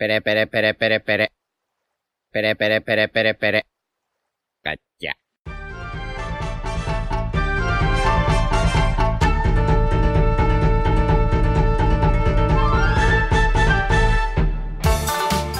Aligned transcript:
Pere, 0.00 0.22
pere, 0.22 0.46
pere, 0.46 0.72
pere, 0.72 1.00
pere. 1.00 1.28
Pere, 2.32 2.56
pere, 2.56 2.80
pere, 2.80 3.08
pere, 3.08 3.34
pere. 3.34 3.62
Cacha. 4.64 5.12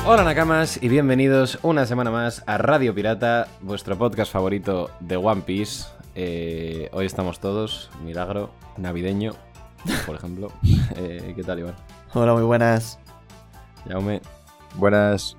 Hola 0.06 0.24
Nakamas 0.24 0.82
y 0.82 0.88
bienvenidos 0.88 1.58
una 1.60 1.84
semana 1.84 2.10
más 2.10 2.42
a 2.46 2.56
Radio 2.56 2.94
Pirata, 2.94 3.46
vuestro 3.60 3.98
podcast 3.98 4.32
favorito 4.32 4.90
de 5.00 5.18
One 5.18 5.42
Piece. 5.42 5.84
Eh, 6.14 6.88
hoy 6.94 7.04
estamos 7.04 7.40
todos, 7.40 7.90
milagro, 8.02 8.54
navideño, 8.78 9.34
por 10.06 10.16
ejemplo. 10.16 10.50
Eh, 10.96 11.34
¿Qué 11.36 11.42
tal, 11.44 11.58
Iván? 11.58 11.76
Hola, 12.14 12.32
muy 12.32 12.42
buenas. 12.42 12.98
Jaume. 13.88 14.20
Buenas. 14.76 15.36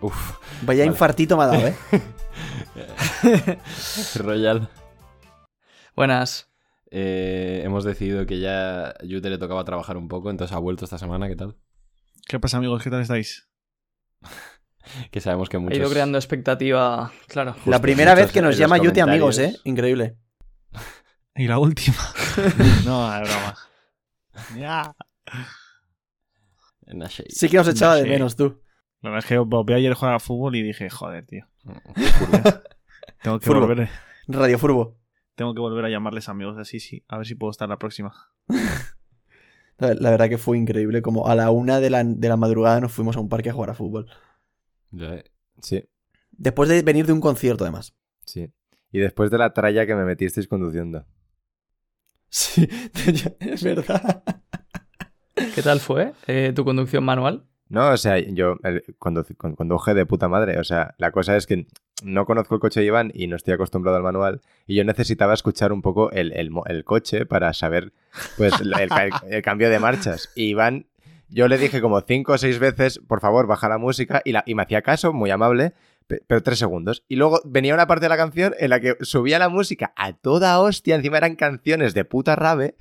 Uf, 0.00 0.38
Vaya 0.62 0.80
Vale. 0.80 0.86
infartito 0.92 1.36
me 1.36 1.44
ha 1.44 1.46
dado, 1.46 1.66
¿eh? 1.68 1.76
Royal. 4.16 4.68
Buenas. 5.94 6.50
Eh, 6.90 7.62
hemos 7.64 7.84
decidido 7.84 8.26
que 8.26 8.38
ya 8.38 8.88
a 8.88 8.94
Yute 9.04 9.30
le 9.30 9.38
tocaba 9.38 9.64
trabajar 9.64 9.96
un 9.96 10.08
poco, 10.08 10.30
entonces 10.30 10.54
ha 10.54 10.58
vuelto 10.58 10.84
esta 10.84 10.98
semana, 10.98 11.28
¿qué 11.28 11.36
tal? 11.36 11.56
¿Qué 12.28 12.38
pasa, 12.38 12.58
amigos? 12.58 12.82
¿Qué 12.82 12.90
tal 12.90 13.02
estáis? 13.02 13.48
Que 15.10 15.20
sabemos 15.20 15.48
que 15.48 15.56
He 15.56 15.60
muchos... 15.60 15.78
ido 15.78 15.90
creando 15.90 16.16
expectativa, 16.16 17.10
claro. 17.26 17.56
La 17.64 17.80
primera 17.80 18.14
vez 18.14 18.30
que 18.30 18.40
nos 18.40 18.56
llama 18.56 18.78
Yute 18.78 19.00
amigos, 19.02 19.36
¿eh? 19.40 19.56
Increíble. 19.64 20.16
Y 21.34 21.48
la 21.48 21.58
última. 21.58 21.98
no, 22.86 23.14
es 23.14 23.28
broma. 23.28 23.54
Ya. 24.56 24.94
En 26.86 26.98
la 27.00 27.08
shade. 27.08 27.30
Sí 27.30 27.48
que 27.48 27.56
nos 27.56 27.68
echaba 27.68 27.96
de 27.96 28.04
menos 28.08 28.36
tú. 28.36 28.60
La 29.02 29.10
verdad 29.10 29.24
es 29.24 29.28
que 29.28 29.62
vi 29.66 29.72
ayer 29.74 29.94
jugar 29.94 30.14
a 30.14 30.18
fútbol 30.20 30.56
y 30.56 30.62
dije, 30.62 30.88
joder, 30.90 31.26
tío. 31.26 31.46
Tengo 33.22 33.38
que 33.38 33.46
Furbo. 33.46 33.66
volver. 33.66 33.88
Radio 34.28 34.58
Furbo. 34.58 34.98
Tengo 35.34 35.54
que 35.54 35.60
volver 35.60 35.84
a 35.84 35.90
llamarles 35.90 36.28
amigos 36.28 36.56
así, 36.58 36.80
sí. 36.80 37.04
A 37.08 37.18
ver 37.18 37.26
si 37.26 37.34
puedo 37.34 37.50
estar 37.50 37.68
la 37.68 37.78
próxima. 37.78 38.14
La, 39.78 40.10
verdad 40.10 40.30
que 40.30 40.38
fue 40.38 40.56
increíble. 40.56 41.02
Como 41.02 41.28
a 41.28 41.34
la 41.34 41.50
una 41.50 41.80
de 41.80 41.90
la, 41.90 42.02
de 42.02 42.28
la 42.28 42.38
madrugada 42.38 42.80
nos 42.80 42.92
fuimos 42.92 43.16
a 43.16 43.20
un 43.20 43.28
parque 43.28 43.50
a 43.50 43.52
jugar 43.52 43.68
a 43.70 43.74
fútbol. 43.74 44.06
Ya, 44.90 45.16
eh. 45.16 45.24
Sí, 45.60 45.84
Después 46.30 46.68
de 46.70 46.80
venir 46.82 47.04
de 47.06 47.12
un 47.12 47.20
concierto, 47.20 47.64
además. 47.64 47.94
sí. 48.24 48.50
Y 48.92 49.00
después 49.00 49.30
de 49.30 49.36
la 49.36 49.52
tralla 49.52 49.84
que 49.84 49.94
me 49.94 50.04
metisteis 50.04 50.48
conduciendo. 50.48 51.04
Sí, 52.30 52.66
es 53.40 53.62
verdad. 53.62 54.22
¿Qué 55.54 55.62
tal 55.62 55.80
fue 55.80 56.12
eh, 56.26 56.52
tu 56.54 56.64
conducción 56.64 57.04
manual? 57.04 57.44
No, 57.68 57.90
o 57.90 57.96
sea, 57.96 58.18
yo 58.18 58.56
conduje 58.98 59.94
de 59.94 60.06
puta 60.06 60.28
madre. 60.28 60.58
O 60.58 60.64
sea, 60.64 60.94
la 60.98 61.10
cosa 61.10 61.36
es 61.36 61.46
que 61.46 61.66
no 62.04 62.24
conozco 62.24 62.54
el 62.54 62.60
coche 62.60 62.80
de 62.80 62.86
Iván 62.86 63.10
y 63.14 63.26
no 63.26 63.36
estoy 63.36 63.54
acostumbrado 63.54 63.96
al 63.96 64.02
manual. 64.04 64.40
Y 64.66 64.76
yo 64.76 64.84
necesitaba 64.84 65.34
escuchar 65.34 65.72
un 65.72 65.82
poco 65.82 66.10
el, 66.12 66.32
el 66.32 66.50
el 66.66 66.84
coche 66.84 67.26
para 67.26 67.52
saber 67.52 67.92
pues 68.36 68.60
el, 68.60 68.72
el 68.78 68.88
ca- 68.88 69.22
el 69.28 69.42
cambio 69.42 69.68
de 69.68 69.78
marchas. 69.80 70.30
Y 70.36 70.44
Iván, 70.50 70.86
yo 71.28 71.48
le 71.48 71.58
dije 71.58 71.80
como 71.80 72.00
cinco 72.02 72.34
o 72.34 72.38
seis 72.38 72.58
veces, 72.60 73.00
por 73.00 73.20
favor, 73.20 73.46
baja 73.48 73.68
la 73.68 73.78
música. 73.78 74.22
Y, 74.24 74.30
la, 74.32 74.44
y 74.46 74.54
me 74.54 74.62
hacía 74.62 74.82
caso, 74.82 75.12
muy 75.12 75.30
amable, 75.30 75.72
pe- 76.06 76.22
pero 76.26 76.42
tres 76.44 76.60
segundos. 76.60 77.02
Y 77.08 77.16
luego 77.16 77.40
venía 77.44 77.74
una 77.74 77.88
parte 77.88 78.04
de 78.04 78.10
la 78.10 78.16
canción 78.16 78.54
en 78.60 78.70
la 78.70 78.78
que 78.78 78.96
subía 79.00 79.40
la 79.40 79.48
música 79.48 79.92
a 79.96 80.12
toda 80.12 80.60
hostia. 80.60 80.94
Encima 80.94 81.16
eran 81.18 81.34
canciones 81.34 81.94
de 81.94 82.04
puta 82.04 82.36
rave. 82.36 82.76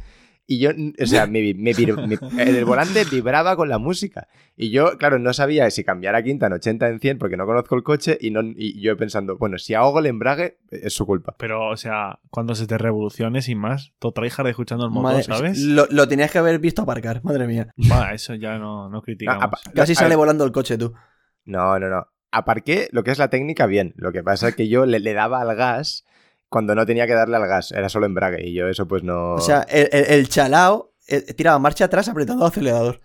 Y 0.47 0.59
yo, 0.59 0.69
o 1.01 1.05
sea, 1.07 1.25
me, 1.27 1.53
me 1.55 1.71
vir- 1.73 2.07
me- 2.07 2.43
el 2.43 2.65
volante 2.65 3.03
vibraba 3.05 3.55
con 3.55 3.67
la 3.69 3.77
música. 3.79 4.27
Y 4.55 4.69
yo, 4.69 4.97
claro, 4.97 5.17
no 5.19 5.33
sabía 5.33 5.69
si 5.71 5.83
cambiar 5.83 6.15
a 6.15 6.23
quinta 6.23 6.45
en 6.47 6.53
80 6.53 6.87
en 6.87 6.99
100 6.99 7.17
porque 7.17 7.35
no 7.35 7.45
conozco 7.45 7.75
el 7.75 7.83
coche 7.83 8.17
y, 8.21 8.29
no, 8.31 8.41
y 8.43 8.79
yo 8.79 8.95
pensando, 8.95 9.37
bueno, 9.37 9.57
si 9.57 9.73
ahogo 9.73 9.99
el 9.99 10.05
embrague, 10.05 10.59
es 10.69 10.93
su 10.93 11.05
culpa. 11.05 11.35
Pero, 11.39 11.69
o 11.69 11.75
sea, 11.77 12.19
cuando 12.29 12.53
se 12.55 12.67
te 12.67 12.77
revolucione 12.77 13.42
sin 13.42 13.58
más, 13.58 13.93
todo 13.99 14.11
tryhard 14.14 14.47
escuchando 14.47 14.86
el 14.86 14.92
motor, 14.92 15.11
Madre- 15.14 15.23
¿sabes? 15.23 15.59
Lo, 15.59 15.87
lo 15.89 16.08
tenías 16.08 16.31
que 16.31 16.37
haber 16.37 16.59
visto 16.59 16.83
aparcar, 16.83 17.23
madre 17.23 17.47
mía. 17.47 17.73
Va, 17.91 18.14
eso 18.14 18.36
ya 18.36 18.58
no, 18.59 18.87
no 18.89 19.02
criticamos. 19.02 19.43
Apa- 19.43 19.59
Casi 19.73 19.93
a 19.93 19.95
sale 19.95 20.15
volando 20.15 20.45
el 20.45 20.52
coche 20.52 20.77
tú. 20.77 20.93
No, 21.43 21.77
no, 21.80 21.89
no. 21.89 22.08
Aparqué 22.31 22.87
lo 22.91 23.03
que 23.03 23.11
es 23.11 23.17
la 23.17 23.30
técnica 23.30 23.65
bien. 23.65 23.93
Lo 23.97 24.11
que 24.11 24.21
pasa 24.23 24.49
es 24.49 24.55
que 24.55 24.67
yo 24.67 24.86
le, 24.86 24.99
le 24.99 25.14
daba 25.14 25.41
al 25.41 25.55
gas 25.55 26.05
cuando 26.55 26.73
no 26.73 26.86
tenía 26.86 27.05
que 27.05 27.14
darle 27.14 27.36
al 27.36 27.48
gas. 27.48 27.73
Era 27.73 27.89
solo 27.89 28.05
embrague 28.05 28.48
y 28.48 28.54
yo 28.54 28.70
eso 28.70 28.88
pues 28.88 29.04
no... 29.04 29.33
O 29.33 29.42
sea, 29.42 29.64
el, 29.64 29.89
el- 29.92 30.05
el 30.05 30.30
chalao 30.30 30.93
eh, 31.05 31.33
tiraba 31.33 31.60
marcha 31.60 31.83
atrás 31.83 32.08
apretando 32.08 32.45
el 32.45 32.49
acelerador. 32.49 33.02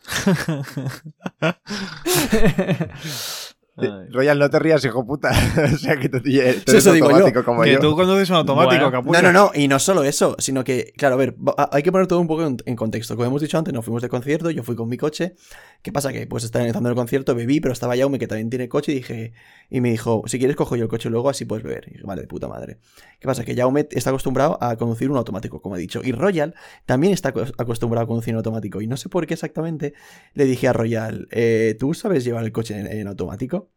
Ay. 3.89 4.09
Royal, 4.11 4.39
no 4.39 4.51
te 4.51 4.59
rías, 4.59 4.85
hijo 4.85 5.07
puta. 5.07 5.31
o 5.75 5.77
sea, 5.79 5.97
que 5.97 6.09
tú, 6.09 6.21
tú 6.21 6.29
eres 6.29 6.65
eso 6.69 6.93
digo 6.93 7.07
yo. 7.09 7.15
automático 7.17 7.45
como 7.45 7.63
que 7.63 7.73
yo. 7.73 7.79
tú 7.81 7.95
conduces 7.97 8.31
un 8.31 8.37
automático, 8.37 8.71
Bueno. 8.83 8.91
capullo. 8.91 9.23
No, 9.23 9.33
no, 9.33 9.33
no, 9.33 9.51
y 9.55 9.69
no 9.69 9.79
solo 9.79 10.03
eso, 10.05 10.37
sino 10.39 10.65
que, 10.65 10.93
claro, 10.97 11.15
a 11.15 11.19
ver, 11.19 11.37
hay 11.73 11.83
que 11.83 11.93
poner 11.93 12.07
todo 12.07 12.21
un 12.21 12.27
poco 12.27 12.47
en, 12.47 12.57
en 12.65 12.77
contexto. 12.77 13.17
Como 13.17 13.27
hemos 13.27 13.43
dicho 13.43 13.59
antes, 13.59 13.73
nos 13.75 13.85
fuimos 13.85 14.03
de 14.03 14.09
concierto, 14.09 14.51
yo 14.51 14.63
fui 14.63 14.77
con 14.77 14.89
mi 14.89 14.97
coche. 14.97 15.35
¿Qué 15.83 15.93
pasa? 15.93 16.13
Que 16.13 16.27
pues 16.27 16.45
estaba 16.45 16.65
empezando 16.65 16.89
el 16.91 16.95
concierto, 16.95 17.35
bebí, 17.35 17.61
pero 17.61 17.73
estaba 17.73 17.97
Jaume, 17.97 18.19
que 18.19 18.27
también 18.27 18.51
tiene 18.51 18.69
coche, 18.69 18.93
y 18.93 18.97
dije, 18.97 19.33
y 19.71 19.81
me 19.81 19.91
dijo, 19.91 20.23
si 20.27 20.39
quieres 20.39 20.57
cojo 20.57 20.77
yo 20.77 20.83
el 20.85 20.89
coche 20.91 21.09
luego, 21.09 21.31
así 21.31 21.45
puedes 21.47 21.65
beber. 21.65 21.85
Y 21.89 21.93
dije, 21.93 22.05
vale, 22.05 22.23
de 22.23 22.27
puta 22.29 22.49
madre. 22.49 22.79
¿Qué 23.19 23.27
pasa? 23.27 23.45
Que 23.45 23.55
Jaume 23.55 23.89
está 23.91 24.11
acostumbrado 24.11 24.59
a 24.63 24.77
conducir 24.77 25.11
un 25.11 25.17
automático, 25.17 25.61
como 25.63 25.77
he 25.77 25.79
dicho. 25.79 26.01
Y 26.05 26.13
Royal 26.13 26.55
también 26.87 27.13
está 27.15 27.33
acos- 27.33 27.55
acostumbrado 27.59 28.05
a 28.05 28.07
conducir 28.07 28.35
un 28.35 28.39
automático. 28.39 28.81
Y 28.83 28.87
no 28.87 28.97
sé 28.97 29.09
por 29.09 29.27
qué 29.27 29.35
exactamente 29.35 29.95
le 30.35 30.45
dije 30.45 30.69
a 30.69 30.73
Royal, 30.75 31.29
eh, 31.31 31.77
¿tú 31.79 31.95
sabes 31.95 32.25
llevar 32.25 32.45
el 32.45 32.53
coche 32.53 32.79
en, 32.79 32.87
en 32.87 33.07
automático? 33.09 33.70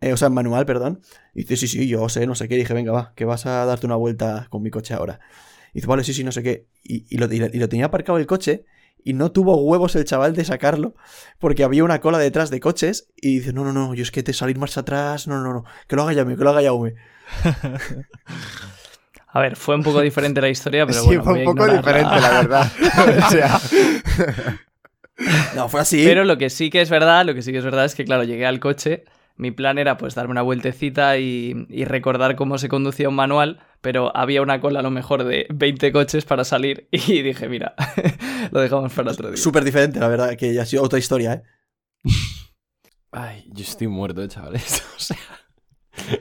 Eh, 0.00 0.12
o 0.12 0.16
sea, 0.16 0.28
en 0.28 0.34
manual, 0.34 0.64
perdón. 0.66 1.00
Y 1.34 1.40
dice, 1.40 1.56
sí, 1.56 1.68
sí, 1.68 1.86
yo 1.86 2.08
sé, 2.08 2.26
no 2.26 2.34
sé 2.34 2.48
qué. 2.48 2.56
dije, 2.56 2.72
venga, 2.74 2.92
va, 2.92 3.12
que 3.14 3.24
vas 3.24 3.46
a 3.46 3.64
darte 3.64 3.86
una 3.86 3.96
vuelta 3.96 4.46
con 4.50 4.62
mi 4.62 4.70
coche 4.70 4.94
ahora. 4.94 5.20
Y 5.72 5.74
dice, 5.74 5.86
vale, 5.86 6.04
sí, 6.04 6.14
sí, 6.14 6.24
no 6.24 6.32
sé 6.32 6.42
qué. 6.42 6.66
Y, 6.82 7.06
y 7.08 7.18
lo, 7.18 7.32
y 7.32 7.42
y 7.52 7.68
tenía 7.68 7.86
aparcado 7.86 8.18
el 8.18 8.26
coche 8.26 8.64
y 9.04 9.12
no 9.14 9.32
tuvo 9.32 9.56
huevos 9.56 9.96
el 9.96 10.04
chaval 10.04 10.34
de 10.34 10.44
sacarlo 10.44 10.94
porque 11.38 11.64
había 11.64 11.84
una 11.84 12.00
cola 12.00 12.18
detrás 12.18 12.50
de 12.50 12.60
coches 12.60 13.08
y 13.16 13.38
dice, 13.38 13.52
no, 13.52 13.64
no, 13.64 13.72
no, 13.72 13.94
yo 13.94 14.02
es 14.02 14.10
que 14.10 14.22
te 14.22 14.32
salir 14.32 14.58
marcha 14.58 14.80
atrás, 14.80 15.26
no, 15.26 15.40
no, 15.42 15.52
no, 15.52 15.64
que 15.86 15.96
lo 15.96 16.02
haga 16.02 16.14
Jaume, 16.14 16.36
que 16.36 16.44
lo 16.44 16.50
haga 16.50 16.62
Jaume. 16.62 16.94
A 19.32 19.40
ver, 19.40 19.54
fue 19.54 19.76
un 19.76 19.82
poco 19.82 20.00
diferente 20.00 20.40
la 20.40 20.48
historia, 20.48 20.86
pero 20.86 21.00
sí, 21.02 21.16
bueno, 21.16 21.24
fue 21.24 21.38
un 21.38 21.44
poco 21.44 21.66
diferente, 21.72 22.20
la 22.20 22.30
verdad. 22.30 22.72
o 23.26 23.30
sea, 23.30 23.60
No, 25.54 25.68
fue 25.68 25.80
así. 25.80 26.02
Pero 26.04 26.24
lo 26.24 26.36
que 26.36 26.50
sí 26.50 26.68
que 26.68 26.80
es 26.80 26.90
verdad, 26.90 27.24
lo 27.24 27.34
que 27.34 27.42
sí 27.42 27.52
que 27.52 27.58
es 27.58 27.64
verdad 27.64 27.84
es 27.84 27.94
que, 27.94 28.04
claro, 28.04 28.24
llegué 28.24 28.46
al 28.46 28.58
coche. 28.58 29.04
Mi 29.40 29.50
plan 29.52 29.78
era 29.78 29.96
pues 29.96 30.14
darme 30.14 30.32
una 30.32 30.42
vueltecita 30.42 31.16
y, 31.16 31.66
y 31.70 31.86
recordar 31.86 32.36
cómo 32.36 32.58
se 32.58 32.68
conducía 32.68 33.08
un 33.08 33.14
manual, 33.14 33.60
pero 33.80 34.14
había 34.14 34.42
una 34.42 34.60
cola 34.60 34.80
a 34.80 34.82
lo 34.82 34.90
mejor 34.90 35.24
de 35.24 35.46
20 35.48 35.92
coches 35.92 36.26
para 36.26 36.44
salir 36.44 36.88
y 36.92 37.22
dije, 37.22 37.48
mira, 37.48 37.74
lo 38.52 38.60
dejamos 38.60 38.92
para 38.92 39.12
otro 39.12 39.28
día. 39.28 39.38
Súper 39.38 39.64
diferente, 39.64 39.98
la 39.98 40.08
verdad, 40.08 40.36
que 40.36 40.52
ya 40.52 40.62
ha 40.62 40.66
sido 40.66 40.82
otra 40.82 40.98
historia, 40.98 41.32
¿eh? 41.32 41.42
Ay, 43.12 43.44
yo 43.52 43.64
estoy 43.64 43.88
muerto, 43.88 44.26
chavales. 44.26 44.84
O 44.96 45.00
sea, 45.02 45.16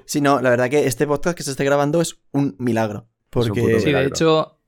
Sí, 0.06 0.22
no, 0.22 0.41
la 0.41 0.50
verdad 0.50 0.69
que 0.69 0.88
este 0.88 1.06
podcast 1.06 1.38
que 1.38 1.44
se 1.44 1.51
esté 1.51 1.66
grabando 1.66 2.00
es 2.00 2.22
un 2.31 2.56
milagro. 2.57 3.09
Porque... 3.30 3.81
Sí, 3.81 3.91
de 3.91 4.06
hecho, 4.06 4.59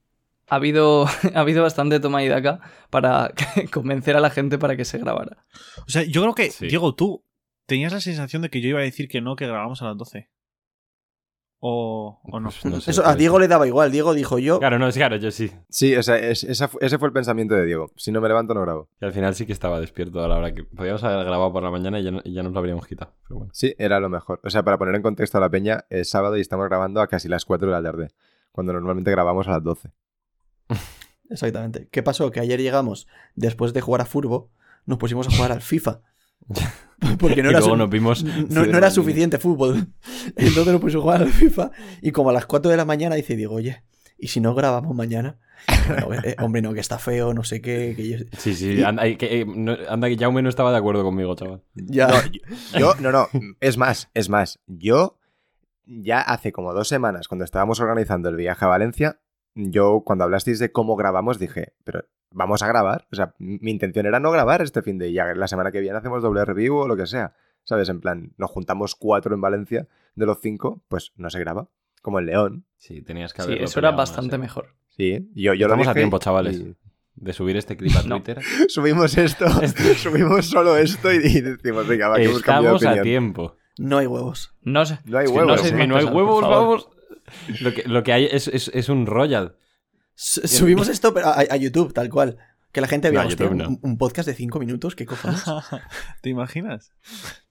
ha 0.50 0.56
habido, 0.56 1.06
ha 1.34 1.40
habido 1.40 1.64
bastante 1.64 2.02
toma 2.02 2.22
y 2.22 2.28
daca 2.28 2.60
para 2.90 3.32
convencer 3.72 4.18
a 4.18 4.20
la 4.20 4.30
gente 4.30 4.58
para 4.58 4.76
que 4.76 4.84
se 4.84 4.98
grabara. 4.98 5.46
O 5.88 5.90
sea, 5.90 6.04
yo 6.04 6.22
creo 6.22 6.36
que, 6.36 6.52
Sí. 6.52 6.68
Diego, 6.68 6.94
tú 6.96 7.24
tenías 7.72 7.94
la 7.94 8.02
sensación 8.02 8.42
de 8.42 8.50
que 8.50 8.60
yo 8.62 8.68
iba 8.70 8.80
a 8.80 8.84
decir 8.84 9.08
que 9.08 9.22
no, 9.22 9.36
que 9.36 9.48
grabamos 9.48 9.82
a 9.82 9.86
las 9.86 9.98
12. 9.98 10.30
O, 11.64 12.20
o 12.24 12.40
no. 12.40 12.50
pues 12.50 12.66
no 12.66 12.82
sé, 12.82 12.90
Eso 12.90 13.06
a 13.06 13.16
Diego 13.16 13.38
le 13.40 13.48
daba 13.48 13.68
igual. 13.68 13.92
Diego 13.92 14.14
dijo 14.16 14.40
yo. 14.40 14.58
Claro, 14.60 14.80
no, 14.80 14.88
es 14.88 14.96
claro, 14.96 15.16
yo 15.18 15.30
sí. 15.30 15.52
sí, 15.70 15.96
o 15.96 16.02
sea, 16.02 16.18
es- 16.18 16.44
esa 16.44 16.68
fu- 16.68 16.80
ese 16.82 16.98
fue 16.98 17.08
el 17.08 17.14
pensamiento 17.14 17.54
de 17.54 17.66
Diego. 17.66 17.92
Si 17.96 18.12
no 18.12 18.20
me 18.20 18.28
levanto, 18.28 18.54
no 18.56 18.62
grabo. 18.62 18.90
Y 19.00 19.06
al 19.06 19.14
final 19.14 19.36
sí 19.36 19.46
que 19.46 19.54
estaba 19.54 19.80
despierto 19.80 20.24
a 20.24 20.28
la 20.28 20.38
hora 20.38 20.54
que 20.56 20.64
podíamos 20.64 21.04
haber 21.04 21.24
grabado 21.24 21.54
por 21.54 21.62
la 21.62 21.70
mañana 21.70 22.00
y 22.00 22.04
ya, 22.04 22.12
no- 22.12 22.24
ya 22.24 22.42
nos 22.42 22.52
lo 22.52 22.58
habríamos 22.60 22.88
quitado. 22.88 23.14
Pero 23.28 23.38
bueno. 23.38 23.52
Sí, 23.54 23.76
era 23.78 24.00
lo 24.00 24.10
mejor. 24.10 24.42
O 24.44 24.50
sea, 24.50 24.64
para 24.64 24.80
poner 24.80 24.96
en 24.96 25.04
contexto 25.04 25.38
a 25.38 25.42
la 25.42 25.50
peña, 25.52 25.86
es 25.92 26.10
sábado 26.10 26.36
y 26.38 26.42
estamos 26.42 26.68
grabando 26.68 27.00
a 27.00 27.08
casi 27.08 27.28
las 27.30 27.46
4 27.46 27.68
de 27.68 27.74
la 27.74 27.84
tarde, 27.84 28.10
cuando 28.52 28.74
normalmente 28.74 29.12
grabamos 29.12 29.48
a 29.48 29.52
las 29.52 29.64
12. 29.64 29.92
Exactamente. 31.30 31.88
¿Qué 31.92 32.04
pasó? 32.04 32.32
Que 32.32 32.40
ayer 32.40 32.60
llegamos, 32.60 33.08
después 33.36 33.72
de 33.74 33.82
jugar 33.82 34.02
a 34.02 34.06
Furbo, 34.06 34.50
nos 34.88 34.98
pusimos 34.98 35.28
a 35.28 35.32
jugar 35.36 35.52
al 35.52 35.62
FIFA. 35.62 36.02
Porque 37.20 37.42
no 37.42 37.50
y 37.50 37.52
era, 37.52 37.60
luego 37.60 37.70
su- 37.74 37.76
nos 37.78 37.90
vimos. 37.90 38.24
no, 38.24 38.66
no 38.66 38.78
era 38.78 38.92
suficiente 38.92 39.38
fútbol. 39.40 39.88
Entonces 40.36 40.68
nos 40.74 40.82
pusimos 40.82 41.02
a 41.02 41.04
jugar 41.04 41.22
al 41.24 41.30
FIFA. 41.32 41.72
Y 42.02 42.12
como 42.12 42.30
a 42.30 42.34
las 42.34 42.46
4 42.46 42.70
de 42.70 42.78
la 42.78 42.86
mañana 42.86 43.16
dice, 43.16 43.36
digo, 43.36 43.56
oye, 43.56 43.84
¿y 44.18 44.28
si 44.28 44.40
no 44.40 44.54
grabamos 44.56 44.96
mañana? 44.96 45.40
Bueno, 46.06 46.22
eh, 46.26 46.36
hombre, 46.40 46.62
no, 46.62 46.74
que 46.74 46.80
está 46.80 46.98
feo, 47.00 47.34
no 47.34 47.44
sé 47.44 47.62
qué. 47.62 47.94
Que 47.96 48.08
yo- 48.10 48.18
Sí, 48.38 48.54
sí, 48.56 48.84
anda, 48.84 49.08
y 49.08 49.16
que, 49.16 49.42
eh, 49.42 49.46
no- 49.46 49.76
anda 49.90 50.08
que 50.10 50.18
Jaume 50.18 50.42
no 50.42 50.50
estaba 50.50 50.72
de 50.72 50.78
acuerdo 50.78 51.04
conmigo, 51.04 51.36
chaval. 51.36 51.64
Ya. 51.74 52.08
No, 52.08 52.80
yo- 52.80 52.96
no, 53.00 53.12
no, 53.12 53.28
es 53.60 53.78
más, 53.78 54.10
es 54.14 54.30
más. 54.30 54.60
Yo, 54.68 55.18
ya 55.86 56.22
hace 56.22 56.52
como 56.52 56.74
dos 56.74 56.88
semanas, 56.88 57.28
cuando 57.28 57.46
estábamos 57.46 57.80
organizando 57.80 58.30
el 58.30 58.36
viaje 58.36 58.64
a 58.66 58.68
Valencia, 58.70 59.20
yo 59.56 60.02
cuando 60.06 60.24
hablasteis 60.24 60.60
de 60.60 60.72
cómo 60.72 60.96
grabamos 60.96 61.40
dije, 61.40 61.74
pero 61.84 62.06
vamos 62.32 62.64
a 62.64 62.68
grabar. 62.68 63.08
O 63.12 63.16
sea, 63.16 63.34
mi 63.38 63.72
intención 63.72 64.06
era 64.06 64.20
no 64.20 64.32
grabar 64.32 64.62
este 64.62 64.82
fin 64.82 64.98
de 64.98 65.10
y 65.10 65.14
ya 65.14 65.26
la 65.36 65.48
semana 65.48 65.72
que 65.72 65.80
viene 65.82 65.98
hacemos 65.98 66.24
doble 66.24 66.44
review 66.46 66.76
o 66.78 66.88
lo 66.88 66.98
que 66.98 67.06
sea. 67.06 67.34
¿Sabes? 67.64 67.90
En 67.90 68.02
plan, 68.02 68.34
nos 68.38 68.50
juntamos 68.50 68.96
cuatro 68.96 69.36
en 69.36 69.42
Valencia, 69.42 69.88
de 70.16 70.26
los 70.26 70.40
cinco, 70.42 70.82
pues 70.88 71.12
no 71.16 71.30
se 71.30 71.40
graba. 71.40 71.68
Como 72.02 72.18
en 72.20 72.26
León. 72.26 72.66
Sí, 72.78 73.04
tenías 73.04 73.34
que 73.34 73.44
Sí, 73.44 73.48
haberlo 73.50 73.66
eso 73.66 73.80
era 73.80 73.92
bastante 73.92 74.38
mejor. 74.40 74.74
Sí, 74.90 75.30
yo, 75.36 75.54
yo 75.54 75.68
lo 75.68 75.74
Estamos 75.76 75.88
a 75.88 75.94
tiempo, 75.94 76.18
chavales. 76.18 76.58
y- 76.60 76.76
De 77.14 77.34
subir 77.34 77.56
este 77.58 77.78
clip 77.78 77.96
a 77.96 78.02
No. 78.04 78.16
Twitter. 78.16 78.42
subimos 78.68 79.16
esto, 79.18 79.46
subimos 79.98 80.48
solo 80.48 80.76
esto 80.78 81.14
y, 81.14 81.18
y 81.18 81.42
decimos, 81.42 81.88
venga, 81.88 82.08
va, 82.08 82.16
que 82.16 82.24
hemos 82.24 82.42
cambiado 82.42 82.78
Estamos 82.78 83.00
a 83.00 83.04
tiempo. 83.04 83.56
No 83.78 84.00
hay 84.00 84.08
huevos. 84.08 84.56
No 84.64 84.84
sé. 84.86 84.98
No 85.06 85.20
hay 85.20 85.28
huevos. 85.28 85.48
no 85.48 85.58
sé 85.58 85.88
no 85.88 85.98
hay 85.98 86.06
huevos, 86.06 86.42
vamos. 86.42 86.90
Lo 87.62 87.74
que, 87.74 87.84
lo 87.88 88.02
que 88.04 88.14
hay 88.14 88.26
es, 88.26 88.48
es- 88.48 88.72
es 88.74 88.90
un 88.90 89.06
royal. 89.06 89.56
Subimos 90.22 90.88
esto 90.88 91.14
a, 91.24 91.40
a 91.50 91.56
YouTube, 91.58 91.94
tal 91.94 92.10
cual. 92.10 92.38
Que 92.72 92.80
la 92.80 92.88
gente 92.88 93.10
vea, 93.10 93.24
No, 93.24 93.28
hostia, 93.28 93.46
YouTube 93.48 93.58
no. 93.58 93.70
un, 93.70 93.80
un 93.82 93.98
podcast 93.98 94.28
de 94.28 94.34
5 94.36 94.60
minutos, 94.60 94.96
¿qué 94.96 95.06
cojones? 95.06 95.44
¿Te 96.22 96.30
imaginas? 96.30 96.92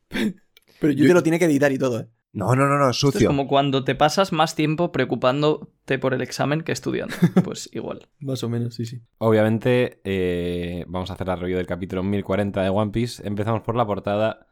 Pero 0.09 0.93
yo 0.93 1.07
te 1.07 1.15
lo 1.15 1.23
tiene 1.23 1.39
que 1.39 1.45
editar 1.45 1.73
y 1.73 1.79
todo, 1.79 2.01
¿eh? 2.01 2.09
No, 2.33 2.55
no, 2.55 2.67
no, 2.69 2.79
no, 2.79 2.91
Esto 2.91 3.09
es 3.09 3.15
sucio. 3.15 3.27
como 3.29 3.49
cuando 3.49 3.83
te 3.83 3.97
pasas 3.97 4.33
más 4.33 4.55
tiempo 4.55 4.93
preocupándote 4.93 5.99
por 5.99 6.15
el 6.15 6.21
examen 6.23 6.63
que 6.63 6.71
estudiando. 6.73 7.15
Pues 7.45 7.69
igual. 7.73 8.09
Más 8.21 8.45
o 8.45 8.49
menos, 8.49 8.77
sí, 8.77 8.87
sí. 8.87 9.01
Obviamente, 9.19 10.01
eh, 10.05 10.85
vamos 10.87 11.11
a 11.11 11.15
hacer 11.15 11.27
la 11.27 11.35
review 11.37 11.57
del 11.59 11.67
capítulo 11.67 12.05
1040 12.05 12.63
de 12.63 12.69
One 12.69 12.93
Piece. 12.93 13.27
Empezamos 13.27 13.63
por 13.63 13.75
la 13.75 13.85
portada, 13.85 14.47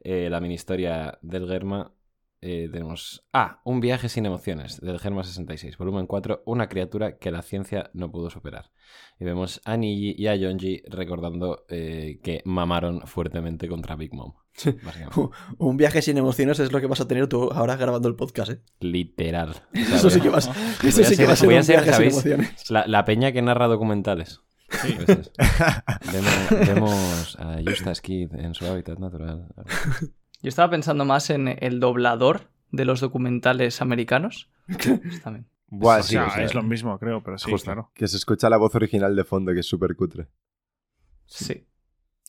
eh, 0.00 0.28
la 0.30 0.40
mini 0.40 0.54
historia 0.54 1.18
del 1.22 1.48
Germa. 1.48 1.92
Eh, 2.40 2.68
tenemos. 2.72 3.26
Ah, 3.32 3.60
un 3.64 3.80
viaje 3.80 4.08
sin 4.08 4.24
emociones, 4.24 4.80
del 4.80 4.98
Germa 5.00 5.24
66, 5.24 5.76
volumen 5.76 6.06
4, 6.06 6.42
una 6.46 6.68
criatura 6.68 7.16
que 7.18 7.30
la 7.32 7.42
ciencia 7.42 7.90
no 7.94 8.10
pudo 8.12 8.30
superar. 8.30 8.70
Y 9.18 9.24
vemos 9.24 9.60
a 9.64 9.76
Niji 9.76 10.14
y 10.16 10.28
a 10.28 10.36
Yonji 10.36 10.82
recordando 10.88 11.64
eh, 11.68 12.20
que 12.22 12.42
mamaron 12.44 13.00
fuertemente 13.06 13.66
contra 13.68 13.96
Big 13.96 14.14
Mom. 14.14 14.34
Un 15.58 15.76
viaje 15.76 16.00
sin 16.02 16.16
emociones 16.18 16.58
es 16.60 16.70
lo 16.72 16.80
que 16.80 16.86
vas 16.86 17.00
a 17.00 17.08
tener 17.08 17.26
tú 17.26 17.50
ahora 17.52 17.76
grabando 17.76 18.08
el 18.08 18.14
podcast, 18.16 18.52
¿eh? 18.52 18.60
Literal. 18.80 19.54
Eso 19.72 20.08
sí 20.10 20.20
que 20.20 20.28
vas, 20.28 20.48
eso 20.82 21.02
a 21.02 21.04
sí 21.04 21.10
que 21.10 21.16
ser- 21.16 21.28
va 21.28 21.32
a 21.32 21.36
ser 21.36 21.46
voy 21.46 21.56
a 21.56 21.58
un 21.58 21.64
ser, 21.64 21.82
viaje 21.82 22.10
sin. 22.10 22.48
La, 22.68 22.86
la 22.86 23.04
peña 23.04 23.32
que 23.32 23.42
narra 23.42 23.66
documentales. 23.66 24.40
A 25.38 26.00
vemos 26.66 27.36
a 27.40 27.58
Justas 27.66 28.00
Kid 28.02 28.34
en 28.34 28.54
su 28.54 28.66
hábitat 28.66 28.98
natural. 28.98 29.46
Yo 30.42 30.48
estaba 30.48 30.70
pensando 30.70 31.04
más 31.04 31.30
en 31.30 31.48
el 31.60 31.80
doblador 31.80 32.50
de 32.70 32.84
los 32.84 33.00
documentales 33.00 33.80
americanos. 33.80 34.50
Pues 34.68 35.22
también. 35.22 35.48
Buah, 35.70 35.98
o 35.98 36.02
sí, 36.02 36.12
sea, 36.12 36.26
o 36.26 36.30
sea, 36.30 36.44
es 36.44 36.54
lo 36.54 36.62
mismo, 36.62 36.98
creo, 36.98 37.22
pero 37.22 37.38
sí, 37.38 37.50
Justo. 37.50 37.66
claro. 37.66 37.90
que 37.94 38.06
se 38.08 38.16
escucha 38.16 38.48
la 38.48 38.56
voz 38.56 38.74
original 38.74 39.14
de 39.16 39.24
fondo, 39.24 39.52
que 39.52 39.60
es 39.60 39.66
súper 39.66 39.96
cutre. 39.96 40.28
Sí. 41.26 41.66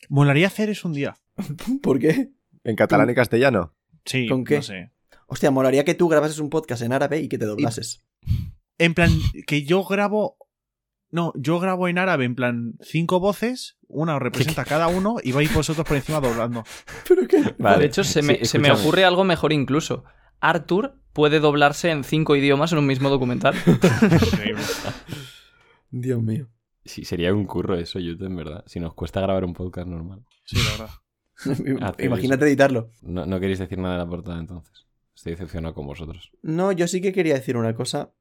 Molaría 0.08 0.46
hacer 0.46 0.68
eso 0.70 0.88
un 0.88 0.94
día. 0.94 1.16
¿Por 1.82 1.98
qué? 1.98 2.32
En 2.64 2.76
catalán 2.76 3.08
y 3.10 3.14
castellano. 3.14 3.74
Sí, 4.04 4.28
¿Con 4.28 4.44
qué? 4.44 4.56
no 4.56 4.62
sé. 4.62 4.92
Hostia, 5.26 5.50
molaría 5.50 5.84
que 5.84 5.94
tú 5.94 6.08
grabases 6.08 6.38
un 6.38 6.50
podcast 6.50 6.82
en 6.82 6.92
árabe 6.92 7.20
y 7.20 7.28
que 7.28 7.38
te 7.38 7.46
doblases. 7.46 8.04
En 8.78 8.94
plan, 8.94 9.10
que 9.46 9.62
yo 9.62 9.84
grabo. 9.84 10.36
No, 11.12 11.32
yo 11.34 11.58
grabo 11.58 11.88
en 11.88 11.98
árabe, 11.98 12.24
en 12.24 12.36
plan, 12.36 12.74
cinco 12.80 13.18
voces, 13.18 13.76
una 13.88 14.16
os 14.16 14.22
representa 14.22 14.64
cada 14.64 14.86
uno 14.88 15.16
y 15.22 15.32
vais 15.32 15.52
vosotros 15.52 15.86
por 15.86 15.96
encima 15.96 16.20
doblando. 16.20 16.64
¿Pero 17.08 17.26
qué? 17.26 17.54
Vale. 17.58 17.80
De 17.80 17.86
hecho, 17.86 18.04
se 18.04 18.22
me, 18.22 18.38
Sí, 18.38 18.44
se 18.44 18.58
me 18.58 18.70
ocurre 18.70 19.04
algo 19.04 19.24
mejor 19.24 19.52
incluso. 19.52 20.04
Arthur 20.40 20.96
puede 21.12 21.40
doblarse 21.40 21.90
en 21.90 22.04
cinco 22.04 22.36
idiomas 22.36 22.72
en 22.72 22.78
un 22.78 22.86
mismo 22.86 23.10
documental. 23.10 23.54
Dios 25.90 26.22
mío. 26.22 26.48
Sí, 26.84 27.04
sería 27.04 27.34
un 27.34 27.46
curro 27.46 27.76
eso, 27.76 27.98
YouTube, 27.98 28.26
en 28.26 28.36
verdad. 28.36 28.64
Si 28.66 28.80
nos 28.80 28.94
cuesta 28.94 29.20
grabar 29.20 29.44
un 29.44 29.52
podcast 29.52 29.88
normal. 29.88 30.24
Sí, 30.44 30.56
la 30.56 30.70
verdad. 30.70 31.94
Imagínate 31.98 32.44
editarlo. 32.44 32.90
No, 33.02 33.26
no 33.26 33.40
queréis 33.40 33.58
decir 33.58 33.78
nada 33.78 33.94
de 33.94 34.00
la 34.00 34.08
portada 34.08 34.38
entonces. 34.38 34.86
Estoy 35.14 35.32
decepcionado 35.32 35.74
con 35.74 35.86
vosotros. 35.86 36.30
No, 36.42 36.72
yo 36.72 36.88
sí 36.88 37.00
que 37.00 37.12
quería 37.12 37.34
decir 37.34 37.56
una 37.56 37.74
cosa. 37.74 38.12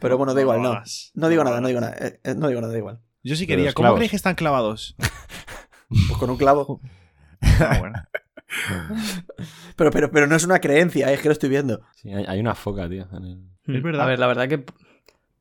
Pero 0.00 0.16
bueno, 0.18 0.32
da 0.34 0.36
No 0.40 0.42
igual, 0.42 0.62
no. 0.62 0.82
No 1.14 1.28
digo 1.28 1.44
nada, 1.44 1.60
no 1.60 1.68
digo 1.68 1.80
nada. 1.80 1.94
eh, 1.98 2.20
eh, 2.24 2.34
no 2.36 2.48
digo 2.48 2.60
nada, 2.60 2.72
da 2.72 2.78
igual. 2.78 3.00
Yo 3.22 3.36
sí 3.36 3.46
quería. 3.46 3.72
¿Cómo 3.72 3.84
clavos. 3.84 3.96
creéis 3.98 4.10
que 4.10 4.16
están 4.16 4.34
clavados? 4.34 4.96
Pues 5.88 6.18
con 6.18 6.28
un 6.30 6.36
clavo. 6.36 6.80
Ah, 7.60 7.76
bueno. 7.78 7.98
Pero, 9.76 9.90
pero, 9.90 10.10
pero 10.10 10.26
no 10.26 10.36
es 10.36 10.44
una 10.44 10.58
creencia, 10.60 11.10
eh, 11.10 11.14
es 11.14 11.20
que 11.20 11.28
lo 11.28 11.32
estoy 11.32 11.48
viendo. 11.48 11.80
Sí, 11.94 12.12
hay, 12.12 12.24
hay 12.26 12.40
una 12.40 12.54
foca, 12.54 12.88
tío. 12.88 13.06
en 13.12 13.24
el- 13.24 13.76
Es 13.76 13.82
verdad. 13.82 14.02
A 14.02 14.06
ver, 14.06 14.18
la 14.18 14.26
verdad 14.26 14.48
que 14.48 14.58
po- 14.58 14.74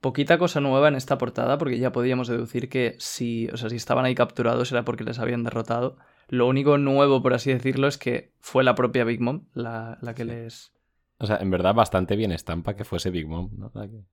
poquita 0.01 0.37
cosa 0.37 0.59
nueva 0.59 0.87
en 0.89 0.95
esta 0.95 1.17
portada, 1.17 1.57
porque 1.57 1.79
ya 1.79 1.91
podíamos 1.91 2.27
deducir 2.27 2.69
que 2.69 2.95
si, 2.99 3.47
o 3.49 3.57
sea, 3.57 3.69
si 3.69 3.75
estaban 3.77 4.05
ahí 4.05 4.15
capturados 4.15 4.71
era 4.71 4.83
porque 4.85 5.03
les 5.03 5.19
habían 5.19 5.43
derrotado. 5.43 5.97
Lo 6.27 6.45
único 6.47 6.77
nuevo, 6.77 7.21
por 7.23 7.33
así 7.33 7.51
decirlo, 7.51 7.87
es 7.87 7.97
que 7.97 8.31
fue 8.39 8.63
la 8.63 8.75
propia 8.75 9.03
Big 9.05 9.21
Mom 9.21 9.45
la, 9.53 9.97
la 10.01 10.13
que 10.13 10.23
Sí. 10.23 10.29
les. 10.29 10.71
O 11.19 11.25
sea, 11.25 11.37
en 11.37 11.49
verdad 11.49 11.73
bastante 11.73 12.15
bien 12.15 12.31
estampa 12.31 12.75
que 12.75 12.83
fuese 12.85 13.09
Big 13.09 13.27
Mom, 13.27 13.49
¿no? 13.57 13.71
La 13.73 13.87
que. 13.87 14.03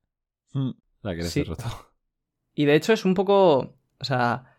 La 1.03 1.15
que 1.15 1.23
les 1.23 1.33
Sí. 1.33 1.41
derrotó. 1.41 1.65
Y 2.55 2.65
de 2.67 2.75
hecho 2.75 2.93
es 2.93 3.05
un 3.05 3.15
poco. 3.15 3.77
O 3.99 4.05
sea. 4.05 4.51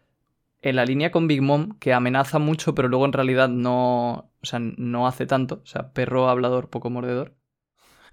En 0.61 0.77
la 0.77 0.85
línea 0.85 1.11
con 1.11 1.27
Big 1.27 1.43
Mom, 1.43 1.77
que 1.79 1.93
amenaza 1.93 2.39
mucho, 2.39 2.73
pero 2.73 2.87
luego 2.87 3.05
en 3.05 3.13
realidad 3.13 3.49
no. 3.49 4.31
O 4.41 4.45
sea, 4.45 4.59
no 4.59 5.07
hace 5.07 5.25
tanto. 5.27 5.61
O 5.63 5.65
sea, 5.67 5.93
perro 5.93 6.27
hablador, 6.29 6.69
poco 6.69 6.89
mordedor. 6.89 7.35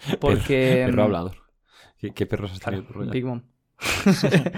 Porque. 0.20 0.84
Perro 0.86 1.04
hablador. 1.04 1.36
¿Qué, 1.98 2.12
qué 2.12 2.26
perros 2.26 2.58
Claro, 2.60 2.82
tú, 2.84 2.92
Royal? 2.92 3.10
Big 3.10 3.24
Mom. 3.24 3.42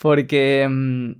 porque, 0.00 0.66
mm, 0.70 1.12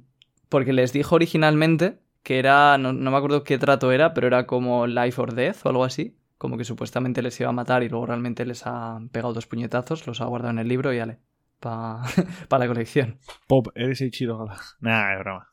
porque 0.49 0.73
les 0.73 0.93
dijo 0.93 1.15
originalmente 1.15 1.99
que 2.23 2.39
era, 2.39 2.79
no, 2.79 2.93
no 2.93 3.11
me 3.11 3.17
acuerdo 3.17 3.45
qué 3.45 3.59
trato 3.59 3.93
era, 3.93 4.15
pero 4.15 4.27
era 4.27 4.47
como 4.47 4.87
life 4.87 5.21
or 5.21 5.35
death 5.35 5.59
o 5.65 5.69
algo 5.69 5.85
así. 5.85 6.17
Como 6.45 6.59
que 6.59 6.65
supuestamente 6.67 7.23
les 7.23 7.41
iba 7.41 7.49
a 7.49 7.53
matar 7.55 7.83
y 7.85 7.89
luego 7.89 8.05
realmente 8.05 8.45
les 8.45 8.67
ha 8.67 8.99
pegado 9.11 9.33
dos 9.33 9.47
puñetazos, 9.47 10.07
los 10.07 10.21
ha 10.21 10.27
guardado 10.27 10.51
en 10.51 10.59
el 10.59 10.69
libro 10.69 10.93
y 10.93 10.99
ale, 10.99 11.19
para 11.59 12.03
la 12.59 12.67
colección. 12.67 13.19
Pop, 13.49 13.69
eres 13.75 14.03
el 14.03 14.11
chido. 14.11 14.37
gala. 14.37 14.61
Nah, 14.81 15.15
es 15.15 15.21
broma. 15.21 15.49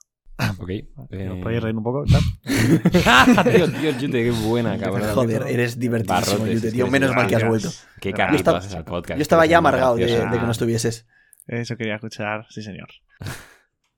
Ok. 0.59 0.69
¿Os 0.97 1.07
eh, 1.11 1.39
podéis 1.41 1.63
reír 1.63 1.77
un 1.77 1.83
poco? 1.83 2.03
Tío, 2.03 3.71
tío, 3.71 3.91
Yute, 3.99 4.21
qué 4.21 4.31
buena, 4.31 4.77
cabrón. 4.77 5.13
Joder, 5.13 5.43
eres 5.47 5.79
divertidísimo, 5.79 6.45
Yute, 6.45 6.73
tío. 6.73 6.87
Menos 6.87 7.15
mal 7.15 7.25
que 7.27 7.37
has 7.37 7.47
vuelto. 7.47 7.69
Qué 8.01 8.09
Yo 8.09 8.15
carajo 8.17 8.35
estaba- 8.35 8.57
haces 8.57 8.75
al 8.75 8.83
podcast. 8.83 9.17
Yo 9.17 9.21
estaba 9.21 9.45
ya 9.45 9.59
amargado 9.59 9.95
de, 9.95 10.07
de 10.07 10.29
que 10.29 10.41
no 10.45 10.51
estuvieses. 10.51 11.07
Eso 11.47 11.77
quería 11.77 11.95
escuchar, 11.95 12.47
sí, 12.49 12.61
señor. 12.61 12.89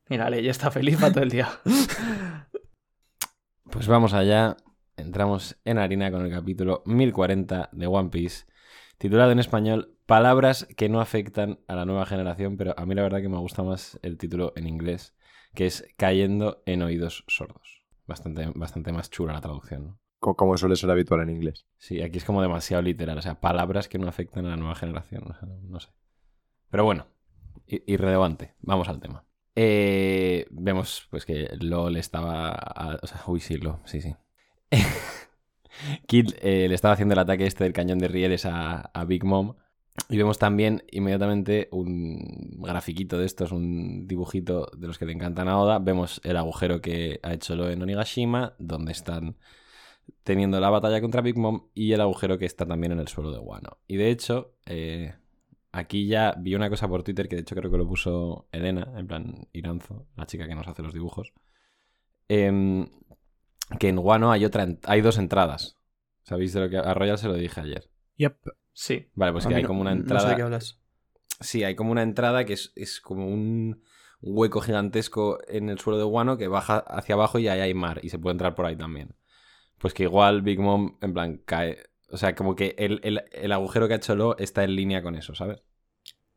Mira, 0.10 0.28
Ale, 0.28 0.44
ya 0.44 0.52
está 0.52 0.70
feliz 0.70 1.00
para 1.00 1.12
todo 1.12 1.24
el 1.24 1.32
día. 1.32 1.50
Pues 3.72 3.88
vamos 3.88 4.14
allá. 4.14 4.56
Entramos 4.98 5.58
en 5.66 5.78
harina 5.80 6.12
con 6.12 6.26
el 6.26 6.32
capítulo 6.32 6.84
1040 6.86 7.70
de 7.72 7.88
One 7.88 8.10
Piece, 8.10 8.46
titulado 8.98 9.32
en 9.32 9.40
español 9.40 9.96
Palabras 10.06 10.68
que 10.78 10.90
no 10.90 11.00
afectan 11.02 11.60
a 11.68 11.76
la 11.76 11.86
nueva 11.86 12.06
generación, 12.06 12.58
pero 12.58 12.74
a 12.78 12.86
mí 12.86 12.94
la 12.94 13.02
verdad 13.04 13.22
que 13.22 13.30
me 13.30 13.38
gusta 13.38 13.64
más 13.64 14.00
el 14.04 14.18
título 14.18 14.54
en 14.56 14.68
inglés, 14.68 15.16
que 15.56 15.66
es 15.66 15.88
Cayendo 15.98 16.62
en 16.66 16.82
oídos 16.82 17.24
sordos. 17.28 17.82
Bastante, 18.06 18.48
bastante 18.54 18.92
más 18.92 19.10
chula 19.10 19.34
la 19.34 19.42
traducción, 19.42 19.86
¿no? 19.88 20.00
Co- 20.20 20.36
Como 20.36 20.58
suele 20.58 20.76
ser 20.76 20.92
habitual 20.92 21.22
en 21.22 21.30
inglés. 21.30 21.66
Sí, 21.78 22.02
aquí 22.02 22.18
es 22.18 22.26
como 22.26 22.42
demasiado 22.42 22.84
literal, 22.84 23.18
o 23.18 23.22
sea, 23.22 23.40
palabras 23.40 23.88
que 23.88 23.98
no 23.98 24.08
afectan 24.08 24.46
a 24.46 24.50
la 24.50 24.58
nueva 24.58 24.76
generación, 24.76 25.24
o 25.30 25.34
sea, 25.34 25.48
no 25.48 25.80
sé. 25.80 25.90
Pero 26.70 26.86
bueno, 26.86 27.08
irrelevante, 27.68 28.56
vamos 28.62 28.90
al 28.90 29.00
tema. 29.00 29.26
Eh, 29.56 30.48
vemos 30.52 31.08
pues 31.12 31.26
que 31.26 31.48
LOL 31.60 31.98
estaba... 31.98 32.50
a- 32.52 33.00
o 33.02 33.08
sea, 33.08 33.22
uy, 33.28 33.40
sí, 33.40 33.58
LOL, 33.58 33.80
sí, 33.86 34.02
sí. 34.02 34.16
Kid 36.08 36.32
eh, 36.42 36.68
le 36.68 36.76
estaba 36.76 36.94
haciendo 36.94 37.14
el 37.14 37.20
ataque 37.20 37.46
este 37.46 37.64
del 37.64 37.74
cañón 37.74 38.00
de 38.00 38.08
rieles 38.08 38.46
a, 38.46 38.92
Big 39.08 39.24
Mom. 39.24 39.56
Y 40.10 40.18
vemos 40.18 40.40
también 40.40 40.84
inmediatamente 40.92 41.70
un 41.72 42.60
grafiquito 42.62 43.20
de 43.20 43.26
estos, 43.26 43.52
un 43.52 44.08
dibujito 44.08 44.72
de 44.76 44.88
los 44.88 44.98
que 44.98 45.06
le 45.06 45.14
encantan 45.14 45.48
a 45.48 45.60
Oda. 45.60 45.80
Vemos 45.80 46.20
el 46.24 46.38
agujero 46.38 46.82
que 46.82 47.20
ha 47.22 47.34
hecho 47.34 47.56
Lo 47.56 47.70
en 47.70 47.82
Onigashima, 47.82 48.56
donde 48.58 48.92
están 48.92 49.38
teniendo 50.24 50.60
la 50.60 50.70
batalla 50.70 51.00
contra 51.02 51.22
Big 51.22 51.38
Mom 51.38 51.68
y 51.74 51.92
el 51.94 52.02
agujero 52.02 52.38
que 52.38 52.46
está 52.46 52.66
también 52.66 52.92
en 52.94 53.00
el 53.00 53.08
suelo 53.08 53.32
de 53.32 53.40
Wano. 53.40 53.78
Y 53.88 53.98
de 53.98 54.10
hecho, 54.10 54.56
eh, 54.66 55.14
aquí 55.72 56.08
ya 56.08 56.36
vi 56.40 56.56
una 56.56 56.70
cosa 56.70 56.88
por 56.88 57.04
Twitter 57.04 57.28
que 57.28 57.36
de 57.36 57.42
hecho 57.42 57.56
creo 57.56 57.72
que 57.72 57.78
lo 57.78 57.88
puso 57.88 58.48
Elena, 58.52 58.94
en 58.98 59.08
plan 59.08 59.48
Iranzo, 59.54 60.08
la 60.16 60.26
chica 60.26 60.48
que 60.48 60.56
nos 60.56 60.68
hace 60.68 60.82
los 60.82 60.94
dibujos. 60.94 61.34
em, 62.30 62.88
que 63.80 63.90
en 63.90 63.98
Wano 64.00 64.32
hay, 64.32 64.46
otra, 64.46 64.68
hay 64.84 65.02
dos 65.02 65.18
entradas. 65.18 65.78
¿Sabéis 66.24 66.54
de 66.54 66.60
lo 66.62 66.70
que 66.70 66.78
a 66.78 66.94
Royal 66.94 67.18
se 67.18 67.28
lo 67.28 67.34
dije 67.34 67.60
ayer? 67.62 67.90
Yep. 68.18 68.38
Sí. 68.72 69.10
Vale, 69.14 69.32
pues 69.34 69.46
A 69.46 69.50
que 69.50 69.56
hay 69.56 69.62
no- 69.64 69.68
como 69.68 69.82
una 69.82 69.92
No 69.92 69.98
sé 69.98 70.02
entrada. 70.04 70.30
de 70.30 70.36
qué 70.36 70.42
hablas. 70.42 70.80
Sí, 71.40 71.64
hay 71.64 71.76
como 71.76 71.92
una 71.92 72.04
entrada 72.04 72.46
que 72.46 72.54
es, 72.54 72.72
es 72.76 73.02
como 73.02 73.28
un 73.28 73.84
hueco 74.22 74.62
gigantesco 74.62 75.40
en 75.48 75.70
el 75.70 75.80
suelo 75.80 75.98
de 75.98 76.06
Guano 76.06 76.38
que 76.38 76.48
baja 76.48 76.78
hacia 76.78 77.16
abajo 77.16 77.40
y 77.40 77.48
ahí 77.50 77.60
hay 77.60 77.74
mar 77.74 78.00
y 78.04 78.10
se 78.10 78.20
puede 78.20 78.34
entrar 78.34 78.56
por 78.56 78.66
ahí 78.66 78.76
también. 78.78 79.16
Pues 79.80 79.94
que 79.94 80.04
igual 80.04 80.42
Big 80.44 80.60
Mom, 80.60 80.98
en 81.02 81.14
plan, 81.14 81.42
cae. 81.46 81.78
O 82.10 82.18
sea, 82.18 82.36
como 82.36 82.56
que 82.56 82.76
el, 82.78 83.02
el- 83.04 83.24
el 83.32 83.52
agujero 83.52 83.88
que 83.88 83.96
ha 83.96 83.98
hecho 83.98 84.16
Lo 84.16 84.38
está 84.38 84.64
en 84.64 84.76
línea 84.76 85.02
con 85.04 85.16
eso, 85.16 85.36
¿sabes? 85.36 85.62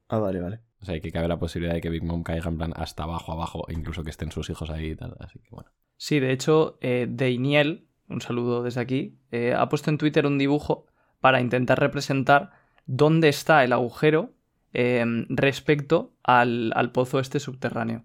Ah, 0.09 0.19
vale, 0.19 0.41
vale. 0.41 0.61
O 0.81 0.85
sea, 0.85 0.99
que 1.01 1.13
cabe 1.13 1.29
la 1.29 1.39
posibilidad 1.39 1.75
de 1.75 1.81
que 1.81 1.91
Big 1.91 2.03
Mom 2.03 2.23
caiga 2.23 2.49
en 2.49 2.57
plan 2.59 2.73
hasta 2.75 3.05
abajo, 3.05 3.33
abajo, 3.33 3.65
e 3.69 3.73
incluso 3.75 4.03
que 4.03 4.11
estén 4.11 4.33
sus 4.33 4.51
hijos 4.51 4.71
ahí 4.71 4.91
y 4.91 4.97
tal. 4.97 5.15
Así 5.21 5.39
que 5.39 5.49
bueno. 5.51 5.71
Sí, 5.97 6.21
de 6.21 6.33
hecho, 6.33 6.79
eh, 6.81 7.07
Deiniel, 7.09 7.87
un 8.09 8.21
saludo 8.21 8.63
desde 8.63 8.81
aquí, 8.81 9.19
eh, 9.31 9.55
ha 9.57 9.69
puesto 9.69 9.91
en 9.91 9.99
Twitter 9.99 10.27
un 10.27 10.39
dibujo 10.39 10.87
para 11.21 11.41
intentar 11.41 11.79
representar 11.81 12.51
dónde 12.87 13.29
está 13.29 13.65
el 13.65 13.73
agujero 13.73 14.33
eh, 14.73 15.05
respecto 15.29 16.13
al, 16.23 16.73
al 16.75 16.93
pozo 16.93 17.19
este 17.19 17.41
subterráneo. 17.41 18.05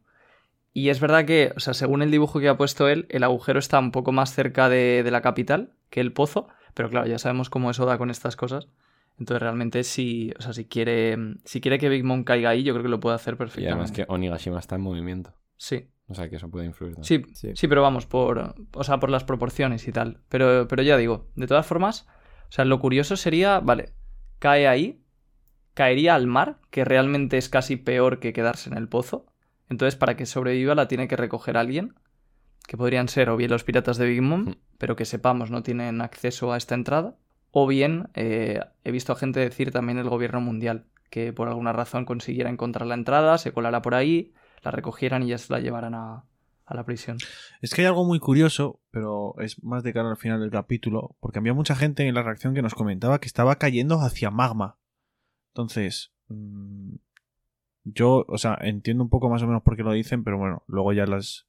Y 0.73 0.87
es 0.89 1.01
verdad 1.01 1.25
que, 1.25 1.51
o 1.57 1.59
sea, 1.59 1.73
según 1.73 2.01
el 2.01 2.11
dibujo 2.11 2.39
que 2.39 2.47
ha 2.47 2.55
puesto 2.57 2.87
él, 2.87 3.05
el 3.09 3.23
agujero 3.23 3.59
está 3.59 3.77
un 3.79 3.91
poco 3.91 4.13
más 4.13 4.33
cerca 4.33 4.69
de, 4.69 5.03
de 5.03 5.11
la 5.11 5.21
capital 5.21 5.73
que 5.89 5.99
el 5.99 6.13
pozo, 6.13 6.47
pero 6.73 6.89
claro, 6.89 7.07
ya 7.07 7.19
sabemos 7.19 7.49
cómo 7.49 7.69
eso 7.69 7.85
da 7.85 7.97
con 7.97 8.09
estas 8.09 8.37
cosas. 8.37 8.69
Entonces 9.19 9.41
realmente 9.41 9.83
si, 9.83 10.31
o 10.39 10.41
sea, 10.41 10.53
si 10.53 10.65
quiere, 10.65 11.17
si 11.43 11.59
quiere 11.59 11.77
que 11.77 11.89
Big 11.89 12.05
Mom 12.05 12.23
caiga 12.23 12.49
ahí, 12.49 12.63
yo 12.63 12.73
creo 12.73 12.83
que 12.83 12.89
lo 12.89 13.01
puede 13.01 13.17
hacer 13.17 13.33
Y 13.33 13.37
perfectamente. 13.37 13.73
además 13.73 13.91
que 13.91 14.05
Onigashima 14.07 14.59
está 14.59 14.75
en 14.75 14.81
movimiento. 14.81 15.33
Sí, 15.57 15.89
O 16.11 16.15
sea, 16.15 16.29
que 16.29 16.35
eso 16.35 16.49
puede 16.49 16.65
influir. 16.65 16.95
también. 16.95 17.25
sí, 17.25 17.33
Sí. 17.33 17.51
sí, 17.55 17.67
pero 17.67 17.81
vamos, 17.81 18.05
por, 18.05 18.53
o 18.73 18.83
sea, 18.83 18.99
por 18.99 19.09
las 19.09 19.23
proporciones 19.23 19.87
y 19.87 19.91
tal. 19.91 20.19
Pero, 20.29 20.67
pero 20.67 20.83
ya 20.83 20.97
digo, 20.97 21.27
de 21.35 21.47
todas 21.47 21.65
formas, 21.65 22.07
o 22.49 22.51
sea, 22.51 22.65
lo 22.65 22.79
curioso 22.79 23.15
sería, 23.17 23.59
vale, 23.59 23.93
cae 24.39 24.67
ahí, 24.67 25.01
caería 25.73 26.15
al 26.15 26.27
mar, 26.27 26.57
que 26.69 26.83
realmente 26.85 27.37
es 27.37 27.47
casi 27.49 27.77
peor 27.77 28.19
que 28.19 28.33
quedarse 28.33 28.69
en 28.69 28.77
el 28.77 28.87
pozo. 28.87 29.25
Entonces, 29.69 29.95
para 29.95 30.17
que 30.17 30.25
sobreviva, 30.25 30.75
la 30.75 30.87
tiene 30.87 31.07
que 31.07 31.15
recoger 31.15 31.55
alguien, 31.55 31.95
que 32.67 32.75
podrían 32.77 33.07
ser 33.07 33.29
o 33.29 33.37
bien 33.37 33.49
los 33.51 33.63
piratas 33.63 33.97
de 33.97 34.05
Big 34.07 34.21
Mom, 34.21 34.45
Hmm. 34.49 34.55
pero 34.77 34.95
que 34.95 35.05
sepamos 35.05 35.49
no 35.49 35.63
tienen 35.63 36.01
acceso 36.01 36.51
a 36.51 36.57
esta 36.57 36.75
entrada, 36.75 37.15
o 37.51 37.67
bien 37.67 38.09
eh, 38.13 38.59
he 38.83 38.91
visto 38.91 39.13
a 39.13 39.15
gente 39.15 39.39
decir 39.39 39.71
también 39.71 39.97
el 39.97 40.09
gobierno 40.09 40.41
mundial, 40.41 40.85
que 41.09 41.33
por 41.33 41.47
alguna 41.47 41.73
razón 41.73 42.05
consiguiera 42.05 42.49
encontrar 42.49 42.87
la 42.87 42.93
entrada, 42.95 43.37
se 43.37 43.51
colara 43.51 43.81
por 43.81 43.95
ahí, 43.95 44.33
la 44.63 44.71
recogieran 44.71 45.23
y 45.23 45.27
ya 45.29 45.37
se 45.37 45.51
la 45.51 45.59
llevaran 45.59 45.93
a, 45.95 46.23
a 46.65 46.75
la 46.75 46.83
prisión. 46.85 47.17
Es 47.61 47.73
que 47.73 47.81
hay 47.81 47.87
algo 47.87 48.05
muy 48.05 48.19
curioso, 48.19 48.79
pero 48.91 49.35
es 49.39 49.63
más 49.63 49.83
de 49.83 49.93
cara 49.93 50.09
al 50.09 50.17
final 50.17 50.39
del 50.39 50.51
capítulo, 50.51 51.15
porque 51.19 51.39
había 51.39 51.53
mucha 51.53 51.75
gente 51.75 52.07
en 52.07 52.13
la 52.15 52.23
reacción 52.23 52.53
que 52.53 52.61
nos 52.61 52.75
comentaba 52.75 53.19
que 53.19 53.27
estaba 53.27 53.55
cayendo 53.57 53.95
hacia 54.01 54.31
magma. 54.31 54.77
Entonces, 55.53 56.13
mm, 56.29 56.95
yo, 57.83 58.25
o 58.27 58.37
sea, 58.37 58.57
entiendo 58.61 59.03
un 59.03 59.09
poco 59.09 59.29
más 59.29 59.41
o 59.43 59.47
menos 59.47 59.63
por 59.63 59.75
qué 59.75 59.83
lo 59.83 59.91
dicen, 59.91 60.23
pero 60.23 60.37
bueno, 60.37 60.63
luego 60.67 60.93
ya 60.93 61.05
las, 61.05 61.47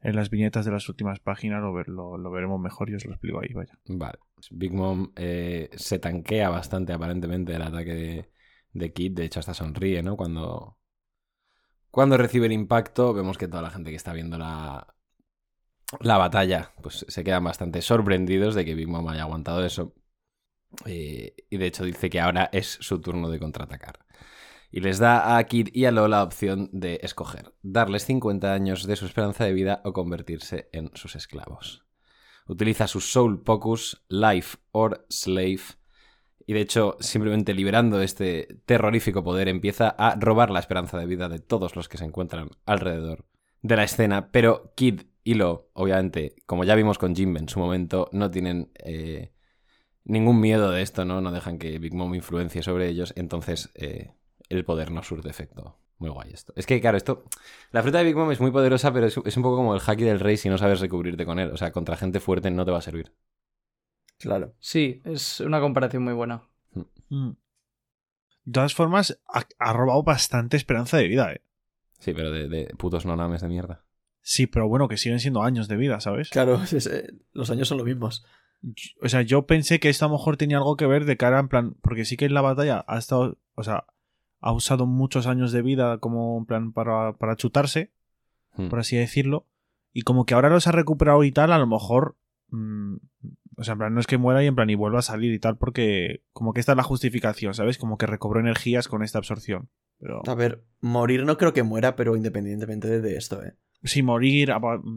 en 0.00 0.16
las 0.16 0.30
viñetas 0.30 0.64
de 0.64 0.72
las 0.72 0.88
últimas 0.88 1.20
páginas 1.20 1.60
lo, 1.60 1.72
ver- 1.72 1.88
lo, 1.88 2.16
lo 2.16 2.30
veremos 2.30 2.60
mejor 2.60 2.90
y 2.90 2.94
os 2.94 3.04
lo 3.04 3.12
explico 3.12 3.40
ahí, 3.40 3.52
vaya. 3.52 3.78
Vale. 3.86 4.18
Big 4.50 4.72
Mom 4.72 5.12
eh, 5.16 5.70
se 5.76 5.98
tanquea 5.98 6.48
bastante 6.50 6.92
aparentemente 6.92 7.54
el 7.54 7.62
ataque 7.62 7.94
de, 7.94 8.30
de 8.72 8.92
Kid. 8.92 9.12
De 9.12 9.24
hecho, 9.24 9.40
hasta 9.40 9.54
sonríe, 9.54 10.02
¿no? 10.02 10.16
Cuando, 10.16 10.76
cuando 11.94 12.16
recibe 12.16 12.46
el 12.46 12.52
impacto, 12.52 13.14
vemos 13.14 13.38
que 13.38 13.46
toda 13.46 13.62
la 13.62 13.70
gente 13.70 13.90
que 13.90 13.96
está 13.96 14.12
viendo 14.12 14.36
la, 14.36 14.96
la 16.00 16.18
batalla, 16.18 16.72
pues 16.82 17.06
se 17.06 17.22
quedan 17.22 17.44
bastante 17.44 17.82
sorprendidos 17.82 18.56
de 18.56 18.64
que 18.64 18.74
Big 18.74 18.88
Mom 18.88 19.08
haya 19.08 19.22
aguantado 19.22 19.64
eso. 19.64 19.94
Eh, 20.86 21.36
y 21.48 21.56
de 21.56 21.66
hecho 21.66 21.84
dice 21.84 22.10
que 22.10 22.18
ahora 22.18 22.50
es 22.52 22.78
su 22.80 23.00
turno 23.00 23.30
de 23.30 23.38
contraatacar. 23.38 24.00
Y 24.72 24.80
les 24.80 24.98
da 24.98 25.36
a 25.36 25.44
Kid 25.44 25.68
y 25.72 25.84
a 25.84 25.92
Lo 25.92 26.08
la 26.08 26.24
opción 26.24 26.68
de 26.72 26.98
escoger, 27.00 27.54
darles 27.62 28.06
50 28.06 28.52
años 28.52 28.88
de 28.88 28.96
su 28.96 29.06
esperanza 29.06 29.44
de 29.44 29.52
vida 29.52 29.80
o 29.84 29.92
convertirse 29.92 30.68
en 30.72 30.90
sus 30.94 31.14
esclavos. 31.14 31.86
Utiliza 32.48 32.88
su 32.88 33.00
Soul 33.00 33.44
Pocus, 33.44 34.04
Life 34.08 34.58
or 34.72 35.06
Slave. 35.10 35.62
Y 36.46 36.52
de 36.52 36.60
hecho, 36.60 36.96
simplemente 37.00 37.54
liberando 37.54 38.00
este 38.02 38.60
terrorífico 38.66 39.24
poder, 39.24 39.48
empieza 39.48 39.88
a 39.88 40.14
robar 40.16 40.50
la 40.50 40.60
esperanza 40.60 40.98
de 40.98 41.06
vida 41.06 41.28
de 41.28 41.38
todos 41.38 41.76
los 41.76 41.88
que 41.88 41.98
se 41.98 42.04
encuentran 42.04 42.50
alrededor 42.66 43.24
de 43.62 43.76
la 43.76 43.84
escena. 43.84 44.30
Pero 44.30 44.72
Kid 44.74 45.02
y 45.22 45.34
Lo, 45.34 45.70
obviamente, 45.72 46.36
como 46.46 46.64
ya 46.64 46.74
vimos 46.74 46.98
con 46.98 47.16
Jimbe 47.16 47.40
en 47.40 47.48
su 47.48 47.58
momento, 47.58 48.10
no 48.12 48.30
tienen 48.30 48.70
eh, 48.74 49.32
ningún 50.04 50.38
miedo 50.40 50.70
de 50.70 50.82
esto, 50.82 51.04
¿no? 51.06 51.22
No 51.22 51.32
dejan 51.32 51.58
que 51.58 51.78
Big 51.78 51.94
Mom 51.94 52.14
influencie 52.14 52.62
sobre 52.62 52.88
ellos. 52.88 53.14
Entonces, 53.16 53.70
eh, 53.74 54.12
el 54.50 54.64
poder 54.64 54.90
no 54.90 55.02
surte 55.02 55.30
efecto. 55.30 55.78
Muy 55.96 56.10
guay 56.10 56.30
esto. 56.32 56.52
Es 56.56 56.66
que, 56.66 56.80
claro, 56.80 56.98
esto. 56.98 57.24
La 57.70 57.82
fruta 57.82 57.98
de 57.98 58.04
Big 58.04 58.16
Mom 58.16 58.30
es 58.30 58.40
muy 58.40 58.50
poderosa, 58.50 58.92
pero 58.92 59.06
es, 59.06 59.16
es 59.24 59.36
un 59.36 59.42
poco 59.42 59.56
como 59.56 59.74
el 59.74 59.80
haki 59.84 60.04
del 60.04 60.20
rey 60.20 60.36
si 60.36 60.50
no 60.50 60.58
sabes 60.58 60.80
recubrirte 60.80 61.24
con 61.24 61.38
él. 61.38 61.50
O 61.50 61.56
sea, 61.56 61.72
contra 61.72 61.96
gente 61.96 62.20
fuerte 62.20 62.50
no 62.50 62.66
te 62.66 62.70
va 62.70 62.78
a 62.78 62.82
servir. 62.82 63.12
Claro. 64.24 64.54
Sí, 64.58 65.00
es 65.04 65.40
una 65.40 65.60
comparación 65.60 66.02
muy 66.02 66.14
buena. 66.14 66.42
Mm. 67.10 67.30
De 68.44 68.52
todas 68.52 68.74
formas, 68.74 69.18
ha, 69.28 69.42
ha 69.58 69.72
robado 69.72 70.02
bastante 70.02 70.56
esperanza 70.56 70.96
de 70.96 71.08
vida, 71.08 71.32
¿eh? 71.32 71.42
Sí, 71.98 72.12
pero 72.12 72.30
de, 72.30 72.48
de 72.48 72.66
putos 72.76 73.06
nonames 73.06 73.40
de 73.42 73.48
mierda. 73.48 73.84
Sí, 74.20 74.46
pero 74.46 74.68
bueno, 74.68 74.88
que 74.88 74.96
siguen 74.96 75.20
siendo 75.20 75.42
años 75.42 75.68
de 75.68 75.76
vida, 75.76 76.00
¿sabes? 76.00 76.30
Claro, 76.30 76.60
es- 76.72 76.86
eh, 76.86 77.12
los 77.32 77.50
años 77.50 77.68
son 77.68 77.78
los 77.78 77.86
mismos. 77.86 78.24
O 79.02 79.08
sea, 79.10 79.20
yo 79.22 79.46
pensé 79.46 79.78
que 79.78 79.90
esto 79.90 80.06
a 80.06 80.08
lo 80.08 80.14
mejor 80.14 80.36
tenía 80.38 80.56
algo 80.56 80.76
que 80.76 80.86
ver 80.86 81.04
de 81.04 81.18
cara 81.18 81.38
en 81.38 81.48
plan. 81.48 81.76
Porque 81.82 82.04
sí 82.06 82.16
que 82.16 82.24
en 82.24 82.32
la 82.34 82.40
batalla 82.40 82.82
ha 82.88 82.96
estado. 82.98 83.36
O 83.54 83.62
sea, 83.62 83.84
ha 84.40 84.52
usado 84.52 84.86
muchos 84.86 85.26
años 85.26 85.52
de 85.52 85.60
vida 85.62 85.98
como 85.98 86.38
en 86.38 86.46
plan 86.46 86.72
para, 86.72 87.12
para 87.18 87.36
chutarse, 87.36 87.92
Hmm. 88.56 88.68
por 88.68 88.78
así 88.78 88.96
decirlo. 88.96 89.46
Y 89.92 90.02
como 90.02 90.24
que 90.26 90.34
ahora 90.34 90.48
los 90.48 90.66
ha 90.66 90.72
recuperado 90.72 91.24
y 91.24 91.32
tal, 91.32 91.52
a 91.52 91.58
lo 91.58 91.66
mejor. 91.66 92.16
mm, 92.48 92.96
o 93.56 93.64
sea, 93.64 93.72
en 93.72 93.78
plan, 93.78 93.94
no 93.94 94.00
es 94.00 94.06
que 94.06 94.18
muera 94.18 94.42
y 94.42 94.46
en 94.46 94.54
plan 94.54 94.68
y 94.70 94.74
vuelva 94.74 94.98
a 94.98 95.02
salir 95.02 95.32
y 95.32 95.38
tal, 95.38 95.56
porque 95.56 96.22
como 96.32 96.52
que 96.52 96.60
esta 96.60 96.72
es 96.72 96.76
la 96.76 96.82
justificación, 96.82 97.54
¿sabes? 97.54 97.78
Como 97.78 97.98
que 97.98 98.06
recobró 98.06 98.40
energías 98.40 98.88
con 98.88 99.02
esta 99.02 99.18
absorción. 99.18 99.68
Pero 99.98 100.22
A 100.26 100.34
ver, 100.34 100.64
morir 100.80 101.24
no 101.24 101.36
creo 101.38 101.52
que 101.52 101.62
muera, 101.62 101.96
pero 101.96 102.16
independientemente 102.16 103.00
de, 103.00 103.16
esto, 103.16 103.42
¿eh? 103.44 103.54
si 103.82 104.02
morir, 104.02 104.50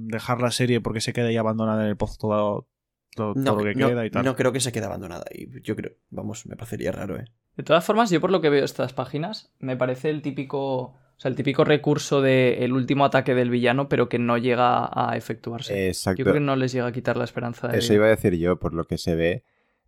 dejar 0.05 0.41
la 0.41 0.51
serie 0.51 0.81
porque 0.81 1.01
se 1.01 1.13
queda 1.13 1.27
ahí 1.27 1.37
abandonada 1.37 1.83
en 1.83 1.89
el 1.89 1.97
pozo 1.97 2.17
todo, 2.19 2.67
todo, 3.15 3.33
todo 3.33 3.43
No, 3.43 3.55
lo 3.55 3.63
que 3.63 3.75
no- 3.75 3.87
queda 3.89 4.05
y 4.05 4.09
tal. 4.09 4.23
no 4.25 4.35
creo 4.35 4.51
que 4.53 4.59
se 4.59 4.71
quede 4.71 4.85
abandonada. 4.85 5.25
Y 5.33 5.61
yo 5.61 5.75
creo, 5.75 5.93
vamos, 6.09 6.45
me 6.45 6.55
parecería 6.55 6.91
raro, 6.91 7.19
¿eh? 7.19 7.25
De 7.57 7.63
todas 7.63 7.83
formas, 7.83 8.09
yo 8.11 8.21
por 8.21 8.31
lo 8.31 8.39
que 8.41 8.49
veo 8.49 8.63
estas 8.63 8.93
páginas, 8.93 9.51
me 9.59 9.75
parece 9.75 10.09
el 10.09 10.21
típico, 10.21 10.95
o 11.17 11.19
sea, 11.19 11.29
el 11.29 11.35
típico 11.35 11.63
recurso 11.63 12.21
del 12.21 12.73
último 12.73 13.03
ataque 13.03 13.33
del 13.33 13.49
villano, 13.49 13.89
pero 13.89 14.07
que 14.07 14.19
no 14.19 14.37
llega 14.37 14.87
a 14.93 15.17
efectuarse. 15.17 15.87
Exacto. 15.87 16.19
Yo 16.19 16.25
creo 16.25 16.35
que 16.35 16.39
no 16.41 16.55
les 16.55 16.71
llega 16.71 16.85
a 16.85 16.91
quitar 16.91 17.17
la 17.17 17.23
esperanza 17.23 17.67
de 17.67 17.79
Eso 17.79 17.95
iba 17.95 18.05
a 18.05 18.09
decir 18.09 18.35
yo, 18.35 18.59
por 18.59 18.75
lo 18.75 18.85
que 18.85 18.99
se 18.99 19.15
ve. 19.15 19.43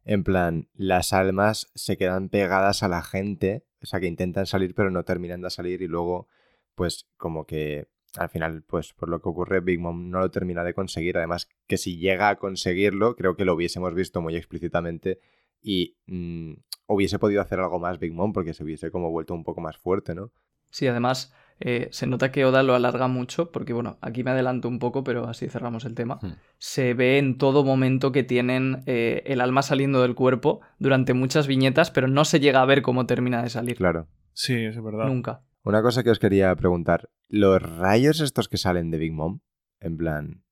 En 0.05 0.24
plan, 0.24 0.69
las 0.74 1.13
almas 1.13 1.69
se 1.75 1.98
quedan 1.98 2.29
pegadas 2.29 2.81
a 2.81 2.88
la 2.88 3.03
gente, 3.03 3.63
o 3.79 3.86
sea, 3.86 4.00
que 4.00 4.07
intentan 4.07 4.48
salir 4.48 4.74
pero 4.74 4.89
no 4.89 5.03
terminan 5.03 5.41
de 5.41 5.51
salir 5.51 5.83
y 5.83 5.88
luego, 5.88 6.27
pues, 6.74 7.07
como 7.15 7.45
que 7.45 7.89
al 8.17 8.29
final, 8.29 8.63
pues, 8.63 8.93
por 8.93 9.07
lo 9.07 9.21
que 9.21 9.29
ocurre, 9.29 9.59
Big 9.59 9.79
Mom 9.79 10.09
no 10.09 10.21
lo 10.21 10.31
termina 10.31 10.63
de 10.63 10.74
conseguir. 10.74 11.15
Además, 11.15 11.48
que 11.67 11.77
si 11.77 12.00
llega 12.00 12.29
a 12.29 12.38
conseguirlo, 12.38 13.15
creo 13.15 13.36
que 13.36 13.45
lo 13.45 13.53
hubiésemos 13.53 13.93
visto 13.93 14.19
muy 14.19 14.36
explícitamente 14.36 15.19
y 15.62 15.95
mm, 16.07 16.53
hubiese 16.88 17.19
podido 17.19 17.41
hacer 17.41 17.59
algo 17.59 17.77
más 17.77 18.00
Big 18.00 18.13
Mom 18.13 18.33
porque 18.33 18.55
se 18.55 18.63
hubiese 18.63 18.89
como 18.89 19.12
vuelto 19.12 19.36
un 19.36 19.43
poco 19.43 19.62
más 19.62 19.77
fuerte, 19.77 20.15
¿no? 20.15 20.31
Sí, 20.69 20.88
además, 20.88 21.33
eh, 21.59 21.89
se 21.91 22.07
nota 22.07 22.31
que 22.31 22.45
Oda 22.45 22.63
lo 22.63 22.73
alarga 22.73 23.07
mucho, 23.07 23.51
porque 23.51 23.73
bueno, 23.73 23.97
aquí 24.01 24.23
me 24.23 24.31
adelanto 24.31 24.67
un 24.67 24.79
poco, 24.79 25.03
pero 25.03 25.27
así 25.27 25.49
cerramos 25.49 25.85
el 25.85 25.95
tema. 25.95 26.19
Hmm. 26.21 26.33
Se 26.57 26.93
ve 26.93 27.17
en 27.17 27.38
todo 27.38 27.63
momento 27.63 28.11
que 28.11 28.23
tienen 28.23 28.83
eh, 28.85 29.23
el 29.25 29.41
alma 29.41 29.61
saliendo 29.61 30.01
del 30.01 30.15
cuerpo 30.15 30.61
durante 30.77 31.13
muchas 31.13 31.47
viñetas, 31.47 31.91
pero 31.91 32.07
no 32.07 32.23
se 32.25 32.39
llega 32.39 32.61
a 32.61 32.65
ver 32.65 32.81
cómo 32.81 33.05
termina 33.05 33.43
de 33.43 33.49
salir. 33.49 33.77
Claro. 33.77 34.07
Sí, 34.33 34.55
es 34.55 34.81
verdad. 34.81 35.07
Nunca. 35.07 35.43
Una 35.63 35.81
cosa 35.81 36.03
que 36.03 36.11
os 36.11 36.19
quería 36.19 36.55
preguntar, 36.55 37.09
¿los 37.27 37.61
rayos 37.61 38.21
estos 38.21 38.47
que 38.47 38.57
salen 38.57 38.91
de 38.91 38.97
Big 38.97 39.11
Mom, 39.11 39.41
en 39.81 39.97
plan, 39.97 40.43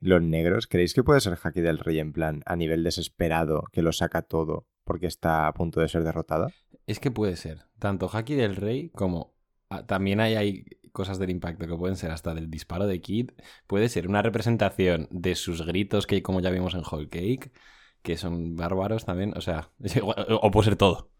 los 0.00 0.20
negros, 0.20 0.66
creéis 0.66 0.94
que 0.94 1.04
puede 1.04 1.20
ser 1.20 1.38
Haki 1.40 1.60
del 1.60 1.78
Rey 1.78 2.00
en 2.00 2.12
plan 2.12 2.42
a 2.46 2.56
nivel 2.56 2.82
desesperado, 2.82 3.64
que 3.72 3.82
lo 3.82 3.92
saca 3.92 4.22
todo 4.22 4.66
porque 4.82 5.06
está 5.06 5.46
a 5.46 5.54
punto 5.54 5.80
de 5.80 5.88
ser 5.88 6.02
derrotada? 6.02 6.48
Es 6.86 6.98
que 6.98 7.12
puede 7.12 7.36
ser. 7.36 7.66
Tanto 7.78 8.10
Haki 8.12 8.34
del 8.34 8.56
Rey 8.56 8.90
como 8.90 9.34
también 9.86 10.20
hay, 10.20 10.34
hay 10.34 10.64
cosas 10.92 11.18
del 11.18 11.30
impacto 11.30 11.66
que 11.66 11.76
pueden 11.76 11.96
ser 11.96 12.10
hasta 12.10 12.34
del 12.34 12.50
disparo 12.50 12.86
de 12.86 13.00
Kid. 13.00 13.30
Puede 13.66 13.88
ser 13.88 14.08
una 14.08 14.22
representación 14.22 15.08
de 15.10 15.34
sus 15.34 15.64
gritos 15.64 16.06
que 16.06 16.22
como 16.22 16.40
ya 16.40 16.50
vimos 16.50 16.74
en 16.74 16.82
Whole 16.88 17.08
Cake, 17.08 17.52
que 18.02 18.16
son 18.16 18.56
bárbaros 18.56 19.04
también. 19.04 19.32
O 19.36 19.40
sea, 19.40 19.70
o 20.02 20.50
puede 20.50 20.64
ser 20.66 20.76
todo. 20.76 21.10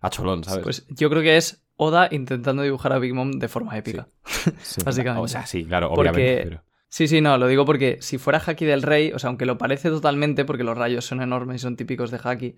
A 0.00 0.10
cholón, 0.10 0.42
¿sabes? 0.42 0.64
Pues 0.64 0.86
yo 0.88 1.08
creo 1.10 1.22
que 1.22 1.36
es 1.36 1.64
Oda 1.76 2.08
intentando 2.10 2.62
dibujar 2.62 2.92
a 2.92 2.98
Big 2.98 3.14
Mom 3.14 3.30
de 3.32 3.48
forma 3.48 3.76
épica. 3.78 4.08
Sí. 4.62 4.82
Básicamente. 4.84 5.24
o 5.24 5.28
sea, 5.28 5.46
sí, 5.46 5.64
claro, 5.64 5.88
Porque- 5.94 6.10
obviamente. 6.10 6.42
pero- 6.44 6.64
Sí, 6.88 7.08
sí, 7.08 7.22
no, 7.22 7.38
lo 7.38 7.46
digo 7.46 7.64
porque 7.64 7.96
si 8.02 8.18
fuera 8.18 8.38
Haki 8.44 8.66
del 8.66 8.82
Rey, 8.82 9.12
o 9.14 9.18
sea, 9.18 9.28
aunque 9.28 9.46
lo 9.46 9.56
parece 9.56 9.88
totalmente, 9.88 10.44
porque 10.44 10.62
los 10.62 10.76
rayos 10.76 11.06
son 11.06 11.22
enormes 11.22 11.56
y 11.56 11.58
son 11.60 11.74
típicos 11.74 12.10
de 12.10 12.20
Haki, 12.22 12.56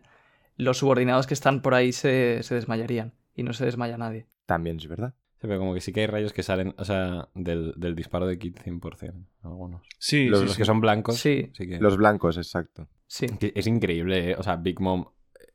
los 0.56 0.78
subordinados 0.78 1.28
que 1.28 1.34
están 1.34 1.62
por 1.62 1.72
ahí 1.74 1.92
se, 1.92 2.42
se 2.42 2.56
desmayarían. 2.56 3.12
Y 3.36 3.44
no 3.44 3.52
se 3.52 3.64
desmaya 3.64 3.96
nadie. 3.96 4.26
También 4.46 4.78
es 4.78 4.88
verdad. 4.88 5.14
Sí, 5.44 5.48
pero 5.48 5.58
como 5.58 5.74
que 5.74 5.82
sí 5.82 5.92
que 5.92 6.00
hay 6.00 6.06
rayos 6.06 6.32
que 6.32 6.42
salen, 6.42 6.74
o 6.78 6.86
sea, 6.86 7.28
del, 7.34 7.74
del 7.76 7.94
disparo 7.94 8.26
de 8.26 8.38
Kid 8.38 8.56
100%. 8.64 9.26
Algunos. 9.42 9.86
Sí, 9.98 10.24
los 10.24 10.38
sí, 10.38 10.44
los 10.46 10.54
sí. 10.54 10.58
que 10.58 10.64
son 10.64 10.80
blancos. 10.80 11.16
Sí. 11.18 11.50
sí 11.52 11.68
que- 11.68 11.78
Los 11.78 11.98
blancos, 11.98 12.38
exacto. 12.38 12.88
Sí. 13.06 13.26
que 13.38 13.52
Es 13.54 13.66
increíble, 13.66 14.30
¿eh? 14.30 14.36
O 14.38 14.42
sea, 14.42 14.56
Big 14.56 14.80
Mom 14.80 15.04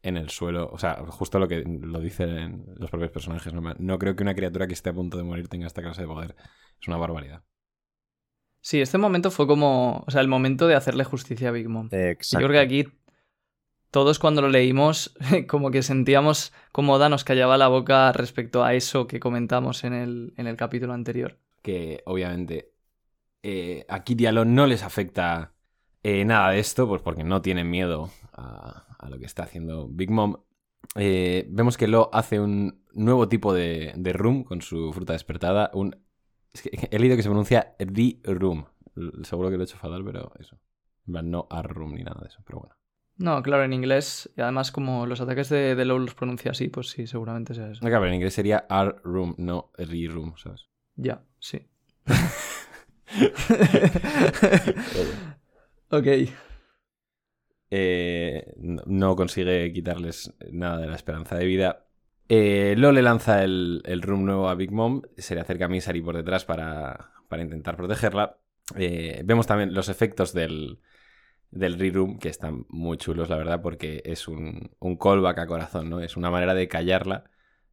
en 0.04 0.16
el 0.16 0.30
suelo. 0.30 0.70
O 0.72 0.78
sea, 0.78 1.04
justo 1.08 1.40
lo 1.40 1.48
que 1.48 1.64
lo 1.66 2.00
dicen 2.02 2.66
los 2.78 2.92
propios 2.92 3.10
personajes. 3.10 3.52
No, 3.52 3.62
no 3.62 3.98
creo 3.98 4.16
que 4.16 4.22
una 4.22 4.36
criatura 4.36 4.68
que 4.68 4.74
esté 4.74 4.92
a 4.92 4.94
punto 4.94 5.18
de 5.18 5.24
morir 5.24 5.48
tenga 5.48 5.66
esta 5.66 5.82
clase 5.82 6.04
de 6.04 6.08
poder. 6.08 6.36
Es 6.80 6.88
una 6.88 6.98
barbaridad. 6.98 7.42
Sí, 8.62 8.80
este 8.80 9.00
momento 9.00 9.32
fue 9.32 9.48
como, 9.48 10.04
o 10.06 10.12
sea, 10.12 10.22
el 10.22 10.28
momento 10.28 10.68
de 10.68 10.76
hacerle 10.76 11.04
justicia 11.04 11.50
a 11.50 11.52
Big 11.52 11.68
Mom. 11.68 11.88
Exacto. 11.92 12.42
Yo 12.44 12.48
creo 12.48 12.62
que 12.62 12.66
aquí 12.66 12.86
todos 13.92 14.20
cuando 14.20 14.42
lo 14.42 14.50
leímos 14.50 15.16
como 15.48 15.72
que 15.72 15.82
sentíamos 15.82 16.54
cómo 16.72 16.98
Da 16.98 17.10
nos 17.10 17.24
callaba 17.24 17.58
la 17.58 17.68
boca 17.68 18.12
respecto 18.12 18.64
a 18.64 18.74
eso 18.74 19.08
que 19.08 19.20
comentamos 19.20 19.84
en 19.84 19.94
el, 19.94 20.34
en 20.38 20.48
el 20.48 20.58
capítulo 20.58 20.94
anterior. 20.94 21.38
Que 21.62 22.02
obviamente 22.06 22.72
eh, 23.44 23.86
a 23.88 24.04
Kid 24.04 24.20
y 24.20 24.26
a 24.26 24.32
Lon 24.32 24.54
no 24.54 24.68
les 24.68 24.84
afecta 24.84 25.54
eh, 26.04 26.26
nada 26.26 26.52
de 26.52 26.60
esto, 26.60 26.88
pues 26.88 27.02
porque 27.02 27.24
no 27.24 27.42
tienen 27.42 27.70
miedo 27.70 28.10
a, 28.34 28.86
lo 29.10 29.18
que 29.18 29.26
está 29.26 29.44
haciendo 29.44 29.88
Big 29.90 30.12
Mom. 30.12 30.38
Eh, 30.96 31.48
vemos 31.50 31.78
que 31.78 31.88
Lo 31.88 32.10
hace 32.14 32.40
un 32.40 32.84
nuevo 32.94 33.28
tipo 33.28 33.54
de, 33.54 33.94
room 34.14 34.44
con 34.44 34.62
su 34.62 34.92
fruta 34.94 35.14
despertada. 35.14 35.72
Un, 35.74 35.96
es 36.54 36.62
que 36.62 36.90
he 36.92 37.00
leído 37.00 37.16
que 37.16 37.24
se 37.24 37.30
pronuncia 37.30 37.76
The 37.78 38.20
Room. 38.24 38.66
Seguro 39.24 39.50
que 39.50 39.58
lo 39.58 39.64
he 39.64 39.66
hecho 39.66 39.78
fatal, 39.78 40.04
pero 40.04 40.32
eso. 40.40 40.60
No 41.06 41.48
a 41.50 41.62
room 41.64 41.96
ni 41.96 42.04
nada 42.04 42.22
de 42.22 42.28
eso, 42.28 42.42
pero 42.46 42.60
bueno. 42.60 42.79
No, 43.20 43.44
claro, 43.44 43.66
en 43.66 43.74
inglés, 43.74 44.30
y 44.38 44.42
además 44.42 44.72
como 44.72 45.06
los 45.06 45.20
ataques 45.20 45.50
de, 45.50 45.76
de 45.76 45.86
Low 45.86 46.00
los 46.00 46.16
pronuncia 46.16 46.52
así, 46.52 46.70
pues 46.70 46.90
sí, 46.90 47.06
seguramente 47.06 47.54
sea 47.54 47.70
eso. 47.70 47.84
No, 47.84 47.90
claro, 47.90 48.08
en 48.08 48.14
inglés 48.14 48.34
sería 48.34 48.66
R 48.70 48.96
room, 49.04 49.36
no 49.38 49.72
re 49.78 50.08
room, 50.10 50.36
¿sabes? 50.38 50.70
Ya, 50.96 51.22
sí. 51.38 51.68
ok. 55.90 56.08
Eh, 57.72 58.54
no- 58.58 59.16
consigue 59.16 59.72
quitarles 59.74 60.34
nada 60.52 60.78
de 60.80 60.88
la 60.88 60.96
esperanza 60.96 61.36
de 61.36 61.46
vida. 61.46 61.86
Eh, 62.28 62.76
Lo 62.78 62.92
le 62.92 63.02
lanza 63.02 63.44
el, 63.44 63.82
el 63.86 64.02
room 64.02 64.26
nuevo 64.26 64.50
a 64.50 64.56
Big 64.56 64.72
Mom. 64.72 65.02
Se 65.18 65.36
le 65.36 65.42
acerca 65.42 65.66
a 65.66 65.68
Misery 65.68 66.02
por 66.02 66.16
detrás 66.16 66.46
para, 66.46 67.12
para 67.28 67.44
intentar 67.44 67.76
protegerla. 67.76 68.38
Eh, 68.76 69.22
vemos 69.26 69.48
también 69.48 69.74
los 69.74 69.90
efectos 69.90 70.34
del, 70.34 70.80
del 71.52 71.80
re-room, 71.80 72.20
que 72.20 72.30
están 72.30 72.66
muy 72.70 72.98
chulos, 72.98 73.30
la 73.30 73.38
verdad, 73.38 73.62
porque 73.62 74.02
es 74.06 74.28
un, 74.28 74.72
un 74.80 74.98
callback 74.98 75.40
a 75.40 75.48
corazón, 75.48 75.90
¿no? 75.90 76.00
Es 76.00 76.16
una 76.18 76.30
manera 76.30 76.54
de 76.54 76.68
callarla 76.68 77.30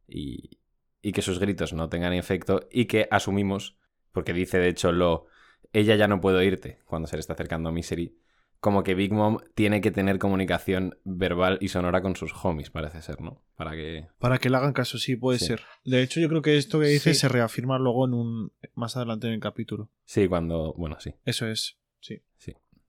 y, 0.07 0.59
y 1.01 1.11
que 1.11 1.21
sus 1.21 1.39
gritos 1.39 1.73
no 1.73 1.89
tengan 1.89 2.13
efecto 2.13 2.61
y 2.71 2.85
que 2.85 3.07
asumimos, 3.11 3.77
porque 4.11 4.33
dice 4.33 4.57
de 4.57 4.69
hecho 4.69 4.91
Lo, 4.91 5.25
ella 5.73 5.95
ya 5.95 6.07
no 6.07 6.19
puede 6.21 6.37
oírte 6.37 6.79
cuando 6.85 7.07
se 7.07 7.17
le 7.17 7.19
está 7.19 7.33
acercando 7.33 7.69
a 7.69 7.71
Misery, 7.71 8.17
como 8.59 8.83
que 8.83 8.95
Big 8.95 9.13
Mom 9.13 9.37
tiene 9.53 9.81
que 9.81 9.91
tener 9.91 10.17
comunicación 10.17 10.97
verbal 11.03 11.59
y 11.61 11.67
sonora 11.67 12.01
con 12.01 12.15
sus 12.15 12.33
homies, 12.43 12.71
parece 12.71 13.03
ser, 13.03 13.21
¿no? 13.21 13.43
Para 13.55 13.71
que... 13.75 14.07
Para 14.17 14.39
que 14.39 14.49
le 14.49 14.57
hagan 14.57 14.73
caso, 14.73 14.97
sí, 14.97 15.15
puede 15.15 15.37
Sí. 15.37 15.45
ser. 15.45 15.61
De 15.85 16.01
hecho, 16.01 16.19
yo 16.19 16.27
creo 16.27 16.41
que 16.41 16.57
esto 16.57 16.79
que 16.79 16.87
dice 16.87 17.13
Sí. 17.13 17.19
se 17.19 17.29
reafirma 17.29 17.77
luego 17.77 18.07
en 18.07 18.15
un 18.15 18.51
más 18.73 18.97
adelante 18.97 19.27
en 19.27 19.33
el 19.33 19.39
capítulo. 19.39 19.91
Sí, 20.05 20.27
cuando... 20.27 20.73
Bueno, 20.75 20.97
sí, 20.99 21.13
Eso 21.23 21.45
es, 21.45 21.77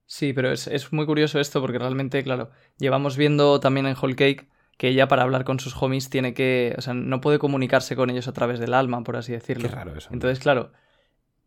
sí. 0.08 0.32
pero 0.32 0.50
es, 0.50 0.66
es 0.66 0.92
muy 0.92 1.06
curioso 1.06 1.38
esto 1.38 1.60
porque 1.60 1.78
realmente, 1.78 2.24
claro, 2.24 2.50
llevamos 2.78 3.16
viendo 3.16 3.60
también 3.60 3.86
en 3.86 3.94
Whole 3.96 4.16
Cake 4.16 4.48
que 4.76 4.88
ella 4.88 5.08
para 5.08 5.22
hablar 5.22 5.44
con 5.44 5.60
sus 5.60 5.80
homies 5.80 6.08
tiene 6.08 6.34
que, 6.34 6.74
o 6.78 6.80
sea, 6.80 6.94
no 6.94 7.20
puede 7.20 7.38
comunicarse 7.38 7.96
con 7.96 8.10
ellos 8.10 8.28
a 8.28 8.32
través 8.32 8.60
del 8.60 8.74
alma, 8.74 9.02
por 9.02 9.16
así 9.16 9.32
decirlo. 9.32 9.68
Qué 9.68 9.74
raro 9.74 9.96
eso. 9.96 10.08
¿no? 10.10 10.14
Entonces, 10.14 10.38
claro, 10.38 10.72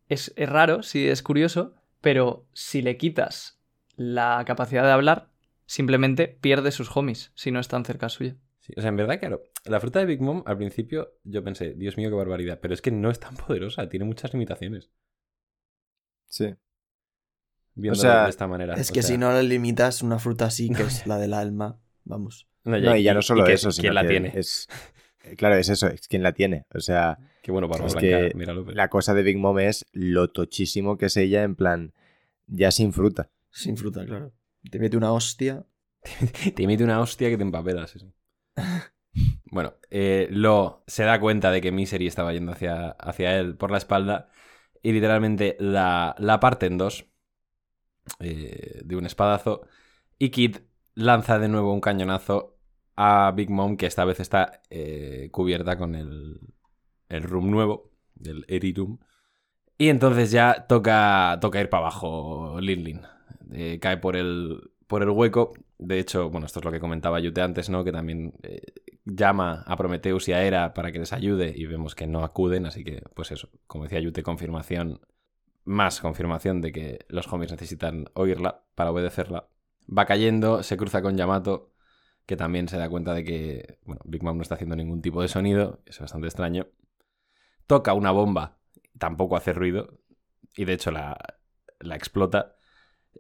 es, 0.10 0.34
es 0.36 0.50
raro, 0.50 0.84
sí, 0.84 1.08
es 1.08 1.24
curioso, 1.24 1.74
pero 2.02 2.46
si 2.54 2.82
le 2.82 2.98
quitas 2.98 3.62
la 3.96 4.44
capacidad 4.46 4.84
de 4.84 4.92
hablar, 4.92 5.30
simplemente 5.66 6.28
pierde 6.28 6.72
sus 6.72 6.96
homies 6.96 7.32
si 7.34 7.52
no 7.52 7.62
están 7.62 7.86
cerca 7.86 8.10
suya. 8.10 8.36
Sí, 8.60 8.74
O 8.76 8.82
sea, 8.82 8.90
en 8.90 8.98
verdad, 8.98 9.20
claro, 9.20 9.44
la 9.64 9.80
fruta 9.80 10.00
de 10.00 10.06
Big 10.06 10.22
Mom 10.22 10.44
al 10.46 10.58
principio 10.58 11.14
yo 11.24 11.44
pensé, 11.44 11.74
Dios 11.74 11.98
mío, 11.98 12.10
qué 12.10 12.16
barbaridad, 12.16 12.60
pero 12.62 12.74
es 12.74 12.82
que 12.82 12.92
no 12.92 13.10
es 13.10 13.20
tan 13.20 13.36
poderosa, 13.36 13.88
tiene 13.88 14.06
muchas 14.06 14.34
limitaciones. 14.34 14.92
Sí. 16.28 16.54
Viéndolo 17.76 18.02
sea, 18.02 18.24
de 18.26 18.30
esta 18.30 18.48
manera. 18.48 18.74
Es 18.76 18.90
O 18.92 18.94
que 18.94 19.02
sea, 19.02 19.12
si 19.12 19.18
no 19.18 19.32
le 19.34 19.44
limitas 19.44 20.02
una 20.02 20.20
fruta 20.20 20.46
así, 20.46 20.70
que 20.70 20.84
es 20.84 21.06
la 21.08 21.18
del 21.18 21.34
alma, 21.34 21.80
vamos. 22.04 22.48
No, 22.64 22.78
No, 22.80 22.96
y 22.96 23.02
ya 23.02 23.16
no 23.16 23.24
solo 23.24 23.48
eso, 23.48 23.72
sino 23.72 23.82
¿Quién 23.86 23.96
la 23.96 24.02
que 24.04 24.08
tiene? 24.08 24.32
Es, 24.36 24.68
eh, 25.24 25.36
claro, 25.36 25.56
es 25.56 25.68
eso, 25.68 25.88
es 25.88 26.08
quien 26.08 26.22
la 26.22 26.32
tiene. 26.34 26.66
O 26.76 26.80
sea, 26.80 27.18
Qué 27.42 27.52
bueno, 27.52 27.68
Barba 27.68 27.88
es 27.88 27.94
Blanca, 27.94 28.08
que 28.08 28.32
míralo. 28.36 28.64
pero- 28.64 28.76
la 28.78 28.88
cosa 28.88 29.16
de 29.16 29.24
Big 29.24 29.38
Mom 29.40 29.58
es 29.58 29.84
lo 29.94 30.28
tochísimo 30.30 30.96
que 30.98 31.08
es 31.08 31.18
ella, 31.18 31.42
en 31.42 31.56
plan, 31.56 31.94
ya 32.46 32.70
sin 32.70 32.94
fruta. 32.94 33.32
Sin 33.50 33.78
fruta, 33.78 34.06
claro. 34.06 34.32
Te 34.70 34.78
mete 34.78 34.96
una 34.96 35.12
hostia. 35.12 35.66
Te 36.56 36.64
emite 36.64 36.84
una 36.84 37.00
hostia 37.00 37.30
que 37.30 37.38
te 37.38 37.44
empapela, 37.44 37.88
sí, 37.88 37.98
sí. 38.00 38.12
Bueno, 39.46 39.74
eh, 39.90 40.28
Lo 40.32 40.84
se 40.88 41.04
da 41.04 41.20
cuenta 41.20 41.52
de 41.52 41.62
que 41.62 41.72
Misery 41.72 42.08
estaba 42.08 42.32
yendo 42.32 42.52
hacia, 42.52 42.92
hacia 42.92 43.38
él 43.40 43.56
por 43.58 43.72
la 43.72 43.78
espalda 43.80 44.30
y 44.84 44.92
literalmente 44.94 45.58
la, 45.60 46.16
la 46.20 46.40
parte 46.40 46.68
en 46.68 46.78
dos 46.78 47.06
eh, 48.20 48.82
de 48.84 48.96
un 48.96 49.06
espadazo 49.06 49.62
y 50.18 50.30
Kid 50.30 50.58
lanza 50.96 51.40
de 51.40 51.48
nuevo 51.48 51.74
un 51.74 51.82
cañonazo 51.82 52.58
a 52.96 53.32
Big 53.36 53.50
Mom 53.50 53.78
que 53.78 53.86
esta 53.86 54.06
vez 54.06 54.20
está 54.20 54.62
eh, 54.70 55.30
cubierta 55.32 55.78
con 55.78 55.96
el, 55.96 56.40
el 57.10 57.24
room 57.24 57.50
nuevo, 57.50 57.92
el 58.24 58.46
Eri 58.48 58.74
Room. 58.74 59.00
Y 59.78 59.90
entonces 59.90 60.32
ya 60.32 60.66
toca, 60.68 61.40
toca 61.42 61.60
ir 61.60 61.70
para 61.70 61.84
abajo 61.84 62.60
Lin 62.62 62.84
Lin. 62.84 63.02
Eh, 63.54 63.80
cae 63.82 63.98
por 63.98 64.16
el, 64.16 64.72
por 64.88 65.02
el 65.02 65.10
hueco. 65.10 65.54
De 65.80 66.00
hecho, 66.00 66.30
bueno, 66.30 66.46
esto 66.46 66.60
es 66.60 66.66
lo 66.66 66.72
que 66.72 66.80
comentaba 66.80 67.20
Yute 67.20 67.42
antes, 67.42 67.70
¿no? 67.70 67.84
Que 67.84 67.92
también 67.92 68.34
llama 69.06 69.64
a 69.66 69.76
Prometheus 69.78 70.28
y 70.28 70.34
a 70.34 70.44
Hera 70.44 70.74
para 70.74 70.92
que 70.92 71.00
les 71.00 71.14
ayude 71.14 71.54
y 71.56 71.66
vemos 71.66 71.96
que 71.96 72.08
no 72.08 72.24
acuden, 72.24 72.66
así 72.66 72.84
que, 72.84 73.02
pues 73.16 73.32
eso, 73.32 73.50
como 73.68 73.86
decía 73.86 74.00
Yute, 74.00 74.24
confirmación, 74.24 75.02
más 75.72 76.00
confirmación 76.02 76.62
de 76.62 76.72
que 76.72 77.06
los 77.10 77.32
homies 77.32 77.52
necesitan 77.52 78.06
oírla 78.14 78.64
para 78.76 78.92
obedecerla. 78.92 79.48
Va 79.96 80.06
cayendo, 80.06 80.62
se 80.64 80.78
cruza 80.78 81.02
con 81.02 81.18
Yamato, 81.18 81.74
que 82.26 82.38
también 82.38 82.68
se 82.68 82.78
da 82.78 82.88
cuenta 82.90 83.14
de 83.14 83.24
que, 83.24 83.80
bueno, 83.86 84.02
Big 84.06 84.24
Mom 84.24 84.38
no 84.38 84.44
está 84.44 84.56
haciendo 84.56 84.76
ningún 84.76 85.02
tipo 85.02 85.22
de 85.22 85.28
sonido, 85.28 85.82
es 85.86 86.00
bastante 86.00 86.28
extraño. 86.28 86.68
Toca 87.68 87.94
una 87.94 88.12
bomba, 88.12 88.58
tampoco 88.98 89.36
hace 89.38 89.54
ruido, 89.54 90.00
y 90.56 90.66
de 90.66 90.74
hecho 90.74 90.92
la, 90.92 91.18
la 91.80 91.96
explota. 91.96 92.56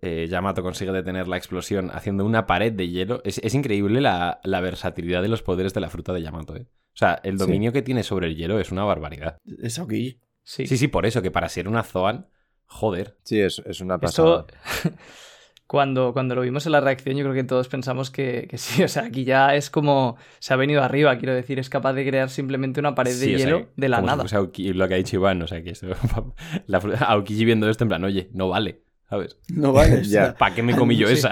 Eh, 0.02 0.28
Yamato 0.30 0.64
consigue 0.64 0.92
detener 0.94 1.28
la 1.28 1.38
explosión 1.38 1.90
haciendo 1.94 2.26
una 2.26 2.48
pared 2.48 2.72
de 2.72 2.88
hielo. 2.88 3.22
Es, 3.26 3.40
es 3.40 3.54
increíble 3.54 4.00
la, 4.02 4.40
la 4.44 4.62
versatilidad 4.62 5.22
de 5.22 5.28
los 5.28 5.42
poderes 5.44 5.74
de 5.74 5.82
la 5.82 5.90
fruta 5.90 6.14
de 6.14 6.22
Yamato, 6.22 6.56
¿eh? 6.56 6.68
O 6.94 6.98
sea, 6.98 7.20
el 7.24 7.38
Sí. 7.38 7.46
dominio 7.46 7.72
que 7.74 7.82
tiene 7.82 8.04
sobre 8.04 8.28
el 8.28 8.36
hielo 8.36 8.60
es 8.60 8.72
una 8.72 8.84
barbaridad. 8.84 9.38
Es 9.62 9.80
Aokiji. 9.80 10.22
Sí. 10.44 10.66
Sí, 10.68 10.78
sí, 10.78 10.88
por 10.88 11.06
eso, 11.06 11.22
que 11.22 11.32
para 11.32 11.50
ser 11.50 11.68
una 11.68 11.84
Zoan, 11.84 12.28
joder. 12.72 13.16
Sí, 13.24 13.40
es, 13.40 13.62
es 13.66 13.82
una 13.82 14.00
pasada. 14.00 14.46
Esto, 14.48 14.90
cuando, 15.68 16.12
cuando 16.14 16.36
lo 16.36 16.42
vimos 16.42 16.66
en 16.66 16.74
la 16.74 16.82
reacción, 16.82 17.16
yo 17.16 17.24
creo 17.24 17.34
que 17.34 17.44
todos 17.44 17.68
pensamos 17.70 18.12
que, 18.12 18.48
que 18.50 18.58
sí. 18.58 18.84
O 18.84 18.88
sea, 18.88 19.04
aquí 19.04 19.24
ya 19.24 19.56
es 19.56 19.70
como. 19.70 20.18
Se 20.40 20.54
ha 20.54 20.58
venido 20.58 20.82
arriba, 20.84 21.18
quiero 21.18 21.34
decir. 21.34 21.60
Es 21.60 21.70
capaz 21.70 21.94
de 21.94 22.06
crear 22.06 22.30
simplemente 22.30 22.80
una 22.80 22.94
pared 22.96 23.12
de 23.12 23.18
Sí, 23.26 23.36
o 23.36 23.38
sea, 23.38 23.46
hielo 23.48 23.70
de 23.78 23.90
la 23.90 23.98
como 23.98 24.08
si 24.08 24.12
nada. 24.12 24.22
fuese 24.24 24.38
Aoki- 24.38 24.74
lo 24.74 24.88
que 24.88 24.94
ha 24.94 24.98
dicho 24.98 25.16
Iván, 25.16 25.42
o 25.42 25.48
sea, 25.48 25.64
que 25.64 25.70
eso, 25.72 25.88
la, 26.68 26.78
Aokiji 27.08 27.46
viendo 27.46 27.70
esto 27.70 27.84
en 27.84 27.88
plan, 27.90 28.04
oye, 28.04 28.30
no 28.34 28.50
vale, 28.50 28.82
¿sabes? 29.10 29.38
No 29.50 29.72
vale. 29.74 30.02
¿Para 30.38 30.56
qué 30.56 30.64
me 30.64 30.76
comí 30.76 30.98
yo 30.98 31.08
Sí. 31.08 31.14
esa? 31.14 31.32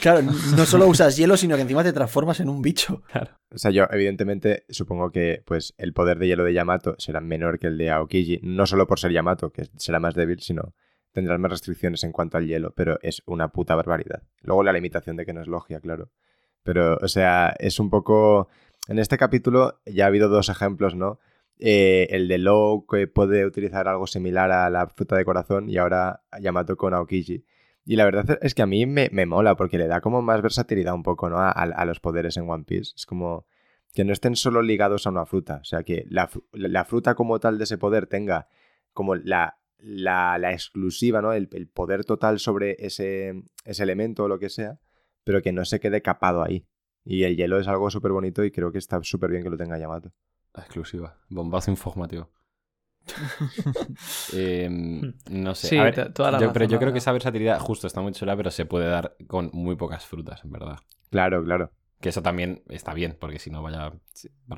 Claro, 0.00 0.22
no 0.22 0.66
solo 0.66 0.86
usas 0.88 1.16
hielo, 1.16 1.36
sino 1.36 1.56
que 1.56 1.62
encima 1.62 1.82
te 1.82 1.92
transformas 1.92 2.40
en 2.40 2.48
un 2.48 2.62
bicho. 2.62 3.02
O 3.50 3.58
sea, 3.58 3.70
yo 3.70 3.84
evidentemente 3.90 4.64
supongo 4.68 5.10
que 5.10 5.42
pues 5.46 5.74
el 5.78 5.92
poder 5.92 6.18
de 6.18 6.26
hielo 6.26 6.44
de 6.44 6.52
Yamato 6.52 6.94
será 6.98 7.20
menor 7.20 7.58
que 7.58 7.68
el 7.68 7.78
de 7.78 7.90
Aokiji, 7.90 8.40
no 8.42 8.66
solo 8.66 8.86
por 8.86 8.98
ser 8.98 9.12
Yamato, 9.12 9.50
que 9.50 9.68
será 9.76 9.98
más 10.00 10.14
débil, 10.14 10.40
sino 10.40 10.74
tendrán 11.12 11.40
más 11.40 11.50
restricciones 11.50 12.04
en 12.04 12.12
cuanto 12.12 12.36
al 12.36 12.46
hielo, 12.46 12.74
pero 12.76 12.98
es 13.00 13.22
una 13.24 13.48
puta 13.48 13.74
barbaridad. 13.74 14.22
Luego 14.42 14.62
la 14.62 14.72
limitación 14.72 15.16
de 15.16 15.24
que 15.24 15.32
no 15.32 15.40
es 15.40 15.48
logia, 15.48 15.80
claro. 15.80 16.10
Pero, 16.62 16.98
o 17.00 17.08
sea, 17.08 17.54
es 17.58 17.80
un 17.80 17.88
poco... 17.88 18.48
En 18.88 18.98
este 18.98 19.16
capítulo 19.16 19.80
ya 19.86 20.04
ha 20.04 20.08
habido 20.08 20.28
dos 20.28 20.48
ejemplos, 20.48 20.94
¿no? 20.94 21.18
Eh, 21.58 22.08
el 22.10 22.28
de 22.28 22.36
Low 22.36 22.86
que 22.86 23.06
puede 23.06 23.46
utilizar 23.46 23.88
algo 23.88 24.06
similar 24.06 24.52
a 24.52 24.68
la 24.68 24.88
fruta 24.88 25.16
de 25.16 25.24
corazón 25.24 25.70
y 25.70 25.78
ahora 25.78 26.22
Yamato 26.38 26.76
con 26.76 26.92
Aokiji. 26.92 27.46
Y 27.86 27.96
la 27.96 28.04
verdad 28.04 28.38
es 28.42 28.54
que 28.54 28.62
a 28.62 28.66
mí 28.66 28.84
me, 28.84 29.08
me 29.12 29.24
mola 29.26 29.54
porque 29.56 29.78
le 29.78 29.86
da 29.86 30.00
como 30.00 30.20
más 30.20 30.42
versatilidad 30.42 30.92
un 30.94 31.04
poco, 31.04 31.30
¿no? 31.30 31.38
A, 31.38 31.50
a- 31.50 31.62
a 31.62 31.84
los 31.84 32.00
poderes 32.00 32.36
en 32.36 32.50
One 32.50 32.64
Piece. 32.64 32.92
Es 32.96 33.06
como 33.06 33.46
que 33.94 34.04
no 34.04 34.12
estén 34.12 34.34
solo 34.36 34.60
ligados 34.60 35.06
a 35.06 35.10
una 35.10 35.24
fruta. 35.24 35.60
O 35.62 35.64
sea, 35.64 35.82
que 35.84 36.04
la, 36.10 36.28
la 36.52 36.84
fruta 36.84 37.14
como 37.14 37.38
tal 37.40 37.58
de 37.58 37.64
ese 37.64 37.78
poder 37.78 38.06
tenga 38.08 38.48
como 38.92 39.14
la, 39.14 39.58
la, 39.78 40.36
exclusiva, 40.52 41.22
¿no? 41.22 41.32
El, 41.32 41.48
el 41.52 41.68
poder 41.68 42.04
total 42.04 42.40
sobre 42.40 42.76
ese, 42.80 43.44
ese 43.64 43.82
elemento 43.84 44.24
o 44.24 44.28
lo 44.28 44.38
que 44.40 44.48
sea, 44.50 44.80
pero 45.22 45.40
que 45.40 45.52
no 45.52 45.64
se 45.64 45.78
quede 45.80 46.02
capado 46.02 46.42
ahí. 46.42 46.66
Y 47.04 47.22
el 47.22 47.36
hielo 47.36 47.60
es 47.60 47.68
algo 47.68 47.88
súper 47.90 48.10
bonito 48.10 48.42
y 48.44 48.50
creo 48.50 48.72
que 48.72 48.78
está 48.78 49.00
súper 49.04 49.30
bien 49.30 49.44
que 49.44 49.50
lo 49.50 49.56
tenga 49.56 49.78
Yamato. 49.78 50.12
Exclusiva, 50.56 51.18
bombazo 51.28 51.70
informativo. 51.70 52.30
Eh, 54.32 54.68
no 55.30 55.54
sé, 55.54 55.68
Sí, 55.68 55.78
a 55.78 55.84
ver, 55.84 55.94
to- 55.94 56.12
toda 56.12 56.30
la 56.32 56.38
yo- 56.38 56.42
razón, 56.46 56.52
pero 56.54 56.64
yo 56.66 56.72
la 56.76 56.80
creo 56.80 56.92
que 56.92 56.98
esa 56.98 57.12
versatilidad 57.12 57.58
justo 57.60 57.86
está 57.86 58.00
muy 58.00 58.12
chula, 58.12 58.36
pero 58.36 58.50
se 58.50 58.66
puede 58.66 58.86
dar 58.88 59.16
con 59.26 59.50
muy 59.52 59.76
pocas 59.76 60.04
frutas, 60.06 60.44
en 60.44 60.50
verdad. 60.52 60.78
Claro, 61.10 61.42
claro. 61.44 61.70
Que 62.00 62.10
eso 62.10 62.22
también 62.22 62.62
está 62.68 62.92
bien, 62.94 63.16
porque 63.18 63.38
si 63.38 63.50
no 63.50 63.62
vaya... 63.62 63.92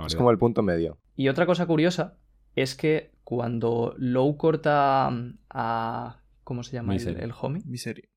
Es 0.06 0.16
como 0.16 0.30
el 0.30 0.38
punto 0.38 0.62
medio. 0.62 0.98
Y 1.16 1.28
otra 1.28 1.46
cosa 1.46 1.66
curiosa 1.66 2.16
es 2.56 2.74
que 2.74 3.12
cuando 3.24 3.94
Low 3.98 4.36
corta 4.36 5.10
a. 5.50 6.20
¿Cómo 6.44 6.62
se 6.62 6.72
llama 6.72 6.94
el, 6.94 6.98
Misery. 6.98 7.22
el 7.22 7.32
homie? 7.40 7.62
Miseria. 7.66 8.08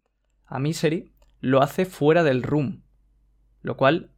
A 0.45 0.57
Misery, 0.59 1.11
lo 1.39 1.61
hace 1.61 1.85
fuera 1.85 2.23
del 2.23 2.41
room. 2.43 2.81
Lo 3.61 3.77
cual 3.77 4.11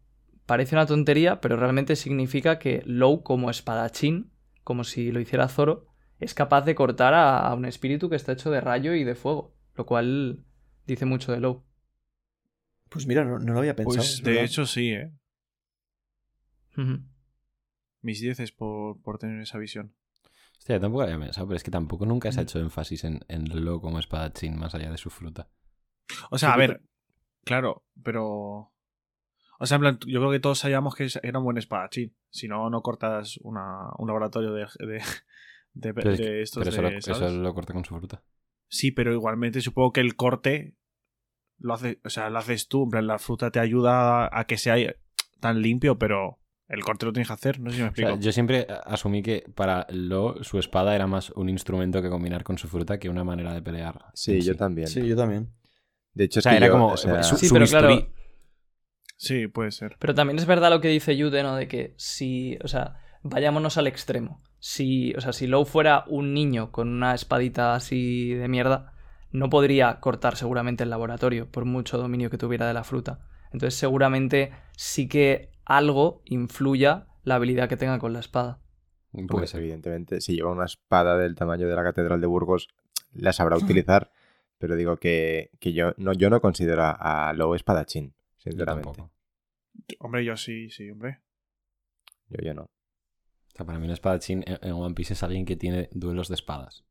parece 0.45 0.75
una 0.75 0.85
tontería, 0.85 1.41
pero 1.41 1.57
realmente 1.57 1.95
significa 1.95 2.59
que 2.59 2.81
Low, 2.85 3.23
como 3.23 3.49
espadachín, 3.49 4.31
como 4.63 4.83
si 4.83 5.11
lo 5.11 5.19
hiciera 5.19 5.47
Zoro, 5.49 5.87
es 6.23 6.33
capaz 6.33 6.61
de 6.61 6.75
cortar 6.75 7.13
a, 7.13 7.39
a 7.47 7.53
un 7.53 7.65
espíritu 7.65 8.09
que 8.09 8.15
está 8.15 8.31
hecho 8.33 8.51
de 8.51 8.61
rayo 8.61 8.93
y 8.93 9.03
de 9.03 9.15
fuego. 9.15 9.55
Lo 9.75 9.85
cual 9.85 10.43
dice 10.85 11.05
mucho 11.05 11.31
de 11.31 11.39
Low. 11.39 11.63
Pues 12.89 13.07
mira, 13.07 13.25
no, 13.25 13.39
no 13.39 13.53
lo 13.53 13.59
había 13.59 13.75
pensado. 13.75 13.97
Pues 13.97 14.13
es 14.15 14.23
de 14.23 14.31
verdad. 14.31 14.45
hecho 14.45 14.65
sí, 14.65 14.91
¿eh? 14.91 15.11
Mis 18.01 18.21
dieces 18.21 18.51
por, 18.51 19.01
por 19.01 19.17
tener 19.17 19.41
esa 19.41 19.57
visión. 19.57 19.95
Hostia, 20.59 20.79
tampoco 20.79 21.03
había 21.03 21.19
pensado, 21.19 21.47
pero 21.47 21.57
es 21.57 21.63
que 21.63 21.71
tampoco 21.71 22.05
nunca 22.05 22.31
se 22.31 22.39
ha 22.39 22.43
hecho 22.43 22.59
énfasis 22.59 23.03
en, 23.03 23.21
en 23.27 23.65
Lo 23.65 23.81
como 23.81 23.99
espadachín 23.99 24.57
más 24.57 24.75
allá 24.75 24.91
de 24.91 24.97
su 24.97 25.09
fruta. 25.09 25.49
O 26.29 26.37
sea, 26.37 26.49
Sí, 26.49 26.53
a 26.53 26.57
ver, 26.57 26.81
claro, 27.43 27.83
pero... 28.03 28.71
O 29.59 29.65
sea, 29.65 29.75
en 29.75 29.81
plan, 29.81 29.99
yo 30.05 30.19
creo 30.19 30.31
que 30.31 30.39
todos 30.39 30.59
sabíamos 30.59 30.95
que 30.95 31.07
era 31.21 31.39
un 31.39 31.45
buen 31.45 31.57
espadachín. 31.57 32.15
Si 32.29 32.47
no, 32.47 32.69
no 32.69 32.81
cortas 32.81 33.37
una, 33.41 33.89
un 33.97 34.07
laboratorio 34.07 34.53
de, 34.53 34.67
de, 34.79 35.01
de, 35.73 35.93
Pero, 35.93 36.15
de 36.15 36.41
estos 36.41 36.63
pero 36.63 36.69
eso, 36.75 36.81
de, 36.81 36.91
lo, 36.95 37.01
¿sabes? 37.01 37.21
eso 37.21 37.29
lo 37.41 37.53
corta 37.53 37.73
con 37.73 37.83
su 37.85 37.95
fruta. 37.97 38.23
Sí, 38.67 38.91
pero 38.91 39.13
igualmente 39.13 39.61
supongo 39.61 39.91
que 39.91 40.01
el 40.01 40.15
corte 40.15 40.75
lo 41.57 41.73
hace, 41.73 41.99
o 42.03 42.09
sea, 42.09 42.29
lo 42.29 42.39
haces 42.39 42.67
tú. 42.67 42.83
En 42.83 42.89
plan, 42.89 43.07
la 43.07 43.19
fruta 43.19 43.51
te 43.51 43.59
ayuda 43.59 44.29
a 44.37 44.45
que 44.45 44.57
sea 44.57 44.75
tan 45.39 45.61
limpio, 45.61 45.97
pero 45.99 46.39
el 46.67 46.83
corte 46.83 47.05
lo 47.05 47.13
tienes 47.13 47.27
que 47.27 47.33
hacer. 47.33 47.59
No 47.59 47.69
sé 47.69 47.77
si 47.77 47.81
me 47.83 47.89
O 47.89 47.93
sea, 47.95 48.03
explico. 48.05 48.23
yo 48.23 48.31
siempre 48.31 48.67
asumí 48.85 49.21
que 49.21 49.43
para 49.55 49.85
Lo 49.89 50.43
su 50.43 50.57
espada 50.59 50.95
era 50.95 51.05
más 51.07 51.29
un 51.31 51.49
instrumento 51.49 52.01
que 52.01 52.09
combinar 52.09 52.43
con 52.43 52.57
su 52.57 52.67
fruta 52.67 52.99
que 52.99 53.09
una 53.09 53.23
manera 53.23 53.53
de 53.53 53.61
pelear. 53.61 54.05
Sí, 54.13 54.41
yo 54.41 54.55
también. 54.55 54.87
Sí, 54.87 55.05
yo 55.07 55.15
también. 55.15 55.49
De 56.13 56.25
hecho, 56.25 56.39
O 56.39 56.41
es 56.41 56.45
que 56.47 56.55
era 56.57 56.67
yo, 56.67 56.73
como 56.73 56.87
o 56.87 56.97
sea, 56.97 57.23
su, 57.23 57.35
Sí, 57.37 57.47
su 57.47 57.53
pero 57.55 57.65
claro- 57.67 57.87
bisturí. 57.89 58.13
Sí, 59.17 59.47
puede 59.47 59.71
ser. 59.71 59.95
Pero 59.99 60.13
también 60.13 60.37
es 60.37 60.45
verdad 60.45 60.69
lo 60.69 60.81
que 60.81 60.89
dice 60.89 61.15
Yude, 61.15 61.43
¿no? 61.43 61.55
De 61.55 61.67
que 61.67 61.93
si, 61.97 62.57
o 62.63 62.67
sea, 62.67 62.97
vayámonos 63.23 63.77
al 63.77 63.87
extremo. 63.87 64.41
Si, 64.59 65.13
o 65.15 65.21
sea, 65.21 65.33
si 65.33 65.47
Low 65.47 65.65
fuera 65.65 66.05
un 66.07 66.33
niño 66.33 66.71
con 66.71 66.89
una 66.89 67.15
espadita 67.15 67.75
así 67.75 68.33
de 68.33 68.47
mierda, 68.47 68.93
no 69.31 69.49
podría 69.49 69.99
cortar 69.99 70.35
seguramente 70.35 70.83
el 70.83 70.89
laboratorio, 70.89 71.49
por 71.49 71.65
mucho 71.65 71.97
dominio 71.97 72.29
que 72.29 72.37
tuviera 72.37 72.67
de 72.67 72.73
la 72.73 72.83
fruta. 72.83 73.27
Entonces 73.51 73.75
seguramente 73.75 74.51
sí 74.77 75.07
que 75.07 75.51
algo 75.65 76.21
influya 76.25 77.07
la 77.23 77.35
habilidad 77.35 77.69
que 77.69 77.77
tenga 77.77 77.99
con 77.99 78.13
la 78.13 78.19
espada. 78.19 78.59
Pues 79.27 79.53
evidentemente, 79.53 80.21
si 80.21 80.35
lleva 80.35 80.51
una 80.51 80.65
espada 80.65 81.17
del 81.17 81.35
tamaño 81.35 81.67
de 81.67 81.75
la 81.75 81.83
Catedral 81.83 82.19
de 82.19 82.27
Burgos, 82.27 82.69
la 83.11 83.33
sabrá 83.33 83.57
utilizar. 83.57 84.11
pero 84.57 84.75
digo 84.75 84.97
que, 84.97 85.51
que 85.59 85.73
yo, 85.73 85.93
no, 85.97 86.13
yo 86.13 86.29
no 86.29 86.41
considero 86.41 86.83
a 86.83 87.33
Lowe 87.33 87.55
espadachín, 87.55 88.15
sinceramente. 88.37 89.03
Hombre, 89.99 90.25
yo 90.25 90.35
sí, 90.37 90.69
sí, 90.69 90.89
hombre. 90.89 91.19
Yo, 92.29 92.43
yo 92.43 92.53
no. 92.53 92.69
O 93.53 93.55
sea, 93.57 93.65
para 93.65 93.77
mí 93.79 93.85
un 93.85 93.91
espadachín 93.91 94.43
en, 94.47 94.71
One 94.73 94.95
Piece 94.95 95.13
es 95.13 95.23
alguien 95.23 95.45
que 95.45 95.55
tiene 95.55 95.89
duelos 95.91 96.27
de 96.27 96.35
espadas. 96.35 96.83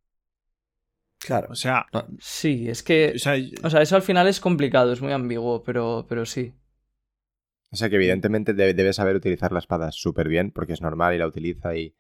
Claro. 1.19 1.49
O 1.51 1.55
sea, 1.55 1.87
No, 1.93 2.07
Sí, 2.21 2.69
es 2.69 2.83
que... 2.83 3.13
o 3.15 3.19
sea, 3.19 3.35
O 3.63 3.71
sea, 3.71 3.83
eso 3.83 3.97
al 3.97 4.03
final 4.03 4.27
es 4.29 4.41
complicado, 4.41 4.93
es 4.93 5.01
muy 5.01 5.13
ambiguo, 5.13 5.63
pero, 5.63 6.07
pero 6.09 6.27
sí. 6.27 6.53
O 7.71 7.77
sea 7.77 7.89
que 7.89 7.97
evidentemente 7.97 8.53
debe, 8.55 8.75
debe 8.75 8.93
saber 8.93 9.17
utilizar 9.17 9.51
la 9.53 9.59
espada 9.61 9.93
súper 9.93 10.29
bien, 10.29 10.51
porque 10.51 10.73
es 10.75 10.83
normal 10.83 11.15
y 11.15 11.19
la 11.19 11.27
utiliza 11.27 11.75
y, 11.77 11.95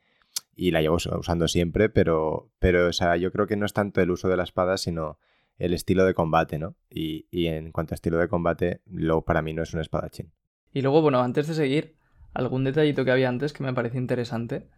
y 0.55 0.71
la 0.71 0.83
llevo 0.83 0.97
us- 0.97 1.07
usando 1.07 1.49
siempre, 1.49 1.89
pero, 1.89 2.51
pero 2.59 2.89
o 2.89 2.93
sea, 2.93 3.17
yo 3.17 3.33
creo 3.33 3.47
que 3.47 3.57
no 3.57 3.65
es 3.65 3.73
tanto 3.73 4.01
el 4.01 4.11
uso 4.11 4.29
de 4.29 4.37
la 4.37 4.43
espada, 4.45 4.77
sino 4.77 5.19
el 5.57 5.73
estilo 5.73 6.05
de 6.05 6.15
combate, 6.15 6.59
¿no? 6.59 6.77
Y, 6.91 7.27
y 7.31 7.47
en 7.47 7.73
cuanto 7.73 7.95
a 7.95 7.97
estilo 7.97 8.19
de 8.19 8.29
combate, 8.29 8.83
Lowe 8.87 9.25
para 9.25 9.41
mí 9.43 9.55
no 9.55 9.63
es 9.63 9.73
un 9.73 9.81
espadachín. 9.81 10.33
Y 10.75 10.83
luego, 10.83 11.01
bueno, 11.01 11.21
antes 11.21 11.47
de 11.47 11.55
seguir, 11.55 11.97
algún 12.35 12.65
detallito 12.65 13.05
que 13.05 13.11
había 13.11 13.29
antes 13.29 13.53
que 13.53 13.63
me 13.63 13.73
parece 13.73 13.99
interesante. 13.99 14.69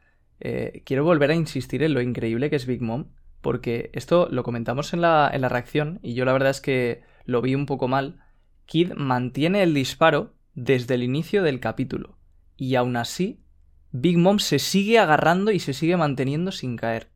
Eh, 0.41 0.83
quiero 0.85 1.05
volver 1.05 1.31
a 1.31 1.35
insistir 1.35 1.83
en 1.83 1.95
lo 1.95 2.01
increíble 2.01 2.51
que 2.51 2.57
es 2.57 2.67
Big 2.67 2.83
Mom, 2.83 3.07
porque 3.41 3.91
esto 3.93 4.29
lo 4.31 4.43
comentamos 4.43 4.93
en 4.93 5.01
la, 5.01 5.31
en 5.33 5.41
la 5.41 5.49
reacción 5.49 6.01
y 6.03 6.15
yo 6.15 6.25
la 6.25 6.33
verdad 6.33 6.51
es 6.51 6.61
que 6.61 7.03
lo 7.25 7.43
vi 7.43 7.55
un 7.55 7.67
poco 7.67 7.89
mal. 7.89 8.21
Kid 8.67 8.93
mantiene 8.95 9.63
el 9.63 9.75
disparo 9.75 10.35
desde 10.55 10.95
el 10.95 11.03
inicio 11.03 11.43
del 11.43 11.61
capítulo 11.61 12.19
y 12.57 12.75
aún 12.77 12.97
así 12.97 13.45
Big 13.91 14.19
Mom 14.19 14.39
se 14.39 14.59
sigue 14.59 14.99
agarrando 14.99 15.51
y 15.53 15.61
se 15.61 15.73
sigue 15.73 15.97
manteniendo 15.97 16.53
sin 16.53 16.77
caer. 16.77 17.11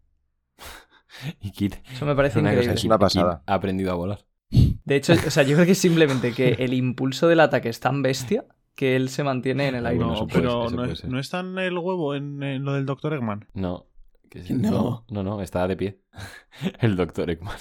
Y 1.41 1.51
Kid. 1.51 1.75
Eso 1.91 2.07
me 2.07 2.15
parece 2.15 2.39
una 2.39 2.51
cosa, 2.51 2.61
increíble. 2.61 2.79
es 2.79 2.85
una 2.85 2.97
Kid 2.97 3.01
pasada. 3.01 3.43
Ha 3.47 3.55
aprendido 3.55 3.91
a 3.91 3.95
volar. 3.95 4.25
De 4.51 4.97
hecho, 4.97 5.15
o 5.15 5.31
sea, 5.31 5.43
yo 5.43 5.57
creo 5.57 5.67
que 5.67 5.75
simplemente 5.75 6.33
que 6.33 6.51
el 6.61 6.73
impulso 6.73 7.27
del 7.27 7.41
ataque 7.41 7.69
es 7.69 7.81
tan 7.81 8.03
bestia 8.03 8.45
que 8.79 8.95
él 8.95 9.09
se 9.09 9.25
mantiene 9.25 9.67
en 9.69 9.75
el 9.75 9.87
aire. 9.87 10.05
No, 10.05 10.15
eso 10.15 10.27
pero 10.33 10.67
eso 10.67 10.71
no, 10.71 10.77
puede 10.77 10.93
es- 10.93 10.99
ser. 11.01 11.11
¿no 11.11 11.19
está 11.19 11.41
en 11.41 11.59
el 11.59 11.77
huevo 11.77 12.15
en, 12.15 12.41
en 12.45 12.65
lo 12.65 12.75
del 12.75 12.87
Dr. 12.87 13.13
Eggman? 13.15 13.47
No. 13.53 13.87
que 14.31 14.43
sí, 14.45 14.55
No. 14.55 14.71
no. 14.71 15.05
No, 15.11 15.23
no, 15.25 15.43
está 15.43 15.67
de 15.67 15.77
pie. 15.77 16.01
el 16.81 16.95
doctor 16.97 17.29
Ekman. 17.29 17.57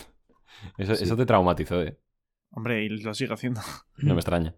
Eso, 0.78 0.96
Sí. 0.96 1.04
eso 1.06 1.18
te 1.18 1.26
traumatizó, 1.26 1.82
¿eh? 1.82 1.98
Hombre, 2.52 2.84
y 2.84 2.90
lo 2.90 3.14
sigue 3.16 3.34
haciendo. 3.34 3.62
No 3.98 4.14
me 4.14 4.20
extraña. 4.22 4.56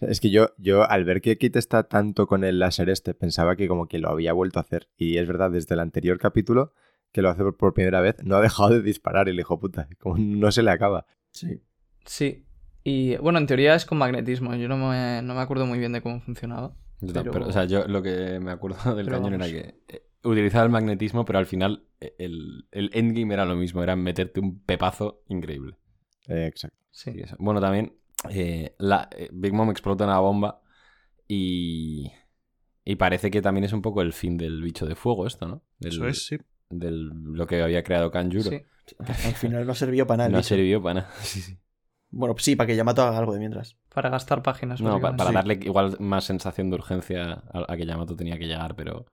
Es 0.00 0.20
que 0.20 0.30
yo, 0.30 0.50
yo 0.58 0.88
al 0.90 1.04
ver 1.04 1.20
que 1.20 1.38
Kit 1.38 1.54
está 1.56 1.84
tanto 1.84 2.26
con 2.26 2.44
el 2.44 2.58
láser 2.58 2.88
este, 2.90 3.14
pensaba 3.14 3.54
que 3.54 3.68
como 3.68 3.86
que 3.88 3.98
lo 3.98 4.08
había 4.08 4.32
vuelto 4.32 4.58
a 4.58 4.62
hacer. 4.62 4.88
Y 4.96 5.18
es 5.18 5.26
verdad, 5.28 5.50
desde 5.50 5.74
el 5.74 5.80
anterior 5.80 6.18
capítulo, 6.18 6.72
que 7.12 7.22
lo 7.22 7.28
hace 7.30 7.42
por, 7.42 7.56
por 7.56 7.74
primera 7.74 8.00
vez, 8.00 8.16
no 8.24 8.36
ha 8.36 8.40
dejado 8.40 8.70
de 8.70 8.82
disparar 8.82 9.28
el 9.28 9.38
hijo 9.38 9.60
puta. 9.60 9.88
Como 10.00 10.16
no 10.18 10.50
se 10.50 10.62
le 10.62 10.70
acaba. 10.70 11.04
sí. 11.30 11.62
Sí. 12.04 12.46
Y 12.84 13.16
bueno, 13.16 13.38
en 13.38 13.46
teoría 13.46 13.74
es 13.74 13.84
con 13.84 13.98
magnetismo. 13.98 14.54
Yo 14.56 14.68
no 14.68 14.76
me, 14.76 15.22
no 15.22 15.34
me 15.34 15.40
acuerdo 15.40 15.66
muy 15.66 15.78
bien 15.78 15.92
de 15.92 16.02
cómo 16.02 16.20
funcionaba. 16.20 16.74
Yo 17.00 17.12
Pero- 17.12 17.32
pero, 17.32 17.46
o 17.48 17.52
sea, 17.52 17.64
yo 17.64 17.86
lo 17.86 18.02
que 18.02 18.38
me 18.40 18.50
acuerdo 18.52 18.94
del 18.94 19.06
Pero 19.06 19.18
cañón 19.18 19.32
vamos. 19.38 19.48
era 19.48 19.62
que 19.62 19.78
eh, 19.88 20.02
utilizaba 20.24 20.64
el 20.64 20.70
magnetismo, 20.70 21.24
pero 21.24 21.38
al 21.38 21.46
final 21.46 21.84
eh, 22.00 22.14
el, 22.18 22.66
el 22.70 22.90
endgame 22.92 23.34
era 23.34 23.44
lo 23.44 23.56
mismo, 23.56 23.82
era 23.82 23.96
meterte 23.96 24.40
un 24.40 24.60
pepazo 24.60 25.22
increíble. 25.28 25.76
Eh, 26.28 26.46
exacto. 26.46 26.76
Sí. 26.90 27.10
Y 27.14 27.22
eso. 27.22 27.36
Bueno, 27.38 27.60
también 27.60 27.94
eh, 28.30 28.74
la, 28.78 29.08
eh, 29.16 29.28
Big 29.32 29.52
Mom 29.52 29.70
explota 29.70 30.04
una 30.04 30.18
bomba 30.20 30.60
y, 31.28 32.10
y 32.84 32.96
parece 32.96 33.30
que 33.30 33.42
también 33.42 33.64
es 33.64 33.72
un 33.72 33.82
poco 33.82 34.02
el 34.02 34.12
fin 34.12 34.36
del 34.36 34.62
bicho 34.62 34.86
de 34.86 34.94
fuego 34.94 35.26
esto, 35.26 35.46
¿no? 35.48 35.62
Del, 35.78 35.92
Eso 35.92 36.06
es, 36.06 36.26
sí. 36.26 36.36
del- 36.70 37.08
lo 37.08 37.46
que 37.46 37.62
había 37.62 37.82
creado 37.82 38.10
Kanjuro. 38.10 38.50
Sí. 38.50 38.62
Al 38.98 39.34
final 39.34 39.66
no 39.66 39.74
sirvió 39.74 40.06
para 40.06 40.24
nada. 40.24 40.30
No 40.30 40.42
servido 40.42 40.82
para 40.82 40.94
nada. 41.00 41.10
Sí, 41.22 41.40
sí. 41.40 41.56
Bueno, 42.12 42.34
sí, 42.38 42.54
para 42.56 42.66
que 42.68 42.76
Yamato 42.76 43.02
haga 43.02 43.18
algo 43.18 43.32
de 43.32 43.38
mientras. 43.40 43.76
Para 43.92 44.10
gastar 44.10 44.42
páginas. 44.42 44.80
No, 44.80 45.00
para 45.00 45.16
Sí. 45.26 45.32
darle 45.34 45.54
igual 45.62 45.96
más 45.98 46.24
sensación 46.24 46.70
de 46.70 46.76
urgencia 46.76 47.42
a, 47.52 47.72
a 47.72 47.76
que 47.76 47.86
Yamato 47.86 48.14
tenía 48.14 48.38
que 48.38 48.46
llegar, 48.46 48.76
pero... 48.76 49.06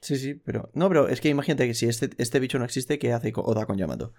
Sí, 0.00 0.16
sí, 0.16 0.34
pero. 0.34 0.70
No, 0.74 0.88
pero 0.88 1.08
es 1.08 1.20
que 1.20 1.28
imagínate 1.28 1.66
que 1.68 1.74
si 1.74 1.86
este, 1.86 2.10
este 2.18 2.40
bicho 2.40 2.58
no 2.58 2.64
existe, 2.64 2.98
¿qué 2.98 3.12
hace 3.12 3.32
Oda 3.36 3.66
con 3.66 3.76
Yamato? 3.78 4.14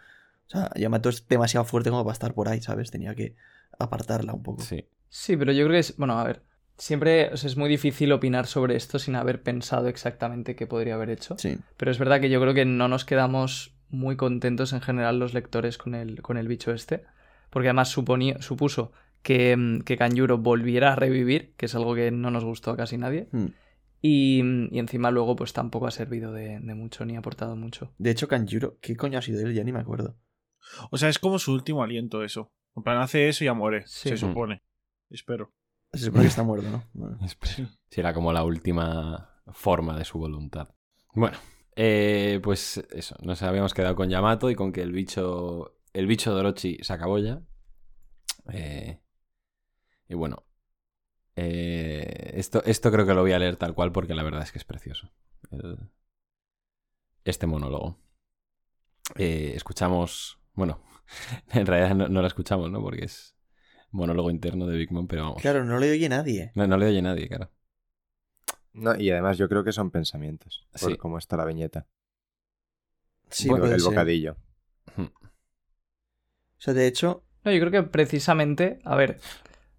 O 0.47 0.49
sea, 0.49 0.69
Yamato 0.75 1.09
es 1.09 1.27
demasiado 1.27 1.65
fuerte 1.65 1.89
como 1.89 2.03
para 2.05 2.13
estar 2.13 2.33
por 2.33 2.47
ahí, 2.47 2.61
¿sabes? 2.61 2.89
Tenía 2.91 3.15
que 3.15 3.35
apartarla 3.79 4.31
un 4.33 4.43
poco. 4.43 4.61
Sí. 4.61 4.85
Sí, 5.09 5.35
pero 5.35 5.51
yo 5.51 5.65
creo 5.65 5.73
que 5.75 5.79
es. 5.79 5.97
Bueno, 5.97 6.17
a 6.17 6.23
ver. 6.23 6.43
Siempre 6.77 7.29
o 7.33 7.37
sea, 7.37 7.49
es 7.49 7.57
muy 7.57 7.69
difícil 7.69 8.11
opinar 8.13 8.47
sobre 8.47 8.75
esto 8.75 8.97
sin 8.97 9.15
haber 9.15 9.43
pensado 9.43 9.87
exactamente 9.87 10.55
qué 10.55 10.67
podría 10.67 10.95
haber 10.95 11.09
hecho. 11.09 11.35
Sí. 11.37 11.57
Pero 11.77 11.91
es 11.91 11.99
verdad 11.99 12.19
que 12.21 12.29
yo 12.29 12.39
creo 12.41 12.53
que 12.53 12.65
no 12.65 12.87
nos 12.87 13.05
quedamos 13.05 13.75
muy 13.89 14.15
contentos 14.15 14.71
en 14.73 14.81
general 14.81 15.19
los 15.19 15.33
lectores 15.33 15.77
con 15.77 15.93
el, 15.95 16.21
con 16.21 16.37
el 16.37 16.47
bicho 16.47 16.71
este. 16.71 17.03
Porque 17.53 17.67
además 17.69 17.89
suponía, 17.89 18.41
supuso 18.41 18.91
que, 19.21 19.55
mm, 19.55 19.81
que 19.81 19.95
Kanjuro 19.95 20.39
volviera 20.39 20.93
a 20.93 20.95
revivir, 20.95 21.53
que 21.55 21.67
es 21.67 21.75
algo 21.75 21.93
que 21.93 22.09
no 22.11 22.31
nos 22.31 22.43
gustó 22.43 22.71
a 22.71 22.75
casi 22.77 22.97
nadie. 22.97 23.29
Hmm. 23.31 23.49
Y, 24.01 24.41
y 24.75 24.79
encima 24.79 25.11
luego 25.11 25.35
pues 25.35 25.53
tampoco 25.53 25.87
ha 25.87 25.91
servido 25.91 26.33
de, 26.33 26.59
de 26.59 26.73
mucho 26.75 27.05
ni 27.05 27.15
ha 27.15 27.19
aportado 27.19 27.55
mucho. 27.55 27.93
De 27.99 28.09
hecho, 28.09 28.27
Kanjuro, 28.27 28.77
¿qué 28.81 28.97
coño 28.97 29.19
ha 29.19 29.21
sido 29.21 29.39
él? 29.39 29.53
Ya 29.53 29.63
ni 29.63 29.71
me 29.71 29.79
acuerdo. 29.79 30.17
O 30.91 30.97
sea, 30.97 31.07
es 31.09 31.19
como 31.19 31.37
su 31.39 31.53
último 31.53 31.83
aliento 31.83 32.23
eso. 32.23 32.51
En 32.75 32.83
plan, 32.83 32.97
hace 32.97 33.29
eso 33.29 33.43
y 33.43 33.45
ya 33.45 33.53
muere, 33.53 33.83
Sí. 33.85 34.09
se 34.09 34.17
supone. 34.17 34.63
Espero. 35.09 35.53
Se 35.93 36.05
supone 36.05 36.23
que 36.23 36.29
está 36.29 36.41
muerto, 36.43 36.69
¿no? 36.71 36.83
Bueno. 36.93 37.17
Sí, 37.43 37.65
era 38.01 38.13
como 38.13 38.33
la 38.33 38.43
última 38.43 39.29
forma 39.51 39.97
de 39.97 40.05
su 40.05 40.17
voluntad. 40.17 40.69
Bueno, 41.13 41.37
eh, 41.75 42.39
pues 42.41 42.83
eso, 42.91 43.15
nos 43.21 43.43
habíamos 43.43 43.73
quedado 43.75 43.95
con 43.95 44.09
Yamato 44.09 44.49
y 44.49 44.55
con 44.55 44.71
que 44.71 44.81
el 44.81 44.91
bicho, 44.91 45.77
el 45.93 46.07
bicho 46.07 46.33
de 46.33 46.39
Orochi 46.39 46.77
se 46.81 46.93
acabó 46.93 47.19
ya. 47.19 47.41
Eh, 48.51 48.99
y 50.09 50.15
bueno, 50.15 50.43
eh, 51.35 52.31
esto, 52.35 52.63
esto 52.65 52.91
creo 52.91 53.05
que 53.05 53.13
lo 53.13 53.21
voy 53.21 53.31
a 53.31 53.39
leer 53.39 53.55
tal 53.55 53.73
cual 53.73 53.91
porque 53.91 54.13
la 54.13 54.23
verdad 54.23 54.43
es 54.43 54.51
que 54.51 54.59
es 54.59 54.65
precioso. 54.65 55.11
el- 55.51 55.89
este 57.25 57.47
monólogo. 57.47 57.97
Eh, 59.15 59.53
escuchamos, 59.55 60.39
bueno, 60.53 60.81
en 61.53 61.65
realidad 61.65 61.95
no, 61.95 62.07
no 62.09 62.21
lo 62.21 62.27
escuchamos, 62.27 62.69
¿no? 62.71 62.81
Porque 62.81 63.05
es 63.05 63.35
monólogo 63.91 64.29
interno 64.31 64.65
de 64.67 64.77
Big 64.77 64.91
Mom, 64.91 65.07
pero 65.07 65.23
vamos. 65.23 65.41
Claro, 65.41 65.63
no 65.63 65.79
le 65.79 65.91
oye 65.91 66.09
nadie. 66.09 66.51
No, 66.55 66.67
no 66.67 66.77
le 66.77 66.87
oye 66.87 67.01
nadie, 67.01 67.27
claro. 67.27 67.51
No, 68.73 68.95
y 68.99 69.11
además 69.11 69.37
yo 69.37 69.47
creo 69.47 69.63
que 69.63 69.71
son 69.71 69.91
pensamientos, 69.91 70.67
por 70.81 70.91
Sí. 70.91 70.97
cómo 70.97 71.17
está 71.19 71.37
la 71.37 71.45
viñeta. 71.45 71.87
Sí, 73.29 73.49
el 73.49 73.79
ser. 73.79 73.89
bocadillo. 73.89 74.35
O 76.63 76.65
sea, 76.65 76.73
de 76.73 76.87
hecho, 76.87 77.25
No, 77.43 77.51
yo 77.51 77.59
creo 77.59 77.71
que 77.71 77.83
precisamente, 77.83 78.79
a 78.85 78.95
ver, 78.95 79.19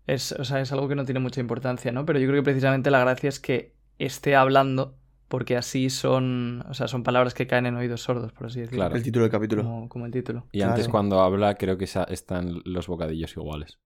es, 0.07 0.33
o 0.33 0.45
sea, 0.45 0.61
es 0.61 0.71
algo 0.71 0.87
que 0.87 0.95
no 0.95 1.07
tiene 1.07 1.19
mucha 1.21 1.41
importancia, 1.41 1.91
¿no? 1.93 2.05
Pero 2.05 2.19
yo 2.19 2.27
creo 2.29 2.43
que 2.43 2.45
precisamente 2.45 2.91
la 2.91 3.01
gracia 3.01 3.31
es 3.31 3.41
que 3.41 3.75
esté 3.99 4.37
hablando, 4.37 4.99
porque 5.29 5.57
así 5.57 5.89
son, 5.89 6.63
o 6.69 6.75
sea, 6.75 6.87
son 6.87 7.03
palabras 7.03 7.33
que 7.33 7.47
caen 7.47 7.65
en 7.65 7.77
oídos 7.77 8.03
sordos, 8.03 8.35
por 8.35 8.49
así 8.49 8.61
decirlo. 8.61 8.81
Claro. 8.81 8.97
el 8.97 9.03
título 9.03 9.23
del 9.25 9.33
capítulo. 9.33 9.63
Como, 9.63 9.89
como 9.89 10.05
el 10.05 10.13
título. 10.13 10.47
Y 10.53 10.61
antes 10.61 10.89
cuando 10.89 11.21
habla 11.21 11.55
creo 11.55 11.79
que 11.79 11.85
están 11.87 12.61
los 12.67 12.87
bocadillos 12.87 13.35
iguales. 13.35 13.79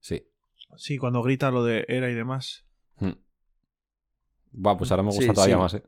Sí. 0.00 0.28
Sí, 0.76 0.98
cuando 0.98 1.22
grita 1.22 1.50
lo 1.50 1.64
de 1.64 1.86
era 1.88 2.10
y 2.10 2.14
demás. 2.14 2.66
Hmm. 2.98 3.12
Buah, 4.50 4.76
pues 4.76 4.90
ahora 4.90 5.02
me 5.02 5.08
gusta 5.08 5.22
Sí, 5.22 5.32
todavía 5.32 5.54
sí. 5.56 5.60
más, 5.62 5.74
¿eh? 5.74 5.82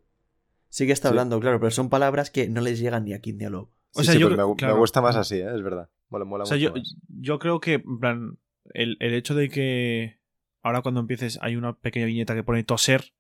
Sí 0.70 0.86
que 0.86 0.92
está 0.92 1.08
Sí. 1.08 1.12
hablando, 1.12 1.38
claro, 1.38 1.60
pero 1.60 1.70
son 1.70 1.90
palabras 1.90 2.30
que 2.30 2.48
no 2.48 2.62
les 2.62 2.78
llegan 2.78 3.04
ni 3.04 3.12
a 3.12 3.20
Kid 3.20 3.36
ni 3.36 3.44
a 3.44 3.50
Lowe. 3.50 3.70
O 3.94 4.00
Sí, 4.00 4.04
sea, 4.06 4.14
sí, 4.14 4.20
yo 4.20 4.28
pues 4.28 4.56
creo- 4.58 4.74
me, 4.74 4.78
gusta 4.78 5.00
más 5.00 5.16
así, 5.16 5.36
¿eh? 5.36 5.48
es 5.54 5.62
verdad. 5.62 5.88
Mola, 6.08 6.24
mola 6.24 6.44
O 6.44 6.46
sea, 6.46 6.56
mucho 6.56 6.68
yo, 6.70 6.74
más. 6.76 6.96
yo 7.08 7.38
creo 7.38 7.60
que, 7.60 7.74
en 7.74 7.98
plan, 8.00 8.38
el, 8.72 8.96
el 9.00 9.14
hecho 9.14 9.34
de 9.34 9.48
que 9.48 10.18
ahora 10.62 10.82
cuando 10.82 11.00
empieces 11.00 11.38
hay 11.42 11.56
una 11.56 11.74
pequeña 11.78 12.06
viñeta 12.06 12.34
que 12.34 12.42
pone 12.42 12.64
toser, 12.64 13.12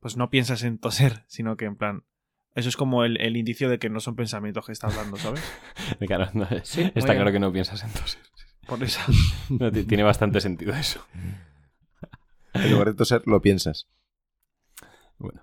pues 0.00 0.16
no 0.16 0.30
piensas 0.30 0.62
en 0.62 0.78
toser, 0.78 1.24
sino 1.28 1.56
que 1.56 1.66
en 1.66 1.76
plan, 1.76 2.04
eso 2.54 2.68
es 2.68 2.76
como 2.76 3.04
el, 3.04 3.20
el 3.20 3.36
indicio 3.36 3.68
de 3.68 3.78
que 3.78 3.90
no 3.90 4.00
son 4.00 4.16
pensamientos 4.16 4.66
que 4.66 4.72
está 4.72 4.86
hablando, 4.88 5.16
¿sabes? 5.16 5.42
Claro, 6.06 6.28
no, 6.34 6.46
Sí, 6.64 6.80
muy 6.82 6.92
está 6.94 7.14
claro 7.14 7.24
bien. 7.24 7.32
que 7.34 7.40
no 7.40 7.52
piensas 7.52 7.82
entonces. 7.84 8.20
Por 8.66 8.82
eso. 8.82 9.00
No, 9.50 9.70
tiene 9.70 10.02
bastante 10.02 10.40
sentido 10.40 10.72
eso. 10.74 11.04
En 12.54 12.70
lugar 12.70 12.88
de 12.88 12.94
toser, 12.94 13.22
lo 13.26 13.40
piensas. 13.42 13.86
Bueno. 15.18 15.42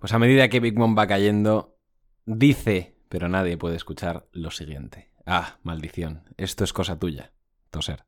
Pues 0.00 0.12
a 0.12 0.18
medida 0.18 0.48
que 0.48 0.60
Big 0.60 0.76
Mom 0.78 0.96
va 0.96 1.06
cayendo, 1.06 1.76
dice, 2.38 2.96
pero 3.08 3.28
nadie 3.28 3.56
puede 3.56 3.76
escuchar 3.76 4.28
lo 4.32 4.50
siguiente. 4.50 5.10
Ah, 5.26 5.58
maldición. 5.62 6.24
Esto 6.36 6.64
es 6.64 6.72
cosa 6.72 6.98
tuya. 6.98 7.32
Toser. 7.70 8.04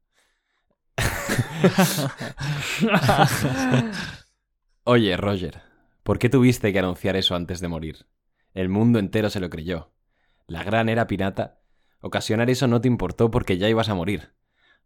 Oye, 4.85 5.17
Roger, 5.17 5.63
¿por 6.03 6.19
qué 6.19 6.29
tuviste 6.29 6.73
que 6.73 6.79
anunciar 6.79 7.17
eso 7.17 7.35
antes 7.35 7.61
de 7.61 7.69
morir? 7.69 8.07
El 8.55 8.69
mundo 8.69 8.99
entero 8.99 9.31
se 9.31 9.41
lo 9.41 9.51
creyó. 9.51 9.93
La 10.47 10.63
gran 10.63 10.89
era 10.89 11.07
pirata. 11.07 11.61
Ocasionar 12.01 12.51
eso 12.51 12.67
no 12.67 12.81
te 12.81 12.89
importó 12.89 13.31
porque 13.31 13.59
ya 13.59 13.69
ibas 13.69 13.89
a 13.89 13.95
morir. 13.95 14.35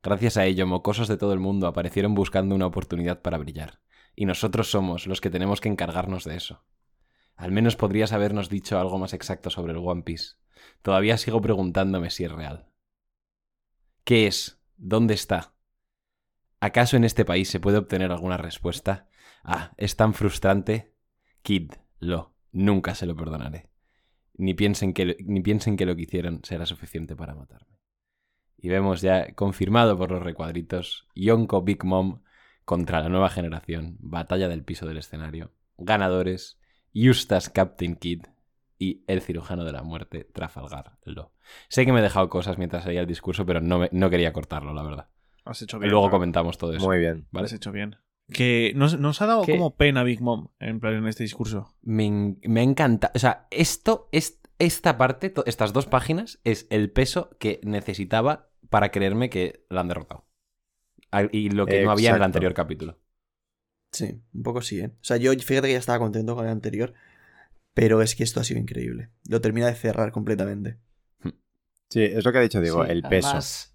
Gracias 0.03 0.37
a 0.37 0.44
ello, 0.44 0.66
mocosos 0.66 1.09
de 1.09 1.16
todo 1.16 1.33
el 1.33 1.40
mundo 1.40 1.66
aparecieron 1.66 2.14
buscando 2.14 2.55
una 2.55 2.66
oportunidad 2.66 3.22
para 3.22 3.38
brillar. 3.38 3.81
Y 4.14 4.27
nosotros 4.27 4.70
somos 4.70 5.07
los 5.07 5.20
que 5.20 5.31
tenemos 5.31 5.61
que 5.61 5.68
encargarnos 5.68 6.25
de 6.25 6.37
eso. 6.37 6.62
Al 7.37 7.53
menos 7.53 7.77
podrías 7.77 8.12
habernos 8.12 8.49
dicho 8.49 8.79
algo 8.79 8.99
más 8.99 9.12
exacto 9.12 9.51
sobre 9.51 9.72
el 9.72 9.79
One 9.79 10.03
Piece. 10.03 10.37
Todavía 10.83 11.18
sigo 11.18 11.40
preguntándome 11.40 12.11
si 12.11 12.25
es 12.25 12.33
real. 12.33 12.66
¿Qué 14.05 14.27
es? 14.27 14.62
¿Dónde 14.77 15.14
está? 15.14 15.55
¿Acaso 16.61 16.96
en 16.96 17.05
este 17.05 17.25
país 17.25 17.51
se 17.51 17.61
puede 17.61 17.79
obtener 17.79 18.11
alguna 18.11 18.37
respuesta? 18.37 19.09
Ah, 19.44 19.72
es 19.77 19.96
tan 19.96 20.14
frustrante. 20.14 20.94
Kid, 21.42 21.72
lo, 21.99 22.35
nunca 22.53 22.94
se 22.94 23.07
lo 23.07 23.14
perdonaré. 23.14 23.68
Ni 24.35 24.55
piensen 24.55 24.94
que, 24.94 25.16
ni 25.25 25.40
piensen 25.40 25.77
que 25.77 25.87
lo 25.87 25.94
que 25.94 26.03
hicieron 26.03 26.40
será 26.42 26.66
suficiente 26.66 27.14
para 27.14 27.35
matarme. 27.35 27.79
Y 28.57 28.68
vemos 28.68 29.03
ya 29.03 29.35
confirmado 29.35 29.99
por 29.99 30.11
los 30.11 30.22
recuadritos 30.22 31.07
Yonko 31.14 31.62
Big 31.62 31.85
Mom 31.85 32.22
contra 32.64 33.01
la 33.01 33.09
nueva 33.09 33.29
generación, 33.29 33.96
batalla 34.01 34.49
del 34.49 34.64
piso 34.64 34.87
del 34.87 34.99
escenario, 34.99 35.53
ganadores, 35.77 36.59
Eustace 37.05 37.51
Captain 37.53 37.97
Kid 37.97 38.23
y 38.79 39.05
el 39.07 39.21
cirujano 39.23 39.65
de 39.65 39.73
la 39.73 39.83
muerte, 39.83 40.25
Trafalgar 40.25 40.99
Law. 41.05 41.31
Sé 41.69 41.85
que 41.87 41.93
me 41.93 42.01
he 42.01 42.03
dejado 42.03 42.29
cosas 42.29 42.59
mientras 42.59 42.85
leía 42.87 43.01
el 43.01 43.07
discurso, 43.07 43.45
pero 43.47 43.61
no, 43.61 43.79
me- 43.79 43.89
no 43.93 44.11
quería 44.11 44.33
cortarlo, 44.33 44.73
la 44.75 44.83
verdad. 44.83 45.09
Has 45.45 45.63
hecho 45.63 45.77
Y 45.77 45.81
bien. 45.81 45.91
luego 45.93 46.07
claro. 46.07 46.17
comentamos 46.19 46.59
todo 46.59 46.73
eso. 46.75 46.85
Muy 46.87 46.99
bien. 46.99 47.27
¿vale? 47.31 47.47
Has 47.47 47.53
hecho 47.53 47.73
bien. 47.73 47.97
Que 48.29 48.73
nos, 48.75 48.99
nos 48.99 49.23
ha 49.23 49.27
dado 49.27 49.43
¿Qué? 49.43 49.53
como 49.53 49.77
pena 49.77 50.03
Big 50.03 50.21
Mom 50.21 50.49
en 50.59 50.81
plan 50.81 50.95
en 50.95 51.07
este 51.07 51.23
discurso. 51.23 51.77
Me, 51.83 52.37
me 52.43 52.63
encanta. 52.63 53.13
O 53.15 53.19
sea, 53.21 53.47
esto, 53.51 54.09
es, 54.11 54.41
esta 54.59 54.99
parte, 54.99 55.31
to- 55.31 55.45
estas 55.47 55.73
dos 55.73 55.87
páginas, 55.87 56.41
es 56.45 56.67
el 56.71 56.91
peso 56.91 57.31
que 57.39 57.61
necesitaba 57.63 58.51
para 58.69 58.91
creerme 58.91 59.31
que 59.31 59.65
la 59.71 59.81
han 59.83 59.89
derrotado. 59.89 60.27
Y 61.31 61.51
lo 61.51 61.67
que 61.67 61.85
no 61.85 61.93
había 61.93 62.11
en 62.11 62.17
el 62.17 62.23
anterior 62.25 62.53
capítulo. 62.53 62.99
Sí, 63.97 64.21
un 64.35 64.43
poco 64.43 64.61
sí, 64.61 64.81
¿eh? 64.81 64.89
O 64.95 65.05
sea, 65.05 65.17
yo 65.17 65.33
fíjate 65.33 65.69
que 65.69 65.73
ya 65.73 65.79
estaba 65.79 65.99
contento 65.99 66.35
con 66.35 66.45
el 66.45 66.51
anterior, 66.53 66.93
pero 67.73 68.03
es 68.03 68.15
que 68.15 68.25
esto 68.25 68.41
ha 68.41 68.45
sido 68.45 68.61
increíble. 68.61 69.09
Lo 69.29 69.41
termina 69.41 69.67
de 69.67 69.75
cerrar 69.75 70.13
completamente. 70.13 70.77
Sí, 71.89 72.03
es 72.03 72.25
lo 72.25 72.33
que 72.33 72.39
ha 72.39 72.43
dicho 72.43 72.61
Diego, 72.61 72.85
Sí, 72.85 72.91
el 72.91 73.03
peso. 73.03 73.29
además- 73.29 73.75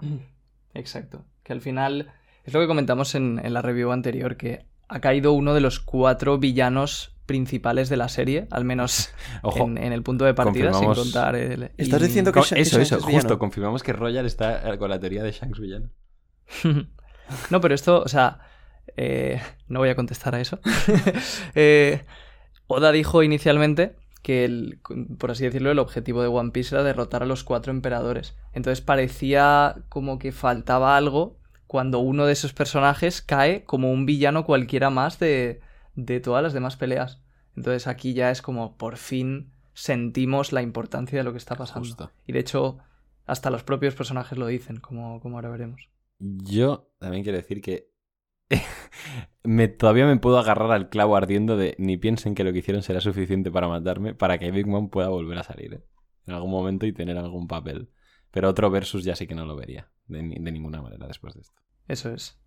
Exacto. 0.74 1.24
Que 1.42 1.52
al 1.52 1.60
final 1.60 2.12
es 2.44 2.52
lo 2.52 2.60
que 2.60 2.66
comentamos 2.66 3.14
en, 3.14 3.40
en 3.44 3.54
la 3.54 3.62
review 3.62 3.92
anterior, 3.92 4.36
que 4.36 4.66
ha 4.88 5.00
caído 5.00 5.32
uno 5.32 5.54
de 5.54 5.60
los 5.60 5.80
cuatro 5.80 6.38
villanos 6.38 7.12
principales 7.26 7.88
de 7.88 7.96
la 7.96 8.08
serie, 8.08 8.46
al 8.50 8.64
menos 8.64 9.10
Ojo, 9.42 9.64
en, 9.64 9.78
en 9.78 9.92
el 9.92 10.02
punto 10.02 10.24
de 10.24 10.34
partida, 10.34 10.72
sin 10.74 10.92
contar 10.92 11.34
el... 11.36 11.70
¿Estás 11.76 12.02
diciendo 12.02 12.32
que 12.32 12.40
eso, 12.40 12.54
Shanks 12.54 12.68
eso, 12.68 12.80
es 12.80 12.90
justo, 12.92 13.06
villano? 13.08 13.38
confirmamos 13.38 13.82
que 13.82 13.92
Royal 13.92 14.26
está 14.26 14.76
con 14.78 14.90
la 14.90 14.98
teoría 14.98 15.22
de 15.22 15.30
Shanks 15.32 15.58
villano. 15.60 15.90
No, 17.50 17.60
pero 17.60 17.74
esto, 17.74 18.02
o 18.02 18.08
sea, 18.08 18.38
eh, 18.96 19.40
no 19.68 19.80
voy 19.80 19.88
a 19.88 19.96
contestar 19.96 20.34
a 20.34 20.40
eso. 20.40 20.60
Eh, 21.54 22.04
Oda 22.66 22.92
dijo 22.92 23.22
inicialmente 23.22 23.96
que, 24.22 24.44
el- 24.44 24.80
por 25.18 25.30
así 25.30 25.44
decirlo, 25.44 25.70
el 25.70 25.78
objetivo 25.78 26.22
de 26.22 26.28
One 26.28 26.50
Piece 26.50 26.74
era 26.74 26.82
derrotar 26.84 27.22
a 27.22 27.26
los 27.26 27.44
cuatro 27.44 27.72
emperadores. 27.72 28.36
Entonces 28.52 28.80
parecía 28.80 29.76
como 29.88 30.18
que 30.18 30.32
faltaba 30.32 30.96
algo 30.96 31.38
cuando 31.66 31.98
uno 32.00 32.26
de 32.26 32.32
esos 32.32 32.52
personajes 32.52 33.22
cae 33.22 33.64
como 33.64 33.90
un 33.92 34.06
villano 34.06 34.44
cualquiera 34.44 34.90
más 34.90 35.18
de, 35.18 35.60
de 35.94 36.20
todas 36.20 36.42
las 36.42 36.52
demás 36.52 36.76
peleas. 36.76 37.20
Entonces 37.56 37.86
aquí 37.86 38.14
ya 38.14 38.30
es 38.30 38.42
como 38.42 38.76
por 38.76 38.96
fin 38.96 39.52
sentimos 39.74 40.52
la 40.52 40.62
importancia 40.62 41.18
de 41.18 41.24
lo 41.24 41.32
que 41.32 41.38
está 41.38 41.54
pasando. 41.54 41.88
Justo. 41.88 42.10
Y 42.26 42.32
de 42.32 42.40
hecho, 42.40 42.78
hasta 43.26 43.50
los 43.50 43.62
propios 43.62 43.94
personajes 43.94 44.38
lo 44.38 44.46
dicen, 44.46 44.78
como, 44.78 45.20
como 45.20 45.36
ahora 45.36 45.50
veremos. 45.50 45.88
Yo 46.18 46.88
también 46.98 47.22
quiero 47.22 47.38
decir 47.38 47.60
que 47.60 47.88
me, 49.42 49.68
todavía 49.68 50.06
me 50.06 50.16
puedo 50.16 50.38
agarrar 50.38 50.70
al 50.72 50.88
clavo 50.88 51.16
ardiendo 51.16 51.56
de 51.56 51.74
ni 51.78 51.96
piensen 51.96 52.34
que 52.34 52.44
lo 52.44 52.52
que 52.52 52.60
hicieron 52.60 52.82
será 52.82 53.00
suficiente 53.00 53.50
para 53.50 53.68
matarme 53.68 54.14
para 54.14 54.38
que 54.38 54.50
Big 54.50 54.66
Mom 54.66 54.90
pueda 54.90 55.08
volver 55.08 55.38
a 55.38 55.42
salir 55.42 55.74
¿eh? 55.74 55.84
en 56.26 56.34
algún 56.34 56.50
momento 56.50 56.86
y 56.86 56.92
tener 56.92 57.16
algún 57.18 57.48
papel. 57.48 57.90
Pero 58.30 58.48
otro 58.48 58.70
versus 58.70 59.04
ya 59.04 59.16
sí 59.16 59.26
que 59.26 59.34
no 59.34 59.46
lo 59.46 59.56
vería 59.56 59.90
de, 60.08 60.18
de 60.18 60.52
ninguna 60.52 60.82
manera 60.82 61.06
después 61.06 61.34
de 61.34 61.40
esto. 61.40 61.60
Eso 61.88 62.12
es. 62.12 62.38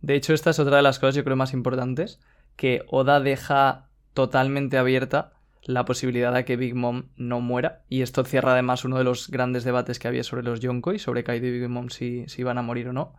De 0.00 0.14
hecho, 0.14 0.34
esta 0.34 0.50
es 0.50 0.58
otra 0.58 0.76
de 0.76 0.82
las 0.82 0.98
cosas 0.98 1.14
yo 1.14 1.24
creo 1.24 1.36
más 1.36 1.52
importantes, 1.52 2.20
que 2.56 2.82
Oda 2.88 3.20
deja 3.20 3.88
totalmente 4.14 4.78
abierta 4.78 5.32
la 5.62 5.84
posibilidad 5.84 6.32
de 6.32 6.44
que 6.44 6.56
Big 6.56 6.74
Mom 6.74 7.08
no 7.16 7.40
muera. 7.40 7.84
Y 7.88 8.02
esto 8.02 8.24
cierra 8.24 8.52
además 8.52 8.84
uno 8.84 8.98
de 8.98 9.04
los 9.04 9.28
grandes 9.30 9.64
debates 9.64 9.98
que 9.98 10.08
había 10.08 10.24
sobre 10.24 10.42
los 10.42 10.60
Yonkoi, 10.60 10.98
sobre 10.98 11.24
Kaido 11.24 11.46
y 11.46 11.58
Big 11.58 11.68
Mom 11.68 11.88
si, 11.88 12.26
si 12.28 12.42
iban 12.42 12.58
a 12.58 12.62
morir 12.62 12.88
o 12.88 12.92
no. 12.92 13.16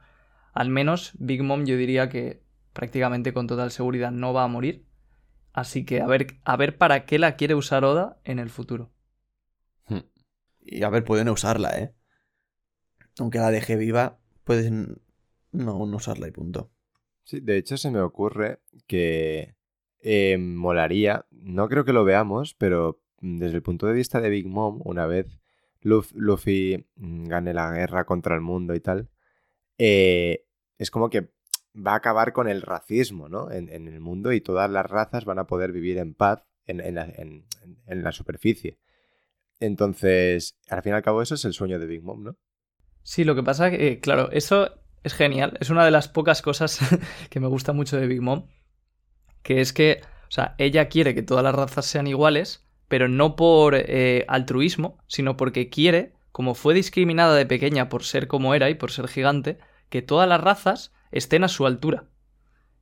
Al 0.54 0.70
menos 0.70 1.14
Big 1.20 1.44
Mom 1.44 1.66
yo 1.66 1.78
diría 1.78 2.10
que 2.10 2.42
prácticamente 2.74 3.34
con 3.34 3.48
total 3.48 3.72
seguridad 3.72 4.12
no 4.12 4.34
va 4.34 4.44
a 4.44 4.48
morir. 4.48 4.86
Así 5.54 5.86
que 5.86 6.02
a 6.02 6.08
ver, 6.08 6.38
a 6.46 6.58
ver 6.58 6.78
para 6.78 7.06
qué 7.06 7.20
la 7.20 7.36
quiere 7.38 7.56
usar 7.56 7.86
Oda 7.86 8.20
en 8.26 8.40
el 8.40 8.50
futuro. 8.50 8.92
Hmm. 9.88 10.00
Y 10.62 10.84
a 10.84 10.90
ver, 10.90 11.04
pueden 11.06 11.30
usarla, 11.30 11.78
¿eh? 11.80 11.94
Aunque 13.20 13.38
la 13.40 13.52
deje 13.52 13.76
viva, 13.76 14.18
pueden 14.44 15.02
no, 15.52 15.86
no 15.86 15.98
usarla 15.98 16.28
y 16.28 16.32
punto. 16.32 16.72
Sí, 17.24 17.40
de 17.42 17.58
hecho 17.58 17.78
se 17.78 17.92
me 17.92 18.02
ocurre 18.02 18.60
que 18.88 19.56
eh, 20.02 20.38
molaría, 20.38 21.26
no 21.32 21.70
creo 21.70 21.86
que 21.86 21.94
lo 21.94 22.04
veamos, 22.06 22.56
pero 22.56 23.02
desde 23.22 23.58
el 23.58 23.64
punto 23.64 23.86
de 23.88 23.94
vista 23.94 24.22
de 24.22 24.30
Big 24.30 24.48
Mom, 24.48 24.82
una 24.86 25.06
vez 25.06 25.40
Luf- 25.84 26.14
Luffy 26.16 26.86
mm, 26.96 27.26
gane 27.28 27.54
la 27.54 27.72
guerra 27.72 28.06
contra 28.06 28.36
el 28.36 28.42
mundo 28.42 28.74
y 28.76 28.80
tal, 28.80 29.10
eh, 29.80 30.46
es 30.78 30.92
como 30.92 31.10
que 31.10 31.32
va 31.76 31.94
a 31.94 31.96
acabar 31.96 32.34
con 32.34 32.48
el 32.48 32.62
racismo, 32.62 33.30
¿no? 33.30 33.52
En, 33.52 33.70
el 33.70 34.00
mundo 34.00 34.32
y 34.32 34.42
todas 34.42 34.70
las 34.70 34.86
razas 34.86 35.26
van 35.26 35.40
a 35.40 35.48
poder 35.48 35.72
vivir 35.72 35.98
en 35.98 36.14
paz 36.14 36.46
en 36.68 38.04
la 38.04 38.12
superficie. 38.12 38.78
Entonces, 39.60 40.58
al 40.70 40.82
fin 40.82 40.94
y 40.94 40.96
al 40.96 41.02
cabo, 41.02 41.22
eso 41.22 41.36
es 41.36 41.46
el 41.46 41.54
sueño 41.54 41.80
de 41.80 41.86
Big 41.86 42.02
Mom, 42.02 42.24
¿no? 42.24 42.38
Sí, 43.04 43.24
lo 43.24 43.36
que 43.36 43.44
pasa 43.44 43.70
que, 43.70 43.88
eh, 43.88 44.00
claro, 44.00 44.30
eso 44.32 44.80
es 45.04 45.14
genial. 45.14 45.58
Es 45.60 45.70
una 45.70 45.84
de 45.84 45.92
las 45.92 46.08
pocas 46.08 46.42
cosas 46.42 46.80
que 47.30 47.40
me 47.40 47.48
gusta 47.48 47.74
mucho 47.74 47.98
de 47.98 48.08
Big 48.08 48.22
Mom. 48.22 48.48
Que 49.44 49.62
es 49.62 49.74
que, 49.74 50.02
o 50.28 50.32
sea, 50.32 50.56
ella 50.58 50.90
quiere 50.90 51.16
que 51.16 51.24
todas 51.24 51.44
las 51.44 51.56
razas 51.56 51.86
sean 51.86 52.08
iguales, 52.08 52.66
pero 52.88 53.08
no 53.08 53.36
por 53.36 53.76
eh, 53.76 54.26
altruismo, 54.28 54.98
sino 55.08 55.38
porque 55.38 55.70
quiere 55.70 56.14
como 56.32 56.54
fue 56.54 56.74
discriminada 56.74 57.36
de 57.36 57.46
pequeña 57.46 57.90
por 57.90 58.04
ser 58.04 58.28
como 58.28 58.54
era 58.54 58.70
y 58.70 58.76
por 58.76 58.92
ser 58.92 59.08
gigante, 59.08 59.58
que 59.90 60.02
todas 60.02 60.28
las 60.28 60.42
razas 60.42 60.94
estén 61.12 61.44
a 61.44 61.48
su 61.48 61.66
altura. 61.66 62.06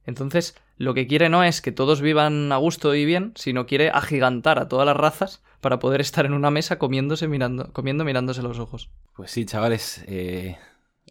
Entonces, 0.05 0.55
lo 0.77 0.93
que 0.93 1.07
quiere 1.07 1.29
no 1.29 1.43
es 1.43 1.61
que 1.61 1.71
todos 1.71 2.01
vivan 2.01 2.51
a 2.51 2.57
gusto 2.57 2.95
y 2.95 3.05
bien, 3.05 3.33
sino 3.35 3.65
quiere 3.65 3.89
agigantar 3.89 4.59
a 4.59 4.67
todas 4.67 4.85
las 4.85 4.95
razas 4.95 5.43
para 5.59 5.79
poder 5.79 6.01
estar 6.01 6.25
en 6.25 6.33
una 6.33 6.51
mesa 6.51 6.77
comiéndose 6.77 7.27
mirando, 7.27 7.73
comiendo 7.73 8.05
mirándose 8.05 8.41
los 8.43 8.59
ojos. 8.59 8.89
Pues 9.15 9.31
sí, 9.31 9.45
chavales, 9.45 10.03
eh, 10.07 10.57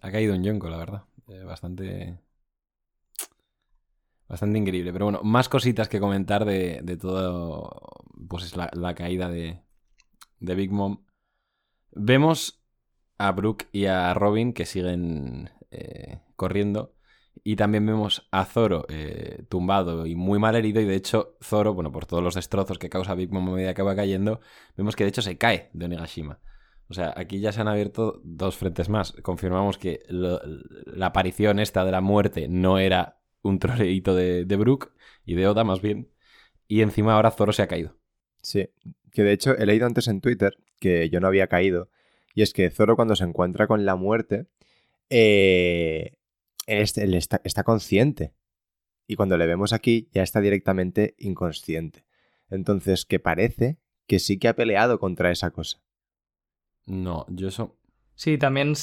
ha 0.00 0.10
caído 0.10 0.34
un 0.34 0.44
yonko, 0.44 0.70
la 0.70 0.76
verdad. 0.78 1.02
Eh, 1.28 1.42
bastante. 1.44 2.20
Bastante 4.28 4.58
increíble. 4.58 4.92
Pero 4.92 5.06
bueno, 5.06 5.20
más 5.22 5.48
cositas 5.48 5.88
que 5.88 6.00
comentar 6.00 6.44
de, 6.44 6.80
de 6.82 6.96
todo. 6.96 7.70
Pues 8.28 8.44
es 8.44 8.56
la, 8.56 8.70
la 8.72 8.94
caída 8.94 9.28
de, 9.28 9.60
de 10.40 10.54
Big 10.54 10.70
Mom. 10.70 11.04
Vemos 11.90 12.62
a 13.18 13.32
Brooke 13.32 13.68
y 13.72 13.86
a 13.86 14.14
Robin 14.14 14.52
que 14.52 14.66
siguen 14.66 15.50
eh, 15.76 16.20
corriendo. 16.36 16.94
Y 17.44 17.56
también 17.56 17.84
vemos 17.84 18.28
a 18.30 18.44
Zoro 18.44 18.86
eh, 18.88 19.44
tumbado 19.48 20.06
y 20.06 20.16
muy 20.16 20.38
mal 20.38 20.56
herido. 20.56 20.80
Y 20.80 20.86
de 20.86 20.94
hecho, 20.94 21.36
Zoro, 21.42 21.74
bueno, 21.74 21.92
por 21.92 22.06
todos 22.06 22.22
los 22.22 22.34
destrozos 22.34 22.78
que 22.78 22.88
causa 22.88 23.14
Big 23.14 23.30
Mom 23.30 23.48
a 23.48 23.52
medida 23.52 23.74
que 23.74 23.82
va 23.82 23.94
cayendo, 23.94 24.40
vemos 24.76 24.96
que 24.96 25.04
de 25.04 25.10
hecho 25.10 25.22
se 25.22 25.36
cae 25.36 25.70
de 25.74 25.84
Onigashima. 25.84 26.40
O 26.88 26.94
sea, 26.94 27.12
aquí 27.16 27.40
ya 27.40 27.52
se 27.52 27.60
han 27.60 27.68
abierto 27.68 28.20
dos 28.24 28.56
frentes 28.56 28.88
más. 28.88 29.12
Confirmamos 29.22 29.76
que 29.76 30.00
la 30.08 31.06
aparición 31.06 31.58
esta 31.58 31.84
de 31.84 31.92
la 31.92 32.00
muerte 32.00 32.48
no 32.48 32.78
era 32.78 33.20
un 33.42 33.58
troleíto 33.58 34.14
de, 34.14 34.44
de 34.44 34.56
Brook 34.56 34.92
y 35.24 35.34
de 35.34 35.46
Oda, 35.46 35.64
más 35.64 35.82
bien. 35.82 36.08
Y 36.68 36.80
encima 36.80 37.14
ahora 37.14 37.30
Zoro 37.30 37.52
se 37.52 37.62
ha 37.62 37.68
caído. 37.68 37.96
Sí, 38.40 38.70
que 39.12 39.22
de 39.22 39.32
hecho 39.32 39.56
he 39.56 39.66
leído 39.66 39.86
antes 39.86 40.08
en 40.08 40.20
Twitter 40.20 40.56
que 40.78 41.10
yo 41.10 41.20
no 41.20 41.26
había 41.26 41.48
caído. 41.48 41.90
Y 42.34 42.42
es 42.42 42.52
que 42.52 42.70
Zoro 42.70 42.96
cuando 42.96 43.16
se 43.16 43.24
encuentra 43.24 43.66
con 43.66 43.84
la 43.84 43.96
muerte, 43.96 44.46
eh, 45.10 46.12
él, 46.66 46.78
est- 46.82 46.98
él 46.98 47.14
está, 47.14 47.40
está 47.44 47.62
consciente. 47.64 48.34
Y 49.06 49.14
cuando 49.16 49.36
le 49.36 49.46
vemos 49.46 49.72
aquí 49.72 50.08
ya 50.12 50.22
está 50.22 50.40
directamente 50.40 51.14
inconsciente. 51.18 52.04
Entonces, 52.50 53.04
que 53.04 53.18
parece 53.20 53.78
que 54.06 54.18
sí 54.18 54.38
que 54.38 54.48
ha 54.48 54.56
peleado 54.56 54.98
contra 54.98 55.30
esa 55.30 55.50
cosa. 55.50 55.78
No, 56.86 57.26
yo 57.28 57.48
eso. 57.48 57.76
Sí, 58.14 58.38
también 58.38 58.74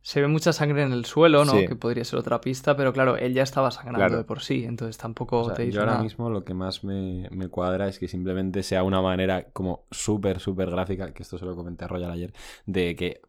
se 0.00 0.20
ve 0.20 0.28
mucha 0.28 0.52
sangre 0.52 0.82
en 0.82 0.92
el 0.92 1.04
suelo, 1.04 1.44
¿no? 1.44 1.52
Sí. 1.52 1.66
Que 1.66 1.76
podría 1.76 2.04
ser 2.04 2.18
otra 2.18 2.40
pista, 2.40 2.76
pero 2.76 2.92
claro, 2.92 3.16
él 3.16 3.34
ya 3.34 3.42
estaba 3.42 3.70
sangrando 3.70 3.98
Claro. 3.98 4.16
de 4.18 4.24
por 4.24 4.40
sí, 4.42 4.64
entonces 4.64 4.96
tampoco 4.96 5.40
o 5.40 5.44
sea, 5.46 5.54
te 5.54 5.62
dice 5.62 5.74
yo 5.74 5.80
ahora 5.80 5.92
nada. 5.92 6.04
mismo 6.04 6.30
lo 6.30 6.44
que 6.44 6.54
más 6.54 6.82
me, 6.84 7.28
me 7.30 7.48
cuadra 7.48 7.88
es 7.88 7.98
que 7.98 8.08
simplemente 8.08 8.62
sea 8.62 8.82
una 8.84 9.00
manera 9.02 9.50
como 9.50 9.86
súper, 9.90 10.40
súper 10.40 10.70
gráfica, 10.70 11.12
que 11.12 11.22
esto 11.22 11.36
se 11.38 11.44
lo 11.44 11.54
comenté 11.56 11.84
a 11.84 11.88
Royal 11.88 12.10
ayer, 12.10 12.32
de 12.66 12.94
que 12.96 13.20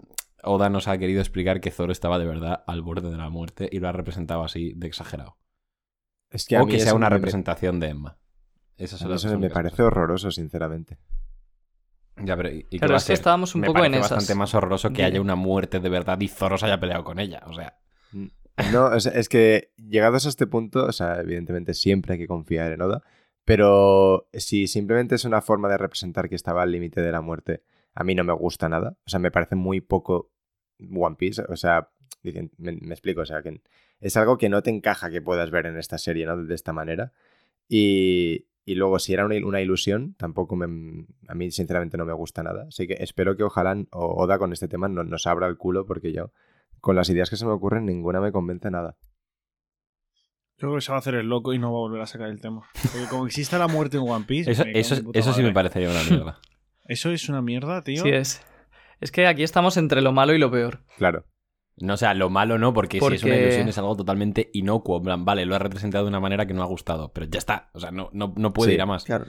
Oda 0.43 0.69
nos 0.69 0.88
ha 0.88 0.97
querido 0.97 1.19
explicar 1.21 1.62
que 1.62 1.71
Zoro 1.71 1.91
estaba 1.91 2.17
de 2.19 2.25
verdad 2.25 2.63
al 2.67 2.82
borde 2.82 3.10
de 3.12 3.17
la 3.17 3.30
muerte 3.30 3.67
y 3.71 3.80
lo 3.80 3.88
ha 3.89 3.91
representado 3.91 4.43
así 4.43 4.73
de 4.75 4.88
exagerado. 4.88 5.38
Es 6.30 6.45
que 6.45 6.56
a 6.58 6.62
o 6.63 6.65
mí 6.65 6.71
que 6.71 6.80
sea 6.80 6.88
eso 6.89 6.95
una 6.95 7.10
me- 7.10 7.15
representación 7.15 7.80
de 7.80 7.88
Emma. 7.88 8.17
Esas 8.78 9.02
a 9.02 9.08
mí 9.08 9.13
eso 9.15 9.38
me 9.39 9.49
parece 9.49 9.71
cosas. 9.78 9.88
horroroso, 9.88 10.32
sinceramente. 10.32 10.97
Ya, 12.23 12.36
pero 12.36 12.49
¿y- 12.49 12.65
a 12.82 12.95
es 12.95 13.06
que 13.06 13.13
estábamos 13.13 13.56
un 13.56 13.62
Me 13.62 13.67
poco 13.67 13.80
en 13.80 13.91
parece 13.91 13.99
esas. 13.99 14.12
bastante 14.12 14.36
más 14.38 14.54
horroroso 14.54 14.91
que 14.91 15.04
haya 15.04 15.21
una 15.21 15.36
muerte 15.36 15.80
de 15.80 15.89
verdad 15.89 16.19
y 16.19 16.28
Zoro 16.28 16.58
se 16.58 16.65
haya 16.65 16.80
peleado 16.80 17.04
con 17.04 17.19
ella. 17.19 17.41
O 17.47 17.54
sea, 17.54 17.78
No, 18.73 18.86
o 18.88 18.99
sea, 18.99 19.13
es 19.13 19.30
que 19.30 19.71
llegados 19.78 20.25
a 20.25 20.30
este 20.30 20.45
punto, 20.45 20.86
o 20.86 20.91
sea, 20.91 21.21
evidentemente 21.21 21.73
siempre 21.73 22.13
hay 22.13 22.19
que 22.19 22.28
confiar 22.28 22.73
en 22.73 22.82
Oda, 22.82 23.02
pero 23.45 24.28
si 24.34 24.67
simplemente 24.67 25.15
es 25.15 25.23
una 25.23 25.41
forma 25.41 25.69
de 25.69 25.78
representar 25.78 26.28
que 26.28 26.36
estaba 26.36 26.62
al 26.63 26.71
límite 26.71 27.02
de 27.02 27.12
la 27.12 27.21
muerte, 27.21 27.63
a 27.95 28.04
mí 28.04 28.15
no 28.15 28.23
me 28.23 28.34
gusta 28.34 28.69
nada. 28.69 28.95
O 29.06 29.10
sea, 29.10 29.19
me 29.19 29.32
parece 29.32 29.56
muy 29.56 29.82
poco 29.82 30.32
One 30.95 31.15
Piece. 31.17 31.41
O 31.49 31.56
sea, 31.58 31.89
dicen- 32.23 32.52
me, 32.58 32.73
me 32.73 32.93
explico, 32.93 33.21
o 33.21 33.25
sea, 33.25 33.41
que 33.41 33.62
es 33.99 34.15
algo 34.17 34.38
que 34.38 34.49
no 34.49 34.62
te 34.63 34.69
encaja 34.69 35.10
que 35.10 35.21
puedas 35.21 35.52
ver 35.52 35.65
en 35.65 35.78
esta 35.78 35.97
serie, 35.97 36.25
¿no? 36.25 36.38
De 36.43 36.56
esta 36.56 36.71
manera. 36.73 37.12
Y, 37.67 38.47
y 38.65 38.75
luego, 38.75 38.99
si 38.99 39.13
era 39.13 39.25
una, 39.25 39.36
il- 39.36 39.45
una 39.45 39.62
ilusión, 39.62 40.15
tampoco 40.15 40.56
me, 40.56 41.06
a 41.28 41.36
mí 41.36 41.52
sinceramente 41.52 41.97
no 41.97 42.06
me 42.06 42.13
gusta 42.13 42.43
nada. 42.43 42.65
Así 42.69 42.88
que 42.88 42.93
espero 42.99 43.36
que 43.36 43.43
ojalá 43.43 43.75
o- 43.91 44.23
Oda 44.23 44.38
con 44.39 44.54
este 44.54 44.67
tema 44.67 44.88
no, 44.88 45.04
nos 45.04 45.28
abra 45.28 45.47
el 45.47 45.58
culo 45.58 45.86
porque 45.86 46.13
yo, 46.13 46.32
con 46.80 46.95
las 46.95 47.10
ideas 47.10 47.30
que 47.30 47.36
se 47.36 47.45
me 47.45 47.52
ocurren, 47.52 47.86
ninguna 47.86 48.21
me 48.21 48.32
convence 48.32 48.71
nada. 48.71 48.95
Yo 50.58 50.67
creo 50.67 50.75
que 50.75 50.82
se 50.82 50.91
va 50.91 50.97
a 50.97 50.99
hacer 50.99 51.15
el 51.15 51.28
loco 51.30 51.54
y 51.54 51.60
no 51.60 51.71
va 51.71 51.78
a 51.78 51.82
volver 51.82 52.02
a 52.02 52.06
sacar 52.06 52.28
el 52.30 52.41
tema. 52.41 52.67
Porque 52.91 53.08
como 53.10 53.25
exista 53.25 53.58
la 53.58 53.67
muerte 53.67 53.95
en 53.97 54.04
One 54.04 54.25
Piece. 54.25 54.52
eso, 54.52 54.63
eso, 54.73 54.95
eso 55.13 55.34
sí 55.34 55.41
me 55.41 55.54
parecería 55.54 55.89
una 55.89 56.04
mierda. 56.04 56.39
Eso 56.89 57.12
es 57.12 57.30
una 57.30 57.41
mierda, 57.41 57.84
tío. 57.84 58.02
Sí, 58.02 58.10
es. 58.10 58.41
Es 58.99 59.12
que 59.12 59.28
aquí 59.28 59.43
estamos 59.43 59.78
entre 59.78 60.02
lo 60.02 60.12
malo 60.12 60.34
y 60.34 60.39
lo 60.39 60.52
peor. 60.52 60.82
Claro. 60.97 61.25
No, 61.78 61.93
o 61.93 61.97
sea, 61.97 62.13
lo 62.13 62.30
malo 62.30 62.58
no, 62.58 62.73
porque, 62.73 62.99
si 62.99 63.13
es 63.13 63.23
una 63.23 63.38
ilusión 63.38 63.69
es 63.69 63.78
algo 63.78 63.95
totalmente 63.95 64.49
inocuo. 64.54 64.97
En 64.97 65.04
plan, 65.04 65.23
vale, 65.23 65.45
lo 65.45 65.56
ha 65.56 65.60
representado 65.60 66.04
de 66.04 66.10
una 66.10 66.19
manera 66.19 66.45
que 66.45 66.54
no 66.54 66.63
ha 66.63 66.65
gustado, 66.65 67.13
pero 67.13 67.28
ya 67.28 67.38
está. 67.38 67.69
O 67.73 67.80
sea, 67.80 67.91
no, 67.91 68.10
no, 68.12 68.34
no 68.36 68.52
puede 68.52 68.71
Sí, 68.71 68.75
ir 68.75 68.82
a 68.82 68.86
más. 68.88 69.06
Claro. 69.06 69.25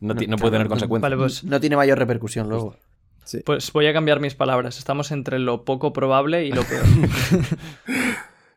No, 0.00 0.12
no, 0.12 0.14
no 0.14 0.18
puede 0.18 0.36
claro, 0.36 0.50
tener 0.50 0.68
consecuencias. 0.68 1.02
Vale, 1.02 1.16
pues, 1.16 1.44
No 1.44 1.60
tiene 1.60 1.76
mayor 1.76 1.98
repercusión 1.98 2.48
luego. 2.48 2.76
Sí. 3.24 3.40
pues 3.44 3.72
voy 3.72 3.86
a 3.86 3.92
cambiar 3.92 4.20
mis 4.20 4.34
palabras. 4.34 4.78
Estamos 4.78 5.10
entre 5.10 5.38
lo 5.38 5.64
poco 5.64 5.92
probable 5.92 6.44
y 6.44 6.52
lo 6.52 6.62
peor. 6.64 6.84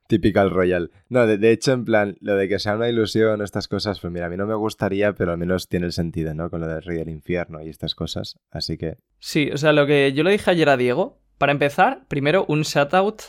Typical 0.10 0.50
Royal. 0.50 0.90
No, 1.08 1.28
de, 1.28 1.38
de 1.38 1.52
hecho, 1.52 1.72
en 1.72 1.86
plan, 1.86 2.18
lo 2.20 2.36
de 2.36 2.50
que 2.50 2.58
sea 2.58 2.76
una 2.76 2.90
ilusión, 2.90 3.44
estas 3.44 3.68
cosas, 3.68 4.00
pues 4.00 4.12
mira, 4.12 4.26
a 4.26 4.30
mí 4.30 4.38
no 4.38 4.48
me 4.48 4.56
gustaría, 4.56 5.14
pero 5.14 5.34
al 5.34 5.38
menos 5.38 5.68
tiene 5.68 5.86
el 5.86 5.94
sentido, 5.94 6.34
¿no? 6.34 6.50
Con 6.50 6.62
lo 6.62 6.68
del 6.68 6.82
rey 6.82 6.98
del 6.98 7.10
infierno 7.10 7.62
y 7.62 7.70
estas 7.70 7.94
cosas. 7.94 8.38
Así 8.50 8.78
que, 8.78 8.98
Sí, 9.20 9.52
o 9.54 9.58
sea, 9.58 9.72
lo 9.72 9.86
que 9.86 10.12
yo 10.14 10.24
le 10.24 10.32
dije 10.32 10.50
ayer 10.50 10.68
a 10.70 10.78
Diego, 10.78 11.20
para 11.38 11.52
empezar, 11.52 12.06
primero 12.08 12.44
un 12.48 12.64
shout 12.64 12.94
out 12.96 13.22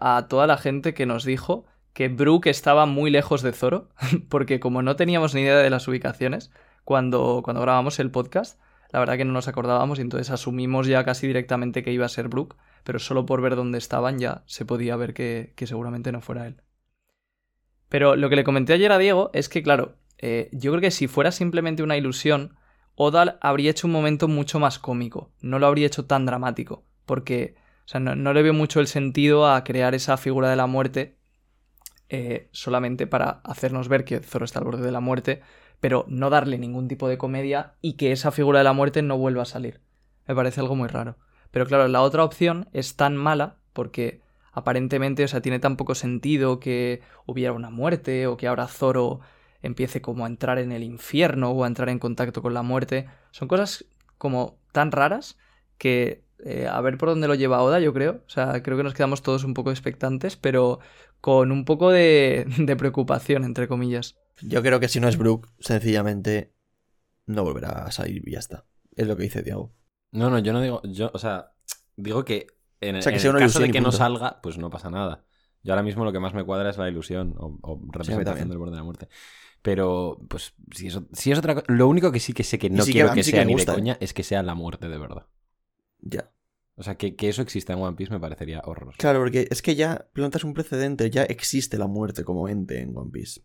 a 0.00 0.26
toda 0.28 0.48
la 0.48 0.56
gente 0.56 0.94
que 0.94 1.06
nos 1.06 1.24
dijo 1.24 1.64
que 1.92 2.08
Brook 2.08 2.46
estaba 2.46 2.86
muy 2.86 3.10
lejos 3.10 3.40
de 3.42 3.52
Zoro, 3.52 3.88
porque 4.28 4.58
como 4.58 4.82
no 4.82 4.96
teníamos 4.96 5.34
ni 5.34 5.42
idea 5.42 5.58
de 5.58 5.70
las 5.70 5.86
ubicaciones 5.86 6.50
cuando, 6.84 7.40
cuando 7.44 7.62
grabamos 7.62 8.00
el 8.00 8.10
podcast, 8.10 8.60
la 8.90 9.00
verdad 9.00 9.16
que 9.16 9.24
no 9.24 9.32
nos 9.32 9.48
acordábamos 9.48 9.98
y 9.98 10.02
entonces 10.02 10.30
asumimos 10.30 10.86
ya 10.86 11.04
casi 11.04 11.26
directamente 11.26 11.82
que 11.82 11.92
iba 11.92 12.06
a 12.06 12.10
ser 12.10 12.28
Brook, 12.28 12.56
pero 12.86 13.00
solo 13.00 13.26
por 13.26 13.42
ver 13.42 13.56
dónde 13.56 13.78
estaban 13.78 14.20
ya 14.20 14.44
se 14.46 14.64
podía 14.64 14.94
ver 14.94 15.12
que, 15.12 15.52
seguramente 15.66 16.12
no 16.12 16.20
fuera 16.20 16.46
él. 16.46 16.62
Pero 17.88 18.14
lo 18.14 18.30
que 18.30 18.36
le 18.36 18.44
comenté 18.44 18.74
ayer 18.74 18.92
a 18.92 18.98
Diego 18.98 19.30
es 19.32 19.48
que, 19.48 19.64
claro, 19.64 19.96
eh, 20.18 20.48
yo 20.52 20.70
creo 20.70 20.80
que 20.80 20.92
si 20.92 21.08
fuera 21.08 21.32
simplemente 21.32 21.82
una 21.82 21.96
ilusión, 21.96 22.54
Oda 22.94 23.38
habría 23.40 23.72
hecho 23.72 23.88
un 23.88 23.92
momento 23.92 24.28
mucho 24.28 24.60
más 24.60 24.78
cómico, 24.78 25.32
no 25.40 25.58
lo 25.58 25.66
habría 25.66 25.88
hecho 25.88 26.06
tan 26.06 26.26
dramático, 26.26 26.86
porque 27.06 27.56
o 27.84 27.88
sea, 27.88 28.00
no, 28.00 28.14
no 28.14 28.32
le 28.32 28.44
veo 28.44 28.54
mucho 28.54 28.78
el 28.78 28.86
sentido 28.86 29.48
a 29.48 29.64
crear 29.64 29.96
esa 29.96 30.16
figura 30.16 30.48
de 30.48 30.56
la 30.56 30.66
muerte 30.68 31.18
eh, 32.08 32.48
solamente 32.52 33.08
para 33.08 33.40
hacernos 33.42 33.88
ver 33.88 34.04
que 34.04 34.20
Zoro 34.20 34.44
está 34.44 34.60
al 34.60 34.64
borde 34.64 34.84
de 34.84 34.92
la 34.92 35.00
muerte, 35.00 35.42
pero 35.80 36.04
no 36.08 36.30
darle 36.30 36.56
ningún 36.56 36.86
tipo 36.86 37.08
de 37.08 37.18
comedia 37.18 37.74
y 37.82 37.94
que 37.94 38.12
esa 38.12 38.30
figura 38.30 38.60
de 38.60 38.64
la 38.64 38.72
muerte 38.72 39.02
no 39.02 39.18
vuelva 39.18 39.42
a 39.42 39.46
salir. 39.46 39.80
Me 40.28 40.34
parece 40.34 40.60
algo 40.60 40.76
muy 40.76 40.88
raro. 40.88 41.16
Pero 41.56 41.64
claro, 41.64 41.88
la 41.88 42.02
otra 42.02 42.22
opción 42.22 42.68
es 42.74 42.96
tan 42.96 43.16
mala 43.16 43.56
porque 43.72 44.20
aparentemente, 44.52 45.24
o 45.24 45.28
sea, 45.28 45.40
tiene 45.40 45.58
tan 45.58 45.78
poco 45.78 45.94
sentido 45.94 46.60
que 46.60 47.00
hubiera 47.24 47.54
una 47.54 47.70
muerte 47.70 48.26
o 48.26 48.36
que 48.36 48.46
ahora 48.46 48.68
Zoro 48.68 49.20
empiece 49.62 50.02
como 50.02 50.26
a 50.26 50.28
entrar 50.28 50.58
en 50.58 50.70
el 50.70 50.82
infierno 50.82 51.52
o 51.52 51.64
a 51.64 51.66
entrar 51.66 51.88
en 51.88 51.98
contacto 51.98 52.42
con 52.42 52.52
la 52.52 52.60
muerte. 52.60 53.06
Son 53.30 53.48
cosas 53.48 53.86
como 54.18 54.58
tan 54.70 54.92
raras 54.92 55.38
que 55.78 56.26
eh, 56.44 56.68
a 56.70 56.78
ver 56.82 56.98
por 56.98 57.08
dónde 57.08 57.26
lo 57.26 57.34
lleva 57.34 57.62
Oda, 57.62 57.80
yo 57.80 57.94
creo. 57.94 58.22
O 58.26 58.28
sea, 58.28 58.62
creo 58.62 58.76
que 58.76 58.82
nos 58.82 58.92
quedamos 58.92 59.22
todos 59.22 59.42
un 59.42 59.54
poco 59.54 59.70
expectantes, 59.70 60.36
pero 60.36 60.80
con 61.22 61.52
un 61.52 61.64
poco 61.64 61.90
de, 61.90 62.46
preocupación, 62.76 63.44
entre 63.44 63.66
comillas. 63.66 64.14
Yo 64.42 64.60
creo 64.60 64.78
que 64.78 64.88
si 64.88 65.00
no 65.00 65.08
es 65.08 65.16
Brook, 65.16 65.48
sencillamente 65.58 66.52
no 67.24 67.44
volverá 67.44 67.86
a 67.86 67.92
salir 67.92 68.28
y 68.28 68.32
ya 68.32 68.40
está. 68.40 68.66
Es 68.94 69.06
lo 69.06 69.16
que 69.16 69.22
dice 69.22 69.42
Diego. 69.42 69.72
No, 70.12 70.30
no, 70.30 70.38
yo 70.38 70.52
no 70.52 70.60
digo. 70.60 70.80
Yo, 70.84 71.10
o 71.12 71.18
sea, 71.18 71.52
digo 71.96 72.24
que 72.24 72.46
en, 72.80 72.96
O 72.96 73.02
sea, 73.02 73.12
que 73.12 73.16
en 73.16 73.22
sea 73.22 73.30
el 73.30 73.38
caso 73.38 73.60
de 73.60 73.70
que 73.70 73.80
no 73.80 73.92
salga, 73.92 74.40
pues 74.42 74.58
no 74.58 74.70
pasa 74.70 74.90
nada. 74.90 75.24
Yo 75.62 75.72
ahora 75.72 75.82
mismo 75.82 76.04
lo 76.04 76.12
que 76.12 76.20
más 76.20 76.32
me 76.32 76.44
cuadra 76.44 76.70
es 76.70 76.78
la 76.78 76.88
ilusión 76.88 77.34
o, 77.38 77.58
o 77.62 77.80
representación 77.92 78.24
también. 78.24 78.48
del 78.48 78.58
borde 78.58 78.72
de 78.72 78.76
la 78.78 78.84
muerte. 78.84 79.08
Pero, 79.62 80.20
pues, 80.28 80.54
si 80.72 80.86
es, 80.86 81.00
si 81.12 81.32
es 81.32 81.38
otra 81.38 81.54
cosa. 81.54 81.66
Lo 81.68 81.88
único 81.88 82.12
que 82.12 82.20
sí 82.20 82.32
que 82.32 82.44
sé 82.44 82.56
que 82.58 82.70
no 82.70 82.84
sí 82.84 82.92
quiero 82.92 83.08
que, 83.08 83.16
mí 83.16 83.22
sí 83.24 83.32
que 83.32 83.38
sea 83.38 83.44
ni 83.44 83.52
gusta, 83.52 83.72
de 83.72 83.78
¿eh? 83.78 83.80
coña 83.80 83.98
es 84.00 84.14
que 84.14 84.22
sea 84.22 84.44
la 84.44 84.54
muerte 84.54 84.88
de 84.88 84.96
verdad. 84.96 85.26
Ya. 85.98 86.30
O 86.76 86.84
sea, 86.84 86.94
que, 86.94 87.16
que 87.16 87.28
eso 87.28 87.42
exista 87.42 87.72
en 87.72 87.80
One 87.80 87.96
Piece 87.96 88.12
me 88.12 88.20
parecería 88.20 88.60
horroroso. 88.64 88.98
Claro, 88.98 89.18
porque 89.18 89.48
es 89.50 89.62
que 89.62 89.74
ya 89.74 90.06
plantas 90.12 90.44
un 90.44 90.54
precedente, 90.54 91.10
ya 91.10 91.24
existe 91.24 91.78
la 91.78 91.88
muerte 91.88 92.22
como 92.22 92.48
ente 92.48 92.80
en 92.80 92.96
One 92.96 93.10
Piece. 93.10 93.40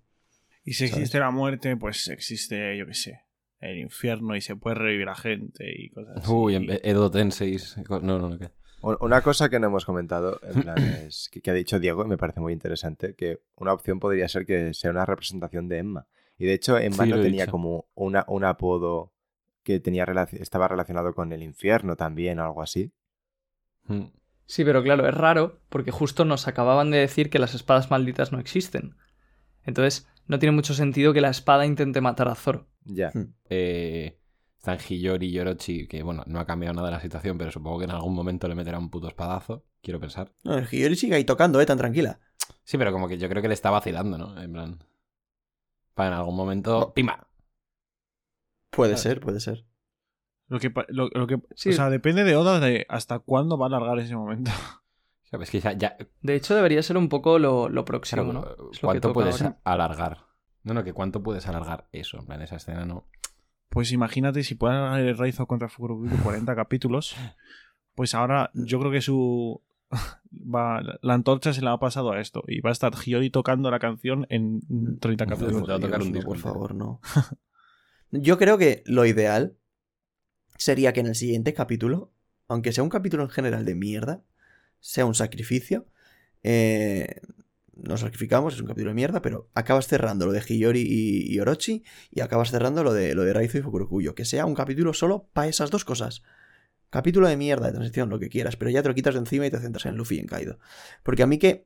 Y 0.64 0.74
si 0.74 0.88
¿Sabes? 0.88 0.94
existe 0.94 1.20
la 1.20 1.32
muerte, 1.32 1.76
pues 1.76 2.08
existe, 2.10 2.78
yo 2.78 2.86
qué 2.86 2.94
sé, 2.94 3.22
el 3.62 3.78
infierno 3.78 4.36
y 4.36 4.42
se 4.42 4.56
puede 4.56 4.76
revivir 4.76 5.08
a 5.08 5.16
gente 5.16 5.72
y 5.74 5.90
cosas 5.90 6.18
así. 6.18 6.32
Uy, 6.32 6.80
Edo. 6.84 7.12
No, 8.02 8.20
no, 8.20 8.30
no, 8.30 8.38
una 9.00 9.22
cosa 9.22 9.50
que 9.50 9.60
no 9.60 9.68
hemos 9.68 9.86
comentado, 9.86 10.40
en 10.44 10.62
plan, 10.64 10.78
es 11.08 11.30
que, 11.32 11.42
que 11.42 11.52
ha 11.52 11.54
dicho 11.54 11.80
Diego, 11.80 12.04
y 12.04 12.08
me 12.08 12.18
parece 12.18 12.40
muy 12.40 12.54
interesante, 12.54 13.16
que 13.16 13.40
una 13.56 13.74
opción 13.74 14.00
podría 14.00 14.28
ser 14.28 14.46
que 14.46 14.74
sea 14.74 14.90
una 14.92 15.06
representación 15.06 15.68
de 15.68 15.78
Emma. 15.78 16.08
Y 16.38 16.46
de 16.46 16.54
hecho, 16.54 16.78
Emma 16.80 17.04
Sí, 17.06 17.12
no 17.12 17.22
tenía 17.22 17.44
dicho. 17.44 17.52
como 17.52 17.86
una, 17.94 18.26
un 18.28 18.44
apodo 18.44 19.14
que 19.64 19.80
tenía 19.80 20.06
estaba 20.32 20.68
relacionado 20.68 21.14
con 21.14 21.32
el 21.32 21.44
infierno 21.44 21.96
también 21.96 22.40
o 22.40 22.44
algo 22.44 22.64
así. 22.64 22.92
Mm. 23.86 24.06
Sí, 24.48 24.66
pero 24.66 24.82
claro, 24.84 25.08
es 25.08 25.14
raro 25.14 25.62
porque 25.70 25.92
justo 25.92 26.26
nos 26.26 26.48
acababan 26.48 26.90
de 26.90 26.98
decir 26.98 27.30
que 27.30 27.40
las 27.40 27.54
espadas 27.54 27.92
malditas 27.92 28.32
no 28.32 28.40
existen. 28.40 28.96
Entonces, 29.64 30.08
no 30.26 30.40
tiene 30.40 30.56
mucho 30.56 30.74
sentido 30.74 31.14
que 31.14 31.22
la 31.22 31.30
espada 31.30 31.66
intente 31.66 32.02
matar 32.02 32.28
a 32.28 32.36
Zoro. 32.36 32.68
Ya. 32.86 33.12
Hmm. 33.14 33.34
Eh, 33.50 34.18
están 34.58 34.78
Hiyori 34.80 35.28
y 35.28 35.32
Yorochi, 35.32 35.88
que 35.88 36.04
bueno, 36.04 36.24
no 36.28 36.40
ha 36.40 36.46
cambiado 36.46 36.76
nada 36.76 36.92
la 36.92 37.00
situación, 37.02 37.38
pero 37.38 37.52
supongo 37.52 37.80
que 37.80 37.86
en 37.86 37.92
algún 37.92 38.14
momento 38.14 38.48
le 38.48 38.56
meterá 38.56 38.78
un 38.80 38.90
puto 38.90 39.08
espadazo, 39.08 39.66
quiero 39.82 40.00
pensar. 40.00 40.32
No, 40.44 40.58
el 40.58 40.68
Hiyori 40.68 40.96
sigue 40.96 41.16
ahí 41.16 41.24
tocando, 41.24 41.60
eh, 41.62 41.66
tan 41.66 41.78
tranquila. 41.78 42.20
Sí, 42.64 42.78
pero 42.78 42.92
como 42.92 43.08
que 43.08 43.18
yo 43.18 43.28
creo 43.30 43.42
que 43.42 43.48
le 43.48 43.54
está 43.56 43.70
vacilando, 43.72 44.18
¿no? 44.18 44.40
En 44.42 44.52
plan. 44.54 44.84
Para 45.94 46.10
en 46.10 46.14
algún 46.16 46.36
momento. 46.36 46.94
¡Pimba! 46.94 47.28
Puede 48.70 48.92
¿Sabes? 48.92 49.02
ser, 49.02 49.20
puede 49.20 49.40
ser. 49.40 49.66
Lo 50.48 50.60
que, 50.60 50.72
lo, 50.90 51.10
lo 51.10 51.28
que, 51.28 51.40
Sí. 51.56 51.70
O 51.70 51.74
sea, 51.74 51.90
depende 51.90 52.24
de 52.24 52.36
Oda 52.36 52.60
de 52.60 52.86
hasta 52.90 53.20
cuándo 53.20 53.58
va 53.58 53.66
a 53.66 53.70
alargar 53.70 54.00
ese 54.00 54.16
momento. 54.16 54.52
¿Sabes? 55.24 55.50
Que 55.50 55.60
ya. 55.60 55.74
ya- 55.74 55.98
De 56.22 56.36
hecho, 56.36 56.56
debería 56.56 56.84
ser 56.84 56.98
un 56.98 57.10
poco 57.10 57.40
lo, 57.40 57.70
lo 57.70 57.86
próximo, 57.86 58.24
claro, 58.24 58.34
¿no? 58.34 58.70
Es 58.72 58.82
lo 58.84 58.90
que 58.92 59.00
¿Cuánto 59.00 59.14
puedes 59.14 59.42
ahora. 59.42 59.60
alargar? 59.64 60.26
No, 60.64 60.74
no, 60.74 60.84
que 60.84 60.94
cuánto 60.94 61.24
puedes 61.24 61.48
alargar 61.48 61.88
eso. 61.92 62.20
En 62.20 62.26
plan, 62.26 62.42
esa 62.42 62.56
escena 62.58 62.86
no. 62.86 63.06
Pues 63.70 63.92
imagínate 63.92 64.44
si 64.44 64.56
pueden 64.56 64.78
alargar 64.78 65.02
el 65.02 65.18
Raizo 65.18 65.48
contra 65.48 65.70
Fukurokuyo 65.70 66.16
40 66.24 66.56
capítulos. 66.56 67.16
Pues 67.96 68.14
ahora 68.16 68.52
yo 68.54 68.80
creo 68.80 68.92
que 68.92 69.02
su. 69.02 69.62
Va, 70.56 70.82
la 71.02 71.14
antorcha 71.14 71.54
se 71.54 71.62
la 71.62 71.74
ha 71.74 71.80
pasado 71.80 72.12
a 72.12 72.22
esto. 72.22 72.44
Y 72.48 72.62
va 72.62 72.70
a 72.70 72.74
estar 72.74 72.94
Hiyori 72.94 73.30
tocando 73.30 73.70
la 73.72 73.80
canción 73.80 74.26
en 74.30 74.62
30 75.00 75.26
Te 75.26 75.30
capítulos. 75.32 75.70
va 75.70 75.76
a 75.76 75.80
tocar 75.80 76.00
Dios, 76.00 76.06
un 76.08 76.12
no, 76.12 76.16
disco 76.16 76.30
por 76.32 76.38
favor, 76.40 76.74
no. 76.76 77.02
Yo 78.12 78.38
creo 78.38 78.58
que 78.58 78.84
lo 78.86 79.06
ideal 79.06 79.56
sería 80.58 80.94
que 80.94 81.00
en 81.02 81.08
el 81.08 81.16
siguiente 81.16 81.54
capítulo, 81.54 82.12
aunque 82.48 82.72
sea 82.72 82.84
un 82.84 82.90
capítulo 82.90 83.24
en 83.24 83.30
general 83.30 83.66
de 83.66 83.76
mierda, 83.76 84.22
sea 84.80 85.06
un 85.06 85.16
sacrificio. 85.16 85.86
eh, 86.44 87.22
nos 87.74 88.02
sacrificamos, 88.02 88.54
es 88.54 88.62
un 88.62 88.68
capítulo 88.68 88.92
de 88.92 88.96
mierda, 88.96 89.22
pero 89.22 89.50
acabas 89.54 89.88
cerrando 89.88 90.26
lo 90.26 90.32
de 90.32 90.42
Hiyori 90.42 90.82
y, 90.82 91.34
y 91.34 91.40
Orochi 91.40 91.84
y 92.12 92.22
acabas 92.22 92.52
cerrando 92.52 92.84
lo 92.84 92.94
de, 92.94 93.16
lo 93.16 93.24
de 93.24 93.34
Raizo 93.34 93.58
y 93.58 93.62
Fukurokuyo. 93.62 94.16
Que 94.16 94.26
sea 94.26 94.46
un 94.46 94.56
capítulo 94.56 94.94
solo 94.94 95.30
para 95.34 95.48
esas 95.48 95.72
dos 95.72 95.86
cosas. 95.86 96.24
Capítulo 96.90 97.28
de 97.28 97.38
mierda, 97.38 97.68
de 97.68 97.74
transición, 97.74 98.10
lo 98.10 98.20
que 98.20 98.30
quieras, 98.30 98.58
pero 98.58 98.70
ya 98.70 98.82
te 98.82 98.90
lo 98.90 98.96
quitas 98.96 99.14
de 99.14 99.22
encima 99.22 99.46
y 99.46 99.52
te 99.52 99.60
centras 99.60 99.86
en 99.86 99.96
Luffy 99.96 100.18
y 100.18 100.20
en 100.20 100.28
Kaido. 100.28 100.60
Porque 101.04 101.24
a 101.24 101.28
mí 101.28 101.38
que, 101.38 101.66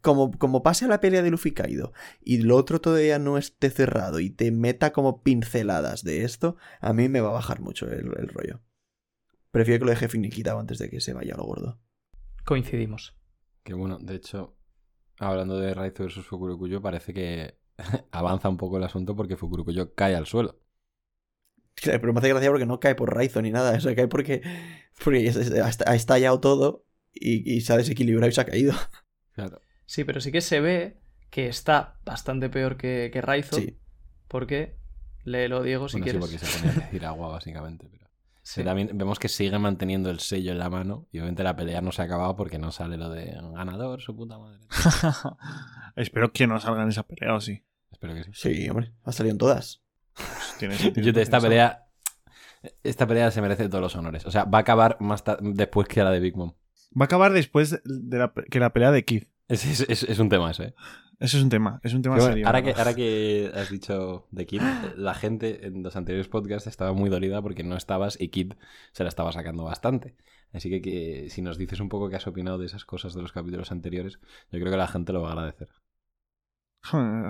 como, 0.00 0.32
como 0.32 0.62
pase 0.62 0.86
a 0.86 0.88
la 0.88 1.00
pelea 1.00 1.22
de 1.22 1.30
Luffy 1.30 1.50
y 1.50 1.52
Kaido 1.52 1.92
y 2.22 2.38
lo 2.38 2.56
otro 2.56 2.80
todavía 2.80 3.18
no 3.18 3.36
esté 3.36 3.68
cerrado 3.68 4.20
y 4.20 4.30
te 4.30 4.50
meta 4.50 4.92
como 4.92 5.22
pinceladas 5.22 6.02
de 6.02 6.24
esto, 6.24 6.56
a 6.80 6.94
mí 6.94 7.10
me 7.10 7.20
va 7.20 7.28
a 7.28 7.34
bajar 7.34 7.60
mucho 7.60 7.90
el, 7.90 8.10
el 8.16 8.28
rollo. 8.28 8.62
Prefiero 9.50 9.80
que 9.80 9.84
lo 9.84 9.90
deje 9.90 10.08
finiquitado 10.08 10.58
antes 10.58 10.78
de 10.78 10.88
que 10.88 11.00
se 11.00 11.12
vaya 11.12 11.34
a 11.34 11.36
lo 11.36 11.44
gordo. 11.44 11.78
Coincidimos. 12.44 13.16
Que 13.62 13.74
bueno, 13.74 13.98
de 13.98 14.16
hecho, 14.16 14.56
hablando 15.18 15.58
de 15.58 15.74
Raizo 15.74 16.04
versus 16.04 16.26
Fukurokuyo, 16.26 16.80
parece 16.82 17.12
que 17.14 17.58
avanza 18.12 18.48
un 18.48 18.56
poco 18.56 18.76
el 18.78 18.84
asunto 18.84 19.14
porque 19.16 19.36
Fukurokuyo 19.36 19.94
cae 19.94 20.14
al 20.16 20.26
suelo. 20.26 20.60
Claro, 21.76 22.00
Pero 22.00 22.12
me 22.12 22.18
hace 22.20 22.28
gracia 22.28 22.50
porque 22.50 22.66
no 22.66 22.80
cae 22.80 22.94
por 22.94 23.14
Raizo 23.14 23.42
ni 23.42 23.50
nada, 23.50 23.76
o 23.76 23.80
sea, 23.80 23.94
cae 23.96 24.06
porque, 24.08 24.42
porque 25.02 25.18
ha 25.28 25.68
est- 25.68 25.82
ha 25.86 25.94
estallado 25.94 26.38
todo 26.40 26.84
y, 27.12 27.52
y 27.52 27.60
se 27.62 27.72
ha 27.72 27.76
desequilibrado 27.76 28.28
y 28.30 28.32
se 28.32 28.40
ha 28.40 28.46
caído. 28.46 28.72
Claro. 29.34 29.60
Sí, 29.86 30.04
pero 30.04 30.20
sí 30.20 30.30
que 30.30 30.40
se 30.40 30.60
ve 30.60 30.96
que 31.28 31.48
está 31.48 31.98
bastante 32.04 32.48
peor 32.48 32.76
que, 32.76 33.10
que 33.12 33.20
Raizo. 33.20 33.56
Sí. 33.56 33.76
Porque, 34.28 34.76
léelo 35.24 35.62
Diego 35.64 35.88
si 35.88 35.98
Bueno, 35.98 36.04
sí, 36.12 36.18
quieres. 36.20 36.20
porque 36.20 36.38
se 36.38 36.58
ponía 36.58 36.72
a 36.80 36.84
decir 36.86 37.04
agua, 37.04 37.28
básicamente. 37.28 37.88
Pero... 37.90 38.03
Sí. 38.44 38.60
Sí, 38.60 38.64
también 38.64 38.90
vemos 38.92 39.18
que 39.18 39.28
sigue 39.28 39.58
manteniendo 39.58 40.10
el 40.10 40.20
sello 40.20 40.52
en 40.52 40.58
la 40.58 40.68
mano 40.68 41.08
y 41.10 41.18
obviamente 41.18 41.42
la 41.42 41.56
pelea 41.56 41.80
no 41.80 41.92
se 41.92 42.02
ha 42.02 42.04
acabado 42.04 42.36
porque 42.36 42.58
no 42.58 42.70
sale 42.72 42.98
lo 42.98 43.08
de 43.08 43.34
ganador, 43.54 44.02
su 44.02 44.14
puta 44.14 44.38
madre. 44.38 44.60
Espero 45.96 46.30
que 46.30 46.46
no 46.46 46.60
salgan 46.60 46.90
esa 46.90 47.04
pelea 47.04 47.34
o 47.34 47.40
sí. 47.40 47.64
Espero 47.90 48.14
que 48.14 48.24
sí. 48.24 48.30
Sí, 48.34 48.68
hombre, 48.68 48.92
ha 49.02 49.12
salido 49.12 49.32
en 49.32 49.38
todas. 49.38 49.82
Pues 50.14 50.56
tiene 50.58 50.76
sentido 50.76 51.06
Yo 51.06 51.12
de 51.14 51.22
esta 51.22 51.40
pelea. 51.40 51.86
Esta 52.82 53.06
pelea 53.06 53.30
se 53.30 53.40
merece 53.40 53.68
todos 53.68 53.82
los 53.82 53.96
honores. 53.96 54.26
O 54.26 54.30
sea, 54.30 54.44
va 54.44 54.58
a 54.58 54.60
acabar 54.60 54.98
más 55.00 55.24
después 55.40 55.88
que 55.88 56.04
la 56.04 56.10
de 56.10 56.20
Big 56.20 56.36
Mom. 56.36 56.52
Va 56.92 57.04
a 57.04 57.06
acabar 57.06 57.32
después 57.32 57.80
de 57.84 58.18
la, 58.18 58.32
que 58.50 58.60
la 58.60 58.72
pelea 58.72 58.90
de 58.90 59.04
Kid. 59.04 59.24
Es, 59.48 59.64
es- 59.64 59.86
es- 59.88 60.02
es 60.04 60.18
un 60.18 60.28
tema 60.28 60.50
ese. 60.50 60.64
¿eh? 60.64 60.74
Eso 61.20 61.36
es 61.36 61.42
un 61.44 61.48
tema, 61.48 61.80
es 61.84 61.94
un 61.94 62.02
tema 62.02 62.16
bueno, 62.16 62.30
serio. 62.30 62.46
ahora, 62.46 62.60
que, 62.62 62.66
¿verdad? 62.68 62.80
ahora 62.86 62.94
que 62.96 63.50
has 63.54 63.70
dicho 63.70 64.26
de 64.32 64.46
Kid, 64.46 64.60
la 64.96 65.14
gente 65.14 65.66
en 65.66 65.82
los 65.82 65.94
anteriores 65.96 66.28
podcasts 66.28 66.66
estaba 66.66 66.92
muy 66.92 67.08
dolida 67.08 67.40
porque 67.40 67.62
no 67.62 67.76
estabas 67.76 68.20
y 68.20 68.28
Kid 68.28 68.54
se 68.92 69.04
la 69.04 69.08
estaba 69.10 69.30
sacando 69.32 69.62
bastante. 69.64 70.16
Así 70.52 70.70
que, 70.70 70.80
que 70.82 71.28
si 71.30 71.40
nos 71.42 71.56
dices 71.56 71.80
un 71.80 71.88
poco 71.88 72.08
qué 72.10 72.16
has 72.16 72.26
opinado 72.26 72.58
de 72.58 72.66
esas 72.66 72.84
cosas 72.84 73.14
de 73.14 73.22
los 73.22 73.32
capítulos 73.32 73.70
anteriores, 73.72 74.18
yo 74.50 74.58
creo 74.60 74.70
que 74.70 74.76
la 74.76 74.88
gente 74.88 75.12
lo 75.12 75.22
va 75.22 75.28
a 75.28 75.32
agradecer. 75.32 75.68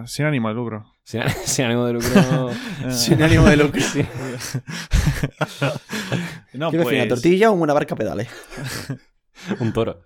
Sin 0.06 0.26
ánimo 0.26 0.48
de 0.48 0.54
lucro. 0.54 0.92
Sin, 1.04 1.22
sin 1.44 1.64
ánimo 1.66 1.84
de 1.86 1.92
lucro. 1.92 2.50
Sin 2.90 3.22
ánimo 3.22 3.44
de 3.46 3.56
lucro. 3.56 3.80
no, 6.54 6.70
¿Qué 6.70 6.76
prefiere, 6.78 6.82
pues, 6.82 6.94
una 6.96 7.08
tortilla 7.08 7.50
o 7.50 7.54
una 7.54 7.72
barca 7.74 7.94
pedale? 7.96 8.28
un 9.60 9.72
toro. 9.72 10.02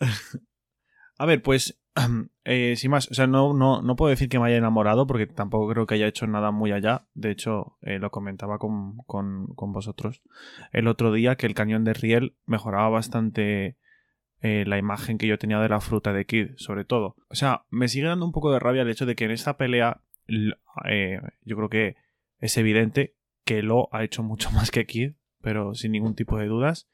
A 1.18 1.26
ver, 1.26 1.42
pues, 1.42 1.80
eh, 2.44 2.74
sin 2.76 2.90
más, 2.90 3.10
o 3.10 3.14
sea, 3.14 3.26
no, 3.26 3.54
no, 3.54 3.82
no 3.82 3.96
puedo 3.96 4.10
decir 4.10 4.28
que 4.28 4.38
me 4.38 4.46
haya 4.46 4.56
enamorado 4.56 5.06
porque 5.06 5.26
tampoco 5.26 5.68
creo 5.72 5.86
que 5.86 5.94
haya 5.94 6.06
hecho 6.06 6.26
nada 6.26 6.50
muy 6.50 6.72
allá. 6.72 7.06
De 7.14 7.30
hecho, 7.30 7.78
eh, 7.82 7.98
lo 7.98 8.10
comentaba 8.10 8.58
con, 8.58 8.98
con, 9.06 9.46
con 9.54 9.72
vosotros 9.72 10.22
el 10.72 10.88
otro 10.88 11.12
día 11.12 11.36
que 11.36 11.46
el 11.46 11.54
cañón 11.54 11.84
de 11.84 11.94
Riel 11.94 12.36
mejoraba 12.44 12.88
bastante 12.88 13.76
eh, 14.42 14.64
la 14.66 14.78
imagen 14.78 15.18
que 15.18 15.26
yo 15.26 15.38
tenía 15.38 15.58
de 15.58 15.68
la 15.68 15.80
fruta 15.80 16.12
de 16.12 16.26
Kid, 16.26 16.50
sobre 16.56 16.84
todo. 16.84 17.16
O 17.28 17.34
sea, 17.34 17.64
me 17.70 17.88
sigue 17.88 18.06
dando 18.06 18.26
un 18.26 18.32
poco 18.32 18.52
de 18.52 18.58
rabia 18.58 18.82
el 18.82 18.90
hecho 18.90 19.06
de 19.06 19.16
que 19.16 19.24
en 19.24 19.30
esta 19.30 19.56
pelea 19.56 20.02
yo 20.28 21.56
creo 21.56 21.68
que 21.68 21.96
es 22.40 22.56
evidente 22.58 23.14
que 23.44 23.62
Lo 23.62 23.88
ha 23.92 24.02
hecho 24.02 24.22
mucho 24.22 24.50
más 24.52 24.70
que 24.70 24.86
Kid, 24.86 25.12
pero 25.40 25.74
sin 25.74 25.92
ningún 25.92 26.14
tipo 26.14 26.36
de 26.36 26.46
dudas. 26.46 26.88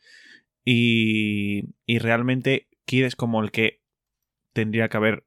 Y, 0.64 1.74
y 1.86 1.98
realmente 1.98 2.68
Kid 2.84 3.04
es 3.04 3.16
como 3.16 3.42
el 3.42 3.50
que 3.50 3.81
tendría 4.52 4.88
que 4.88 4.96
haber 4.96 5.24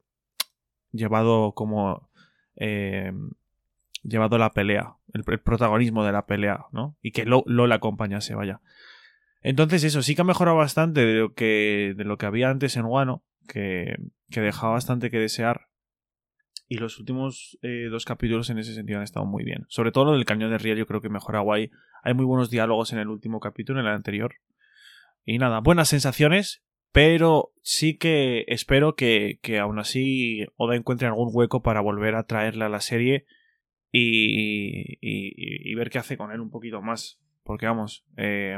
llevado 0.92 1.54
como 1.54 2.10
eh, 2.56 3.12
llevado 4.04 4.38
la 4.38 4.54
pelea, 4.54 4.96
el, 5.14 5.24
protagonismo 5.24 6.04
de 6.06 6.12
la 6.12 6.26
pelea, 6.26 6.66
¿no? 6.72 6.98
Y 7.02 7.12
que 7.12 7.26
Lo, 7.26 7.44
Lo 7.46 7.68
le 7.68 7.76
acompañase, 7.76 8.36
vaya. 8.36 8.62
Entonces 9.42 9.84
eso 9.84 10.02
sí 10.02 10.16
que 10.16 10.22
ha 10.22 10.26
mejorado 10.26 10.58
bastante 10.58 11.06
de 11.06 11.20
lo 11.20 11.34
que, 11.34 11.94
de 11.96 12.04
lo 12.04 12.18
que 12.18 12.26
había 12.26 12.50
antes 12.50 12.78
en 12.78 12.86
Wano, 12.86 13.24
que, 13.48 13.96
que 14.32 14.42
dejaba 14.42 14.74
bastante 14.74 15.12
que 15.12 15.20
desear. 15.20 15.68
Y 16.68 16.78
los 16.78 16.98
últimos 16.98 17.60
eh, 17.62 17.88
dos 17.92 18.06
capítulos 18.06 18.50
en 18.50 18.58
ese 18.58 18.74
sentido 18.74 18.98
han 18.98 19.04
estado 19.04 19.26
muy 19.26 19.44
bien. 19.44 19.66
Sobre 19.68 19.92
todo 19.92 20.06
lo 20.06 20.14
del 20.14 20.26
cañón 20.26 20.50
de 20.50 20.58
Riel 20.58 20.80
yo 20.80 20.88
creo 20.88 21.02
que 21.02 21.10
mejora 21.10 21.42
guay. 21.42 21.70
Hay 22.02 22.16
muy 22.16 22.26
buenos 22.26 22.50
diálogos 22.50 22.92
en 22.92 23.00
el 23.00 23.08
último 23.08 23.40
capítulo, 23.40 23.80
en 23.80 23.86
el 23.86 23.94
anterior. 23.94 24.36
Y 25.26 25.38
nada, 25.38 25.60
buenas 25.60 25.90
sensaciones, 25.90 26.64
pero 26.96 27.52
sí 27.62 27.98
que 27.98 28.46
espero 28.48 28.96
que, 28.96 29.38
que 29.42 29.60
aún 29.60 29.80
así 29.80 30.46
Oda 30.56 30.78
encuentre 30.78 31.08
algún 31.10 31.30
hueco 31.34 31.62
para 31.62 31.82
volver 31.82 32.16
a 32.16 32.24
traerle 32.26 32.64
a 32.64 32.70
la 32.70 32.80
serie 32.80 33.26
y, 33.92 34.98
y- 35.02 35.72
y 35.72 35.76
ver 35.76 35.90
qué 35.90 36.00
hace 36.00 36.16
con 36.16 36.32
él 36.32 36.40
un 36.40 36.50
poquito 36.52 36.82
más. 36.82 37.20
Porque 37.44 37.66
vamos, 37.66 38.06
eh, 38.16 38.58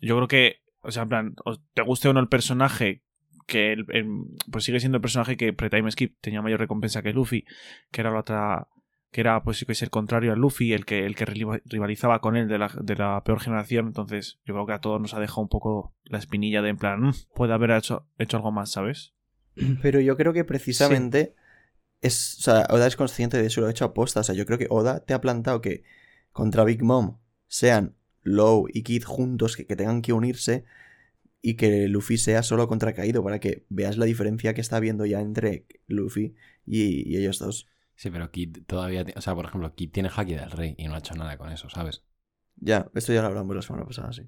yo 0.00 0.16
creo 0.16 0.28
que, 0.28 0.56
o 0.80 0.90
sea, 0.90 1.02
en 1.02 1.08
plan, 1.08 1.34
te 1.74 1.82
guste 1.82 2.08
o 2.08 2.12
no 2.14 2.20
el 2.20 2.28
personaje, 2.28 3.02
que 3.46 3.72
el- 3.72 3.86
pues 4.50 4.64
sigue 4.64 4.80
siendo 4.80 4.96
el 4.96 5.02
personaje 5.02 5.36
que 5.36 5.52
pre-time 5.52 5.90
skip 5.90 6.16
tenía 6.20 6.42
mayor 6.42 6.60
recompensa 6.60 7.02
que 7.02 7.12
Luffy, 7.12 7.44
que 7.92 8.00
era 8.00 8.10
la 8.10 8.20
otra, 8.20 8.68
que 9.12 9.20
era 9.22 9.42
pues 9.42 9.64
que 9.64 9.72
es 9.72 9.82
el 9.82 9.90
contrario 9.90 10.32
a 10.32 10.36
Luffy, 10.36 10.72
el 10.72 10.84
que, 10.84 11.06
el 11.06 11.14
que 11.14 11.24
riva- 11.24 11.60
rivalizaba 11.64 12.20
con 12.20 12.36
él 12.36 12.48
de 12.48 12.58
la, 12.58 12.70
de 12.82 12.96
la 12.96 13.22
peor 13.24 13.40
generación, 13.40 13.86
entonces 13.86 14.38
yo 14.44 14.54
creo 14.54 14.66
que 14.66 14.72
a 14.74 14.80
todos 14.80 15.00
nos 15.00 15.14
ha 15.14 15.20
dejado 15.20 15.42
un 15.42 15.48
poco 15.48 15.94
la 16.04 16.18
espinilla 16.18 16.60
de 16.62 16.70
en 16.70 16.76
plan, 16.76 17.00
"Mm, 17.00 17.12
puede 17.34 17.52
haber 17.54 17.70
hecho, 17.70 18.06
hecho 18.18 18.36
algo 18.36 18.52
más, 18.52 18.70
¿sabes? 18.72 19.14
Pero 19.82 20.00
yo 20.00 20.16
creo 20.16 20.32
que 20.32 20.44
precisamente 20.44 21.34
es, 22.02 22.36
o 22.38 22.42
sea, 22.42 22.66
Oda 22.70 22.86
es 22.86 22.96
consciente 22.96 23.38
de 23.38 23.46
eso, 23.46 23.60
lo 23.62 23.68
ha 23.68 23.70
hecho 23.70 23.86
aposta. 23.86 24.20
O 24.20 24.22
sea, 24.22 24.34
yo 24.34 24.44
creo 24.44 24.58
que 24.58 24.66
Oda 24.68 25.00
te 25.00 25.14
ha 25.14 25.20
plantado 25.22 25.60
que 25.62 25.82
contra 26.30 26.64
Big 26.64 26.82
Mom 26.82 27.18
sean 27.48 27.96
Low 28.22 28.66
y 28.70 28.82
Kid 28.82 29.04
juntos, 29.04 29.56
que, 29.56 29.66
que 29.66 29.76
tengan 29.76 30.02
que 30.02 30.12
unirse 30.12 30.64
y 31.40 31.54
que 31.54 31.88
Luffy 31.88 32.18
sea 32.18 32.42
solo 32.42 32.68
contra 32.68 32.92
Kaido 32.92 33.22
para 33.24 33.38
que 33.40 33.64
veas 33.70 33.96
la 33.96 34.04
diferencia 34.04 34.52
que 34.52 34.60
está 34.60 34.76
habiendo 34.76 35.06
ya 35.06 35.20
entre 35.20 35.64
Luffy 35.86 36.34
y, 36.66 37.08
y 37.10 37.16
ellos 37.16 37.38
dos. 37.38 37.66
Sí, 37.96 38.10
pero 38.10 38.30
Kid 38.30 38.58
todavía. 38.66 39.04
O 39.16 39.20
sea, 39.20 39.34
por 39.34 39.46
ejemplo, 39.46 39.74
Kid 39.74 39.90
tiene 39.90 40.10
Haki 40.14 40.34
del 40.34 40.50
Rey 40.50 40.74
y 40.78 40.86
no 40.86 40.94
ha 40.94 40.98
hecho 40.98 41.14
nada 41.14 41.36
con 41.38 41.50
eso, 41.50 41.68
¿sabes? 41.68 42.04
Ya, 42.56 42.88
esto 42.94 43.12
ya 43.12 43.22
lo 43.22 43.28
hablamos 43.28 43.56
la 43.56 43.62
semana 43.62 43.86
pasada, 43.86 44.12
sí. 44.12 44.22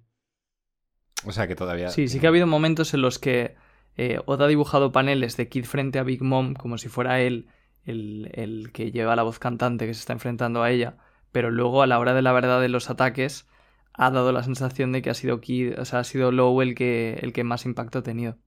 O 1.24 1.32
sea, 1.32 1.46
que 1.46 1.54
todavía. 1.54 1.90
Sí, 1.90 2.08
sí 2.08 2.18
que 2.18 2.26
ha 2.26 2.30
habido 2.30 2.46
momentos 2.46 2.94
en 2.94 3.02
los 3.02 3.18
que 3.18 3.56
eh, 3.96 4.20
Oda 4.26 4.46
ha 4.46 4.48
dibujado 4.48 4.92
paneles 4.92 5.36
de 5.36 5.48
Kid 5.48 5.64
frente 5.64 5.98
a 5.98 6.02
Big 6.02 6.22
Mom 6.22 6.54
como 6.54 6.78
si 6.78 6.88
fuera 6.88 7.20
él 7.20 7.48
el, 7.84 8.30
el 8.34 8.72
que 8.72 8.90
lleva 8.90 9.16
la 9.16 9.22
voz 9.22 9.38
cantante 9.38 9.86
que 9.86 9.94
se 9.94 10.00
está 10.00 10.12
enfrentando 10.12 10.62
a 10.62 10.70
ella, 10.70 10.96
pero 11.32 11.50
luego 11.50 11.82
a 11.82 11.86
la 11.86 11.98
hora 11.98 12.14
de 12.14 12.22
la 12.22 12.32
verdad 12.32 12.60
de 12.60 12.68
los 12.68 12.90
ataques 12.90 13.46
ha 13.94 14.10
dado 14.10 14.30
la 14.32 14.44
sensación 14.44 14.92
de 14.92 15.02
que 15.02 15.10
ha 15.10 15.14
sido 15.14 15.40
Kid, 15.40 15.78
o 15.78 15.84
sea, 15.84 16.00
ha 16.00 16.04
sido 16.04 16.30
Low 16.30 16.62
el 16.62 16.74
que, 16.74 17.18
el 17.20 17.32
que 17.32 17.44
más 17.44 17.66
impacto 17.66 17.98
ha 17.98 18.02
tenido. 18.02 18.38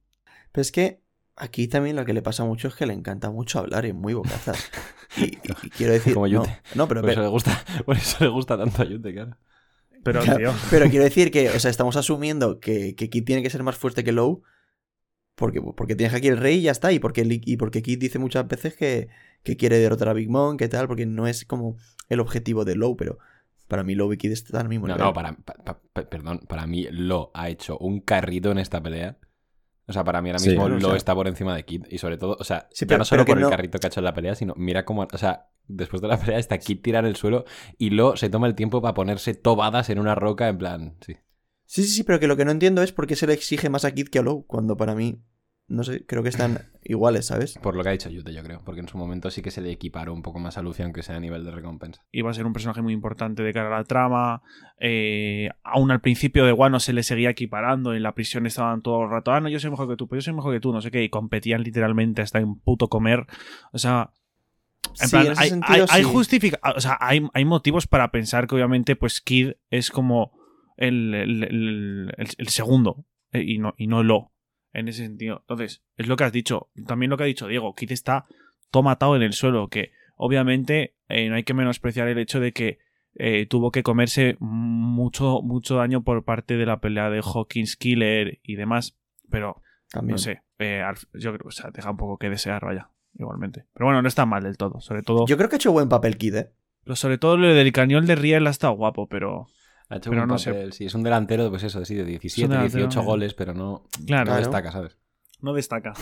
Pero 0.51 0.61
es 0.61 0.71
que 0.71 1.01
aquí 1.41 1.67
también 1.67 1.95
lo 1.95 2.05
que 2.05 2.13
le 2.13 2.21
pasa 2.21 2.45
mucho 2.45 2.67
es 2.69 2.75
que 2.75 2.85
le 2.85 2.93
encanta 2.93 3.29
mucho 3.29 3.59
hablar 3.59 3.85
y 3.85 3.89
es 3.89 3.95
muy 3.95 4.13
bocazas. 4.13 4.69
Y, 5.17 5.23
y- 5.25 5.39
y 5.63 5.69
quiero 5.71 5.91
decir. 5.91 6.13
Como 6.13 6.25
no, 6.25 6.31
Yute. 6.45 6.61
no, 6.73 6.87
pero, 6.87 7.01
Por 7.01 7.09
eso 7.09 7.21
le 7.21 7.27
gusta, 7.27 7.65
por 7.85 7.97
eso 7.97 8.23
le 8.23 8.29
gusta 8.29 8.57
tanto 8.57 8.81
a 8.81 8.85
Yute, 8.85 9.11
claro. 9.13 9.35
Pero, 10.05 10.21
Claro, 10.21 10.37
tío, 10.39 10.53
pero 10.69 10.89
quiero 10.89 11.03
decir 11.03 11.31
que, 11.31 11.49
o 11.49 11.59
sea, 11.59 11.69
estamos 11.69 11.97
asumiendo 11.97 12.61
que, 12.61 12.95
que 12.95 13.09
Kid 13.09 13.25
tiene 13.25 13.43
que 13.43 13.49
ser 13.49 13.61
más 13.61 13.75
fuerte 13.75 14.05
que 14.05 14.13
Low. 14.13 14.41
Porque, 15.35 15.61
porque 15.61 15.95
tienes 15.97 16.13
aquí 16.15 16.29
el 16.29 16.37
rey 16.37 16.59
y 16.59 16.61
ya 16.61 16.71
está. 16.71 16.93
Y 16.93 16.99
porque, 16.99 17.25
y 17.27 17.57
porque 17.57 17.81
Kid 17.81 17.99
dice 17.99 18.19
muchas 18.19 18.47
veces 18.47 18.75
que, 18.77 19.09
que 19.43 19.57
quiere 19.57 19.79
derrotar 19.79 20.07
a 20.07 20.13
Big 20.13 20.29
Mom, 20.29 20.55
que 20.55 20.69
tal, 20.69 20.87
porque 20.87 21.05
no 21.05 21.27
es 21.27 21.43
como 21.43 21.75
el 22.07 22.21
objetivo 22.21 22.63
de 22.63 22.75
Low, 22.75 22.95
pero 22.95 23.17
para 23.67 23.83
mí 23.83 23.95
Low 23.95 24.13
y 24.13 24.17
Kid 24.17 24.31
están 24.31 24.61
al 24.61 24.69
mismo 24.69 24.87
No, 24.87 24.93
nivel. 24.93 25.07
no, 25.07 25.13
para, 25.13 25.33
pa- 25.33 25.55
pa- 25.55 25.81
pa- 25.91 26.09
perdón, 26.09 26.39
para 26.47 26.67
mí 26.67 26.87
Lo 26.89 27.31
ha 27.33 27.49
hecho 27.49 27.77
un 27.79 27.99
carrito 27.99 28.49
en 28.51 28.59
esta 28.59 28.81
pelea. 28.81 29.17
O 29.91 29.93
sea, 29.93 30.03
para 30.03 30.21
mí 30.21 30.29
ahora 30.29 30.39
Sí, 30.39 30.49
mismo 30.49 30.63
o 30.65 30.69
Lo 30.69 30.79
sea- 30.89 30.95
está 30.97 31.13
por 31.15 31.27
encima 31.27 31.55
de 31.55 31.63
Kid. 31.63 31.85
Y 31.89 31.99
sobre 31.99 32.17
todo, 32.17 32.35
o 32.39 32.43
sea, 32.43 32.67
Sí, 32.71 32.85
ya 32.85 32.87
pero- 32.87 32.97
no 32.99 33.05
solo 33.05 33.23
por 33.25 33.37
el 33.37 33.43
no- 33.43 33.49
carrito 33.49 33.77
que 33.79 33.87
ha 33.87 33.89
hecho 33.89 33.99
en 33.99 34.05
la 34.05 34.13
pelea, 34.13 34.33
sino 34.35 34.53
mira 34.57 34.83
cómo, 34.85 35.07
o 35.11 35.17
sea, 35.17 35.49
después 35.67 36.01
de 36.01 36.07
la 36.07 36.17
pelea 36.19 36.39
está 36.39 36.57
Kid 36.57 36.81
tirado 36.81 37.05
en 37.05 37.09
el 37.11 37.15
suelo 37.15 37.45
y 37.77 37.91
Lo 37.91 38.17
se 38.17 38.29
toma 38.29 38.47
el 38.47 38.55
tiempo 38.55 38.81
para 38.81 38.93
ponerse 38.95 39.33
tobadas 39.35 39.89
en 39.89 39.99
una 39.99 40.15
roca 40.15 40.47
en 40.47 40.57
plan, 40.57 40.97
sí. 41.05 41.15
Sí, 41.65 41.83
sí, 41.83 41.89
sí, 41.89 42.03
pero 42.03 42.19
que 42.19 42.27
lo 42.27 42.35
que 42.35 42.43
no 42.43 42.51
entiendo 42.51 42.81
es 42.83 42.91
por 42.91 43.07
qué 43.07 43.15
se 43.15 43.27
le 43.27 43.33
exige 43.33 43.69
más 43.69 43.85
a 43.85 43.91
Kid 43.91 44.07
que 44.09 44.19
a 44.19 44.21
Low, 44.23 44.45
cuando 44.45 44.75
para 44.75 44.93
mí, 44.95 45.21
no 45.71 45.83
sé, 45.83 46.05
creo 46.05 46.21
que 46.23 46.29
están 46.29 46.59
iguales, 46.83 47.25
¿sabes? 47.27 47.57
Por 47.61 47.75
lo 47.75 47.83
que 47.83 47.89
ha 47.89 47.91
dicho 47.93 48.09
Yute, 48.09 48.33
yo 48.33 48.43
creo. 48.43 48.61
Porque 48.63 48.81
en 48.81 48.87
su 48.87 48.97
momento 48.97 49.29
sí 49.31 49.41
que 49.41 49.51
se 49.51 49.61
le 49.61 49.71
equiparó 49.71 50.13
un 50.13 50.21
poco 50.21 50.39
más 50.39 50.57
a 50.57 50.61
Luffy, 50.61 50.83
aunque 50.83 51.01
sea 51.03 51.15
a 51.15 51.19
nivel 51.19 51.43
de 51.45 51.51
recompensa. 51.51 52.03
iba 52.11 52.29
a 52.29 52.33
ser 52.33 52.45
un 52.45 52.53
personaje 52.53 52.81
muy 52.81 52.93
importante 52.93 53.41
de 53.43 53.53
cara 53.53 53.67
a 53.75 53.79
la 53.79 53.83
trama. 53.85 54.41
eh, 54.79 55.49
aún 55.63 55.91
al 55.91 56.01
principio 56.01 56.45
de 56.45 56.53
Wano 56.53 56.79
se 56.79 56.93
le 56.93 57.03
seguía 57.03 57.29
equiparando. 57.31 57.93
En 57.93 58.03
la 58.03 58.13
prisión 58.13 58.45
estaban 58.45 58.81
todo 58.81 59.03
el 59.03 59.09
rato. 59.09 59.31
Ah, 59.31 59.39
no, 59.41 59.49
yo 59.49 59.59
soy 59.59 59.69
mejor 59.71 59.87
que 59.87 59.95
tú, 59.95 60.07
pero 60.07 60.19
yo 60.19 60.25
soy 60.25 60.33
mejor 60.33 60.53
que 60.53 60.59
tú, 60.59 60.73
no 60.73 60.81
sé 60.81 60.91
qué. 60.91 61.03
Y 61.03 61.09
competían 61.09 61.63
literalmente 61.63 62.21
hasta 62.21 62.39
en 62.39 62.55
puto 62.55 62.87
comer. 62.89 63.25
O 63.71 63.77
sea. 63.77 64.11
En 64.99 65.07
Sí, 65.07 65.11
plan, 65.11 65.25
en 65.27 65.31
ese 65.33 65.41
hay, 65.43 65.49
sentido, 65.49 65.73
hay, 65.73 65.85
hay 65.89 66.03
sí. 66.03 66.09
justifica- 66.11 66.59
O 66.75 66.81
sea, 66.81 66.97
hay, 66.99 67.21
hay 67.33 67.45
motivos 67.45 67.87
para 67.87 68.11
pensar 68.11 68.47
que 68.47 68.55
obviamente, 68.55 68.95
pues 68.95 69.21
Kid 69.21 69.51
es 69.69 69.89
como 69.91 70.31
el, 70.75 71.13
el- 71.13 71.43
el- 71.43 72.13
el- 72.17 72.27
el 72.37 72.47
segundo. 72.49 73.05
eh, 73.33 73.43
y, 73.45 73.59
no, 73.59 73.73
y 73.77 73.87
no 73.87 74.03
lo. 74.03 74.30
En 74.73 74.87
ese 74.87 75.03
sentido. 75.03 75.39
Entonces, 75.41 75.83
es 75.97 76.07
lo 76.07 76.15
que 76.15 76.23
has 76.23 76.31
dicho. 76.31 76.69
También 76.87 77.09
lo 77.09 77.17
que 77.17 77.23
ha 77.23 77.27
dicho 77.27 77.47
Diego. 77.47 77.73
Kid 77.75 77.91
está 77.91 78.25
todo 78.69 78.83
matado 78.83 79.15
en 79.15 79.21
el 79.21 79.33
suelo. 79.33 79.67
Que 79.67 79.91
obviamente 80.15 80.95
eh, 81.09 81.27
no 81.29 81.35
hay 81.35 81.43
que 81.43 81.53
menospreciar 81.53 82.07
el 82.07 82.17
hecho 82.17 82.39
de 82.39 82.53
que 82.53 82.79
eh, 83.15 83.45
tuvo 83.47 83.71
que 83.71 83.83
comerse 83.83 84.37
mucho, 84.39 85.41
mucho 85.41 85.75
daño 85.75 86.03
por 86.03 86.23
parte 86.23 86.55
de 86.55 86.65
la 86.65 86.79
pelea 86.79 87.09
de 87.09 87.21
Hawkins 87.21 87.75
Killer 87.75 88.39
y 88.43 88.55
demás. 88.55 88.97
Pero, 89.29 89.61
También. 89.91 90.13
no 90.13 90.17
sé, 90.17 90.41
eh, 90.59 90.83
yo 91.13 91.31
creo 91.33 91.39
que 91.39 91.47
o 91.47 91.51
sea, 91.51 91.69
deja 91.71 91.91
un 91.91 91.97
poco 91.97 92.17
que 92.17 92.29
desear, 92.29 92.63
vaya, 92.63 92.89
igualmente. 93.15 93.65
Pero 93.73 93.87
bueno, 93.87 94.01
no 94.01 94.07
está 94.07 94.25
mal 94.25 94.43
del 94.43 94.57
todo. 94.57 94.79
Sobre 94.79 95.03
todo, 95.03 95.25
Yo 95.27 95.35
creo 95.37 95.49
que 95.49 95.55
ha 95.55 95.57
hecho 95.57 95.71
buen 95.73 95.89
papel 95.89 96.17
Kid, 96.17 96.35
¿eh? 96.35 96.51
lo- 96.85 96.95
sobre 96.95 97.17
todo 97.17 97.35
lo 97.37 97.53
del 97.53 97.71
cañón 97.73 98.05
de 98.05 98.15
Riel 98.15 98.47
ha 98.47 98.51
estado 98.51 98.73
guapo, 98.73 99.07
pero 99.07 99.47
Ha 99.91 99.97
hecho 99.97 100.09
Pero 100.09 100.23
un 100.23 100.27
no 100.29 100.37
sé. 100.37 100.51
papel, 100.51 100.73
sí, 100.73 100.85
es 100.85 100.95
un 100.95 101.03
delantero, 101.03 101.49
pues 101.49 101.63
eso, 101.63 101.83
sí, 101.85 101.95
de 101.95 102.05
17, 102.05 102.47
delantero, 102.47 102.83
18 102.83 102.99
¿no? 102.99 103.05
goles, 103.05 103.33
pero 103.33 103.53
no, 103.53 103.83
claro, 104.07 104.31
no 104.31 104.37
destaca, 104.37 104.71
¿sabes? 104.71 104.97
no 105.41 105.53
destaca. 105.53 105.93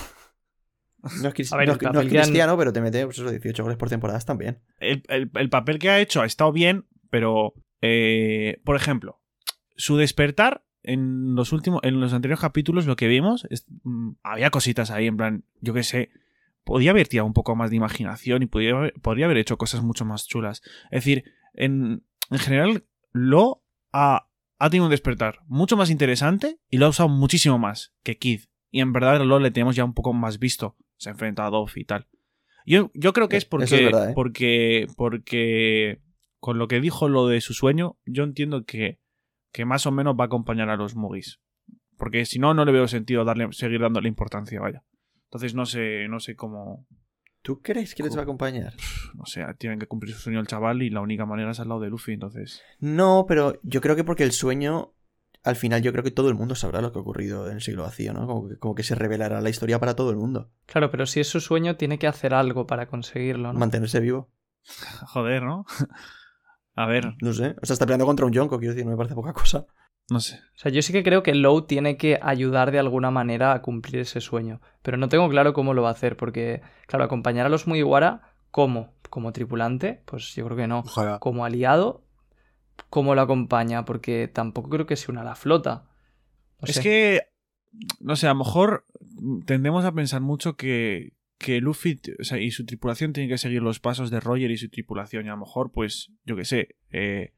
No 1.22 1.30
es, 1.34 1.54
A 1.54 1.58
ver, 1.58 1.68
no 1.70 1.74
es 1.76 1.84
han- 1.86 2.08
cristiano, 2.10 2.58
pero 2.58 2.74
te 2.74 2.82
mete 2.82 3.06
pues 3.06 3.18
eso, 3.20 3.30
18 3.32 3.64
goles 3.64 3.78
por 3.78 3.88
temporada 3.90 4.20
también. 4.20 4.60
el, 4.80 5.02
el- 5.08 5.32
el 5.34 5.50
papel 5.50 5.80
que 5.80 5.90
ha 5.90 6.00
hecho 6.00 6.22
ha 6.22 6.26
estado 6.26 6.52
bien, 6.52 6.86
pero, 7.10 7.54
eh, 7.82 8.62
por 8.66 8.76
ejemplo, 8.76 9.22
su 9.78 9.96
despertar 9.96 10.66
en 10.84 11.36
los 11.36 11.54
últimos, 11.54 11.80
en 11.84 12.00
los 12.02 12.12
anteriores 12.14 12.42
capítulos, 12.42 12.86
lo 12.86 12.96
que 12.98 13.08
vimos, 13.08 13.48
es- 13.50 13.66
mm, 13.84 14.12
había 14.24 14.50
cositas 14.50 14.92
ahí, 14.92 15.08
en 15.08 15.16
plan, 15.18 15.44
yo 15.62 15.74
qué 15.74 15.84
sé, 15.84 16.10
podía 16.66 16.92
haber 16.92 17.08
tirado 17.08 17.26
un 17.28 17.34
poco 17.34 17.56
más 17.56 17.70
de 17.70 17.78
imaginación 17.78 18.44
y 18.44 18.48
podría, 18.48 18.72
haber- 18.76 18.94
podría 19.02 19.26
haber 19.26 19.38
hecho 19.38 19.58
cosas 19.58 19.82
mucho 19.82 20.04
más 20.06 20.28
chulas. 20.28 20.62
Es 20.92 21.06
decir, 21.06 21.24
en, 21.54 22.04
en 22.30 22.38
general, 22.40 22.84
lo 23.14 23.64
ha, 23.92 24.30
ha 24.58 24.70
tenido 24.70 24.86
un 24.86 24.92
despertar 24.92 25.40
mucho 25.48 25.78
más 25.78 25.90
interesante 25.90 26.60
y 26.70 26.78
lo 26.78 26.86
ha 26.86 26.90
usado 26.90 27.10
muchísimo 27.10 27.58
más 27.58 27.94
que 28.04 28.18
Kid. 28.18 28.42
Y 28.72 28.82
en 28.82 28.94
verdad, 28.94 29.22
lo 29.22 29.40
le 29.40 29.52
tenemos 29.52 29.76
ya 29.76 29.84
un 29.84 29.94
poco 29.94 30.14
más 30.14 30.40
visto. 30.40 30.76
Se 30.98 31.10
ha 31.10 31.14
enfrentado 31.14 31.48
a 31.48 31.52
Dove 31.52 31.72
y 31.76 31.86
tal. 31.86 32.08
Yo, 32.66 32.92
yo 32.94 33.14
creo 33.14 33.30
que 33.30 33.38
es 33.38 33.44
Eso 33.44 33.50
porque, 33.50 33.66
es 33.66 33.72
verdad, 33.72 34.10
¿eh? 34.12 34.14
porque, 34.14 34.88
porque 34.96 36.02
con 36.40 36.58
lo 36.58 36.68
que 36.68 36.80
dijo 36.80 37.10
lo 37.10 37.28
de 37.28 37.42
su 37.42 37.54
sueño, 37.54 37.98
yo 38.06 38.24
entiendo 38.24 38.64
que, 38.66 39.00
que 39.52 39.66
más 39.66 39.86
o 39.86 39.92
menos 39.92 40.16
va 40.20 40.26
a 40.26 40.28
acompañar 40.28 40.70
a 40.70 40.76
los 40.76 40.96
Mugis. 40.96 41.40
Porque 41.98 42.26
si 42.26 42.40
no, 42.40 42.54
no 42.54 42.64
le 42.66 42.72
veo 42.72 42.88
sentido 42.88 43.26
darle, 43.26 43.52
seguir 43.52 43.82
dándole 43.82 44.08
importancia, 44.08 44.62
vaya. 44.62 44.84
Entonces 45.26 45.54
no 45.54 45.66
sé, 45.66 46.08
no 46.10 46.20
sé 46.20 46.36
cómo. 46.36 46.86
¿Tú 47.42 47.62
crees 47.62 47.96
que 47.96 48.04
les 48.04 48.16
va 48.16 48.22
a 48.22 48.24
acompañar? 48.24 48.74
No 49.16 49.26
sé, 49.26 49.46
tienen 49.58 49.80
que 49.80 49.88
cumplir 49.88 50.14
su 50.14 50.20
sueño 50.20 50.40
el 50.40 50.48
chaval 50.48 50.82
y 50.82 50.90
la 50.90 51.02
única 51.02 51.26
manera 51.26 51.52
es 51.52 51.60
al 51.60 51.70
lado 51.70 51.80
de 51.80 51.90
Luffy, 51.90 52.14
entonces. 52.14 52.62
No, 52.80 53.26
pero 53.28 53.60
yo 53.64 53.80
creo 53.82 53.96
que 53.96 54.04
porque 54.04 54.24
el 54.24 54.34
sueño, 54.34 54.94
al 55.44 55.56
final 55.56 55.82
yo 55.82 55.92
creo 55.94 56.04
que 56.04 56.12
todo 56.12 56.28
el 56.28 56.36
mundo 56.36 56.56
sabrá 56.56 56.82
lo 56.82 56.92
que 56.92 57.00
ha 57.00 57.02
ocurrido 57.02 57.48
en 57.48 57.56
el 57.56 57.62
siglo 57.62 57.84
vacío, 57.84 58.14
¿no? 58.14 58.28
Como 58.28 58.50
que, 58.50 58.58
como 58.58 58.76
que 58.76 58.84
se 58.84 58.96
revelará 58.96 59.40
la 59.40 59.50
historia 59.50 59.80
para 59.80 59.96
todo 59.96 60.12
el 60.12 60.18
mundo. 60.18 60.52
Claro, 60.66 60.92
pero 60.92 61.06
si 61.06 61.22
es 61.22 61.28
su 61.28 61.40
sueño, 61.40 61.78
tiene 61.78 61.98
que 61.98 62.08
hacer 62.08 62.34
algo 62.34 62.68
para 62.68 62.88
conseguirlo, 62.88 63.54
¿no? 63.54 63.60
Mantenerse 63.60 64.02
vivo. 64.02 64.30
Joder, 65.08 65.44
¿no? 65.44 65.66
a 66.76 66.86
ver, 66.88 67.16
No 67.22 67.32
sé. 67.34 67.56
O 67.62 67.66
sea, 67.66 67.74
está 67.74 67.86
peleando 67.86 68.06
contra 68.06 68.26
un 68.26 68.34
Yonko, 68.34 68.60
quiero 68.60 68.74
decir, 68.74 68.86
no 68.86 68.92
me 68.92 68.98
parece 68.98 69.16
poca 69.16 69.32
cosa. 69.32 69.66
No 70.10 70.20
sé. 70.20 70.36
O 70.36 70.58
sea, 70.58 70.72
yo 70.72 70.82
sí 70.82 70.92
que 70.92 71.04
creo 71.04 71.24
que 71.24 71.36
Low 71.36 71.64
tiene 71.64 71.98
que 71.98 72.20
ayudar 72.22 72.72
de 72.72 72.80
alguna 72.80 73.12
manera 73.12 73.54
a 73.54 73.62
cumplir 73.62 74.02
ese 74.02 74.22
sueño. 74.22 74.62
Pero 74.82 74.98
no 74.98 75.10
tengo 75.10 75.30
claro 75.30 75.54
cómo 75.54 75.74
lo 75.74 75.82
va 75.82 75.90
a 75.90 75.94
hacer, 75.94 76.18
porque, 76.18 76.62
claro, 76.88 77.06
acompañar 77.06 77.46
a 77.46 77.50
los 77.50 77.68
Mugiwara, 77.68 78.34
¿cómo? 78.52 78.94
¿Como 79.10 79.32
tripulante? 79.32 80.02
Pues 80.06 80.36
yo 80.36 80.46
creo 80.46 80.58
que 80.58 80.68
no. 80.68 80.80
Ojalá. 80.80 81.20
Como 81.20 81.46
aliado, 81.46 82.04
¿cómo 82.90 83.16
lo 83.16 83.22
acompaña? 83.22 83.86
Porque 83.86 84.28
tampoco 84.28 84.70
creo 84.70 84.86
que 84.86 84.96
se 84.96 85.12
una 85.12 85.22
a 85.22 85.26
la 85.26 85.36
flota. 85.36 85.88
No 86.62 86.68
es 86.68 86.76
sé. 86.76 86.82
que, 86.82 87.22
no 88.00 88.16
sé, 88.16 88.28
a 88.28 88.32
lo 88.32 88.40
mejor 88.40 88.86
tendemos 89.46 89.86
a 89.86 89.94
pensar 89.94 90.22
mucho 90.22 90.56
que, 90.56 91.14
que 91.38 91.62
Luffy 91.62 92.00
o 92.20 92.24
sea, 92.24 92.40
y 92.40 92.52
su 92.52 92.66
tripulación 92.66 93.14
tienen 93.14 93.30
que 93.30 93.38
seguir 93.38 93.62
los 93.62 93.80
pasos 93.80 94.10
de 94.12 94.20
Roger 94.20 94.52
y 94.52 94.58
su 94.58 94.70
tripulación. 94.70 95.26
Y 95.26 95.30
a 95.30 95.34
lo 95.34 95.40
mejor, 95.40 95.72
pues, 95.72 96.12
yo 96.26 96.36
qué 96.36 96.46
sé, 96.46 96.76
eh, 96.92 97.34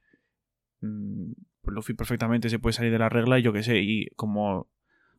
mm, 0.82 1.34
Luffy 1.64 1.94
perfectamente 1.94 2.50
se 2.50 2.60
puede 2.60 2.74
salir 2.74 2.92
de 2.92 3.00
la 3.00 3.10
regla 3.10 3.40
y 3.40 3.42
yo 3.44 3.54
qué 3.54 3.64
sé. 3.64 3.80
Y 3.80 4.08
como, 4.16 4.68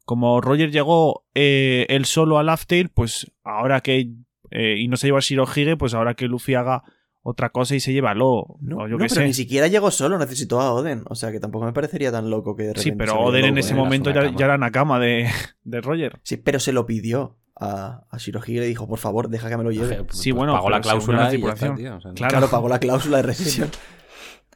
como 0.05 0.40
Roger 0.40 0.70
llegó 0.70 1.24
eh, 1.34 1.86
él 1.88 2.05
solo 2.05 2.38
al 2.38 2.49
Aftail, 2.49 2.88
pues 2.90 3.30
ahora 3.45 3.80
que... 3.80 4.11
eh, 4.51 4.76
y 4.78 4.88
no 4.88 4.97
se 4.97 5.07
lleva 5.07 5.18
a 5.18 5.22
Shirohige, 5.22 5.76
pues 5.76 5.95
ahora 5.95 6.14
que 6.14 6.26
Luffy 6.28 6.55
haga 6.55 6.82
otra 7.24 7.51
cosa 7.51 7.76
y 7.76 7.80
se 7.80 7.93
lleva 7.93 8.11
a 8.11 8.14
Lo. 8.14 8.57
No, 8.61 8.78
o 8.78 8.88
yo 8.88 8.97
no, 8.97 8.99
qué 8.99 9.05
pero 9.05 9.14
sé. 9.20 9.24
ni 9.26 9.32
siquiera 9.32 9.68
llegó 9.68 9.93
solo, 9.93 10.18
necesitó 10.18 10.61
a 10.61 10.72
Oden. 10.72 11.05
O 11.09 11.14
sea, 11.14 11.30
que 11.30 11.38
tampoco 11.38 11.64
me 11.66 11.72
parecería 11.72 12.11
tan 12.11 12.28
loco 12.30 12.57
que 12.57 12.64
de 12.64 12.68
repente 12.70 12.90
Sí, 12.90 12.97
pero 12.97 13.20
Oden 13.20 13.45
en 13.45 13.59
ese 13.59 13.74
momento 13.76 14.11
ya, 14.11 14.22
era 14.45 14.59
Nakama 14.59 14.99
de, 14.99 15.28
de 15.62 15.80
Roger. 15.80 16.18
Sí, 16.24 16.36
pero 16.36 16.59
se 16.59 16.72
lo 16.72 16.84
pidió 16.84 17.38
a, 17.55 18.07
a 18.11 18.18
Shirohige 18.18 18.53
y 18.55 18.59
le 18.59 18.66
dijo, 18.66 18.88
por 18.88 18.99
favor, 18.99 19.28
deja 19.28 19.49
que 19.49 19.57
me 19.57 19.62
lo 19.62 19.70
lleve. 19.70 20.03
Pues- 20.03 20.18
Sí, 20.18 20.32
pues 20.32 20.38
bueno, 20.38 20.53
pagó 20.55 20.68
la 20.70 20.80
cláusula 20.80 21.18
está, 21.18 21.30
tripulación. 21.30 21.76
tío. 21.76 21.97
o 21.97 22.01
sea, 22.01 22.12
Claro. 22.12 22.30
Claro, 22.32 22.49
pagó 22.51 22.68
la 22.68 22.80
cláusula 22.80 23.18
de 23.18 23.22
rescisión. 23.22 23.70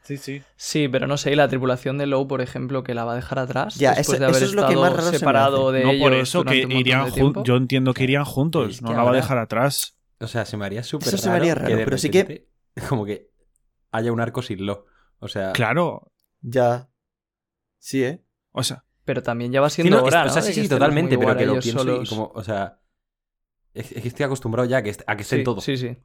Sí, 0.07 0.17
sí. 0.19 0.43
Sí, 0.55 0.87
pero 0.89 1.07
no 1.09 1.17
sé, 1.17 1.33
y 1.33 1.35
la 1.37 1.49
tripulación 1.49 1.99
de 1.99 2.07
Low, 2.07 2.29
por 2.29 2.41
ejemplo, 2.41 2.85
que 2.85 2.95
la 2.95 3.05
va 3.05 3.13
a 3.13 3.17
dejar 3.17 3.41
atrás. 3.41 3.75
Ya, 3.75 3.91
después 3.91 4.09
eso- 4.11 4.19
de 4.21 4.25
haber 4.27 4.37
eso 4.37 4.45
es 4.47 4.53
lo 4.55 4.69
que 4.69 4.77
más 4.77 4.91
raro 4.93 5.03
se 5.07 5.13
me 5.13 5.19
separado 5.19 5.69
hace. 5.71 5.79
de 5.79 5.85
no 5.85 5.99
por 5.99 6.13
ellos 6.13 6.29
eso 6.29 6.45
que 6.45 6.57
irían 6.71 7.11
juntos. 7.11 7.43
Yo 7.45 7.57
entiendo 7.57 7.93
que 7.93 8.05
irían 8.05 8.25
juntos, 8.25 8.71
Es 8.77 8.83
no 8.83 8.93
la 8.93 9.03
va 9.03 9.11
a 9.11 9.15
dejar 9.15 9.39
atrás. 9.39 9.97
O 10.21 10.27
sea, 10.29 10.45
se 10.45 10.57
me 10.57 10.65
haría 10.65 10.83
súper 10.85 11.09
Eso 11.09 11.19
se 11.19 11.29
me 11.29 11.37
haría 11.37 11.55
raro, 11.57 11.77
pero 11.85 11.99
sí 11.99 12.11
que- 12.11 12.49
Como 12.89 13.05
que 13.05 13.31
haya 13.91 14.13
un 14.13 14.21
arco 14.21 14.43
sin 14.43 14.65
lo. 14.65 14.87
O 15.19 15.29
sea... 15.29 15.53
Claro. 15.53 16.13
Ya. 16.41 16.89
Sí, 17.79 18.05
¿eh? 18.05 18.23
O 18.53 18.63
sea, 18.63 18.85
Pero 19.05 19.23
también 19.23 19.51
ya 19.53 19.61
va 19.61 19.71
Sí, 19.71 19.83
siendo 19.83 19.97
no, 20.01 20.03
es- 20.07 20.15
hora, 20.15 20.25
o 20.27 20.29
sea, 20.29 20.41
¿no? 20.43 20.47
sí, 20.47 20.53
sí, 20.55 20.69
totalmente, 20.69 21.19
pero 21.19 21.37
que 21.37 21.47
lo 21.47 21.59
pienso 21.59 22.03
y 22.03 22.07
como, 22.07 22.31
o 22.35 22.43
sea... 22.45 22.81
Es, 23.75 23.89
que 23.93 24.09
estoy 24.09 24.25
acostumbrado 24.25 24.69
ya 24.69 24.79
a 24.79 24.83
que, 24.83 24.91
est- 24.91 25.03
a 25.07 25.17
que 25.17 25.23
estén 25.23 25.41
Sí, 25.41 25.45
todos. 25.45 25.65
Sí, 25.65 25.77
sí. 25.77 25.97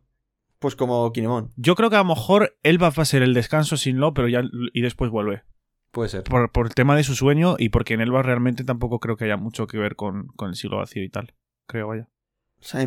Pues 0.61 0.75
como 0.75 1.11
Kinemon. 1.11 1.49
yo 1.55 1.73
creo 1.73 1.89
que 1.89 1.95
a 1.95 2.03
lo 2.03 2.05
mejor 2.05 2.55
él 2.61 2.79
va 2.79 2.85
a 2.85 3.01
hacer 3.01 3.23
el 3.23 3.33
descanso 3.33 3.77
sin 3.77 3.97
lo, 3.97 4.13
pero 4.13 4.27
ya 4.27 4.43
y 4.73 4.81
después 4.81 5.09
vuelve. 5.09 5.41
Puede 5.89 6.09
ser. 6.09 6.23
Por, 6.23 6.51
por 6.51 6.67
el 6.67 6.75
tema 6.75 6.95
de 6.95 7.03
su 7.03 7.15
sueño 7.15 7.55
y 7.57 7.69
porque 7.69 7.95
en 7.95 8.01
Elba 8.01 8.21
realmente 8.21 8.63
tampoco 8.63 8.99
creo 8.99 9.17
que 9.17 9.25
haya 9.25 9.37
mucho 9.37 9.65
que 9.65 9.79
ver 9.79 9.95
con, 9.95 10.27
con 10.35 10.49
el 10.49 10.55
siglo 10.55 10.77
vacío 10.77 11.03
y 11.03 11.09
tal. 11.09 11.33
Creo, 11.65 11.87
vaya. 11.87 12.09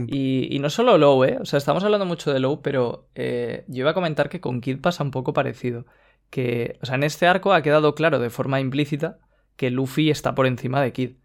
Y, 0.06 0.54
y 0.54 0.60
no 0.60 0.70
solo 0.70 0.98
Low, 0.98 1.24
¿eh? 1.24 1.38
O 1.40 1.44
sea, 1.46 1.56
estamos 1.56 1.82
hablando 1.82 2.06
mucho 2.06 2.32
de 2.32 2.38
Low, 2.38 2.62
pero 2.62 3.08
eh, 3.16 3.64
yo 3.66 3.80
iba 3.80 3.90
a 3.90 3.94
comentar 3.94 4.28
que 4.28 4.40
con 4.40 4.60
Kid 4.60 4.80
pasa 4.80 5.02
un 5.02 5.10
poco 5.10 5.32
parecido. 5.32 5.84
Que, 6.30 6.78
o 6.80 6.86
sea, 6.86 6.94
en 6.94 7.02
este 7.02 7.26
arco 7.26 7.52
ha 7.52 7.62
quedado 7.62 7.96
claro 7.96 8.20
de 8.20 8.30
forma 8.30 8.60
implícita 8.60 9.18
que 9.56 9.70
Luffy 9.70 10.10
está 10.10 10.36
por 10.36 10.46
encima 10.46 10.80
de 10.80 10.92
Kid. 10.92 11.16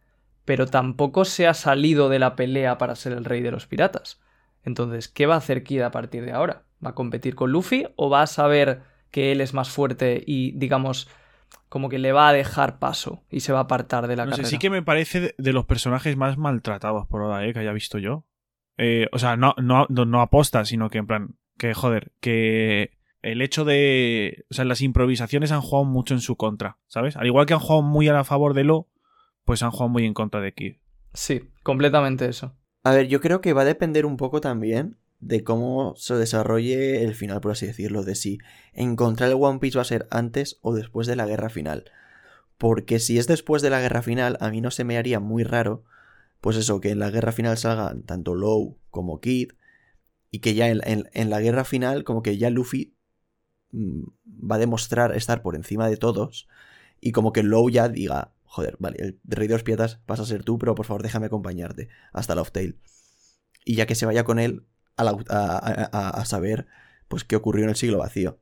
Pero 0.45 0.65
tampoco 0.65 1.25
se 1.25 1.45
ha 1.45 1.53
salido 1.53 2.09
de 2.09 2.17
la 2.17 2.35
pelea 2.35 2.79
para 2.79 2.95
ser 2.95 3.13
el 3.13 3.23
rey 3.23 3.41
de 3.41 3.51
los 3.51 3.67
piratas. 3.67 4.19
Entonces, 4.63 5.07
¿qué 5.07 5.25
va 5.25 5.35
a 5.35 5.39
hacer 5.39 5.63
Kid 5.63 5.81
a 5.81 5.91
partir 5.91 6.25
de 6.25 6.31
ahora? 6.31 6.63
¿Va 6.83 6.91
a 6.91 6.95
competir 6.95 7.35
con 7.35 7.51
Luffy 7.51 7.87
o 7.95 8.09
va 8.09 8.21
a 8.21 8.27
saber 8.27 8.81
que 9.11 9.31
él 9.31 9.41
es 9.41 9.53
más 9.53 9.69
fuerte 9.69 10.23
y, 10.25 10.51
digamos, 10.51 11.09
como 11.67 11.89
que 11.89 11.99
le 11.99 12.11
va 12.11 12.29
a 12.29 12.33
dejar 12.33 12.79
paso 12.79 13.23
y 13.29 13.41
se 13.41 13.51
va 13.51 13.59
a 13.59 13.63
apartar 13.63 14.07
de 14.07 14.15
la 14.15 14.25
No 14.25 14.31
sé, 14.31 14.37
carrera. 14.37 14.49
sí 14.49 14.57
que 14.59 14.69
me 14.69 14.83
parece 14.83 15.35
de, 15.37 15.53
los 15.53 15.65
personajes 15.65 16.15
más 16.17 16.37
maltratados 16.37 17.07
por 17.07 17.21
ahora, 17.21 17.45
eh, 17.45 17.53
que 17.53 17.59
haya 17.59 17.73
visto 17.73 17.97
yo. 17.97 18.25
Eh, 18.77 19.07
o 19.11 19.19
sea, 19.19 19.35
no, 19.35 19.55
no, 19.57 19.85
no, 19.89 20.05
no 20.05 20.21
aposta, 20.21 20.63
sino 20.65 20.89
que 20.89 20.99
en 20.99 21.07
plan, 21.07 21.35
que 21.57 21.73
joder, 21.73 22.11
que 22.21 22.91
el 23.21 23.41
hecho 23.41 23.65
de. 23.65 24.45
O 24.49 24.53
sea, 24.53 24.65
las 24.65 24.81
improvisaciones 24.81 25.51
han 25.51 25.61
jugado 25.61 25.85
mucho 25.85 26.13
en 26.13 26.21
su 26.21 26.37
contra, 26.37 26.77
¿sabes? 26.87 27.17
Al 27.17 27.27
igual 27.27 27.45
que 27.45 27.53
han 27.53 27.59
jugado 27.59 27.81
muy 27.81 28.07
a 28.07 28.23
favor 28.23 28.53
de 28.53 28.63
Lo, 28.63 28.87
pues 29.43 29.63
han 29.63 29.71
jugado 29.71 29.89
muy 29.89 30.05
en 30.05 30.13
contra 30.13 30.41
de 30.41 30.53
Kid. 30.53 30.75
Sí, 31.13 31.49
completamente 31.63 32.27
eso. 32.27 32.55
A 32.83 32.91
ver, 32.91 33.07
yo 33.07 33.19
creo 33.21 33.41
que 33.41 33.53
va 33.53 33.61
a 33.63 33.65
depender 33.65 34.05
un 34.05 34.17
poco 34.17 34.41
también 34.41 34.97
de 35.19 35.43
cómo 35.43 35.95
se 35.97 36.15
desarrolle 36.15 37.03
el 37.03 37.13
final, 37.13 37.41
por 37.41 37.51
así 37.51 37.65
decirlo, 37.65 38.03
de 38.03 38.15
si 38.15 38.39
encontrar 38.73 39.29
el 39.29 39.37
One 39.39 39.59
Piece 39.59 39.77
va 39.77 39.81
a 39.81 39.85
ser 39.85 40.07
antes 40.11 40.59
o 40.61 40.73
después 40.73 41.05
de 41.07 41.15
la 41.17 41.25
guerra 41.25 41.49
final. 41.49 41.85
Porque 42.57 42.99
si 42.99 43.17
es 43.19 43.27
después 43.27 43.61
de 43.61 43.69
la 43.71 43.81
guerra 43.81 44.01
final, 44.03 44.37
a 44.41 44.49
mí 44.51 44.61
no 44.61 44.71
se 44.71 44.83
me 44.85 44.97
haría 44.97 45.19
muy 45.19 45.43
raro, 45.43 45.83
pues 46.41 46.57
eso, 46.57 46.81
que 46.81 46.91
en 46.91 46.99
la 46.99 47.11
guerra 47.11 47.31
final 47.33 47.57
salgan 47.57 48.03
tanto 48.03 48.35
Low 48.35 48.77
como 48.91 49.21
Kid, 49.21 49.51
y 50.31 50.39
que 50.39 50.53
ya 50.55 50.69
en, 50.69 50.81
en- 51.13 51.29
la 51.29 51.41
guerra 51.41 51.65
final, 51.65 52.03
como 52.03 52.21
que 52.23 52.37
ya 52.37 52.49
Luffy 52.49 52.95
mm, 53.71 54.03
va 54.51 54.55
a 54.55 54.59
demostrar 54.59 55.15
estar 55.15 55.41
por 55.41 55.55
encima 55.55 55.89
de 55.89 55.97
todos, 55.97 56.47
y 57.01 57.11
como 57.11 57.33
que 57.33 57.43
Low 57.43 57.69
ya 57.69 57.89
diga, 57.89 58.33
joder, 58.49 58.75
vale, 58.79 58.97
el 58.99 59.19
rey 59.23 59.47
de 59.47 59.53
los 59.53 59.63
piratas 59.63 60.01
vas 60.07 60.19
a 60.19 60.25
ser 60.25 60.43
tú, 60.43 60.57
pero 60.57 60.75
por 60.75 60.85
favor 60.85 61.03
déjame 61.03 61.27
acompañarte 61.27 61.87
hasta 62.11 62.35
Love 62.35 62.51
Tale. 62.51 62.75
Y 63.63 63.75
ya 63.75 63.85
que 63.85 63.95
se 63.95 64.05
vaya 64.05 64.23
con 64.23 64.39
él 64.39 64.65
a, 64.97 65.03
a- 65.03 65.87
a- 65.91 66.09
a- 66.09 66.25
saber 66.25 66.65
pues 67.07 67.23
qué 67.23 67.35
ocurrió 67.35 67.63
en 67.63 67.69
el 67.69 67.75
siglo 67.75 67.99
vacío. 67.99 68.41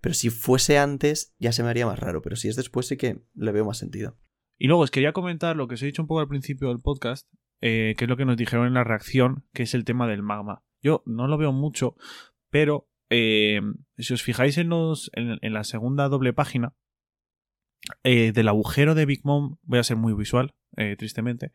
Pero 0.00 0.14
si 0.14 0.30
fuese 0.30 0.78
antes, 0.78 1.34
ya 1.38 1.52
se 1.52 1.62
me 1.62 1.68
haría 1.68 1.86
más 1.86 1.98
raro. 1.98 2.22
Pero 2.22 2.36
si 2.36 2.48
es 2.48 2.56
después, 2.56 2.86
sí 2.86 2.96
que 2.96 3.22
le 3.34 3.52
veo 3.52 3.64
más 3.64 3.78
sentido. 3.78 4.16
Y 4.58 4.68
luego 4.68 4.82
os 4.82 4.90
quería 4.90 5.12
comentar 5.12 5.56
lo 5.56 5.68
que 5.68 5.74
os 5.74 5.82
he 5.82 5.86
dicho 5.86 6.02
un 6.02 6.08
poco 6.08 6.20
al 6.20 6.28
principio 6.28 6.68
del 6.68 6.80
podcast, 6.80 7.26
eh, 7.60 7.94
que 7.98 8.04
es 8.04 8.08
lo 8.08 8.16
que 8.16 8.24
nos 8.24 8.36
dijeron 8.36 8.66
en 8.66 8.74
la 8.74 8.84
reacción, 8.84 9.44
que 9.52 9.64
es 9.64 9.74
el 9.74 9.84
tema 9.84 10.06
del 10.06 10.22
magma. 10.22 10.62
Yo 10.82 11.02
no 11.06 11.26
lo 11.26 11.36
veo 11.38 11.52
mucho, 11.52 11.96
pero 12.50 12.88
eh, 13.10 13.60
si 13.98 14.14
os 14.14 14.22
fijáis 14.22 14.56
en, 14.58 14.68
los, 14.68 15.10
en 15.14 15.52
la 15.52 15.64
segunda 15.64 16.08
doble 16.08 16.32
página, 16.32 16.74
eh, 18.04 18.32
del 18.32 18.48
agujero 18.48 18.94
de 18.94 19.06
Big 19.06 19.20
Mom, 19.24 19.56
voy 19.62 19.78
a 19.78 19.84
ser 19.84 19.96
muy 19.96 20.14
visual, 20.14 20.54
eh, 20.76 20.96
tristemente, 20.98 21.52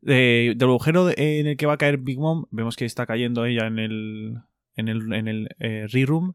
del 0.00 0.56
agujero 0.60 1.10
en 1.10 1.46
el 1.46 1.56
que 1.56 1.66
va 1.66 1.74
a 1.74 1.78
caer 1.78 1.98
Big 1.98 2.18
Mom, 2.18 2.46
vemos 2.50 2.76
que 2.76 2.86
está 2.86 3.06
cayendo 3.06 3.44
ella 3.44 3.66
en 3.66 3.78
el, 3.78 4.38
en 4.76 4.88
el, 4.88 5.12
en 5.12 5.28
el 5.28 5.48
eh, 5.58 5.86
re-room 5.88 6.34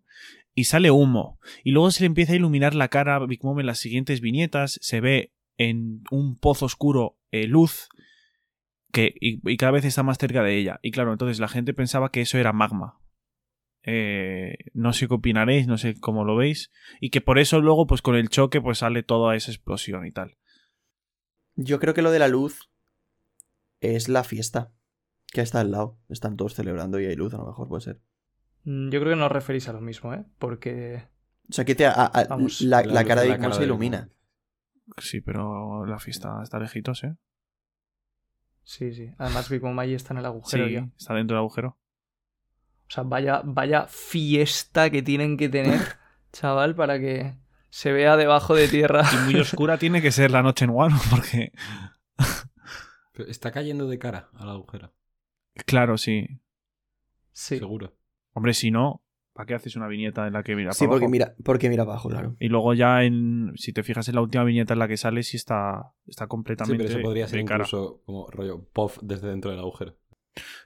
y 0.54 0.66
sale 0.66 0.92
humo. 0.92 1.40
Y 1.64 1.72
luego 1.72 1.90
se 1.92 2.04
le 2.04 2.08
empieza 2.08 2.34
a 2.34 2.36
iluminar 2.36 2.76
la 2.76 2.90
cara 2.90 3.16
a 3.16 3.26
Big 3.26 3.44
Mom 3.44 3.60
en 3.60 3.66
las 3.66 3.80
siguientes 3.80 4.22
viñetas, 4.22 4.78
se 4.82 5.02
ve 5.02 5.34
en 5.58 6.04
un 6.12 6.38
pozo 6.38 6.66
oscuro 6.66 7.18
luz 7.32 7.90
que, 8.92 9.14
y 9.20 9.58
cada 9.58 9.74
vez 9.74 9.84
está 9.84 10.04
más 10.04 10.18
cerca 10.18 10.44
de 10.44 10.58
ella. 10.58 10.80
Y 10.82 10.92
claro, 10.92 11.12
entonces 11.12 11.40
la 11.40 11.50
gente 11.50 11.74
pensaba 11.74 12.12
que 12.12 12.22
eso 12.22 12.38
era 12.38 12.54
magma. 12.54 13.00
Eh, 13.86 14.58
no 14.74 14.94
sé 14.94 15.08
qué 15.08 15.14
opinaréis, 15.14 15.68
no 15.68 15.78
sé 15.78 16.00
cómo 16.00 16.24
lo 16.26 16.36
veis. 16.36 16.72
Y 17.00 17.10
que 17.12 17.22
por 17.22 17.38
eso 17.40 17.60
luego, 17.62 17.86
pues 17.88 18.02
con 18.02 18.16
el 18.16 18.30
choque, 18.30 18.62
pues 18.62 18.80
sale 18.80 19.04
toda 19.04 19.36
esa 19.36 19.52
explosión 19.52 20.06
y 20.06 20.12
tal. 20.12 20.38
Yo 21.56 21.80
creo 21.80 21.94
que 21.94 22.02
lo 22.02 22.12
de 22.12 22.20
la 22.20 22.28
luz 22.28 22.70
es 23.82 24.10
la 24.10 24.24
fiesta. 24.24 24.72
Que 25.32 25.42
está 25.42 25.60
al 25.62 25.72
lado. 25.72 25.98
Están 26.10 26.38
todos 26.38 26.54
celebrando 26.56 27.00
y 27.00 27.06
hay 27.06 27.16
luz, 27.16 27.34
a 27.34 27.38
lo 27.38 27.46
mejor 27.48 27.68
puede 27.68 27.82
ser. 27.82 28.02
Mm, 28.64 28.90
Yo 28.90 29.00
creo 29.00 29.14
que 29.14 29.20
no 29.20 29.26
os 29.26 29.32
referís 29.32 29.68
a 29.70 29.74
lo 29.74 29.82
mismo, 29.82 30.14
¿eh? 30.14 30.24
Porque 30.40 31.04
O 31.50 31.54
sea, 31.54 31.66
que 31.66 31.76
te, 31.76 31.86
a- 31.86 31.92
a- 31.92 32.26
Vamos, 32.26 32.62
la, 32.62 32.82
La 32.82 32.94
la 32.94 33.02
luz 33.02 33.08
cara 33.08 33.22
de 33.22 33.38
cara 33.38 33.54
se 33.54 33.64
ilumina. 33.64 34.10
Sí, 34.98 35.22
pero 35.22 35.86
la 35.86 36.00
fiesta 36.00 36.40
está 36.44 36.58
lejitos, 36.60 37.04
¿eh? 37.04 37.16
sí, 38.64 38.94
sí. 38.94 39.12
Además 39.18 39.50
Big 39.50 39.62
Mom 39.62 39.78
ahí 39.80 39.94
está 39.94 40.14
en 40.14 40.20
el 40.20 40.26
agujero 40.26 40.68
Sí, 40.68 40.74
ya. 40.74 40.90
está 40.98 41.14
dentro 41.14 41.36
del 41.38 41.42
agujero. 41.42 41.78
O 42.96 43.00
sea, 43.02 43.04
vaya, 43.04 43.42
vaya 43.44 43.88
fiesta 43.90 44.90
que 44.90 45.02
tienen 45.02 45.36
que 45.36 45.50
tener, 45.50 45.82
chaval, 46.32 46.76
para 46.76 46.98
que 46.98 47.36
se 47.70 47.92
vea 47.92 48.16
debajo 48.16 48.56
de 48.56 48.70
tierra. 48.70 49.04
Y 49.14 49.26
muy 49.26 49.36
oscura 49.42 49.78
tiene 49.78 50.02
que 50.02 50.14
ser 50.14 50.32
la 50.32 50.42
noche 50.42 50.64
en 50.64 50.72
Wano, 50.72 50.98
porque. 51.10 51.52
Pero 53.12 53.30
está 53.30 53.52
cayendo 53.52 53.88
de 53.88 54.00
cara 54.00 54.30
al 54.36 54.50
agujero, 54.50 54.94
Claro, 55.66 55.98
sí. 55.98 56.28
Sí. 57.34 57.60
seguro. 57.60 57.94
Hombre, 58.34 58.54
si 58.54 58.72
no, 58.72 59.04
¿para 59.34 59.46
qué 59.46 59.56
haces 59.56 59.76
una 59.76 59.88
viñeta 59.90 60.26
en 60.28 60.32
la 60.34 60.44
que 60.44 60.56
mira 60.56 60.72
Sí, 60.72 60.86
para 60.86 60.92
porque 60.92 61.04
abajo? 61.06 61.12
mira, 61.12 61.36
porque 61.44 61.70
mira 61.70 61.84
abajo, 61.84 62.08
claro. 62.08 62.38
Y 62.40 62.48
luego 62.48 62.74
ya 62.74 63.04
en. 63.04 63.52
Si 63.58 63.74
te 63.74 63.84
fijas 63.84 64.08
en 64.08 64.16
la 64.16 64.22
última 64.22 64.46
viñeta 64.46 64.72
en 64.74 64.80
la 64.80 64.88
que 64.88 64.96
sale, 64.96 65.22
sí 65.24 65.36
está. 65.36 65.92
Está 66.08 66.26
Sí, 66.26 66.30
completamente. 66.30 66.84
pero 66.84 66.90
eso 67.00 67.02
podría 67.04 67.28
ser 67.28 67.44
cara. 67.44 67.64
incluso 67.66 68.02
como 68.06 68.28
rollo 68.32 68.64
puff 68.72 69.00
desde 69.02 69.28
dentro 69.28 69.52
del 69.52 69.60
agujero. 69.60 69.98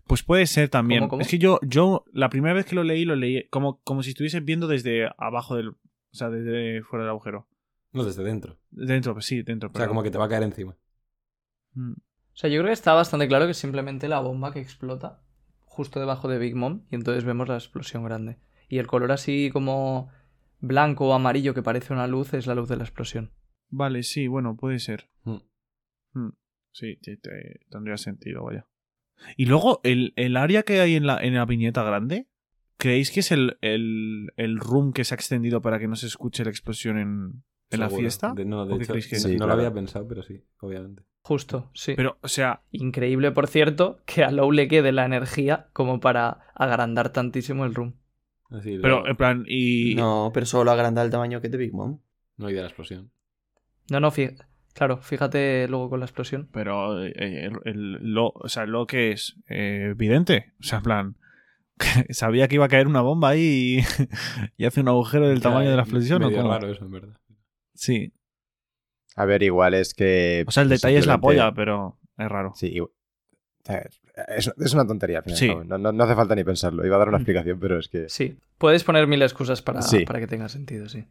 Pues 0.07 0.23
puede 0.23 0.45
ser 0.47 0.69
también. 0.69 1.01
¿Cómo, 1.01 1.09
cómo? 1.11 1.21
Es 1.21 1.27
que 1.27 1.37
yo, 1.39 1.59
yo, 1.61 2.05
la 2.11 2.29
primera 2.29 2.53
vez 2.53 2.65
que 2.65 2.75
lo 2.75 2.83
leí, 2.83 3.05
lo 3.05 3.15
leí 3.15 3.47
como, 3.49 3.81
como 3.83 4.03
si 4.03 4.11
estuviese 4.11 4.39
viendo 4.39 4.67
desde 4.67 5.09
abajo 5.17 5.55
del. 5.55 5.69
O 5.69 5.77
sea, 6.11 6.29
desde 6.29 6.81
fuera 6.83 7.03
del 7.05 7.11
agujero. 7.11 7.47
No, 7.91 8.03
desde 8.03 8.23
dentro. 8.23 8.59
Dentro, 8.71 9.13
pues 9.13 9.25
sí, 9.25 9.41
dentro. 9.43 9.69
O 9.73 9.77
sea, 9.77 9.87
como 9.87 10.03
que 10.03 10.11
te 10.11 10.17
va 10.17 10.25
a 10.25 10.29
caer 10.29 10.43
encima. 10.43 10.77
Mm. 11.73 11.93
O 11.93 12.35
sea, 12.41 12.49
yo 12.49 12.59
creo 12.59 12.67
que 12.69 12.73
está 12.73 12.93
bastante 12.93 13.27
claro 13.27 13.45
que 13.45 13.51
es 13.51 13.57
simplemente 13.57 14.07
la 14.07 14.19
bomba 14.21 14.53
que 14.53 14.59
explota 14.59 15.21
justo 15.65 15.99
debajo 15.99 16.27
de 16.27 16.39
Big 16.39 16.55
Mom 16.55 16.85
y 16.89 16.95
entonces 16.95 17.23
vemos 17.25 17.47
la 17.47 17.55
explosión 17.55 18.03
grande. 18.03 18.37
Y 18.69 18.77
el 18.79 18.87
color 18.87 19.11
así 19.11 19.49
como 19.51 20.09
blanco 20.59 21.07
o 21.09 21.13
amarillo 21.13 21.53
que 21.53 21.61
parece 21.63 21.93
una 21.93 22.07
luz 22.07 22.33
es 22.33 22.47
la 22.47 22.55
luz 22.55 22.69
de 22.69 22.77
la 22.77 22.83
explosión. 22.83 23.31
Vale, 23.69 24.03
sí, 24.03 24.27
bueno, 24.27 24.55
puede 24.55 24.79
ser. 24.79 25.09
Mm. 25.23 25.37
Mm. 26.13 26.29
Sí, 26.71 26.97
te- 27.01 27.17
te- 27.17 27.59
tendría 27.69 27.97
sentido, 27.97 28.43
vaya. 28.43 28.67
Y 29.37 29.45
luego, 29.45 29.81
el, 29.83 30.13
el 30.15 30.37
área 30.37 30.63
que 30.63 30.79
hay 30.81 30.95
en 30.95 31.05
la, 31.05 31.17
en 31.17 31.33
la 31.35 31.45
viñeta 31.45 31.83
grande, 31.83 32.27
¿creéis 32.77 33.11
que 33.11 33.19
es 33.21 33.31
el, 33.31 33.57
el, 33.61 34.31
el 34.37 34.59
room 34.59 34.93
que 34.93 35.03
se 35.03 35.13
ha 35.13 35.17
extendido 35.17 35.61
para 35.61 35.79
que 35.79 35.87
no 35.87 35.95
se 35.95 36.07
escuche 36.07 36.43
la 36.43 36.49
explosión 36.49 36.97
en, 36.97 37.43
en 37.69 37.79
la 37.79 37.89
fiesta? 37.89 38.33
De- 38.33 38.45
no, 38.45 38.65
lo 38.65 39.53
había 39.53 39.73
pensado, 39.73 40.07
pero 40.07 40.23
sí, 40.23 40.43
obviamente. 40.61 41.03
Justo, 41.21 41.69
sí. 41.73 41.93
Pero, 41.95 42.17
o 42.21 42.27
sea, 42.27 42.63
Increíble, 42.71 43.31
por 43.31 43.47
cierto, 43.47 44.01
que 44.05 44.23
a 44.23 44.31
Low 44.31 44.51
le 44.51 44.67
quede 44.67 44.91
la 44.91 45.05
energía 45.05 45.67
como 45.73 45.99
para 45.99 46.39
agrandar 46.55 47.11
tantísimo 47.11 47.65
el 47.65 47.75
room. 47.75 47.95
Así, 48.49 48.77
pero 48.81 48.95
luego, 48.95 49.07
en 49.07 49.15
plan, 49.17 49.45
y. 49.47 49.93
No, 49.95 50.31
pero 50.33 50.45
solo 50.45 50.71
agranda 50.71 51.03
el 51.03 51.11
tamaño 51.11 51.39
que 51.41 51.49
de 51.49 51.57
Big 51.57 51.73
Mom. 51.73 51.99
no 52.37 52.47
hay 52.47 52.53
de 52.55 52.61
la 52.61 52.67
explosión. 52.67 53.11
No, 53.91 53.99
no, 53.99 54.11
fí- 54.11 54.35
claro, 54.73 54.97
fíjate 54.97 55.67
luego 55.67 55.89
con 55.89 55.99
la 55.99 56.05
explosión. 56.05 56.47
Pero 56.51 57.03
eh, 57.05 57.11
el, 57.45 57.53
el- 57.65 58.13
lo, 58.13 58.27
o 58.33 58.47
sea, 58.49 58.65
lo 58.65 58.85
que 58.87 59.11
es 59.11 59.35
eh, 59.49 59.89
evidente. 59.91 60.53
O 60.59 60.63
sea, 60.63 60.77
en 60.79 60.83
plan, 60.83 61.15
sabía 62.09 62.47
que 62.47 62.55
iba 62.55 62.65
a 62.65 62.69
caer 62.69 62.87
una 62.87 63.01
bomba 63.01 63.29
ahí 63.29 63.79
y, 63.79 63.83
y 64.57 64.65
hace 64.65 64.81
un 64.81 64.87
agujero 64.89 65.27
del 65.27 65.41
tamaño 65.41 65.69
de 65.69 65.75
la 65.75 65.83
explosión. 65.83 66.21
¿o 66.23 66.27
Medio 66.29 66.41
cómo? 66.41 66.53
raro 66.53 66.69
eso, 66.71 66.85
en 66.85 66.91
verdad. 66.91 67.17
Sí. 67.73 68.13
A 69.15 69.25
ver, 69.25 69.43
igual 69.43 69.73
es 69.73 69.93
que. 69.93 70.43
O 70.47 70.51
sea, 70.51 70.63
el 70.63 70.69
detalle 70.69 70.97
es 70.97 71.07
la 71.07 71.17
polla, 71.19 71.51
pero 71.53 71.97
es 72.17 72.27
raro. 72.29 72.53
Sí, 72.55 72.67
igual- 72.67 72.91
es, 74.27 74.51
es 74.57 74.73
una 74.73 74.87
tontería 74.87 75.17
al 75.19 75.23
final. 75.23 75.37
Sí. 75.37 75.47
No, 75.65 75.77
no- 75.77 75.91
no 75.91 76.03
hace 76.03 76.15
falta 76.15 76.35
ni 76.35 76.43
pensarlo. 76.43 76.85
Iba 76.85 76.95
a 76.95 76.99
dar 76.99 77.09
una 77.09 77.17
explicación, 77.17 77.59
pero 77.59 77.77
es 77.79 77.87
que. 77.87 78.09
Sí, 78.09 78.37
puedes 78.57 78.83
poner 78.83 79.07
mil 79.07 79.21
excusas 79.21 79.61
para, 79.61 79.81
Sí. 79.81 80.05
para 80.05 80.19
que 80.19 80.27
tenga 80.27 80.49
sentido, 80.49 80.89
sí. 80.89 81.05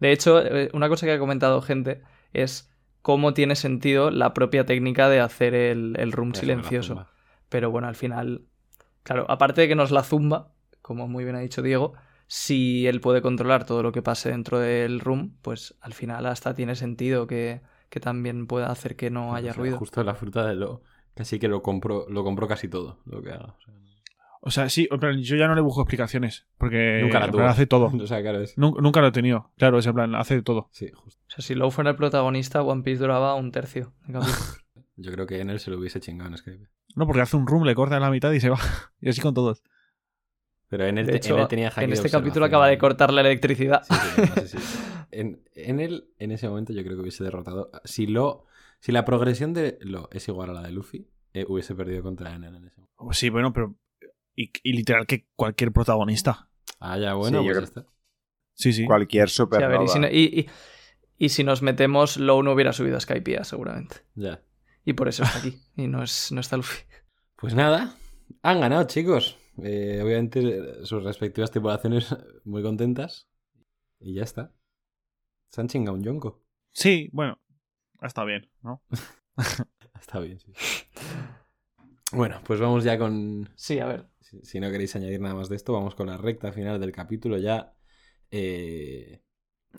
De 0.00 0.12
hecho, 0.12 0.44
eh, 0.44 0.68
una 0.74 0.88
cosa 0.88 1.06
que 1.06 1.12
ha 1.12 1.18
comentado 1.18 1.60
gente 1.62 2.02
es 2.32 2.70
cómo 3.06 3.34
tiene 3.34 3.54
sentido 3.54 4.10
la 4.10 4.34
propia 4.34 4.66
técnica 4.66 5.08
de 5.08 5.20
hacer 5.20 5.54
el, 5.54 5.94
el 5.96 6.10
room 6.10 6.34
silencioso. 6.34 7.06
Pero 7.48 7.70
bueno, 7.70 7.86
al 7.86 7.94
final, 7.94 8.42
claro, 9.04 9.26
aparte 9.28 9.60
de 9.60 9.68
que 9.68 9.76
nos 9.76 9.92
la 9.92 10.02
zumba, 10.02 10.50
como 10.82 11.06
muy 11.06 11.22
bien 11.22 11.36
ha 11.36 11.38
dicho 11.38 11.62
Diego, 11.62 11.92
si 12.26 12.88
él 12.88 13.00
puede 13.00 13.22
controlar 13.22 13.64
todo 13.64 13.84
lo 13.84 13.92
que 13.92 14.02
pase 14.02 14.30
dentro 14.30 14.58
del 14.58 14.98
room, 14.98 15.36
pues 15.40 15.76
al 15.82 15.94
final 15.94 16.26
hasta 16.26 16.52
tiene 16.56 16.74
sentido 16.74 17.28
que, 17.28 17.60
que 17.90 18.00
también 18.00 18.48
pueda 18.48 18.72
hacer 18.72 18.96
que 18.96 19.08
no 19.08 19.30
O 19.30 19.34
haya 19.36 19.52
sea, 19.52 19.62
ruido. 19.62 19.78
Justo 19.78 20.02
la 20.02 20.16
fruta 20.16 20.44
de 20.44 20.56
lo. 20.56 20.82
Casi 21.14 21.38
que 21.38 21.46
lo 21.46 21.62
compro, 21.62 22.06
lo 22.08 22.24
compro 22.24 22.48
casi 22.48 22.66
todo, 22.66 22.98
lo 23.04 23.22
que 23.22 23.30
haga. 23.30 23.54
O 23.56 23.60
sea, 23.60 23.72
O 24.46 24.50
sea, 24.50 24.68
sí, 24.68 24.86
en 24.90 25.00
plan, 25.00 25.18
yo 25.20 25.34
ya 25.36 25.48
no 25.48 25.54
le 25.56 25.60
busco 25.60 25.80
explicaciones. 25.82 26.46
Porque 26.56 27.00
nunca 27.02 27.18
la 27.18 27.26
en 27.26 27.40
hace 27.40 27.66
todo. 27.66 27.86
o 28.00 28.06
sea, 28.06 28.22
claro, 28.22 28.40
es. 28.40 28.56
Nun- 28.56 28.80
Nunca 28.80 29.00
lo 29.00 29.08
he 29.08 29.12
tenido. 29.12 29.50
Claro, 29.58 29.78
es 29.78 29.86
en 29.86 29.94
plan, 29.94 30.14
hace 30.14 30.40
todo. 30.42 30.68
Sí, 30.70 30.88
justo. 30.94 31.20
O 31.26 31.30
sea, 31.30 31.42
si 31.44 31.54
Low 31.56 31.70
fuera 31.72 31.90
el 31.90 31.96
protagonista, 31.96 32.62
One 32.62 32.82
Piece 32.82 33.00
duraba 33.00 33.34
un 33.34 33.50
tercio. 33.50 33.92
Yo 34.96 35.12
creo 35.12 35.26
que 35.26 35.40
en 35.40 35.50
él 35.50 35.58
se 35.60 35.70
lo 35.70 35.78
hubiese 35.78 36.00
chingado 36.00 36.30
en 36.30 36.38
Skype. 36.38 36.68
No, 36.94 37.06
porque 37.06 37.20
hace 37.20 37.36
un 37.36 37.46
room, 37.46 37.64
le 37.64 37.74
corta 37.74 37.98
la 38.00 38.10
mitad 38.10 38.30
y 38.32 38.40
se 38.40 38.48
va. 38.48 38.58
Y 39.00 39.08
así 39.08 39.20
con 39.20 39.34
todos. 39.34 39.62
Pero 40.68 40.86
en 40.86 40.98
él, 40.98 41.06
De 41.06 41.12
te- 41.12 41.18
hecho, 41.18 41.34
en 41.34 41.40
él 41.42 41.48
tenía 41.48 41.72
en 41.76 41.92
este 41.92 42.10
capítulo 42.10 42.44
acaba 42.46 42.66
de 42.68 42.78
cortar 42.78 43.12
la 43.12 43.20
electricidad. 43.20 43.82
Sí, 43.84 43.94
sí, 44.14 44.20
no 44.22 44.34
sé 44.42 44.48
si- 44.48 44.78
En, 45.12 45.42
en 45.54 45.80
él, 45.80 46.08
en 46.18 46.32
ese 46.32 46.48
momento, 46.48 46.72
yo 46.72 46.82
creo 46.82 46.96
que 46.96 47.02
hubiese 47.02 47.22
derrotado. 47.24 47.70
Si 47.84 48.06
lo. 48.06 48.46
Si 48.80 48.92
la 48.92 49.04
progresión 49.04 49.52
de 49.54 49.78
lo 49.80 50.08
es 50.12 50.28
igual 50.28 50.50
a 50.50 50.52
la 50.52 50.62
de 50.62 50.70
Luffy, 50.72 51.08
eh, 51.32 51.44
hubiese 51.48 51.74
perdido 51.74 52.02
contra 52.02 52.34
Enel 52.34 52.54
en 52.56 52.64
ese 52.66 52.76
momento. 52.80 52.94
Oh, 52.98 53.12
Sí, 53.12 53.28
bueno, 53.30 53.52
pero. 53.52 53.74
Y, 54.36 54.52
y 54.62 54.72
literal 54.74 55.06
que 55.06 55.26
cualquier 55.34 55.72
protagonista. 55.72 56.50
Ah, 56.78 56.98
ya, 56.98 57.14
bueno, 57.14 57.40
Sí, 57.40 57.46
yo 57.48 57.52
pues 57.54 57.64
está. 57.64 57.86
Sí, 58.54 58.72
sí. 58.72 58.84
Cualquier 58.84 59.28
Sí, 59.30 59.32
a 59.34 59.36
supernova. 59.44 59.78
ver, 59.78 59.82
y, 59.82 59.88
si 59.88 59.98
no- 59.98 60.08
y- 60.08 60.40
y- 60.40 60.46
Y 61.18 61.30
si 61.30 61.44
nos 61.44 61.62
metemos, 61.62 62.18
Low 62.18 62.42
no 62.42 62.52
hubiera 62.52 62.74
subido 62.74 62.98
a 62.98 63.00
Skypiea, 63.00 63.42
seguramente. 63.44 63.96
Ya. 64.14 64.42
Y 64.84 64.92
por 64.92 65.08
eso 65.08 65.22
está 65.22 65.38
aquí. 65.38 65.58
Y 65.74 65.86
no, 65.88 66.02
es, 66.02 66.30
no 66.30 66.40
está 66.42 66.58
Luffy. 66.58 66.82
Pues 67.36 67.54
nada, 67.54 67.96
han 68.42 68.60
ganado, 68.60 68.84
chicos. 68.84 69.38
Eh, 69.62 70.00
obviamente, 70.04 70.84
sus 70.84 71.02
respectivas 71.02 71.50
tripulaciones 71.50 72.14
muy 72.44 72.62
contentas. 72.62 73.28
Y 73.98 74.12
ya 74.14 74.24
está. 74.24 74.52
Se 75.50 75.62
han 75.62 75.68
chingado 75.68 75.96
un 75.96 76.02
yonko. 76.04 76.44
Sí, 76.72 77.08
bueno, 77.14 77.40
está 78.02 78.24
bien, 78.24 78.50
¿no? 78.62 78.82
Está 79.98 80.20
bien, 80.20 80.38
sí. 80.38 80.52
Bueno, 82.12 82.40
pues 82.44 82.60
vamos 82.60 82.84
ya 82.84 82.98
con. 82.98 83.48
Sí, 83.56 83.78
a 83.78 83.86
ver. 83.86 84.06
Si, 84.42 84.60
no 84.60 84.70
queréis 84.70 84.96
añadir 84.96 85.20
nada 85.20 85.34
más 85.34 85.48
de 85.48 85.56
esto, 85.56 85.72
vamos 85.72 85.94
con 85.94 86.08
la 86.08 86.16
recta 86.16 86.52
final 86.52 86.80
del 86.80 86.92
capítulo. 86.92 87.38
Ya. 87.38 87.74
eh, 88.30 89.22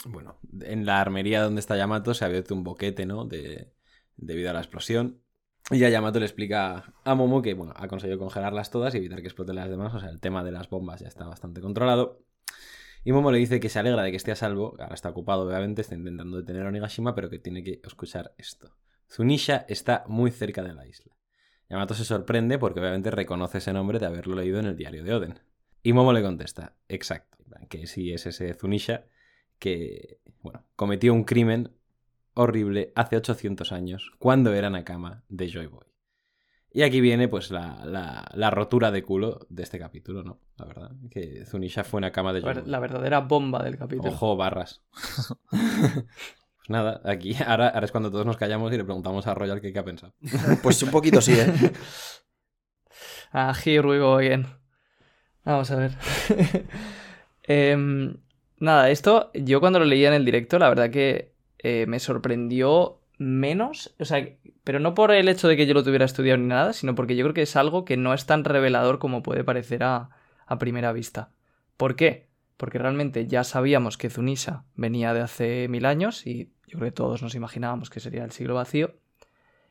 bueno, 0.05 0.39
en 0.61 0.85
la 0.85 1.01
armería 1.01 1.41
donde 1.41 1.59
está 1.59 1.75
Yamato 1.75 2.13
se 2.13 2.23
ha 2.23 2.27
abierto 2.27 2.53
un 2.53 2.63
boquete, 2.63 3.05
¿no? 3.05 3.25
De, 3.25 3.73
debido 4.15 4.49
a 4.49 4.53
la 4.53 4.59
explosión. 4.59 5.21
Y 5.69 5.79
ya 5.79 5.89
Yamato 5.89 6.19
le 6.19 6.25
explica 6.25 6.93
a 7.03 7.15
Momo 7.15 7.41
que, 7.41 7.53
bueno, 7.53 7.73
ha 7.75 7.87
conseguido 7.87 8.19
congelarlas 8.19 8.71
todas 8.71 8.93
y 8.93 8.97
evitar 8.97 9.21
que 9.21 9.27
exploten 9.27 9.55
las 9.55 9.69
demás. 9.69 9.93
O 9.93 9.99
sea, 9.99 10.09
el 10.09 10.21
tema 10.21 10.43
de 10.43 10.51
las 10.51 10.69
bombas 10.69 11.01
ya 11.01 11.07
está 11.07 11.25
bastante 11.25 11.61
controlado. 11.61 12.23
Y 13.03 13.11
Momo 13.11 13.31
le 13.31 13.39
dice 13.39 13.59
que 13.59 13.69
se 13.69 13.79
alegra 13.79 14.03
de 14.03 14.11
que 14.11 14.17
esté 14.17 14.31
a 14.31 14.35
salvo. 14.35 14.75
Ahora 14.79 14.95
está 14.95 15.09
ocupado, 15.09 15.45
obviamente, 15.47 15.81
está 15.81 15.95
intentando 15.95 16.37
detener 16.37 16.65
a 16.65 16.69
Onigashima, 16.69 17.15
pero 17.15 17.29
que 17.29 17.39
tiene 17.39 17.63
que 17.63 17.81
escuchar 17.83 18.33
esto. 18.37 18.77
Zunisha 19.09 19.65
está 19.67 20.03
muy 20.07 20.31
cerca 20.31 20.63
de 20.63 20.73
la 20.73 20.85
isla. 20.87 21.16
Yamato 21.69 21.93
se 21.93 22.05
sorprende 22.05 22.57
porque 22.59 22.79
obviamente 22.79 23.11
reconoce 23.11 23.57
ese 23.59 23.73
nombre 23.73 23.99
de 23.99 24.05
haberlo 24.05 24.35
leído 24.35 24.59
en 24.59 24.65
el 24.67 24.75
diario 24.77 25.03
de 25.03 25.13
Oden. 25.13 25.39
Y 25.83 25.93
Momo 25.93 26.13
le 26.13 26.21
contesta, 26.23 26.75
exacto, 26.87 27.37
que 27.69 27.87
sí 27.87 28.11
es 28.13 28.25
ese 28.25 28.53
Zunisha 28.53 29.05
que, 29.59 30.19
bueno, 30.41 30.63
cometió 30.75 31.13
un 31.13 31.23
crimen 31.23 31.71
horrible 32.33 32.91
hace 32.95 33.17
800 33.17 33.71
años, 33.71 34.11
cuando 34.19 34.53
era 34.53 34.69
Nakama 34.69 35.23
de 35.29 35.49
Joy 35.49 35.67
Boy. 35.67 35.85
Y 36.71 36.83
aquí 36.83 37.01
viene, 37.01 37.27
pues, 37.27 37.49
la, 37.49 37.83
la- 37.85 38.29
la 38.35 38.51
rotura 38.51 38.91
de 38.91 39.01
culo 39.01 39.47
de 39.49 39.63
este 39.63 39.79
capítulo, 39.79 40.21
¿no? 40.23 40.39
La 40.57 40.65
verdad, 40.65 40.91
que 41.09 41.43
Zunisha 41.45 41.83
fue 41.83 42.01
Nakama 42.01 42.33
de 42.33 42.41
La 42.41 42.45
Joy 42.45 42.53
ver- 42.53 42.63
Boy. 42.63 42.71
La 42.71 42.79
verdadera 42.79 43.19
bomba 43.21 43.63
del 43.63 43.77
capítulo. 43.77 44.09
Ojo, 44.09 44.35
barras. 44.37 44.83
pues 46.67 46.69
nada, 46.69 47.01
aquí 47.05 47.35
ahora, 47.45 47.69
ahora 47.69 47.85
es 47.85 47.91
cuando 47.91 48.11
todos 48.11 48.25
nos 48.25 48.37
callamos 48.37 48.71
y 48.73 48.77
le 48.77 48.83
preguntamos 48.83 49.25
a 49.27 49.33
Royal 49.33 49.61
qué, 49.61 49.71
qué 49.71 49.79
ha 49.79 49.85
pensado. 49.85 50.13
Pues 50.61 50.81
un 50.83 50.91
poquito 50.91 51.21
sí, 51.21 51.33
¿eh? 51.33 51.53
Ah, 53.33 53.53
here 53.65 53.85
we 53.85 53.99
go 53.99 54.15
again. 54.15 54.47
Vamos 55.43 55.69
a 55.71 55.75
ver. 55.75 55.91
Em, 57.43 58.17
nada, 58.57 58.89
esto 58.89 59.31
yo 59.33 59.59
cuando 59.59 59.79
lo 59.79 59.85
leía 59.85 60.07
en 60.07 60.13
el 60.13 60.25
directo, 60.25 60.59
la 60.59 60.69
verdad 60.69 60.89
que 60.89 61.33
eh, 61.59 61.85
me 61.87 61.99
sorprendió 61.99 63.01
menos. 63.17 63.93
O 63.99 64.05
sea, 64.05 64.25
pero 64.63 64.79
no 64.79 64.93
por 64.93 65.11
el 65.11 65.27
hecho 65.27 65.47
de 65.49 65.57
que 65.57 65.67
yo 65.67 65.73
lo 65.73 65.83
tuviera 65.83 66.05
estudiado 66.05 66.37
ni 66.37 66.47
nada, 66.47 66.71
sino 66.73 66.95
porque 66.95 67.17
yo 67.17 67.25
creo 67.25 67.33
que 67.33 67.41
es 67.41 67.55
algo 67.57 67.83
que 67.83 67.97
no 67.97 68.13
es 68.13 68.25
tan 68.25 68.45
revelador 68.45 68.97
como 68.97 69.23
puede 69.23 69.43
parecer 69.43 69.83
a, 69.83 70.09
a 70.45 70.57
primera 70.57 70.93
vista. 70.93 71.31
¿Por 71.75 71.95
qué? 71.97 72.26
Porque 72.57 72.79
realmente 72.79 73.27
ya 73.27 73.43
sabíamos 73.43 73.97
que 73.97 74.09
Zunisha 74.09 74.63
venía 74.75 75.13
de 75.13 75.21
hace 75.21 75.67
mil 75.67 75.85
años 75.85 76.25
y 76.25 76.51
yo 76.67 76.79
creo 76.79 76.91
que 76.91 76.95
todos 76.95 77.21
nos 77.21 77.35
imaginábamos 77.35 77.89
que 77.89 77.99
sería 77.99 78.23
el 78.23 78.31
siglo 78.31 78.55
vacío. 78.55 78.95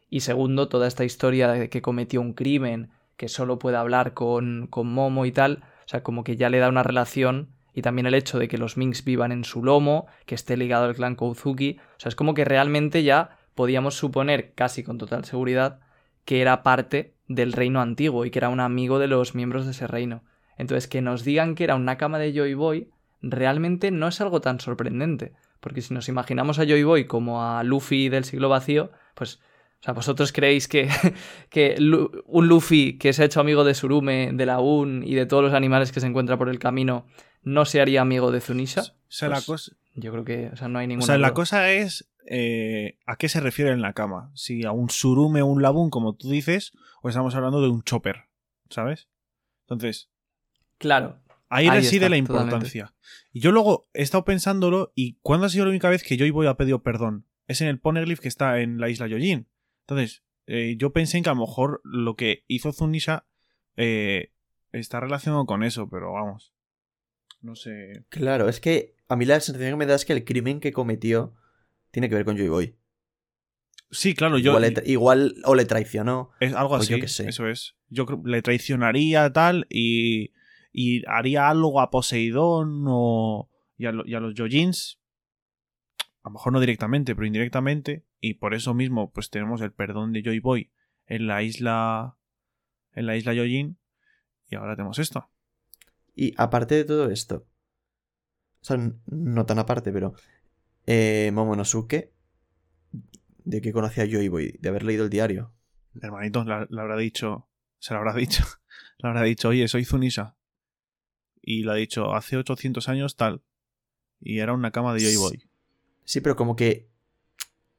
Y 0.08 0.20
segundo, 0.20 0.68
toda 0.68 0.86
esta 0.86 1.04
historia 1.04 1.48
de 1.48 1.68
que 1.68 1.82
cometió 1.82 2.20
un 2.20 2.32
crimen, 2.32 2.90
que 3.16 3.28
solo 3.28 3.58
puede 3.58 3.76
hablar 3.76 4.14
con, 4.14 4.68
con 4.68 4.86
Momo 4.86 5.26
y 5.26 5.32
tal, 5.32 5.64
o 5.84 5.88
sea, 5.88 6.02
como 6.02 6.24
que 6.24 6.36
ya 6.36 6.48
le 6.48 6.58
da 6.58 6.68
una 6.68 6.82
relación. 6.82 7.50
Y 7.74 7.82
también 7.82 8.06
el 8.06 8.14
hecho 8.14 8.38
de 8.38 8.48
que 8.48 8.56
los 8.56 8.76
Minks 8.76 9.04
vivan 9.04 9.32
en 9.32 9.44
su 9.44 9.62
lomo, 9.62 10.06
que 10.24 10.34
esté 10.34 10.56
ligado 10.56 10.86
al 10.86 10.94
clan 10.94 11.16
Kouzuki. 11.16 11.78
O 11.96 12.00
sea, 12.00 12.08
es 12.08 12.16
como 12.16 12.34
que 12.34 12.44
realmente 12.44 13.02
ya 13.02 13.38
podíamos 13.54 13.94
suponer, 13.94 14.52
casi 14.54 14.82
con 14.82 14.96
total 14.96 15.24
seguridad, 15.24 15.80
que 16.24 16.40
era 16.40 16.62
parte 16.62 17.14
del 17.28 17.52
reino 17.52 17.80
antiguo 17.80 18.24
y 18.24 18.30
que 18.30 18.38
era 18.38 18.48
un 18.48 18.60
amigo 18.60 18.98
de 18.98 19.08
los 19.08 19.34
miembros 19.34 19.64
de 19.64 19.72
ese 19.72 19.86
reino. 19.86 20.22
Entonces, 20.56 20.88
que 20.88 21.02
nos 21.02 21.24
digan 21.24 21.54
que 21.54 21.64
era 21.64 21.74
un 21.74 21.84
Nakama 21.84 22.18
de 22.18 22.32
Joy 22.32 22.54
Boy, 22.54 22.90
realmente 23.22 23.90
no 23.90 24.08
es 24.08 24.20
algo 24.20 24.40
tan 24.40 24.60
sorprendente. 24.60 25.32
Porque 25.60 25.82
si 25.82 25.94
nos 25.94 26.08
imaginamos 26.08 26.58
a 26.58 26.64
Joy 26.64 26.84
Boy 26.84 27.06
como 27.06 27.42
a 27.42 27.62
Luffy 27.64 28.08
del 28.08 28.24
siglo 28.24 28.48
vacío, 28.48 28.90
pues 29.14 29.40
o 29.80 29.84
sea, 29.84 29.94
¿vosotros 29.94 30.32
creéis 30.32 30.68
que, 30.68 30.88
que 31.50 31.76
un 32.26 32.48
Luffy 32.48 32.98
que 32.98 33.12
se 33.12 33.22
ha 33.22 33.26
hecho 33.26 33.40
amigo 33.40 33.64
de 33.64 33.74
Surume, 33.74 34.30
de 34.32 34.46
la 34.46 34.58
Un 34.58 35.02
y 35.04 35.14
de 35.14 35.26
todos 35.26 35.42
los 35.42 35.52
animales 35.52 35.92
que 35.92 36.00
se 36.00 36.06
encuentra 36.06 36.36
por 36.36 36.48
el 36.48 36.58
camino 36.58 37.06
no 37.42 37.64
se 37.64 37.80
haría 37.80 38.00
amigo 38.00 38.32
de 38.32 38.40
Zunisha? 38.40 38.80
O 38.82 38.84
sea, 39.08 39.28
la 39.28 39.36
Pues, 39.36 39.46
cosa, 39.46 39.72
Yo 39.94 40.12
creo 40.12 40.24
que 40.24 40.48
o 40.52 40.56
sea, 40.56 40.68
no 40.68 40.78
hay 40.78 40.86
o 40.86 40.88
ninguna 40.88 41.06
sea, 41.06 41.18
la 41.18 41.34
cosa 41.34 41.70
es 41.70 42.10
eh, 42.28 42.98
a 43.06 43.16
qué 43.16 43.28
se 43.28 43.40
refiere 43.40 43.70
en 43.70 43.82
la 43.82 43.92
cama. 43.92 44.30
Si 44.34 44.64
a 44.64 44.72
un 44.72 44.90
surume 44.90 45.42
o 45.42 45.46
un 45.46 45.62
labún, 45.62 45.90
como 45.90 46.14
tú 46.14 46.30
dices, 46.30 46.72
o 47.02 47.08
estamos 47.08 47.34
hablando 47.34 47.60
de 47.60 47.68
un 47.68 47.82
chopper, 47.82 48.24
¿sabes? 48.70 49.08
Entonces, 49.62 50.10
Claro. 50.78 51.20
ahí, 51.48 51.68
Ahí 51.68 51.76
reside 51.78 52.06
está, 52.06 52.08
la 52.10 52.16
totalmente. 52.22 52.42
importancia. 52.44 52.94
Y 53.32 53.40
yo 53.40 53.52
luego 53.52 53.88
he 53.94 54.02
estado 54.02 54.24
pensándolo 54.24 54.92
y 54.94 55.18
¿cuándo 55.22 55.46
ha 55.46 55.48
sido 55.48 55.64
la 55.64 55.70
única 55.70 55.88
vez 55.90 56.02
que 56.02 56.16
Joy 56.18 56.30
Boy 56.30 56.46
ha 56.46 56.56
pedido 56.56 56.82
perdón? 56.82 57.26
Es 57.46 57.60
en 57.60 57.68
el 57.68 57.78
Poneglyph 57.78 58.18
que 58.20 58.28
está 58.28 58.60
en 58.60 58.78
la 58.78 58.88
isla 58.88 59.06
Yojin. 59.06 59.46
Entonces, 59.86 60.22
eh, 60.46 60.74
yo 60.78 60.92
pensé 60.92 61.18
en 61.18 61.24
que 61.24 61.30
a 61.30 61.34
lo 61.34 61.40
mejor 61.40 61.80
lo 61.84 62.16
que 62.16 62.44
hizo 62.48 62.72
Zunisha 62.72 63.26
eh, 63.76 64.32
está 64.72 65.00
relacionado 65.00 65.46
con 65.46 65.62
eso, 65.62 65.88
pero 65.88 66.12
vamos. 66.12 66.52
No 67.40 67.54
sé. 67.54 68.04
Claro, 68.08 68.48
es 68.48 68.58
que 68.60 68.96
a 69.08 69.16
mí 69.16 69.24
la 69.24 69.38
sensación 69.40 69.70
que 69.72 69.76
me 69.76 69.86
da 69.86 69.94
es 69.94 70.04
que 70.04 70.12
el 70.14 70.24
crimen 70.24 70.58
que 70.60 70.72
cometió 70.72 71.34
tiene 71.92 72.08
que 72.08 72.14
ver 72.16 72.24
con 72.24 72.36
Joy 72.36 72.48
Boy. 72.48 72.76
Sí, 73.92 74.14
claro, 74.14 74.38
yo. 74.38 74.50
igual, 74.50 74.62
le 74.74 74.82
igual 74.90 75.34
o 75.44 75.54
le 75.54 75.64
traicionó. 75.64 76.30
Es 76.40 76.52
algo 76.54 76.70
Pues 76.70 76.82
así, 76.82 76.92
yo 76.94 77.00
qué 77.00 77.06
sé. 77.08 77.28
eso 77.28 77.46
es. 77.46 77.76
Yo 77.88 78.04
creo 78.06 78.20
le 78.24 78.42
traicionaría 78.42 79.32
tal 79.32 79.66
y, 79.70 80.32
y 80.78 81.02
haría 81.08 81.48
algo 81.48 81.80
a 81.80 81.90
Poseidón 81.90 82.84
o 82.86 83.48
y 83.78 83.86
a, 83.86 83.92
lo- 83.92 84.06
y 84.06 84.14
a 84.14 84.20
los 84.20 84.34
Yojins. 84.34 85.00
A 86.22 86.28
lo 86.28 86.34
mejor 86.34 86.52
no 86.52 86.60
directamente, 86.60 87.14
pero 87.14 87.26
indirectamente. 87.26 88.04
Y 88.20 88.34
por 88.34 88.52
eso 88.52 88.74
mismo, 88.74 89.10
pues 89.10 89.30
tenemos 89.30 89.62
el 89.62 89.72
perdón 89.72 90.12
de 90.12 90.22
Joy 90.22 90.40
Boy 90.40 90.70
en 91.06 91.26
la 91.28 91.42
isla. 91.42 92.18
En 92.92 93.06
la 93.06 93.16
isla 93.16 93.32
Yojin. 93.32 93.78
Y 94.50 94.56
ahora 94.56 94.76
tenemos 94.76 94.98
esto. 94.98 95.30
Y 96.14 96.34
aparte 96.36 96.74
de 96.74 96.84
todo 96.84 97.10
esto, 97.10 97.46
o 98.60 98.64
sea, 98.64 98.76
no 99.06 99.46
tan 99.46 99.58
aparte, 99.58 99.92
pero 99.92 100.12
eh, 100.86 101.30
Momonosuke, 101.32 102.12
de 103.44 103.60
que 103.62 103.72
conocía 103.72 104.04
a 104.04 104.08
Joy 104.08 104.28
Boy, 104.28 104.58
de 104.60 104.68
haber 104.68 104.82
leído 104.82 105.04
el 105.04 105.10
diario. 105.10 105.54
Hermanito, 106.02 106.44
le 106.44 106.80
habrá 106.80 106.96
dicho. 106.98 107.48
Se 107.78 107.94
lo 107.94 108.00
habrá 108.00 108.12
dicho. 108.14 108.44
Le 108.98 109.08
habrá 109.08 109.22
dicho, 109.22 109.48
oye, 109.48 109.68
soy 109.68 109.84
Zunisha. 109.84 110.36
Y 111.46 111.62
le 111.62 111.70
ha 111.70 111.74
dicho, 111.76 112.12
hace 112.14 112.36
800 112.36 112.88
años 112.90 113.14
tal. 113.16 113.40
Y 114.20 114.40
era 114.40 114.52
una 114.52 114.72
cama 114.72 114.92
de 114.92 115.00
Joy 115.00 115.16
Boy. 115.16 115.42
Sí, 116.04 116.20
pero 116.20 116.36
como 116.36 116.56
que. 116.56 116.88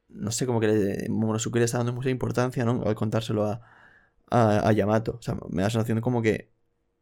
No 0.08 0.30
sé, 0.30 0.46
como 0.46 0.58
que 0.58 0.68
le- 0.68 1.08
Momonosuke 1.10 1.56
le 1.58 1.64
está 1.66 1.76
dando 1.78 1.92
mucha 1.92 2.08
importancia, 2.08 2.64
¿no? 2.64 2.82
Al 2.86 2.94
contárselo 2.94 3.44
a, 3.44 3.60
a, 4.30 4.66
a 4.66 4.72
Yamato. 4.72 5.16
O 5.18 5.22
sea, 5.22 5.34
me 5.50 5.60
da 5.62 5.64
la 5.66 5.70
sensación 5.70 6.00
como 6.00 6.22
que 6.22 6.48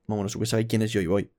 Momonosuke 0.09 0.45
sabe 0.47 0.67
quién 0.67 0.83
es 0.83 0.93
Joy 0.93 1.07
Boy. 1.07 1.31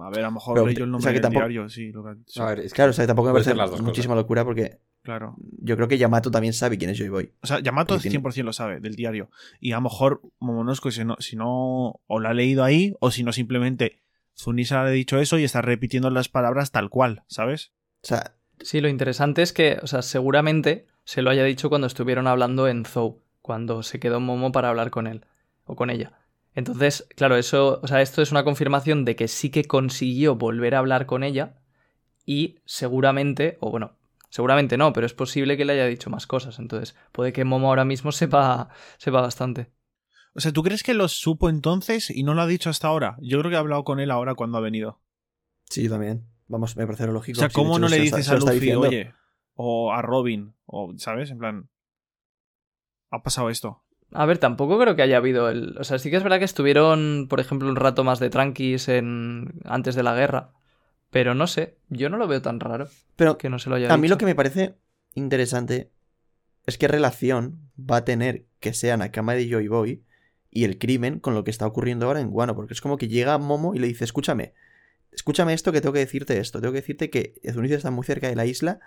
A 0.00 0.10
ver, 0.10 0.18
a 0.20 0.22
lo 0.28 0.32
mejor 0.32 0.54
Pero, 0.54 0.66
leyó 0.66 0.84
el 0.84 0.90
o 0.90 0.92
nombre 0.92 1.04
sea, 1.04 1.12
que 1.12 1.14
del 1.14 1.22
tampoco- 1.22 1.48
diario, 1.48 1.68
sí. 1.70 1.90
Lo 1.92 2.04
que. 2.04 2.10
A 2.40 2.44
ver, 2.46 2.58
es 2.60 2.72
que- 2.72 2.76
Claro, 2.76 2.90
o 2.90 2.92
sea, 2.92 3.06
tampoco 3.06 3.28
me 3.32 3.40
parece 3.40 3.54
muchísima 3.82 4.14
locura 4.14 4.44
porque 4.44 4.80
Claro. 5.02 5.34
yo 5.62 5.76
creo 5.76 5.88
que 5.88 5.96
Yamato 5.96 6.30
también 6.30 6.52
sabe 6.52 6.76
quién 6.76 6.90
es 6.90 6.98
Joy 6.98 7.08
Boy. 7.08 7.32
O 7.40 7.46
sea, 7.46 7.60
Yamato 7.60 7.94
Porque 7.94 8.02
tiene- 8.10 8.12
100% 8.22 8.44
lo 8.44 8.52
sabe 8.52 8.80
del 8.80 8.94
diario. 8.96 9.30
Y 9.60 9.72
a 9.72 9.76
lo 9.76 9.82
mejor 9.82 10.20
Momonosuke, 10.40 10.92
si 10.92 11.04
no, 11.06 11.16
si 11.20 11.36
no 11.36 12.00
o 12.06 12.20
lo 12.20 12.28
ha 12.28 12.34
leído 12.34 12.64
ahí, 12.64 12.94
o 13.00 13.10
si 13.10 13.22
no 13.22 13.32
simplemente 13.32 14.02
Zunisha 14.38 14.84
le 14.84 14.90
ha 14.90 14.92
dicho 14.92 15.18
eso 15.18 15.38
y 15.38 15.44
está 15.44 15.62
repitiendo 15.62 16.10
las 16.10 16.28
palabras 16.28 16.70
tal 16.70 16.90
cual, 16.90 17.24
¿sabes? 17.26 17.72
O 18.02 18.06
sea, 18.06 18.38
Sí, 18.60 18.80
lo 18.80 18.88
interesante 18.88 19.42
es 19.42 19.52
que, 19.52 19.78
o 19.82 19.86
sea, 19.86 20.02
seguramente 20.02 20.86
se 21.04 21.22
lo 21.22 21.30
haya 21.30 21.44
dicho 21.44 21.68
cuando 21.68 21.86
estuvieron 21.86 22.26
hablando 22.26 22.68
en 22.68 22.84
Zou, 22.84 23.22
cuando 23.40 23.82
se 23.82 24.00
quedó 24.00 24.20
Momo 24.20 24.52
para 24.52 24.68
hablar 24.68 24.90
con 24.90 25.06
él 25.06 25.24
o 25.64 25.76
con 25.76 25.90
ella. 25.90 26.12
Entonces, 26.54 27.08
claro, 27.14 27.36
eso, 27.36 27.80
o 27.82 27.86
sea, 27.86 28.02
esto 28.02 28.20
es 28.20 28.32
una 28.32 28.44
confirmación 28.44 29.04
de 29.04 29.14
que 29.16 29.28
sí 29.28 29.50
que 29.50 29.64
consiguió 29.64 30.34
volver 30.34 30.74
a 30.74 30.78
hablar 30.78 31.06
con 31.06 31.22
ella 31.22 31.60
y 32.26 32.58
seguramente, 32.64 33.58
o 33.60 33.70
bueno, 33.70 33.96
seguramente 34.28 34.76
no, 34.76 34.92
pero 34.92 35.06
es 35.06 35.14
posible 35.14 35.56
que 35.56 35.64
le 35.64 35.74
haya 35.74 35.86
dicho 35.86 36.10
más 36.10 36.26
cosas. 36.26 36.58
Entonces, 36.58 36.96
puede 37.12 37.32
que 37.32 37.44
Momo 37.44 37.68
ahora 37.68 37.84
mismo 37.84 38.10
sepa, 38.12 38.70
sepa 38.98 39.20
bastante. 39.20 39.70
O 40.38 40.40
sea, 40.40 40.52
¿tú 40.52 40.62
crees 40.62 40.84
que 40.84 40.94
lo 40.94 41.08
supo 41.08 41.48
entonces 41.48 42.10
y 42.10 42.22
no 42.22 42.32
lo 42.32 42.42
ha 42.42 42.46
dicho 42.46 42.70
hasta 42.70 42.86
ahora? 42.86 43.16
Yo 43.20 43.40
creo 43.40 43.50
que 43.50 43.56
he 43.56 43.58
hablado 43.58 43.82
con 43.82 43.98
él 43.98 44.12
ahora 44.12 44.36
cuando 44.36 44.56
ha 44.56 44.60
venido. 44.60 45.00
sí, 45.68 45.82
yo 45.82 45.90
también. 45.90 46.28
Vamos, 46.46 46.76
me 46.76 46.86
parece 46.86 47.06
lo 47.06 47.10
O 47.10 47.14
lógico. 47.14 47.40
sea, 47.40 47.48
¿cómo 47.48 47.76
no 47.80 47.88
le 47.88 47.96
está- 48.04 48.16
dices 48.18 48.30
a 48.32 48.36
Luffy, 48.36 48.72
oye? 48.72 49.12
O 49.54 49.92
a 49.92 50.00
Robin, 50.00 50.54
o, 50.64 50.94
¿sabes? 50.96 51.32
En 51.32 51.38
plan, 51.38 51.68
ha 53.10 53.22
pasado 53.24 53.50
esto. 53.50 53.82
A 54.12 54.24
ver, 54.26 54.38
tampoco 54.38 54.78
creo 54.78 54.94
que 54.94 55.02
haya 55.02 55.16
habido 55.16 55.48
el. 55.50 55.76
O 55.76 55.82
sea, 55.84 55.98
sí 55.98 56.08
que 56.08 56.16
es 56.16 56.22
verdad 56.22 56.38
que 56.38 56.44
estuvieron, 56.44 57.26
por 57.28 57.40
ejemplo, 57.40 57.68
un 57.68 57.74
rato 57.76 58.04
más 58.04 58.20
de 58.20 58.30
tranquis 58.30 58.88
en... 58.88 59.60
antes 59.64 59.96
de 59.96 60.04
la 60.04 60.14
guerra. 60.14 60.52
Pero 61.10 61.34
no 61.34 61.48
sé, 61.48 61.76
yo 61.88 62.08
no 62.10 62.16
lo 62.18 62.28
veo 62.28 62.40
tan 62.42 62.60
raro 62.60 62.86
Pero 63.16 63.36
que 63.38 63.48
no 63.50 63.58
se 63.58 63.68
lo 63.70 63.76
haya 63.76 63.92
a 63.92 63.96
mí 63.96 64.08
lo 64.08 64.18
que 64.18 64.26
me 64.26 64.34
parece 64.34 64.76
interesante 65.14 65.90
es 66.66 66.76
qué 66.78 66.86
relación 66.86 67.70
va 67.78 67.96
a 67.96 68.04
tener 68.04 68.46
que 68.60 68.74
sea 68.74 68.96
Nakama 68.98 69.34
de 69.34 69.48
Joy 69.50 69.68
Boy 69.68 70.04
y 70.50 70.64
el 70.64 70.78
crimen 70.78 71.20
con 71.20 71.34
lo 71.34 71.44
que 71.44 71.50
está 71.50 71.66
ocurriendo 71.66 72.06
ahora 72.06 72.20
en 72.20 72.30
Guano. 72.30 72.54
Porque 72.54 72.74
es 72.74 72.80
como 72.80 72.96
que 72.96 73.08
llega 73.08 73.38
Momo 73.38 73.74
y 73.74 73.78
le 73.78 73.86
dice, 73.86 74.04
escúchame, 74.04 74.54
escúchame 75.12 75.52
esto 75.52 75.72
que 75.72 75.80
tengo 75.80 75.92
que 75.92 76.00
decirte 76.00 76.38
esto. 76.38 76.60
Tengo 76.60 76.72
que 76.72 76.80
decirte 76.80 77.10
que 77.10 77.34
Zunisha 77.52 77.76
está 77.76 77.90
muy 77.90 78.04
cerca 78.04 78.28
de 78.28 78.36
la 78.36 78.46
isla 78.46 78.80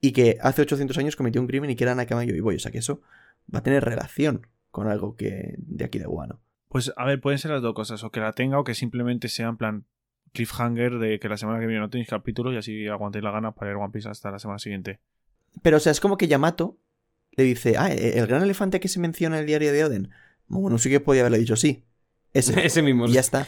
y 0.00 0.12
que 0.12 0.38
hace 0.40 0.62
800 0.62 0.98
años 0.98 1.16
cometió 1.16 1.40
un 1.40 1.46
crimen 1.46 1.70
y 1.70 1.76
que 1.76 1.84
era 1.84 1.94
Nakama 1.94 2.24
Joy 2.24 2.40
Boy. 2.40 2.56
O 2.56 2.58
sea 2.58 2.72
que 2.72 2.78
eso 2.78 3.00
va 3.52 3.60
a 3.60 3.62
tener 3.62 3.84
relación 3.84 4.46
con 4.70 4.88
algo 4.88 5.16
que 5.16 5.54
de 5.58 5.84
aquí 5.84 5.98
de 5.98 6.06
Guano. 6.06 6.40
Pues 6.68 6.92
a 6.96 7.04
ver, 7.04 7.20
pueden 7.20 7.38
ser 7.38 7.50
las 7.50 7.62
dos 7.62 7.74
cosas, 7.74 8.02
o 8.02 8.10
que 8.10 8.20
la 8.20 8.32
tenga 8.32 8.58
o 8.58 8.64
que 8.64 8.74
simplemente 8.74 9.28
sea 9.28 9.48
en 9.48 9.56
plan 9.58 9.84
cliffhanger 10.32 10.98
de 10.98 11.20
que 11.20 11.28
la 11.28 11.36
semana 11.36 11.60
que 11.60 11.66
viene 11.66 11.80
no 11.80 11.90
tenéis 11.90 12.08
capítulo 12.08 12.52
y 12.52 12.56
así 12.56 12.88
aguantéis 12.88 13.22
la 13.22 13.30
gana 13.30 13.52
para 13.52 13.70
ir 13.70 13.76
One 13.76 13.92
Piece 13.92 14.08
hasta 14.08 14.30
la 14.30 14.38
semana 14.38 14.58
siguiente. 14.58 14.98
Pero, 15.60 15.76
o 15.76 15.80
sea, 15.80 15.92
es 15.92 16.00
como 16.00 16.16
que 16.16 16.28
Yamato 16.28 16.78
le 17.32 17.44
dice, 17.44 17.76
ah, 17.76 17.92
el 17.92 18.26
gran 18.26 18.42
elefante 18.42 18.80
que 18.80 18.88
se 18.88 19.00
menciona 19.00 19.36
en 19.36 19.40
el 19.40 19.46
diario 19.46 19.72
de 19.72 19.84
Oden. 19.84 20.10
Momonosuke 20.48 21.00
podía 21.00 21.22
haberle 21.22 21.38
dicho 21.38 21.56
sí. 21.56 21.84
Ese. 22.32 22.54
Ese 22.66 22.82
mismo. 22.82 23.06
y 23.06 23.12
ya 23.12 23.20
está. 23.20 23.46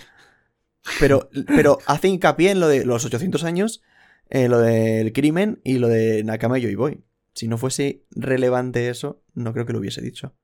Pero, 1.01 1.29
pero 1.47 1.79
hace 1.87 2.09
hincapié 2.09 2.51
en 2.51 2.61
lo 2.61 2.69
de 2.69 2.85
los 2.85 3.05
800 3.05 3.45
años, 3.45 3.83
eh, 4.29 4.49
lo 4.49 4.59
del 4.59 5.13
crimen 5.13 5.61
y 5.65 5.79
lo 5.79 5.89
de 5.89 6.23
Nakama 6.25 6.59
y 6.59 6.63
Joy 6.63 6.75
Boy. 6.75 7.05
Si 7.35 7.49
no 7.49 7.57
fuese 7.59 8.05
relevante 8.11 8.89
eso, 8.91 9.23
no 9.35 9.53
creo 9.53 9.65
que 9.67 9.73
lo 9.73 9.79
hubiese 9.79 10.03
dicho. 10.03 10.35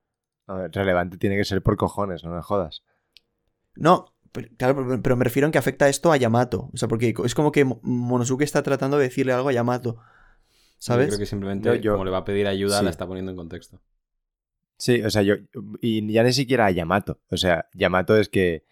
A 0.47 0.55
ver, 0.55 0.71
relevante 0.73 1.19
tiene 1.19 1.37
que 1.37 1.45
ser 1.45 1.63
por 1.63 1.77
cojones, 1.77 2.25
no 2.25 2.31
me 2.35 2.43
jodas. 2.43 2.83
No, 3.77 4.15
pero, 4.33 4.49
claro, 4.57 4.99
pero- 5.03 5.17
me 5.17 5.25
refiero 5.25 5.47
en 5.47 5.53
que 5.53 5.59
afecta 5.59 5.89
esto 5.89 6.11
a 6.11 6.17
Yamato. 6.17 6.71
O 6.73 6.77
sea, 6.77 6.89
porque 6.89 7.15
es 7.25 7.35
como 7.35 7.53
que 7.53 7.65
Mo- 7.65 7.79
Monosuke 7.83 8.43
está 8.43 8.63
tratando 8.63 8.97
de 8.97 9.05
decirle 9.05 9.33
algo 9.33 9.49
a 9.51 9.53
Yamato. 9.53 9.97
Yo 9.97 10.03
¿Sabes? 10.79 11.09
creo 11.09 11.19
que 11.19 11.27
simplemente, 11.27 11.69
Yo- 11.69 11.75
yo- 11.75 11.93
como 11.93 12.05
le 12.07 12.11
va 12.11 12.19
a 12.19 12.25
pedir 12.25 12.47
ayuda, 12.47 12.79
sí. 12.79 12.85
la 12.85 12.91
está 12.91 13.07
poniendo 13.07 13.31
en 13.31 13.37
contexto. 13.37 13.81
Sí, 14.81 15.03
o 15.03 15.11
sea, 15.11 15.23
yo. 15.23 15.35
Y 15.81 16.11
ya 16.13 16.23
ni 16.25 16.33
siquiera 16.33 16.67
a 16.67 16.71
Yamato. 16.71 17.21
O 17.31 17.37
sea, 17.37 17.67
Yamato 17.75 18.17
es 18.19 18.29
que. 18.29 18.65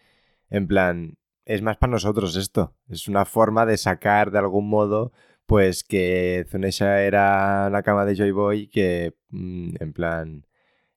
En 0.51 0.67
plan. 0.67 1.17
Es 1.45 1.63
más 1.63 1.77
para 1.77 1.93
nosotros 1.93 2.35
esto. 2.37 2.75
Es 2.89 3.09
una 3.09 3.25
forma 3.25 3.65
de 3.67 3.77
sacar 3.77 4.31
de 4.31 4.39
algún 4.39 4.69
modo. 4.69 5.13
Pues 5.47 5.83
que 5.85 6.45
Zunesha 6.51 7.03
era 7.03 7.71
la 7.71 7.83
cama 7.83 8.05
de 8.05 8.17
Joy 8.17 8.31
Boy 8.33 8.67
que. 8.69 9.15
mm, 9.31 9.75
en 9.81 9.93
plan. 9.93 10.47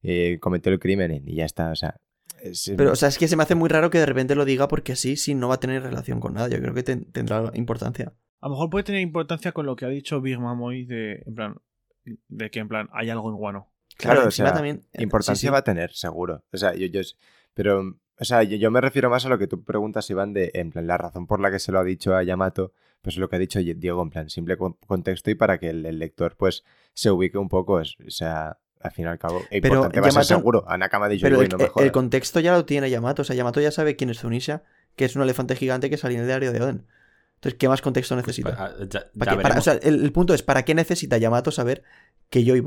eh, 0.04 0.40
cometió 0.42 0.72
el 0.72 0.80
crimen 0.80 1.12
y 1.28 1.36
ya 1.36 1.46
está. 1.46 1.72
O 1.72 1.76
sea. 1.76 2.00
es- 2.42 2.74
Pero, 2.76 2.94
o 2.94 2.96
sea, 2.96 3.10
es 3.10 3.18
que 3.20 3.28
se 3.28 3.36
me 3.36 3.44
hace 3.44 3.54
muy 3.56 3.70
raro 3.70 3.90
que 3.92 4.00
de 4.00 4.06
repente 4.08 4.34
lo 4.36 4.46
diga 4.46 4.68
porque 4.68 4.94
así, 4.94 5.16
sí, 5.16 5.36
no 5.36 5.48
va 5.50 5.56
a 5.56 5.60
tener 5.60 5.84
relación 5.84 6.20
con 6.20 6.34
nada. 6.34 6.48
Yo 6.50 6.58
creo 6.60 6.74
que 6.74 6.84
ten- 6.84 7.12
tendrá 7.12 7.52
importancia. 7.54 8.14
A 8.40 8.48
lo 8.48 8.56
mejor 8.56 8.70
puede 8.72 8.84
tener 8.84 9.02
importancia 9.02 9.52
con 9.52 9.68
lo 9.68 9.76
que 9.76 9.86
ha 9.86 9.90
dicho 9.90 10.20
Big 10.22 10.40
Mom 10.40 10.60
hoy 10.64 10.86
de, 10.86 11.22
en 11.28 11.36
plan, 11.36 11.56
de 12.30 12.50
que 12.50 12.60
en 12.60 12.68
plan 12.68 12.90
hay 12.94 13.12
algo 13.12 13.30
en 13.30 13.36
Guano. 13.36 13.71
Claro, 14.02 14.28
o 14.28 14.32
sea, 14.32 14.54
también. 14.54 14.84
eh, 14.94 15.04
Importancia 15.04 15.36
sí, 15.40 15.48
sí. 15.48 15.52
va 15.52 15.60
a 15.60 15.64
tener, 15.64 15.92
seguro. 15.94 16.44
O 16.52 16.58
sea, 16.58 16.74
yo, 16.76 16.88
yo 16.88 17.02
pero, 17.54 17.96
o 18.20 18.24
sea, 18.26 18.44
yo, 18.44 18.58
yo 18.58 18.72
me 18.72 18.82
refiero 18.82 19.10
más 19.10 19.26
a 19.26 19.30
lo 19.30 19.38
que 19.38 19.48
tú 19.48 19.64
preguntas, 19.64 20.10
Iván, 20.10 20.34
de, 20.34 20.52
en 20.54 20.72
plan, 20.72 20.88
la 20.88 20.98
razón 20.98 21.28
por 21.28 21.40
la 21.40 21.52
que 21.52 21.60
se 21.60 21.72
lo 21.72 21.80
ha 21.80 21.84
dicho 21.84 22.16
a 22.16 22.24
Yamato, 22.24 22.72
pues 23.02 23.18
lo 23.18 23.30
que 23.30 23.36
ha 23.36 23.40
dicho 23.40 23.60
Diego, 23.60 24.02
en 24.04 24.10
plan, 24.10 24.30
simple 24.30 24.58
con- 24.58 24.78
contexto 24.88 25.32
y 25.32 25.36
para 25.36 25.58
que 25.60 25.70
el, 25.70 25.86
el 25.86 26.00
lector, 26.00 26.36
pues, 26.38 26.64
se 26.94 27.10
ubique 27.12 27.38
un 27.38 27.50
poco, 27.50 27.80
es- 27.82 27.96
o 28.06 28.10
sea, 28.12 28.58
al 28.80 28.92
fin 28.92 29.06
y 29.06 29.08
al 29.10 29.20
cabo, 29.20 29.42
e 29.52 29.62
Pero 29.62 29.76
importante 29.76 30.02
va 30.02 30.08
a 30.08 30.12
ser 30.12 30.22
Yamato- 30.24 30.28
seguro, 30.40 30.64
a 30.68 30.78
Nakama 30.78 31.08
de 31.10 31.20
Pero 31.20 31.42
el, 31.42 31.50
no 31.50 31.58
me 31.58 31.64
el 31.66 31.70
jodas. 31.70 31.92
contexto 31.92 32.40
ya 32.40 32.54
lo 32.54 32.66
tiene 32.66 32.90
Yamato. 32.90 33.22
O 33.22 33.26
sea, 33.26 33.36
Yamato 33.36 33.60
ya 33.62 33.72
sabe 33.72 33.96
quién 33.96 34.10
es 34.10 34.20
Zunisha, 34.20 34.64
que 34.96 35.06
es 35.06 35.16
un 35.16 35.22
elefante 35.22 35.56
gigante 35.56 35.90
que 35.90 35.98
salió 35.98 36.18
en 36.18 36.22
el 36.24 36.28
diario 36.28 36.52
de 36.52 36.62
Oden. 36.62 36.88
Entonces, 37.36 37.58
¿qué 37.60 37.68
más 37.68 37.82
contexto 37.82 38.16
necesita? 38.16 38.56
Pa- 38.56 38.66
ah, 38.66 38.86
ya- 38.88 38.88
¿Para 38.88 39.32
ya 39.32 39.38
qué- 39.38 39.42
para- 39.44 39.56
veremos. 39.56 39.58
o 39.60 39.62
sea, 39.62 39.74
el, 39.82 40.04
el 40.04 40.12
punto 40.12 40.34
es, 40.34 40.42
¿para 40.44 40.64
qué 40.64 40.74
necesita 40.76 41.18
Yamato 41.18 41.52
saber 41.52 41.84
que 42.30 42.44
yo 42.44 42.56
y 42.56 42.62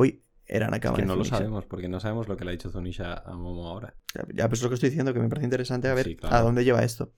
Boy 0.48 0.56
eran 0.56 0.68
Es 0.68 0.72
Nakama 0.72 0.96
que 0.96 1.04
no 1.04 1.16
lo 1.16 1.24
sabemos, 1.24 1.66
porque 1.66 1.88
no 1.88 2.00
sabemos 2.00 2.28
lo 2.28 2.36
que 2.36 2.44
le 2.44 2.50
ha 2.50 2.52
dicho 2.52 2.70
Zunisha 2.70 3.14
a 3.14 3.34
Momo 3.34 3.68
ahora. 3.68 3.94
Ya, 4.14 4.24
ya, 4.34 4.48
pues 4.48 4.60
es 4.60 4.62
lo 4.62 4.68
que 4.68 4.74
estoy 4.74 4.90
diciendo, 4.90 5.12
que 5.12 5.20
me 5.20 5.28
parece 5.28 5.44
interesante 5.44 5.88
a 5.88 5.94
ver 5.94 6.06
Sí, 6.06 6.16
claro. 6.16 6.36
a 6.36 6.40
dónde 6.42 6.64
lleva 6.64 6.82
esto. 6.82 7.12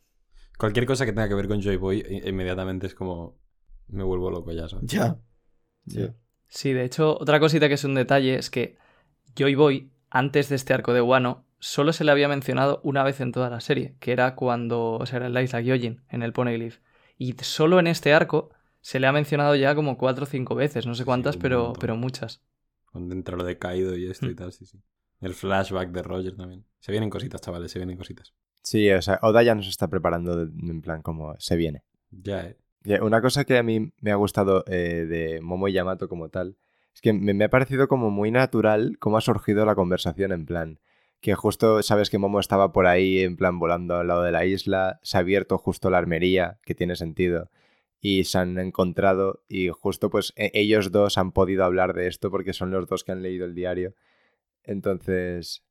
Cualquier 0.58 0.86
cosa 0.86 1.04
que 1.04 1.12
tenga 1.12 1.28
que 1.28 1.34
ver 1.34 1.48
con 1.48 1.60
Joy 1.60 1.76
Boy, 1.76 2.04
inmediatamente 2.24 2.86
es 2.86 2.94
como. 2.94 3.38
Me 3.88 4.02
vuelvo 4.02 4.30
loco 4.30 4.52
ya, 4.52 4.68
¿sabes? 4.68 4.90
Ya. 4.90 5.18
Sí. 5.86 6.08
Sí, 6.48 6.72
de 6.72 6.84
hecho, 6.84 7.16
otra 7.20 7.38
cosita 7.40 7.68
que 7.68 7.74
es 7.74 7.84
un 7.84 7.94
detalle 7.94 8.36
es 8.36 8.50
que 8.50 8.76
Joy 9.36 9.54
Boy, 9.54 9.92
antes 10.10 10.48
de 10.48 10.56
este 10.56 10.74
arco 10.74 10.92
de 10.92 11.02
Wano, 11.02 11.44
solo 11.58 11.92
se 11.92 12.04
le 12.04 12.10
había 12.12 12.28
mencionado 12.28 12.80
una 12.84 13.02
vez 13.02 13.20
en 13.20 13.32
toda 13.32 13.50
la 13.50 13.60
serie, 13.60 13.96
que 14.00 14.12
era 14.12 14.34
cuando, 14.34 14.92
o 14.94 15.06
sea, 15.06 15.18
era 15.18 15.26
en 15.26 15.34
la 15.34 15.42
isla 15.42 15.60
Gyojin, 15.60 16.02
en 16.08 16.22
el 16.22 16.32
Poneglyph. 16.32 16.78
Y 17.18 17.34
solo 17.40 17.78
en 17.78 17.86
este 17.86 18.12
arco 18.12 18.50
se 18.80 19.00
le 19.00 19.06
ha 19.06 19.12
mencionado 19.12 19.54
ya 19.56 19.74
como 19.74 19.98
cuatro 19.98 20.24
o 20.24 20.26
cinco 20.26 20.54
veces, 20.54 20.86
no 20.86 20.94
sé 20.94 21.04
cuántas, 21.04 21.36
pero, 21.36 21.72
pero 21.78 21.96
muchas. 21.96 22.42
Entra 22.94 23.36
lo 23.36 23.44
de 23.44 23.58
Kaido 23.58 23.96
y 23.96 24.06
esto 24.10 24.26
y 24.26 24.32
Mm. 24.32 24.36
tal, 24.36 24.52
sí, 24.52 24.64
sí. 24.66 24.80
El 25.20 25.34
flashback 25.34 25.90
de 25.90 26.02
Roger 26.02 26.36
también. 26.36 26.64
Se 26.80 26.92
vienen 26.92 27.10
cositas, 27.10 27.40
chavales, 27.40 27.70
se 27.72 27.78
vienen 27.78 27.96
cositas. 27.96 28.34
Sí, 28.62 28.90
o 28.90 29.00
sea, 29.02 29.18
Oda 29.22 29.42
ya 29.42 29.54
nos 29.54 29.68
está 29.68 29.88
preparando 29.88 30.36
de- 30.36 30.70
en 30.70 30.80
plan 30.82 31.02
como 31.02 31.34
se 31.38 31.56
viene. 31.56 31.82
Ya, 32.10 32.46
eh. 32.46 32.56
Y 32.84 32.94
Una 32.94 33.20
cosa 33.20 33.44
que 33.44 33.58
a 33.58 33.62
mí 33.62 33.92
me 34.00 34.10
ha 34.12 34.16
gustado 34.16 34.64
eh, 34.68 35.06
de 35.08 35.40
Momo 35.40 35.68
y 35.68 35.72
Yamato 35.72 36.08
como 36.08 36.28
tal 36.28 36.56
es 36.94 37.00
que 37.00 37.12
me, 37.12 37.34
me 37.34 37.44
ha 37.44 37.50
parecido 37.50 37.88
como 37.88 38.10
muy 38.10 38.30
natural 38.30 38.96
cómo 39.00 39.16
ha 39.18 39.20
surgido 39.20 39.64
la 39.66 39.74
conversación 39.74 40.32
en 40.32 40.46
plan 40.46 40.78
que 41.20 41.34
justo 41.34 41.82
sabes 41.82 42.10
que 42.10 42.18
Momo 42.18 42.38
estaba 42.40 42.72
por 42.72 42.86
ahí 42.86 43.20
en 43.20 43.36
plan 43.36 43.58
volando 43.58 43.96
al 43.96 44.06
lado 44.06 44.22
de 44.22 44.30
la 44.32 44.44
isla, 44.44 45.00
se 45.02 45.16
ha 45.16 45.20
abierto 45.20 45.58
justo 45.58 45.90
la 45.90 45.98
armería, 45.98 46.60
que 46.64 46.74
tiene 46.74 46.94
sentido, 46.94 47.50
y 48.00 48.24
se 48.24 48.38
han 48.38 48.58
encontrado 48.58 49.42
y 49.48 49.68
justo 49.68 50.10
pues 50.10 50.32
e- 50.36 50.50
ellos 50.54 50.92
dos 50.92 51.18
han 51.18 51.32
podido 51.32 51.64
hablar 51.64 51.94
de 51.94 52.06
esto 52.06 52.30
porque 52.30 52.52
son 52.52 52.70
los 52.70 52.86
dos 52.86 53.04
que 53.04 53.12
han 53.12 53.22
leído 53.22 53.44
el 53.44 53.54
diario. 53.54 53.94
Entonces 54.64 55.64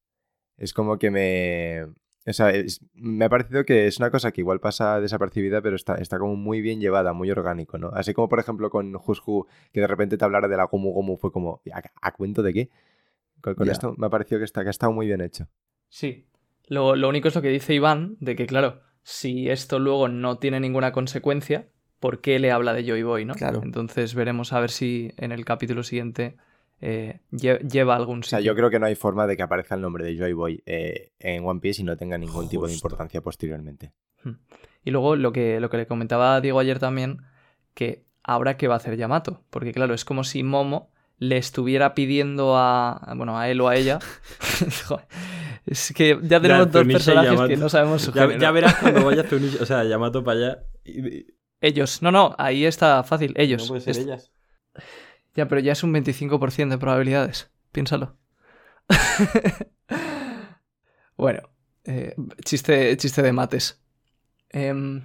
es 0.58 0.74
como 0.74 0.98
que 0.98 1.12
me... 1.12 1.84
O 2.28 2.34
sea, 2.34 2.50
es- 2.50 2.82
me 2.94 3.26
ha 3.26 3.30
parecido 3.30 3.66
que 3.66 3.86
es 3.86 4.00
una 4.00 4.10
cosa 4.10 4.32
que 4.32 4.42
igual 4.42 4.60
pasa 4.60 5.00
desapercibida, 5.00 5.62
pero 5.62 5.76
está, 5.76 5.96
está 5.96 6.18
como 6.18 6.36
muy 6.36 6.62
bien 6.62 6.80
llevada, 6.80 7.14
muy 7.14 7.30
orgánico, 7.30 7.78
¿no? 7.78 7.90
Así 7.90 8.14
como, 8.14 8.28
por 8.30 8.40
ejemplo, 8.40 8.72
con 8.72 8.96
Hushu, 8.96 9.46
que 9.72 9.82
de 9.82 9.88
repente 9.88 10.18
te 10.18 10.26
hablara 10.26 10.48
de 10.48 10.58
la 10.58 10.64
Gomu 10.64 10.92
Gomu, 10.92 11.18
fue 11.18 11.32
como, 11.32 11.62
¿a, 11.72 11.82
a 12.02 12.12
cuento 12.14 12.42
de 12.42 12.54
qué? 12.54 12.70
Con, 13.42 13.70
esto 13.70 13.94
me 13.98 14.08
ha 14.08 14.10
parecido 14.10 14.40
que, 14.40 14.46
está, 14.46 14.64
que 14.64 14.70
ha 14.70 14.72
estado 14.72 14.92
muy 14.92 15.06
bien 15.06 15.22
hecho. 15.22 15.48
Sí. 15.88 16.26
Lo, 16.68 16.96
lo 16.96 17.10
único 17.10 17.28
es 17.28 17.36
lo 17.36 17.44
que 17.44 17.50
dice 17.50 17.76
Iván, 17.76 18.18
de 18.20 18.36
que, 18.36 18.48
claro, 18.48 18.82
si 19.04 19.50
esto 19.50 19.78
luego 19.78 20.08
no 20.08 20.40
tiene 20.40 20.60
ninguna 20.60 20.92
consecuencia, 20.92 21.70
¿por 22.06 22.22
qué 22.22 22.38
le 22.38 22.52
habla 22.52 22.74
de 22.74 22.84
Joy 22.86 23.02
Boy, 23.02 23.26
no? 23.26 23.34
Claro. 23.34 23.62
Entonces 23.64 24.14
veremos 24.14 24.54
a 24.54 24.60
ver 24.60 24.70
si 24.70 25.12
en 25.18 25.32
el 25.32 25.44
capítulo 25.44 25.82
siguiente 25.82 26.36
eh, 26.82 27.22
lle- 27.32 27.60
lleva 27.68 27.96
algún 27.96 28.20
O 28.20 28.24
sitio. 28.24 28.38
sea, 28.38 28.46
yo 28.46 28.54
creo 28.56 28.70
que 28.70 28.78
no 28.80 28.86
hay 28.86 28.94
forma 28.96 29.26
de 29.26 29.36
que 29.36 29.42
aparezca 29.44 29.74
el 29.74 29.82
nombre 29.82 30.06
de 30.06 30.16
Joy 30.18 30.34
Boy 30.34 30.62
eh, 30.68 31.12
en 31.20 31.44
One 31.46 31.60
Piece 31.62 31.82
y 31.82 31.86
no 31.86 31.98
tenga 31.98 32.18
ningún 32.18 32.48
tipo 32.48 32.68
de 32.68 32.74
importancia 32.74 33.22
posteriormente. 33.22 33.92
Y 34.84 34.92
luego 34.92 35.16
lo 35.16 35.32
que, 35.32 35.60
lo 35.60 35.70
que 35.70 35.78
le 35.78 35.88
comentaba 35.88 36.36
a 36.36 36.42
Diego 36.42 36.60
ayer 36.60 36.78
también, 36.78 37.22
que 37.74 38.04
ahora 38.24 38.56
qué 38.58 38.68
va 38.68 38.76
a 38.76 38.78
hacer 38.78 38.98
Yamato. 38.98 39.44
Porque 39.50 39.72
claro, 39.74 39.94
es 39.96 40.06
como 40.06 40.24
si 40.24 40.44
Momo 40.44 40.92
le 41.18 41.38
estuviera 41.38 41.96
pidiendo 41.96 42.56
a. 42.58 43.14
Bueno, 43.16 43.38
a 43.40 43.50
él 43.50 43.62
o 43.62 43.68
a 43.68 43.76
ella. 43.76 44.00
Es 45.66 45.92
que 45.96 46.20
ya 46.22 46.40
tenemos 46.40 46.72
dos 46.72 46.86
personajes 46.86 47.42
que 47.48 47.58
no 47.58 47.70
sabemos 47.70 48.02
su 48.04 48.12
Ya, 48.14 48.22
género. 48.24 48.40
ya 48.40 48.52
verás 48.52 48.76
cuando 48.76 49.04
vaya 49.06 49.24
Zunisha, 49.24 49.64
o 49.64 49.66
sea, 49.66 49.84
Yamato 49.84 50.24
para 50.24 50.40
allá. 50.40 50.60
y- 50.84 51.26
Ellos. 51.66 52.02
No, 52.02 52.12
no, 52.12 52.36
ahí 52.38 52.66
está 52.66 53.04
fácil. 53.04 53.34
Ellos. 53.38 53.64
No 53.64 53.68
puede 53.70 53.82
ser 53.82 53.92
Es- 53.92 53.98
ellas. 54.00 54.32
Ya, 55.34 55.48
pero 55.48 55.60
ya 55.62 55.74
es 55.74 55.84
un 55.84 55.92
25% 55.94 56.70
de 56.76 56.78
probabilidades. 56.78 57.50
Piénsalo. 57.72 58.16
bueno, 61.18 61.50
eh, 61.84 62.16
chiste, 62.44 62.96
chiste 62.98 63.22
de 63.22 63.34
mates. 63.34 63.82
Em, 64.50 65.02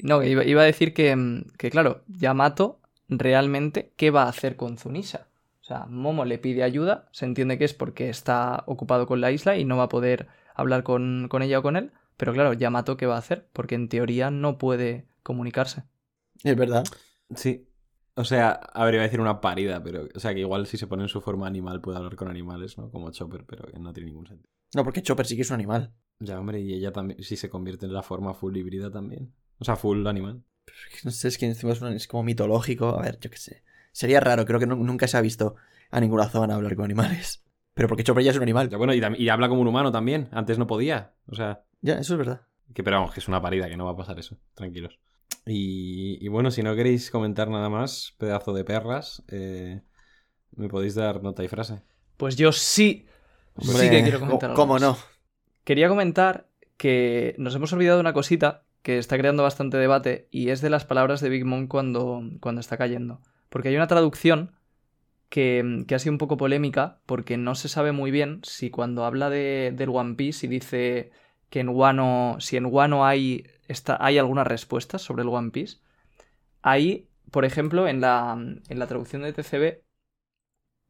no, 0.00 0.22
iba, 0.22 0.44
iba 0.44 0.62
a 0.62 0.66
decir 0.66 0.94
que, 0.94 1.10
em, 1.10 1.44
que, 1.58 1.70
claro, 1.70 2.02
Yamato 2.08 2.80
realmente, 3.08 3.92
¿qué 3.96 4.10
va 4.10 4.24
a 4.24 4.28
hacer 4.28 4.56
con 4.56 4.78
Zunisha? 4.78 5.26
O 5.62 5.64
sea, 5.64 5.86
Momo 5.86 6.24
le 6.24 6.38
pide 6.38 6.62
ayuda, 6.62 7.08
se 7.12 7.24
entiende 7.24 7.58
que 7.58 7.64
es 7.64 7.74
porque 7.74 8.10
está 8.10 8.64
ocupado 8.66 9.06
con 9.06 9.20
la 9.20 9.30
isla 9.32 9.56
y 9.56 9.64
no 9.64 9.76
va 9.78 9.84
a 9.84 9.88
poder 9.88 10.28
hablar 10.54 10.82
con, 10.82 11.28
con 11.30 11.42
ella 11.42 11.60
o 11.60 11.62
con 11.62 11.76
él. 11.76 11.90
Pero 12.16 12.32
claro, 12.32 12.52
Yamato, 12.52 12.96
¿qué 12.96 13.06
va 13.06 13.16
a 13.16 13.18
hacer? 13.18 13.48
Porque 13.52 13.74
en 13.74 13.88
teoría 13.88 14.30
no 14.30 14.58
puede 14.58 15.06
comunicarse. 15.24 15.82
Es 16.44 16.54
verdad. 16.56 16.84
Sí. 17.34 17.66
O 18.14 18.24
sea, 18.24 18.50
a 18.52 18.84
ver, 18.84 18.94
iba 18.94 19.02
a 19.02 19.06
decir 19.06 19.20
una 19.20 19.40
parida, 19.40 19.82
pero. 19.82 20.06
O 20.14 20.20
sea, 20.20 20.32
que 20.34 20.40
igual 20.40 20.68
si 20.68 20.76
se 20.76 20.86
pone 20.86 21.02
en 21.02 21.08
su 21.08 21.20
forma 21.20 21.48
animal 21.48 21.80
puede 21.80 21.96
hablar 21.98 22.14
con 22.14 22.28
animales, 22.28 22.78
¿no? 22.78 22.90
Como 22.92 23.10
Chopper, 23.10 23.44
pero 23.44 23.66
que 23.66 23.78
no 23.80 23.92
tiene 23.92 24.10
ningún 24.10 24.26
sentido. 24.28 24.48
No, 24.74 24.84
porque 24.84 25.02
Chopper 25.02 25.26
sí 25.26 25.34
que 25.34 25.42
es 25.42 25.50
un 25.50 25.54
animal. 25.54 25.92
Ya, 26.20 26.38
hombre, 26.38 26.60
y 26.60 26.72
ella 26.74 26.92
también, 26.92 27.20
si 27.24 27.36
se 27.36 27.50
convierte 27.50 27.86
en 27.86 27.92
la 27.92 28.02
forma 28.04 28.34
full 28.34 28.56
híbrida 28.56 28.90
también. 28.92 29.34
O 29.58 29.64
sea, 29.64 29.74
full 29.74 30.06
animal. 30.06 30.44
No 31.02 31.10
sé, 31.10 31.26
es 31.28 31.38
que 31.38 31.46
encima 31.46 31.72
es, 31.72 31.80
un- 31.82 31.92
es 31.92 32.06
como 32.06 32.22
mitológico. 32.22 32.90
A 32.98 33.02
ver, 33.02 33.18
yo 33.18 33.30
qué 33.30 33.36
sé. 33.36 33.64
Sería 33.90 34.20
raro, 34.20 34.44
creo 34.44 34.60
que 34.60 34.66
nu- 34.66 34.76
nunca 34.76 35.08
se 35.08 35.16
ha 35.16 35.20
visto 35.20 35.56
a 35.90 36.00
ninguna 36.00 36.28
zona 36.28 36.54
hablar 36.54 36.76
con 36.76 36.84
animales. 36.84 37.42
Pero 37.74 37.88
porque 37.88 38.04
Chopper 38.04 38.22
ya 38.22 38.30
es 38.30 38.36
un 38.36 38.42
animal. 38.44 38.68
Ya, 38.68 38.76
bueno, 38.76 38.94
y, 38.94 39.02
y 39.18 39.28
habla 39.28 39.48
como 39.48 39.60
un 39.60 39.66
humano 39.68 39.90
también. 39.90 40.28
Antes 40.30 40.56
no 40.58 40.66
podía. 40.68 41.14
O 41.26 41.34
sea, 41.34 41.64
Ya, 41.80 41.94
eso 41.98 42.14
es 42.14 42.18
verdad. 42.18 42.42
que 42.72 42.84
pero 42.84 42.98
vamos, 42.98 43.12
que 43.12 43.18
es 43.20 43.26
una 43.28 43.42
parida, 43.42 43.68
que 43.68 43.76
no 43.76 43.84
va 43.86 43.90
a 43.92 43.96
pasar 43.96 44.18
eso. 44.20 44.38
Tranquilos. 44.54 44.98
Y, 45.46 46.24
y 46.24 46.28
bueno, 46.28 46.50
si 46.50 46.62
no 46.62 46.74
queréis 46.74 47.10
comentar 47.10 47.48
nada 47.50 47.68
más, 47.68 48.14
pedazo 48.18 48.52
de 48.54 48.64
perras, 48.64 49.22
eh, 49.28 49.82
me 50.52 50.68
podéis 50.68 50.94
dar 50.94 51.22
nota 51.22 51.44
y 51.44 51.48
frase. 51.48 51.82
Pues 52.16 52.36
yo 52.36 52.52
sí, 52.52 53.06
sí 53.58 53.90
que 53.90 54.02
quiero 54.02 54.20
comentar 54.20 54.50
algo 54.50 54.62
¿Cómo 54.62 54.74
más. 54.74 54.82
no? 54.82 54.96
Quería 55.64 55.88
comentar 55.88 56.48
que 56.76 57.34
nos 57.38 57.54
hemos 57.54 57.72
olvidado 57.72 58.00
una 58.00 58.12
cosita 58.12 58.64
que 58.82 58.98
está 58.98 59.16
creando 59.18 59.42
bastante 59.42 59.76
debate 59.78 60.28
y 60.30 60.50
es 60.50 60.60
de 60.60 60.70
las 60.70 60.84
palabras 60.84 61.20
de 61.20 61.30
Big 61.30 61.44
Mom 61.44 61.68
cuando, 61.68 62.22
cuando 62.40 62.60
está 62.60 62.76
cayendo. 62.76 63.22
Porque 63.48 63.68
hay 63.68 63.76
una 63.76 63.86
traducción 63.86 64.56
que, 65.28 65.84
que 65.88 65.94
ha 65.94 65.98
sido 65.98 66.12
un 66.12 66.18
poco 66.18 66.36
polémica 66.36 67.00
porque 67.06 67.36
no 67.36 67.54
se 67.54 67.68
sabe 67.68 67.92
muy 67.92 68.10
bien 68.10 68.40
si 68.44 68.70
cuando 68.70 69.04
habla 69.04 69.30
de, 69.30 69.72
del 69.74 69.88
One 69.90 70.14
Piece 70.14 70.46
y 70.46 70.48
dice 70.48 71.10
que 71.50 71.60
en 71.60 71.70
Wano, 71.70 72.36
si 72.40 72.56
en 72.56 72.66
Wano 72.66 73.06
hay, 73.06 73.46
hay 73.98 74.18
algunas 74.18 74.46
respuestas 74.46 75.02
sobre 75.02 75.22
el 75.22 75.28
One 75.28 75.50
Piece, 75.50 75.78
ahí, 76.62 77.08
por 77.30 77.44
ejemplo, 77.44 77.88
en 77.88 78.00
la, 78.00 78.32
en 78.34 78.78
la 78.78 78.86
traducción 78.86 79.22
de 79.22 79.32
TCB 79.32 79.84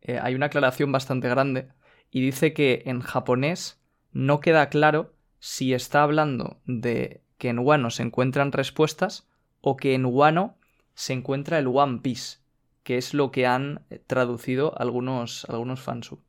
eh, 0.04 0.18
hay 0.20 0.34
una 0.34 0.46
aclaración 0.46 0.92
bastante 0.92 1.28
grande 1.28 1.68
y 2.10 2.20
dice 2.20 2.52
que 2.52 2.82
en 2.86 3.00
japonés 3.00 3.80
no 4.12 4.40
queda 4.40 4.68
claro 4.68 5.14
si 5.40 5.74
está 5.74 6.02
hablando 6.02 6.60
de 6.66 7.22
que 7.38 7.48
en 7.48 7.58
Wano 7.58 7.90
se 7.90 8.02
encuentran 8.02 8.52
respuestas 8.52 9.28
o 9.60 9.76
que 9.76 9.94
en 9.94 10.04
Wano 10.04 10.56
se 10.94 11.14
encuentra 11.14 11.58
el 11.58 11.66
One 11.66 12.00
Piece, 12.00 12.38
que 12.82 12.98
es 12.98 13.14
lo 13.14 13.30
que 13.30 13.46
han 13.46 13.84
eh, 13.90 13.98
traducido 13.98 14.78
algunos, 14.78 15.46
algunos 15.46 15.80
fansub. 15.80 16.20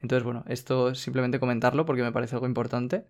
Entonces, 0.00 0.24
bueno, 0.24 0.44
esto 0.48 0.90
es 0.90 0.98
simplemente 0.98 1.38
comentarlo 1.38 1.86
porque 1.86 2.02
me 2.02 2.12
parece 2.12 2.34
algo 2.34 2.46
importante. 2.46 3.06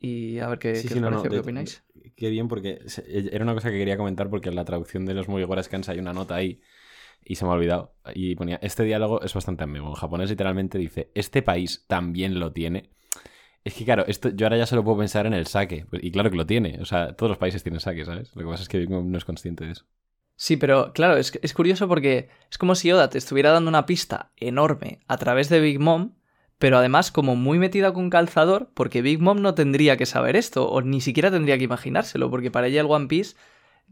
Y 0.00 0.38
a 0.40 0.48
ver 0.48 0.58
qué, 0.58 0.72
Sí, 0.74 0.88
qué 0.88 0.94
sí, 0.94 0.98
os 0.98 1.00
no, 1.00 1.22
qué 1.22 1.38
opináis. 1.38 1.82
Qué 2.16 2.28
bien, 2.30 2.48
porque 2.48 2.80
se- 2.86 3.04
era 3.34 3.44
una 3.44 3.54
cosa 3.54 3.70
que 3.70 3.78
quería 3.78 3.96
comentar 3.96 4.28
porque 4.30 4.48
en 4.48 4.56
la 4.56 4.64
traducción 4.64 5.06
de 5.06 5.14
los 5.14 5.28
Mugiwara 5.28 5.62
Scans 5.62 5.88
hay 5.88 5.98
una 5.98 6.12
nota 6.12 6.34
ahí 6.36 6.60
y 7.24 7.36
se 7.36 7.44
me 7.44 7.52
ha 7.52 7.54
olvidado. 7.54 7.94
Y 8.14 8.36
ponía, 8.36 8.58
este 8.62 8.84
diálogo 8.84 9.22
es 9.22 9.34
bastante 9.34 9.64
ambiguo. 9.64 9.90
En 9.90 9.94
japonés 9.96 10.30
literalmente 10.30 10.78
dice, 10.78 11.10
este 11.14 11.42
país 11.42 11.84
también 11.88 12.38
lo 12.40 12.52
tiene. 12.52 12.90
Es 13.64 13.74
que 13.74 13.84
claro, 13.84 14.04
esto, 14.08 14.30
yo 14.30 14.46
ahora 14.46 14.58
ya 14.58 14.66
solo 14.66 14.84
puedo 14.84 14.98
pensar 14.98 15.26
en 15.26 15.34
el 15.34 15.46
saque. 15.46 15.86
Y 15.92 16.12
claro 16.12 16.30
que 16.30 16.36
lo 16.36 16.46
tiene. 16.46 16.78
O 16.82 16.86
sea, 16.86 17.14
todos 17.16 17.30
los 17.30 17.38
países 17.38 17.62
tienen 17.62 17.80
saque, 17.80 18.04
¿sabes? 18.04 18.34
Lo 18.36 18.42
que 18.42 18.48
pasa 18.48 18.62
es 18.64 18.68
que 18.70 18.78
Big 18.78 18.90
Mom 18.90 19.10
no 19.10 19.18
es 19.18 19.24
consciente 19.26 19.66
de 19.66 19.72
eso. 19.72 19.86
Sí, 20.36 20.56
pero 20.56 20.92
claro, 20.92 21.16
es, 21.16 21.38
es 21.42 21.54
curioso 21.54 21.88
porque 21.88 22.28
es 22.50 22.58
como 22.58 22.74
si 22.74 22.92
Oda 22.92 23.08
te 23.08 23.18
estuviera 23.18 23.52
dando 23.52 23.68
una 23.70 23.86
pista 23.86 24.32
enorme 24.36 25.00
a 25.08 25.16
través 25.16 25.48
de 25.48 25.60
Big 25.60 25.80
Mom, 25.80 26.14
pero 26.58 26.78
además 26.78 27.10
como 27.10 27.36
muy 27.36 27.58
metida 27.58 27.92
con 27.92 28.10
calzador, 28.10 28.70
porque 28.74 29.02
Big 29.02 29.20
Mom 29.20 29.40
no 29.42 29.54
tendría 29.54 29.96
que 29.96 30.06
saber 30.06 30.36
esto, 30.36 30.68
o 30.68 30.80
ni 30.82 31.00
siquiera 31.00 31.30
tendría 31.30 31.58
que 31.58 31.64
imaginárselo, 31.64 32.30
porque 32.30 32.50
para 32.50 32.68
ella 32.68 32.80
el 32.80 32.86
One 32.90 33.06
Piece, 33.06 33.36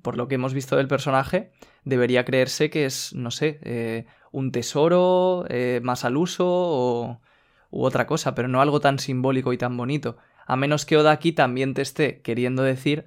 por 0.02 0.16
lo 0.16 0.28
que 0.28 0.36
hemos 0.36 0.54
visto 0.54 0.76
del 0.76 0.88
personaje, 0.88 1.50
debería 1.84 2.24
creerse 2.24 2.70
que 2.70 2.86
es, 2.86 3.14
no 3.14 3.30
sé, 3.30 3.58
eh, 3.62 4.06
un 4.32 4.50
tesoro 4.50 5.44
eh, 5.48 5.80
más 5.82 6.04
al 6.04 6.16
uso 6.16 6.46
o 6.46 7.20
u 7.70 7.84
otra 7.84 8.06
cosa, 8.06 8.36
pero 8.36 8.46
no 8.46 8.60
algo 8.60 8.78
tan 8.78 9.00
simbólico 9.00 9.52
y 9.52 9.58
tan 9.58 9.76
bonito. 9.76 10.16
A 10.46 10.54
menos 10.54 10.86
que 10.86 10.96
Oda 10.96 11.10
aquí 11.10 11.32
también 11.32 11.74
te 11.74 11.82
esté 11.82 12.20
queriendo 12.22 12.62
decir 12.62 13.06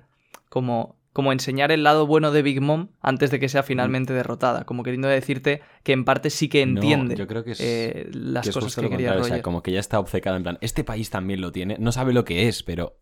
como, 0.50 0.97
como 1.18 1.32
enseñar 1.32 1.72
el 1.72 1.82
lado 1.82 2.06
bueno 2.06 2.32
de 2.32 2.44
Big 2.44 2.62
Mom 2.62 2.90
antes 3.02 3.32
de 3.32 3.40
que 3.40 3.50
sea 3.50 3.64
finalmente 3.64 4.14
derrotada, 4.14 4.66
como 4.66 4.84
queriendo 4.84 5.08
decirte 5.08 5.64
que 5.82 5.94
en 5.94 6.06
parte 6.06 6.30
sí 6.30 6.48
que 6.48 6.62
No, 6.62 6.74
entiende 6.74 7.16
yo 7.16 7.26
creo 7.26 7.44
que 7.44 7.54
es, 7.54 7.60
eh, 7.60 8.08
las 8.14 8.44
que 8.44 8.50
es 8.52 8.56
cosas 8.56 8.76
que 8.76 8.88
quería 8.88 9.14
o 9.18 9.24
sea, 9.24 9.42
como 9.42 9.64
que 9.64 9.72
ya 9.72 9.80
está 9.80 10.00
obcecada 10.00 10.38
en 10.38 10.44
plan, 10.44 10.58
este 10.62 10.84
país 10.84 11.10
también 11.10 11.42
lo 11.42 11.52
tiene. 11.52 11.76
No 11.80 11.92
sabe 11.92 12.14
lo 12.14 12.24
que 12.24 12.48
es, 12.48 12.62
pero 12.62 13.00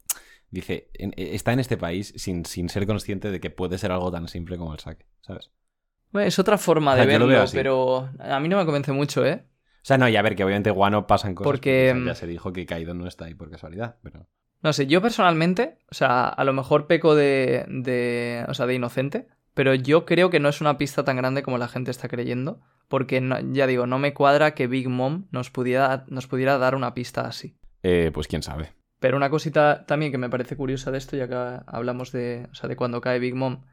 dice, 0.50 0.88
en- 0.94 1.14
está 1.18 1.52
en 1.52 1.60
este 1.60 1.76
país 1.76 2.14
sin, 2.16 2.46
sin 2.46 2.70
ser 2.70 2.88
consciente 2.88 3.32
de 3.32 3.42
que 3.42 3.50
puede 3.50 3.78
ser 3.78 3.92
algo 3.92 4.10
tan 4.14 4.30
simple 4.30 4.58
como 4.58 4.72
el 4.72 4.80
saque, 4.80 5.06
¿sabes? 5.20 5.52
Bueno, 6.14 6.28
es 6.30 6.40
otra 6.40 6.58
forma 6.58 6.94
O 6.94 6.96
de 6.96 7.06
sea, 7.06 7.20
verlo, 7.20 7.46
pero 7.52 8.10
a 8.20 8.40
mí 8.40 8.48
no 8.48 8.56
me 8.58 8.64
convence 8.66 8.94
mucho, 8.94 9.26
¿eh? 9.26 9.44
O 9.84 9.88
sea, 9.88 9.98
no, 9.98 10.10
y 10.10 10.16
a 10.16 10.22
ver, 10.22 10.36
que 10.36 10.44
obviamente 10.44 10.72
Guano 10.72 11.06
pasan 11.06 11.36
cosas. 11.36 11.52
Porque, 11.52 11.94
sea, 11.94 12.04
ya 12.06 12.12
mm, 12.14 12.16
se 12.16 12.28
dijo 12.28 12.52
que 12.54 12.66
Kaido 12.66 12.94
no 12.94 13.08
está 13.08 13.26
ahí 13.26 13.36
por 13.36 13.52
casualidad, 13.52 13.98
pero. 14.02 14.28
No 14.62 14.74
sé, 14.74 14.88
yo 14.88 15.02
personalmente, 15.02 15.78
o 15.92 15.94
sea, 15.96 16.28
a 16.28 16.44
lo 16.44 16.54
mejor 16.54 16.88
peco 16.88 17.16
de, 17.16 17.66
de, 17.68 18.46
o 18.48 18.54
sea, 18.54 18.66
de 18.66 18.74
inocente, 18.76 19.28
pero 19.54 19.74
yo 19.76 20.06
creo 20.06 20.30
que 20.30 20.40
no 20.40 20.50
es 20.50 20.60
una 20.60 20.78
pista 20.78 21.04
tan 21.04 21.18
grande 21.18 21.44
como 21.44 21.58
la 21.58 21.68
gente 21.68 21.92
está 21.92 22.08
creyendo, 22.08 22.62
porque 22.88 23.22
no- 23.22 23.40
ya 23.54 23.68
digo, 23.68 23.86
no 23.88 24.00
me 24.00 24.14
cuadra 24.14 24.56
que 24.56 24.68
Big 24.68 24.90
Mom 24.90 25.28
nos 25.32 25.50
pudiera, 25.52 26.06
nos 26.08 26.28
pudiera 26.28 26.58
dar 26.58 26.76
una 26.76 26.94
pista 26.94 27.22
así. 27.22 27.56
Eh, 27.84 28.12
pues 28.14 28.28
quién 28.28 28.42
sabe. 28.44 28.74
Pero 29.00 29.18
una 29.18 29.30
cosita 29.30 29.86
también 29.86 30.12
que 30.12 30.18
me 30.18 30.30
parece 30.30 30.56
curiosa 30.58 30.90
de 30.92 30.98
esto, 30.98 31.16
ya 31.16 31.28
que 31.28 31.36
hablamos 31.68 32.12
de, 32.12 32.48
o 32.52 32.56
sea, 32.56 32.68
de 32.68 32.76
cuando 32.76 33.02
cae 33.02 33.20
Big 33.20 33.36
Mom, 33.36 33.66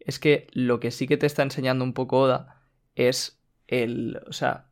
es 0.00 0.18
que 0.18 0.46
lo 0.52 0.80
que 0.80 0.90
sí 0.90 1.06
que 1.06 1.16
te 1.18 1.26
está 1.26 1.42
enseñando 1.42 1.84
un 1.84 1.92
poco 1.92 2.20
Oda 2.20 2.62
es 2.94 3.38
el, 3.66 4.20
o 4.26 4.32
sea, 4.32 4.66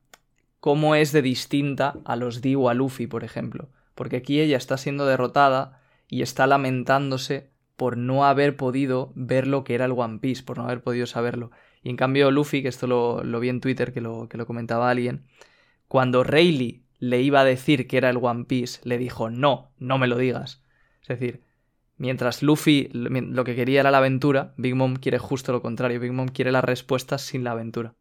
cómo 0.60 0.94
es 0.94 1.12
de 1.12 1.20
distinta 1.22 1.96
a 2.06 2.16
los 2.16 2.40
D 2.40 2.56
o 2.56 2.70
a 2.70 2.74
Luffy, 2.74 3.06
por 3.06 3.24
ejemplo. 3.24 3.68
Porque 3.96 4.18
aquí 4.18 4.40
ella 4.40 4.56
está 4.56 4.76
siendo 4.76 5.06
derrotada 5.06 5.80
y 6.06 6.22
está 6.22 6.46
lamentándose 6.46 7.50
por 7.74 7.96
no 7.96 8.24
haber 8.24 8.56
podido 8.56 9.12
ver 9.16 9.48
lo 9.48 9.64
que 9.64 9.74
era 9.74 9.86
el 9.86 9.92
One 9.92 10.20
Piece, 10.20 10.44
por 10.44 10.58
no 10.58 10.64
haber 10.64 10.82
podido 10.82 11.06
saberlo. 11.06 11.50
Y 11.82 11.90
en 11.90 11.96
cambio 11.96 12.30
Luffy, 12.30 12.62
que 12.62 12.68
esto 12.68 12.86
lo, 12.86 13.40
vi 13.40 13.48
en 13.48 13.60
Twitter, 13.60 13.92
que 13.92 14.00
lo, 14.00 14.28
que 14.28 14.38
lo 14.38 14.46
comentaba 14.46 14.90
alguien, 14.90 15.26
cuando 15.88 16.22
Rayleigh 16.22 16.84
le 16.98 17.20
iba 17.20 17.40
a 17.40 17.44
decir 17.44 17.86
que 17.86 17.96
era 17.96 18.10
el 18.10 18.18
One 18.20 18.44
Piece, 18.44 18.80
le 18.84 18.98
dijo, 18.98 19.30
no, 19.30 19.72
no 19.78 19.98
me 19.98 20.06
lo 20.06 20.16
digas. 20.16 20.62
Es 21.02 21.08
decir, 21.08 21.42
mientras 21.96 22.42
Luffy 22.42 22.88
lo 22.92 23.44
que 23.44 23.54
quería 23.54 23.80
era 23.80 23.90
la 23.90 23.98
aventura, 23.98 24.54
Big 24.56 24.74
Mom 24.74 24.96
quiere 24.96 25.18
justo 25.18 25.52
lo 25.52 25.62
contrario. 25.62 26.00
Big 26.00 26.12
Mom 26.12 26.28
quiere 26.28 26.52
las 26.52 26.64
respuestas 26.64 27.22
sin 27.22 27.44
la 27.44 27.52
aventura. 27.52 27.94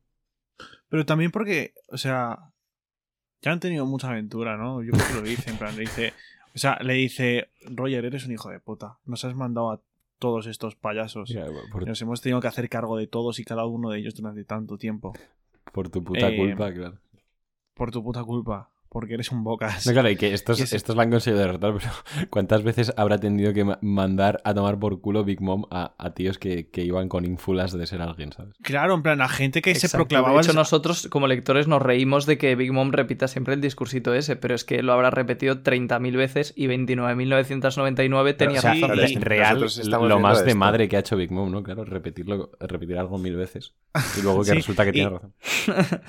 Pero 0.90 1.06
también 1.06 1.32
porque, 1.32 1.74
o 1.90 1.98
sea, 1.98 2.54
ya 3.46 3.52
han 3.52 3.60
tenido 3.60 3.86
mucha 3.86 4.10
aventura, 4.10 4.58
¿no? 4.58 4.82
Yo 4.82 4.92
creo 4.92 5.08
que 5.08 5.14
lo 5.14 5.22
dice, 5.22 5.52
en 5.52 5.58
plan, 5.58 5.76
le 5.76 5.82
dice, 5.82 6.14
o 6.56 6.58
sea, 6.58 6.80
le 6.82 6.94
dice, 6.96 7.50
Roger, 7.70 8.04
eres 8.04 8.26
un 8.26 8.32
hijo 8.32 8.50
de 8.50 8.60
puta, 8.60 8.98
nos 9.06 9.24
has 9.24 9.36
mandado 9.36 9.70
a 9.72 9.80
todos 10.18 10.48
estos 10.48 10.76
payasos. 10.76 11.32
Por, 11.72 11.88
Nos 11.88 12.02
hemos 12.02 12.22
tenido 12.22 12.42
que 12.42 12.48
hacer 12.48 12.68
cargo 12.70 12.98
de 12.98 13.06
todos 13.06 13.38
y 13.40 13.44
cada 13.46 13.66
uno 13.66 13.92
de 13.92 14.00
ellos 14.00 14.16
durante 14.16 14.44
tanto 14.46 14.80
tiempo. 14.80 15.14
por 15.72 15.90
tu 15.90 16.04
puta 16.04 16.28
Eh, 16.30 16.38
culpa, 16.38 16.74
claro. 16.74 16.98
Por 17.76 17.92
tu 17.92 18.04
puta 18.04 18.24
culpa. 18.24 18.72
Porque 18.96 19.16
eres 19.16 19.30
un 19.34 19.44
bocas. 19.44 19.86
No, 19.86 19.92
claro, 19.92 20.10
y 20.10 20.16
que 20.16 20.34
estos, 20.34 20.58
y 20.62 20.64
ese- 20.64 20.78
estos 20.78 20.96
la 20.96 21.04
han 21.04 21.12
conseguido 21.12 21.42
derrotar, 21.42 21.74
pero 21.78 21.90
¿cuántas 22.30 22.64
veces 22.64 22.94
habrá 22.96 23.18
tenido 23.18 23.52
que 23.54 23.66
ma- 23.66 23.78
mandar 23.82 24.40
a 24.46 24.54
tomar 24.54 24.80
por 24.80 25.02
culo 25.02 25.26
Big 25.26 25.42
Mom 25.42 25.66
a, 25.70 25.96
a 25.98 26.14
tíos 26.14 26.38
que, 26.40 26.70
que 26.70 26.84
iban 26.86 27.10
con 27.10 27.26
ínfulas 27.26 27.74
de 27.78 27.86
ser 27.88 28.02
alguien, 28.02 28.32
¿sabes? 28.32 28.56
Claro, 28.62 28.94
en 28.94 29.04
plan, 29.04 29.22
a 29.22 29.28
gente 29.28 29.62
que 29.62 29.76
se 29.76 29.90
proclamaba... 29.90 30.34
De 30.36 30.40
hecho, 30.42 30.52
el- 30.52 30.56
nosotros 30.56 31.08
como 31.12 31.28
lectores 31.28 31.68
nos 31.68 31.82
reímos 31.82 32.26
de 32.26 32.38
que 32.38 32.56
Big 32.56 32.72
Mom 32.72 32.92
repita 32.94 33.28
siempre 33.28 33.54
el 33.54 33.60
discursito 33.60 34.14
ese, 34.14 34.38
pero 34.38 34.56
es 34.56 34.64
que 34.64 34.82
lo 34.82 34.94
habrá 34.94 35.10
repetido 35.10 35.62
30.000 35.62 36.16
veces 36.16 36.54
y 36.56 36.68
29.999 36.68 38.38
tenía 38.38 38.62
razón. 38.62 38.80
Pero 38.90 38.96
y 39.02 39.14
es 39.14 39.22
real 39.22 39.66
lo 40.08 40.20
más 40.20 40.40
de 40.44 40.52
esto. 40.52 40.58
madre 40.58 40.88
que 40.88 40.98
ha 40.98 41.00
hecho 41.00 41.16
Big 41.18 41.32
Mom, 41.32 41.52
¿no? 41.52 41.64
Claro, 41.64 41.84
repetirlo, 41.86 42.52
repetir 42.60 42.98
algo 42.98 43.18
mil 43.18 43.36
veces. 43.36 43.74
Y 44.18 44.22
luego 44.22 44.40
que 44.40 44.46
Sí, 44.52 44.56
resulta 44.56 44.84
que 44.84 44.90
y- 44.90 44.94
tiene 44.94 45.10
razón. 45.10 45.34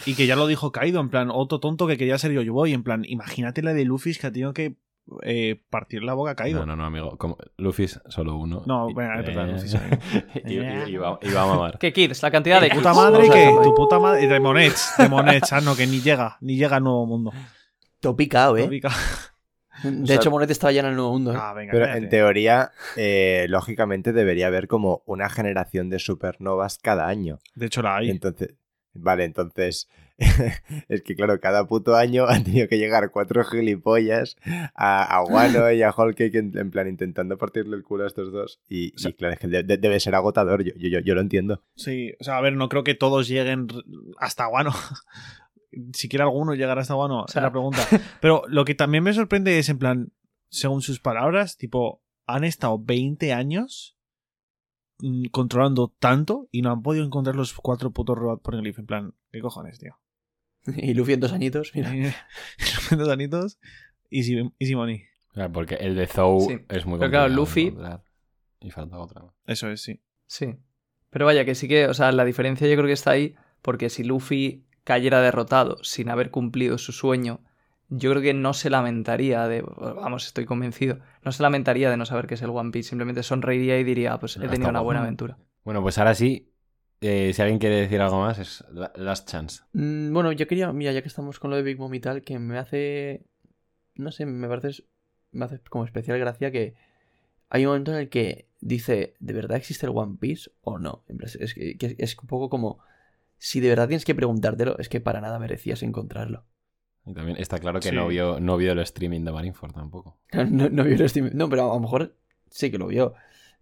Y 0.07 0.15
que 0.15 0.27
ya 0.27 0.37
lo 0.37 0.47
dijo 0.47 0.71
Kaido, 0.73 1.01
en 1.01 1.09
plan, 1.09 1.31
otro 1.33 1.59
tonto 1.61 1.87
que 1.87 1.97
quería 1.97 2.19
ser 2.19 2.33
yo 2.33 2.53
Boy, 2.53 2.73
en 2.77 2.83
plan, 2.85 3.05
imagínate 3.07 3.63
la 3.63 3.75
de 3.75 3.85
Luffy 3.85 4.15
que 4.15 4.27
ha 4.29 4.33
tenido 4.33 4.53
que 4.55 4.77
eh, 5.23 5.63
partir 5.71 6.03
la 6.03 6.15
boca 6.15 6.33
a 6.33 6.35
Kaido. 6.35 6.61
No, 6.61 6.67
no, 6.67 6.77
no, 6.77 6.85
amigo. 6.87 7.17
Como, 7.19 7.37
Luffy 7.59 7.85
es 7.85 8.01
solo 8.09 8.37
uno. 8.37 8.63
No, 8.67 8.93
verdad, 8.95 9.49
eh, 9.49 9.53
Luffy 9.53 9.67
es 9.67 9.75
y, 10.47 10.55
y- 10.55 10.95
y 10.95 10.97
va, 10.97 11.19
y 11.23 11.31
va 11.33 11.43
a 11.43 11.47
mamar. 11.47 11.79
¿Qué 11.81 11.93
kids? 11.93 12.23
La 12.23 12.31
cantidad 12.31 12.61
de 12.61 12.71
puta 12.71 12.91
kids. 12.91 12.97
madre 13.03 13.29
que, 13.31 13.57
tu 13.63 13.75
puta 13.75 13.99
madre, 13.99 14.27
de 14.27 14.41
Monets, 14.41 14.95
de 14.99 15.09
Monets, 15.09 15.53
ah, 15.53 15.61
no, 15.61 15.77
que 15.77 15.87
ni 15.87 16.01
llega, 16.01 16.37
ni 16.41 16.57
llega 16.57 16.77
al 16.77 16.85
nuevo 16.85 17.07
mundo. 17.07 17.33
Topicao, 18.01 18.57
¿eh? 18.57 18.69
De 19.83 20.07
sea, 20.07 20.17
hecho, 20.17 20.31
Monet 20.31 20.51
estaba 20.51 20.73
ya 20.73 20.81
en 20.81 20.87
el 20.87 20.95
nuevo 20.97 21.13
mundo. 21.13 21.35
¿eh? 21.35 21.37
Ah, 21.39 21.53
venga, 21.53 21.71
Pero 21.71 21.85
cállate. 21.85 22.03
en 22.05 22.09
teoría, 22.09 22.73
eh, 22.97 23.45
lógicamente 23.51 24.15
debería 24.15 24.47
haber 24.47 24.69
como 24.69 25.03
una 25.05 25.29
generación 25.29 25.91
de 25.91 25.99
supernovas 25.99 26.79
cada 26.79 27.07
año. 27.09 27.39
De 27.55 27.67
hecho 27.67 27.83
la 27.83 27.97
hay. 27.99 28.09
Entonces, 28.11 28.55
vale, 28.95 29.25
entonces 29.25 29.89
es 30.89 31.03
que 31.03 31.15
claro, 31.15 31.39
cada 31.41 31.67
puto 31.67 31.95
año 31.95 32.27
han 32.29 32.45
tenido 32.45 32.69
que 32.69 32.79
llegar 32.79 33.11
cuatro 33.11 33.45
gilipollas 33.45 34.37
a, 34.75 35.05
a 35.05 35.23
Wano 35.25 35.71
y 35.73 35.83
a 35.83 35.91
Whole 35.91 36.15
Cake 36.15 36.37
en, 36.39 36.57
en 36.57 36.71
plan 36.71 36.89
intentando 36.89 37.37
partirle 37.39 37.77
el 37.77 37.83
culo 37.83 38.05
a 38.05 38.07
estos 38.07 38.33
dos. 38.33 38.61
Y, 38.69 38.93
y 39.09 39.13
claro, 39.15 39.35
es 39.35 39.41
que 39.41 39.49
de- 39.49 39.63
de- 39.63 39.77
debe 39.79 40.01
ser 40.01 40.15
agotador, 40.15 40.63
yo, 40.65 40.73
yo, 40.77 40.89
yo- 40.89 41.01
yo 41.01 41.15
lo 41.15 41.21
entiendo. 41.21 41.63
Sí, 41.77 42.13
o 42.21 42.25
sea, 42.25 42.39
a 42.39 42.41
ver, 42.41 42.55
no 42.55 42.69
creo 42.69 42.85
que 42.85 42.95
todos 42.95 43.29
lleguen 43.29 43.67
hasta 44.19 44.47
Guano. 44.47 44.73
Siquiera 45.93 46.25
alguno 46.25 46.55
llegará 46.55 46.81
hasta 46.81 46.95
Guano, 46.95 47.27
sea- 47.29 47.41
es 47.41 47.45
la 47.45 47.51
pregunta. 47.53 47.87
Pero 48.21 48.43
lo 48.49 48.65
que 48.65 48.75
también 48.75 49.05
me 49.05 49.13
sorprende 49.13 49.59
es, 49.59 49.69
en 49.69 49.79
plan, 49.79 50.13
según 50.49 50.81
sus 50.81 51.01
palabras, 51.01 51.57
tipo, 51.59 52.03
han 52.27 52.45
estado 52.45 52.79
20 52.83 53.33
años 53.35 53.97
mm, 55.01 55.27
controlando 55.27 55.93
tanto 55.99 56.49
y 56.51 56.63
no 56.63 56.71
han 56.71 56.83
podido 56.83 57.05
encontrar 57.05 57.37
los 57.37 57.53
cuatro 57.53 57.91
putos 57.91 58.17
robots 58.17 58.43
por 58.43 58.55
el 58.55 58.67
En 58.67 58.87
plan, 58.87 59.15
¿qué 59.31 59.41
cojones, 59.41 59.79
tío? 59.79 59.99
Y 60.77 60.95
Luffy 60.95 61.13
en 61.15 61.21
dos 61.21 61.33
añitos, 61.33 61.73
mira. 61.75 61.93
Los 62.97 63.09
anitos, 63.09 63.59
easy, 64.11 64.51
easy 64.59 64.75
money. 64.75 65.05
Claro, 65.33 65.53
porque 65.53 65.75
el 65.77 65.95
de 65.95 66.07
Zou 66.07 66.41
Sí. 66.41 66.59
es 66.69 66.87
muy 66.87 66.99
Pero 66.99 67.11
claro, 67.11 67.35
complicado 67.35 68.01
Luffy-. 68.01 68.67
Y 68.67 68.71
falta 68.71 68.99
otra. 68.99 69.21
¿no? 69.23 69.35
Eso 69.47 69.69
es, 69.71 69.83
sí. 69.83 70.01
Sí. 70.27 70.57
Pero 71.11 71.27
vaya, 71.27 71.45
que 71.45 71.55
sí 71.55 71.69
que, 71.69 71.87
o 71.89 71.95
sea, 71.95 72.11
la 72.13 72.25
diferencia 72.25 72.67
yo 72.67 72.75
creo 72.75 72.87
que 72.87 72.93
está 72.93 73.11
ahí, 73.13 73.35
porque 73.63 73.91
si 73.91 74.03
Luffy 74.03 74.65
cayera 74.85 75.21
derrotado 75.21 75.83
sin 75.83 76.09
haber 76.11 76.31
cumplido 76.31 76.79
su 76.79 76.93
sueño, 76.93 77.41
yo 77.89 78.11
creo 78.11 78.23
que 78.23 78.35
no 78.35 78.53
se 78.55 78.71
lamentaría 78.71 79.47
de, 79.47 79.63
vamos, 79.63 80.27
estoy 80.27 80.45
convencido, 80.47 80.99
no 81.23 81.31
se 81.33 81.43
lamentaría 81.43 81.91
de 81.91 81.97
no 81.97 82.07
saber 82.07 82.27
qué 82.27 82.35
es 82.35 82.43
el 82.43 82.51
One 82.51 82.71
Piece, 82.73 82.89
simplemente 82.89 83.23
sonreiría 83.23 83.79
y 83.79 83.85
diría, 83.85 84.15
"Ah, 84.15 84.19
pues 84.21 84.37
he 84.37 84.49
tenido 84.49 84.71
una 84.71 84.81
buena 84.81 85.03
aventura. 85.03 85.39
Bueno, 85.65 85.83
pues 85.83 85.99
ahora 85.99 86.15
sí. 86.15 86.51
Eh, 87.07 87.33
si 87.33 87.43
alguien 87.43 87.59
quiere 87.59 87.77
decir 87.77 88.01
algo 88.01 88.21
más, 88.21 88.39
es 88.39 88.65
la- 88.73 88.93
Last 88.97 89.29
Chance. 89.29 89.63
Mm, 89.73 90.13
Bueno, 90.13 90.33
yo 90.33 90.47
quería, 90.47 90.73
mira, 90.73 90.93
ya 90.93 91.03
que 91.03 91.09
estamos 91.09 91.39
con 91.39 91.51
lo 91.51 91.57
de 91.57 91.63
Big 91.63 91.79
Mom 91.79 91.93
y 91.95 92.01
tal, 92.01 92.23
que 92.23 92.39
me 92.39 92.59
hace. 92.59 93.25
No 93.95 94.13
sé, 94.13 94.27
me 94.27 94.49
parece. 94.49 94.85
Me 95.33 95.45
hace 95.45 95.59
como 95.71 95.85
especial 95.85 96.19
gracia 96.19 96.51
que 96.51 96.75
hay 97.49 97.65
un 97.65 97.71
momento 97.71 97.93
en 97.93 97.99
el 97.99 98.09
que 98.09 98.49
dice: 98.61 99.15
¿de 99.21 99.33
verdad 99.33 99.57
existe 99.57 99.87
el 99.87 99.93
One 99.95 100.17
Piece 100.21 100.51
o 100.63 100.79
no? 100.79 101.05
Es, 101.39 101.55
que, 101.55 101.77
es 101.99 102.17
un 102.19 102.27
poco 102.27 102.49
como. 102.51 102.79
Si 103.39 103.61
de 103.61 103.69
verdad 103.69 103.89
tienes 103.89 104.05
que 104.07 104.15
preguntártelo, 104.15 104.79
es 104.79 104.89
que 104.89 105.01
para 105.01 105.21
nada 105.21 105.39
merecías 105.39 105.83
encontrarlo. 105.83 106.45
Y 107.05 107.13
también 107.15 107.37
está 107.39 107.59
claro 107.59 107.81
que 107.81 107.91
Sí. 107.91 107.95
no, 107.95 108.09
vio, 108.09 108.41
no 108.41 108.57
vio 108.57 108.73
el 108.73 108.79
streaming 108.81 109.25
de 109.25 109.31
Marineford 109.33 109.73
tampoco. 109.75 110.19
No, 110.51 110.69
no 110.71 110.85
vio 110.85 110.95
el 110.95 111.03
stream- 111.09 111.33
No, 111.35 111.49
pero 111.49 111.71
a 111.71 111.75
lo 111.75 111.81
mejor 111.81 112.17
sí 112.51 112.71
que 112.71 112.79
lo 112.79 112.87
vio. 112.89 113.15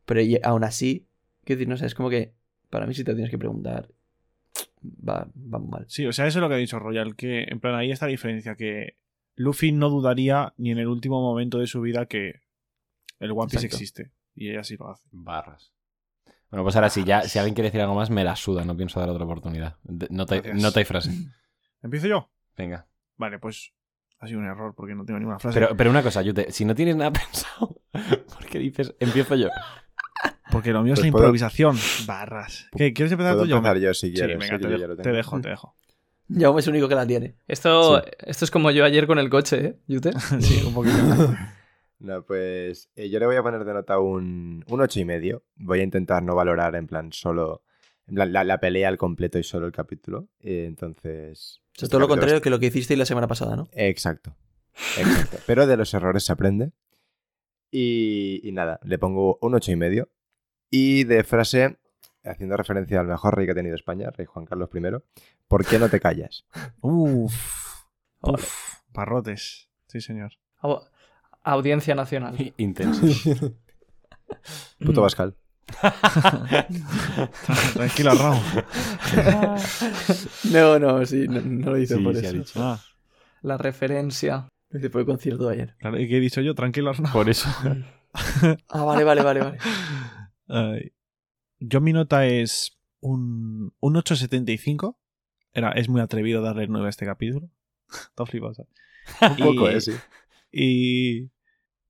Pero 0.07 0.20
aún 0.45 0.64
así, 0.64 1.07
quiero 1.45 1.59
decir, 1.59 1.68
no 1.68 1.76
sé, 1.76 1.86
es 1.86 1.95
como 1.95 2.09
que 2.09 2.34
para 2.74 2.86
mí 2.86 2.94
si 2.94 3.04
te 3.04 3.12
lo 3.12 3.16
tienes 3.16 3.30
que 3.30 3.38
preguntar, 3.38 3.88
va, 5.08 5.28
va 5.36 5.58
mal. 5.60 5.84
Sí, 5.88 6.04
o 6.06 6.12
sea, 6.12 6.26
eso 6.26 6.38
es 6.38 6.42
lo 6.42 6.48
que 6.48 6.56
ha 6.56 6.58
dicho 6.58 6.78
Royal, 6.80 7.14
que 7.14 7.44
en 7.48 7.60
plan 7.60 7.76
ahí 7.76 7.92
está 7.92 8.06
la 8.06 8.10
diferencia, 8.10 8.56
que 8.56 8.96
Luffy 9.36 9.70
no 9.72 9.88
dudaría 9.90 10.52
ni 10.56 10.72
en 10.72 10.78
el 10.78 10.88
último 10.88 11.20
momento 11.22 11.58
de 11.58 11.66
su 11.68 11.80
vida 11.80 12.06
que 12.06 12.40
el 13.20 13.30
One 13.30 13.46
Piece 13.48 13.66
Exacto. 13.66 13.76
existe. 13.76 14.10
Y 14.34 14.50
ella 14.50 14.64
sí 14.64 14.76
lo 14.76 14.90
hace. 14.90 15.06
Barras. 15.12 15.72
Bueno, 16.50 16.64
pues 16.64 16.74
ahora 16.74 16.90
sí, 16.90 17.04
ya, 17.04 17.22
si 17.22 17.38
alguien 17.38 17.54
quiere 17.54 17.68
decir 17.68 17.80
algo 17.80 17.94
más, 17.94 18.10
me 18.10 18.24
la 18.24 18.34
suda, 18.36 18.64
no 18.64 18.76
pienso 18.76 18.98
dar 19.00 19.08
otra 19.08 19.24
oportunidad. 19.24 19.76
De- 19.84 20.08
Nota, 20.10 20.34
Gracias. 20.36 20.60
nota 20.62 20.80
y 20.80 20.84
frase. 20.84 21.10
¿Empiezo 21.82 22.06
yo? 22.08 22.30
Venga. 22.56 22.86
Vale, 23.16 23.38
pues 23.38 23.72
ha 24.18 24.26
sido 24.26 24.40
un 24.40 24.46
error 24.46 24.74
porque 24.76 24.94
no 24.94 25.04
tengo 25.04 25.18
ninguna 25.20 25.38
frase. 25.38 25.58
Pero, 25.58 25.76
pero 25.76 25.90
una 25.90 26.02
cosa, 26.02 26.22
Yute, 26.22 26.50
si 26.50 26.64
no 26.64 26.74
tienes 26.74 26.96
nada 26.96 27.12
pensado, 27.12 27.80
¿por 27.92 28.46
qué 28.50 28.58
dices 28.58 28.94
empiezo 29.00 29.34
yo? 29.36 29.48
Porque 30.53 30.72
lo 30.72 30.82
mío 30.82 30.95
es 30.95 31.01
Pues 31.01 31.07
la 31.09 31.12
puedo- 31.12 31.24
improvisación. 31.24 31.76
Barras. 32.07 32.68
¿Qué, 32.76 32.92
¿Quieres 32.92 33.12
empezar 33.12 33.32
Puedo 33.34 33.45
tú 33.45 33.51
yo? 33.51 33.57
empezar 33.57 33.78
yo 33.78 33.95
si 33.95 34.09
Sí, 34.09 34.12
quieres. 34.14 34.38
venga, 34.38 34.57
sí, 34.59 34.62
te, 34.62 34.78
yo 34.78 34.86
lo 34.88 34.97
te 34.97 35.03
tengo. 35.03 35.16
dejo, 35.16 35.40
te 35.40 35.49
dejo. 35.49 35.74
Jaume 36.30 36.61
es 36.61 36.66
el 36.66 36.72
único 36.72 36.88
que 36.88 36.95
la 36.95 37.07
tiene. 37.07 37.36
Esto, 37.49 37.99
Sí. 38.03 38.11
esto 38.26 38.45
es 38.45 38.51
como 38.51 38.70
yo 38.70 38.84
ayer 38.84 39.07
con 39.07 39.18
el 39.18 39.28
coche, 39.30 39.64
¿eh? 39.64 39.78
¿Yute? 39.86 40.12
sí, 40.40 40.62
un 40.66 40.74
poquito. 40.74 40.97
No, 42.01 42.22
pues 42.26 42.90
eh, 42.97 43.09
yo 43.09 43.18
le 43.18 43.24
voy 43.24 43.36
a 43.36 43.42
poner 43.42 43.64
de 43.64 43.72
nota 43.72 43.99
un, 43.99 44.62
un 44.68 44.80
ocho 44.82 45.01
y 45.01 45.07
medio. 45.07 45.42
Voy 45.57 45.80
a 45.80 45.84
intentar 45.84 46.22
no 46.22 46.34
valorar 46.34 46.74
en 46.74 46.86
plan 46.86 47.11
solo 47.12 47.62
en 48.07 48.16
plan, 48.16 48.30
la, 48.30 48.45
la 48.45 48.59
pelea 48.61 48.88
al 48.88 48.99
completo 48.99 49.38
y 49.38 49.42
solo 49.45 49.64
el 49.64 49.72
capítulo. 49.72 50.28
Eh, 50.40 50.64
entonces... 50.66 51.61
O 51.62 51.78
sea, 51.78 51.86
este 51.86 51.88
todo 51.88 52.01
lo 52.01 52.09
contrario 52.09 52.42
que 52.42 52.51
lo 52.51 52.59
que 52.59 52.66
hicisteis 52.66 52.99
la 52.99 53.07
semana 53.07 53.26
pasada, 53.26 53.57
¿no? 53.57 53.68
Exacto. 53.72 54.36
Exacto. 54.99 55.38
Pero 55.47 55.66
de 55.66 55.78
los 55.78 55.95
errores 55.95 56.24
se 56.24 56.32
aprende. 56.32 56.72
Y, 57.70 58.40
y 58.47 58.53
nada, 58.53 58.80
le 58.84 58.99
pongo 58.99 59.38
un 59.40 59.55
ocho 59.55 59.72
y 60.76 61.04
de 61.04 61.22
frase, 61.24 61.76
haciendo 62.24 62.56
referencia 62.56 62.98
al 63.00 63.06
mejor 63.06 63.36
rey 63.36 63.46
que 63.46 63.52
ha 63.52 63.54
tenido 63.54 63.76
España, 63.76 64.10
rey 64.10 64.26
Juan 64.26 64.44
Carlos 64.44 64.70
I, 64.74 64.80
¿por 65.46 65.64
qué 65.64 65.78
no 65.78 65.88
te 65.88 66.00
callas? 66.00 66.44
Uf. 66.80 67.32
Uf. 68.22 68.74
Parrotes. 68.92 69.68
Sí, 69.86 70.00
señor. 70.00 70.32
Au- 70.62 70.82
Audiencia 71.44 71.94
Nacional. 71.94 72.34
Intenso. 72.56 73.02
Puto 74.78 75.00
Mm. 75.00 75.04
Bascal. 75.04 75.36
Tranquilo, 77.74 78.14
Raúl. 78.14 78.38
No, 80.50 80.78
no, 80.78 81.06
sí, 81.06 81.26
no, 81.28 81.40
no 81.40 81.70
lo 81.70 81.78
hice 81.78 81.96
Sí, 81.96 82.02
por 82.02 82.14
sí 82.16 82.26
ha 82.26 82.28
eso. 82.28 82.38
dicho. 82.38 82.60
Ah, 82.62 82.80
La 83.42 83.56
referencia. 83.58 84.48
Hice 84.72 84.90
por 84.90 85.00
el 85.02 85.06
concierto 85.06 85.46
de 85.48 85.54
ayer. 85.54 85.74
claro, 85.78 86.00
¿y 86.00 86.08
qué 86.08 86.16
he 86.16 86.20
dicho 86.20 86.40
yo? 86.40 86.54
Tranquilo, 86.54 86.92
Raúl. 86.92 87.12
Por 87.12 87.28
eso. 87.28 87.48
Ah, 88.68 88.82
vale, 88.84 89.04
vale, 89.04 89.22
vale, 89.22 89.40
vale. 89.40 89.58
Yo 90.47 91.80
mi 91.80 91.92
nota 91.92 92.26
es 92.26 92.78
un, 93.01 93.72
un 93.80 93.95
8.75. 93.95 94.97
Era, 95.53 95.72
es 95.72 95.88
muy 95.88 96.01
atrevido 96.01 96.42
darle 96.42 96.66
9 96.66 96.86
a 96.86 96.90
este 96.90 97.07
capítulo. 97.07 97.49
Está 97.88 98.26
flipado, 98.26 98.55
¿sabes? 98.55 98.70
Un 99.20 99.36
poco, 99.36 99.68
¿eh? 99.68 99.80
Sí. 99.80 99.92
Y, 100.51 101.30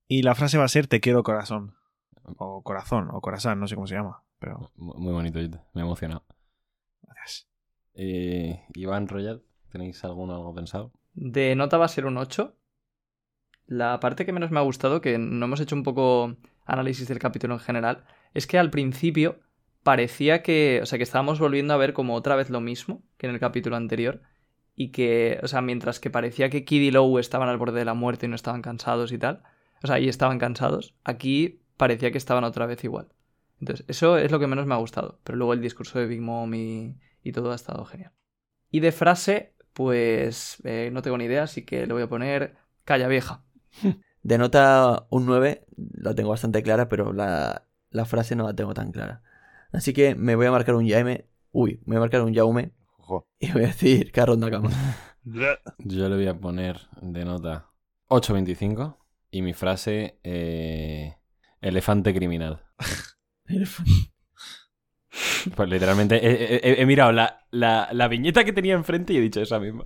y 0.08 0.22
la 0.22 0.34
frase 0.34 0.58
va 0.58 0.64
a 0.64 0.68
ser 0.68 0.86
te 0.86 1.00
quiero 1.00 1.22
corazón. 1.22 1.76
O 2.38 2.62
corazón, 2.62 3.08
o 3.12 3.20
corazón, 3.20 3.60
no 3.60 3.68
sé 3.68 3.74
cómo 3.74 3.86
se 3.86 3.94
llama. 3.94 4.22
Pero 4.38 4.70
Muy 4.76 5.12
bonito. 5.12 5.38
Me 5.72 5.82
ha 5.82 5.84
emocionado. 5.84 6.24
gracias. 7.02 7.48
Eh, 7.94 8.64
Iván 8.74 9.08
Royal, 9.08 9.42
¿tenéis 9.70 10.02
alguno 10.04 10.34
algo 10.34 10.54
pensado? 10.54 10.92
De 11.12 11.54
nota 11.54 11.78
va 11.78 11.84
a 11.84 11.88
ser 11.88 12.06
un 12.06 12.16
8. 12.16 12.56
La 13.66 14.00
parte 14.00 14.26
que 14.26 14.32
menos 14.32 14.50
me 14.50 14.58
ha 14.58 14.62
gustado, 14.62 15.00
que 15.00 15.16
no 15.18 15.44
hemos 15.46 15.60
hecho 15.60 15.76
un 15.76 15.84
poco 15.84 16.36
análisis 16.66 17.08
del 17.08 17.18
capítulo 17.18 17.54
en 17.54 17.60
general, 17.60 18.04
es 18.34 18.46
que 18.46 18.58
al 18.58 18.70
principio 18.70 19.40
parecía 19.82 20.42
que, 20.42 20.80
o 20.82 20.86
sea, 20.86 20.98
que 20.98 21.04
estábamos 21.04 21.38
volviendo 21.38 21.72
a 21.72 21.76
ver 21.78 21.92
como 21.92 22.14
otra 22.14 22.36
vez 22.36 22.50
lo 22.50 22.60
mismo 22.60 23.02
que 23.16 23.26
en 23.26 23.34
el 23.34 23.40
capítulo 23.40 23.76
anterior 23.76 24.22
y 24.74 24.90
que, 24.90 25.38
o 25.42 25.48
sea, 25.48 25.60
mientras 25.60 26.00
que 26.00 26.10
parecía 26.10 26.50
que 26.50 26.64
Kid 26.64 26.82
y 26.82 26.90
Lowe 26.90 27.20
estaban 27.20 27.48
al 27.48 27.58
borde 27.58 27.78
de 27.78 27.84
la 27.84 27.94
muerte 27.94 28.26
y 28.26 28.28
no 28.28 28.34
estaban 28.34 28.62
cansados 28.62 29.12
y 29.12 29.18
tal, 29.18 29.42
o 29.82 29.86
sea, 29.86 30.00
y 30.00 30.08
estaban 30.08 30.38
cansados, 30.38 30.94
aquí 31.04 31.60
parecía 31.76 32.10
que 32.10 32.18
estaban 32.18 32.44
otra 32.44 32.66
vez 32.66 32.82
igual. 32.82 33.08
Entonces, 33.60 33.86
eso 33.88 34.18
es 34.18 34.32
lo 34.32 34.40
que 34.40 34.46
menos 34.46 34.66
me 34.66 34.74
ha 34.74 34.78
gustado, 34.78 35.20
pero 35.22 35.38
luego 35.38 35.52
el 35.52 35.60
discurso 35.60 35.98
de 35.98 36.06
Big 36.06 36.20
Mom 36.20 36.52
y, 36.54 36.96
y 37.22 37.32
todo 37.32 37.52
ha 37.52 37.54
estado 37.54 37.84
genial. 37.84 38.12
Y 38.70 38.80
de 38.80 38.90
frase, 38.90 39.54
pues 39.72 40.58
eh, 40.64 40.90
no 40.92 41.02
tengo 41.02 41.18
ni 41.18 41.24
idea, 41.24 41.44
así 41.44 41.64
que 41.64 41.86
le 41.86 41.92
voy 41.92 42.02
a 42.02 42.08
poner 42.08 42.56
calla 42.84 43.06
vieja. 43.06 43.44
De 44.22 44.38
nota 44.38 45.06
un 45.10 45.26
9, 45.26 45.66
la 45.76 46.14
tengo 46.14 46.30
bastante 46.30 46.62
clara, 46.62 46.88
pero 46.88 47.12
la, 47.12 47.66
la 47.94 48.04
frase 48.04 48.36
no 48.36 48.44
la 48.44 48.54
tengo 48.54 48.74
tan 48.74 48.92
clara. 48.92 49.22
Así 49.72 49.92
que 49.94 50.14
me 50.14 50.34
voy 50.36 50.46
a 50.46 50.50
marcar 50.50 50.74
un 50.74 50.86
Jaume. 50.88 51.26
Uy, 51.52 51.80
me 51.86 51.94
voy 51.94 51.96
a 51.96 52.00
marcar 52.00 52.20
un 52.22 52.34
Jaume 52.34 52.72
Ojo. 52.98 53.26
y 53.38 53.50
voy 53.52 53.64
a 53.64 53.68
decir 53.68 54.12
Carros 54.12 54.36
Nakama. 54.38 54.70
Yo 55.78 56.08
le 56.08 56.16
voy 56.16 56.26
a 56.26 56.38
poner 56.38 56.80
de 57.00 57.24
nota 57.24 57.70
8.25 58.08 58.98
y 59.30 59.40
mi 59.42 59.54
frase 59.54 60.18
eh, 60.22 61.16
elefante 61.62 62.12
criminal. 62.14 62.62
Pues 65.54 65.68
literalmente 65.68 66.16
he, 66.16 66.56
he- 66.56 66.82
he 66.82 66.86
mirado 66.86 67.12
la, 67.12 67.46
la- 67.50 67.88
la 67.92 68.08
viñeta 68.08 68.44
que 68.44 68.52
tenía 68.52 68.74
enfrente 68.74 69.12
y 69.12 69.18
he 69.18 69.20
dicho 69.20 69.40
esa 69.40 69.60
misma. 69.60 69.84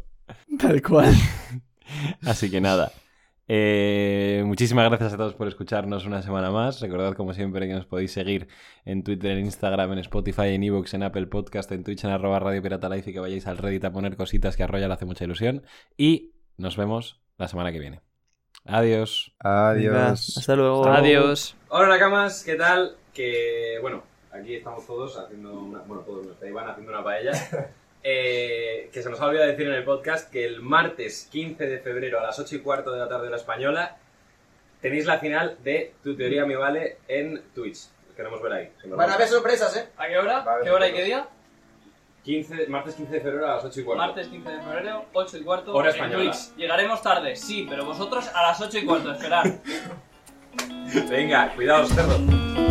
Tal 0.58 0.80
cual. 0.82 1.12
Así 2.24 2.50
que 2.50 2.60
nada. 2.60 2.92
Eh, 3.50 4.42
muchísimas 4.44 4.86
gracias 4.90 5.14
a 5.14 5.16
todos 5.16 5.34
por 5.34 5.48
escucharnos 5.48 6.04
una 6.04 6.20
semana 6.20 6.50
más. 6.50 6.80
Recordad, 6.80 7.14
como 7.14 7.32
siempre, 7.32 7.66
que 7.66 7.72
nos 7.72 7.86
podéis 7.86 8.12
seguir 8.12 8.46
en 8.84 9.02
Twitter, 9.02 9.38
en 9.38 9.46
Instagram, 9.46 9.92
en 9.92 9.98
Spotify, 10.00 10.48
en 10.48 10.62
Evox, 10.62 10.92
en 10.92 11.02
Apple 11.02 11.26
Podcast, 11.28 11.72
en 11.72 11.82
Twitch, 11.82 12.04
en 12.04 12.10
arroba 12.10 12.38
Radio 12.38 12.62
Pirata 12.62 12.90
Life 12.90 13.08
y 13.08 13.14
que 13.14 13.20
vayáis 13.20 13.46
al 13.46 13.56
Reddit 13.56 13.86
a 13.86 13.92
poner 13.92 14.16
cositas 14.16 14.54
que 14.54 14.64
a 14.64 14.66
Royal 14.66 14.92
hace 14.92 15.06
mucha 15.06 15.24
ilusión. 15.24 15.62
Y 15.96 16.34
nos 16.58 16.76
vemos 16.76 17.22
la 17.38 17.48
semana 17.48 17.72
que 17.72 17.78
viene. 17.78 18.02
Adiós. 18.66 19.34
Adiós. 19.38 20.36
hasta 20.36 20.54
luego. 20.54 20.86
Adiós. 20.86 21.56
Hola 21.68 21.88
Nakamas, 21.88 22.44
¿qué 22.44 22.54
tal? 22.54 22.96
Que 23.14 23.78
bueno, 23.80 24.02
aquí 24.30 24.56
estamos 24.56 24.86
todos 24.86 25.16
haciendo 25.16 25.54
una. 25.58 25.78
Bueno, 25.80 26.02
todos 26.02 26.26
Iván 26.46 26.68
haciendo 26.68 26.92
una 26.92 27.02
paella. 27.02 27.32
Eh, 28.02 28.90
que 28.92 29.02
se 29.02 29.10
nos 29.10 29.20
ha 29.20 29.26
olvidado 29.26 29.48
decir 29.48 29.66
en 29.66 29.74
el 29.74 29.84
podcast 29.84 30.30
que 30.30 30.44
el 30.44 30.60
martes 30.60 31.28
15 31.32 31.66
de 31.66 31.78
febrero 31.80 32.20
a 32.20 32.22
las 32.22 32.38
8 32.38 32.56
y 32.56 32.58
cuarto 32.60 32.92
de 32.92 33.00
la 33.00 33.08
tarde 33.08 33.24
de 33.24 33.30
la 33.30 33.36
española 33.36 33.96
tenéis 34.80 35.04
la 35.04 35.18
final 35.18 35.58
de 35.64 35.94
Tu 36.02 36.16
teoría 36.16 36.46
me 36.46 36.56
vale 36.56 36.98
en 37.08 37.42
Twitch. 37.54 37.88
Os 38.08 38.14
queremos 38.16 38.40
ver 38.40 38.52
ahí. 38.52 38.72
Van 38.86 39.10
a 39.10 39.14
haber 39.14 39.28
sorpresas, 39.28 39.76
¿eh? 39.76 39.88
¿A 39.96 40.06
qué 40.06 40.16
hora? 40.16 40.40
Va 40.40 40.52
a 40.52 40.54
haber 40.54 40.64
¿Qué 40.64 40.70
hora 40.70 40.88
y 40.88 40.92
qué 40.92 41.04
día? 41.04 41.28
15, 42.24 42.66
martes 42.68 42.94
15 42.94 43.12
de 43.12 43.20
febrero 43.20 43.46
a 43.46 43.56
las 43.56 43.64
8 43.64 43.80
y 43.80 43.84
cuarto. 43.84 44.06
Martes 44.06 44.28
15 44.28 44.50
de 44.50 44.60
febrero, 44.60 45.04
8 45.12 45.38
y 45.38 45.42
cuarto. 45.42 45.74
Hora 45.74 45.90
en 45.90 45.94
española. 45.94 46.30
Twitch. 46.30 46.56
Llegaremos 46.56 47.02
tarde, 47.02 47.36
sí, 47.36 47.66
pero 47.68 47.84
vosotros 47.84 48.28
a 48.34 48.42
las 48.42 48.60
8 48.60 48.78
y 48.78 48.84
cuarto, 48.84 49.12
esperad. 49.12 49.44
Venga, 51.10 51.52
cuidaos, 51.54 51.88
cerdo. 51.88 52.67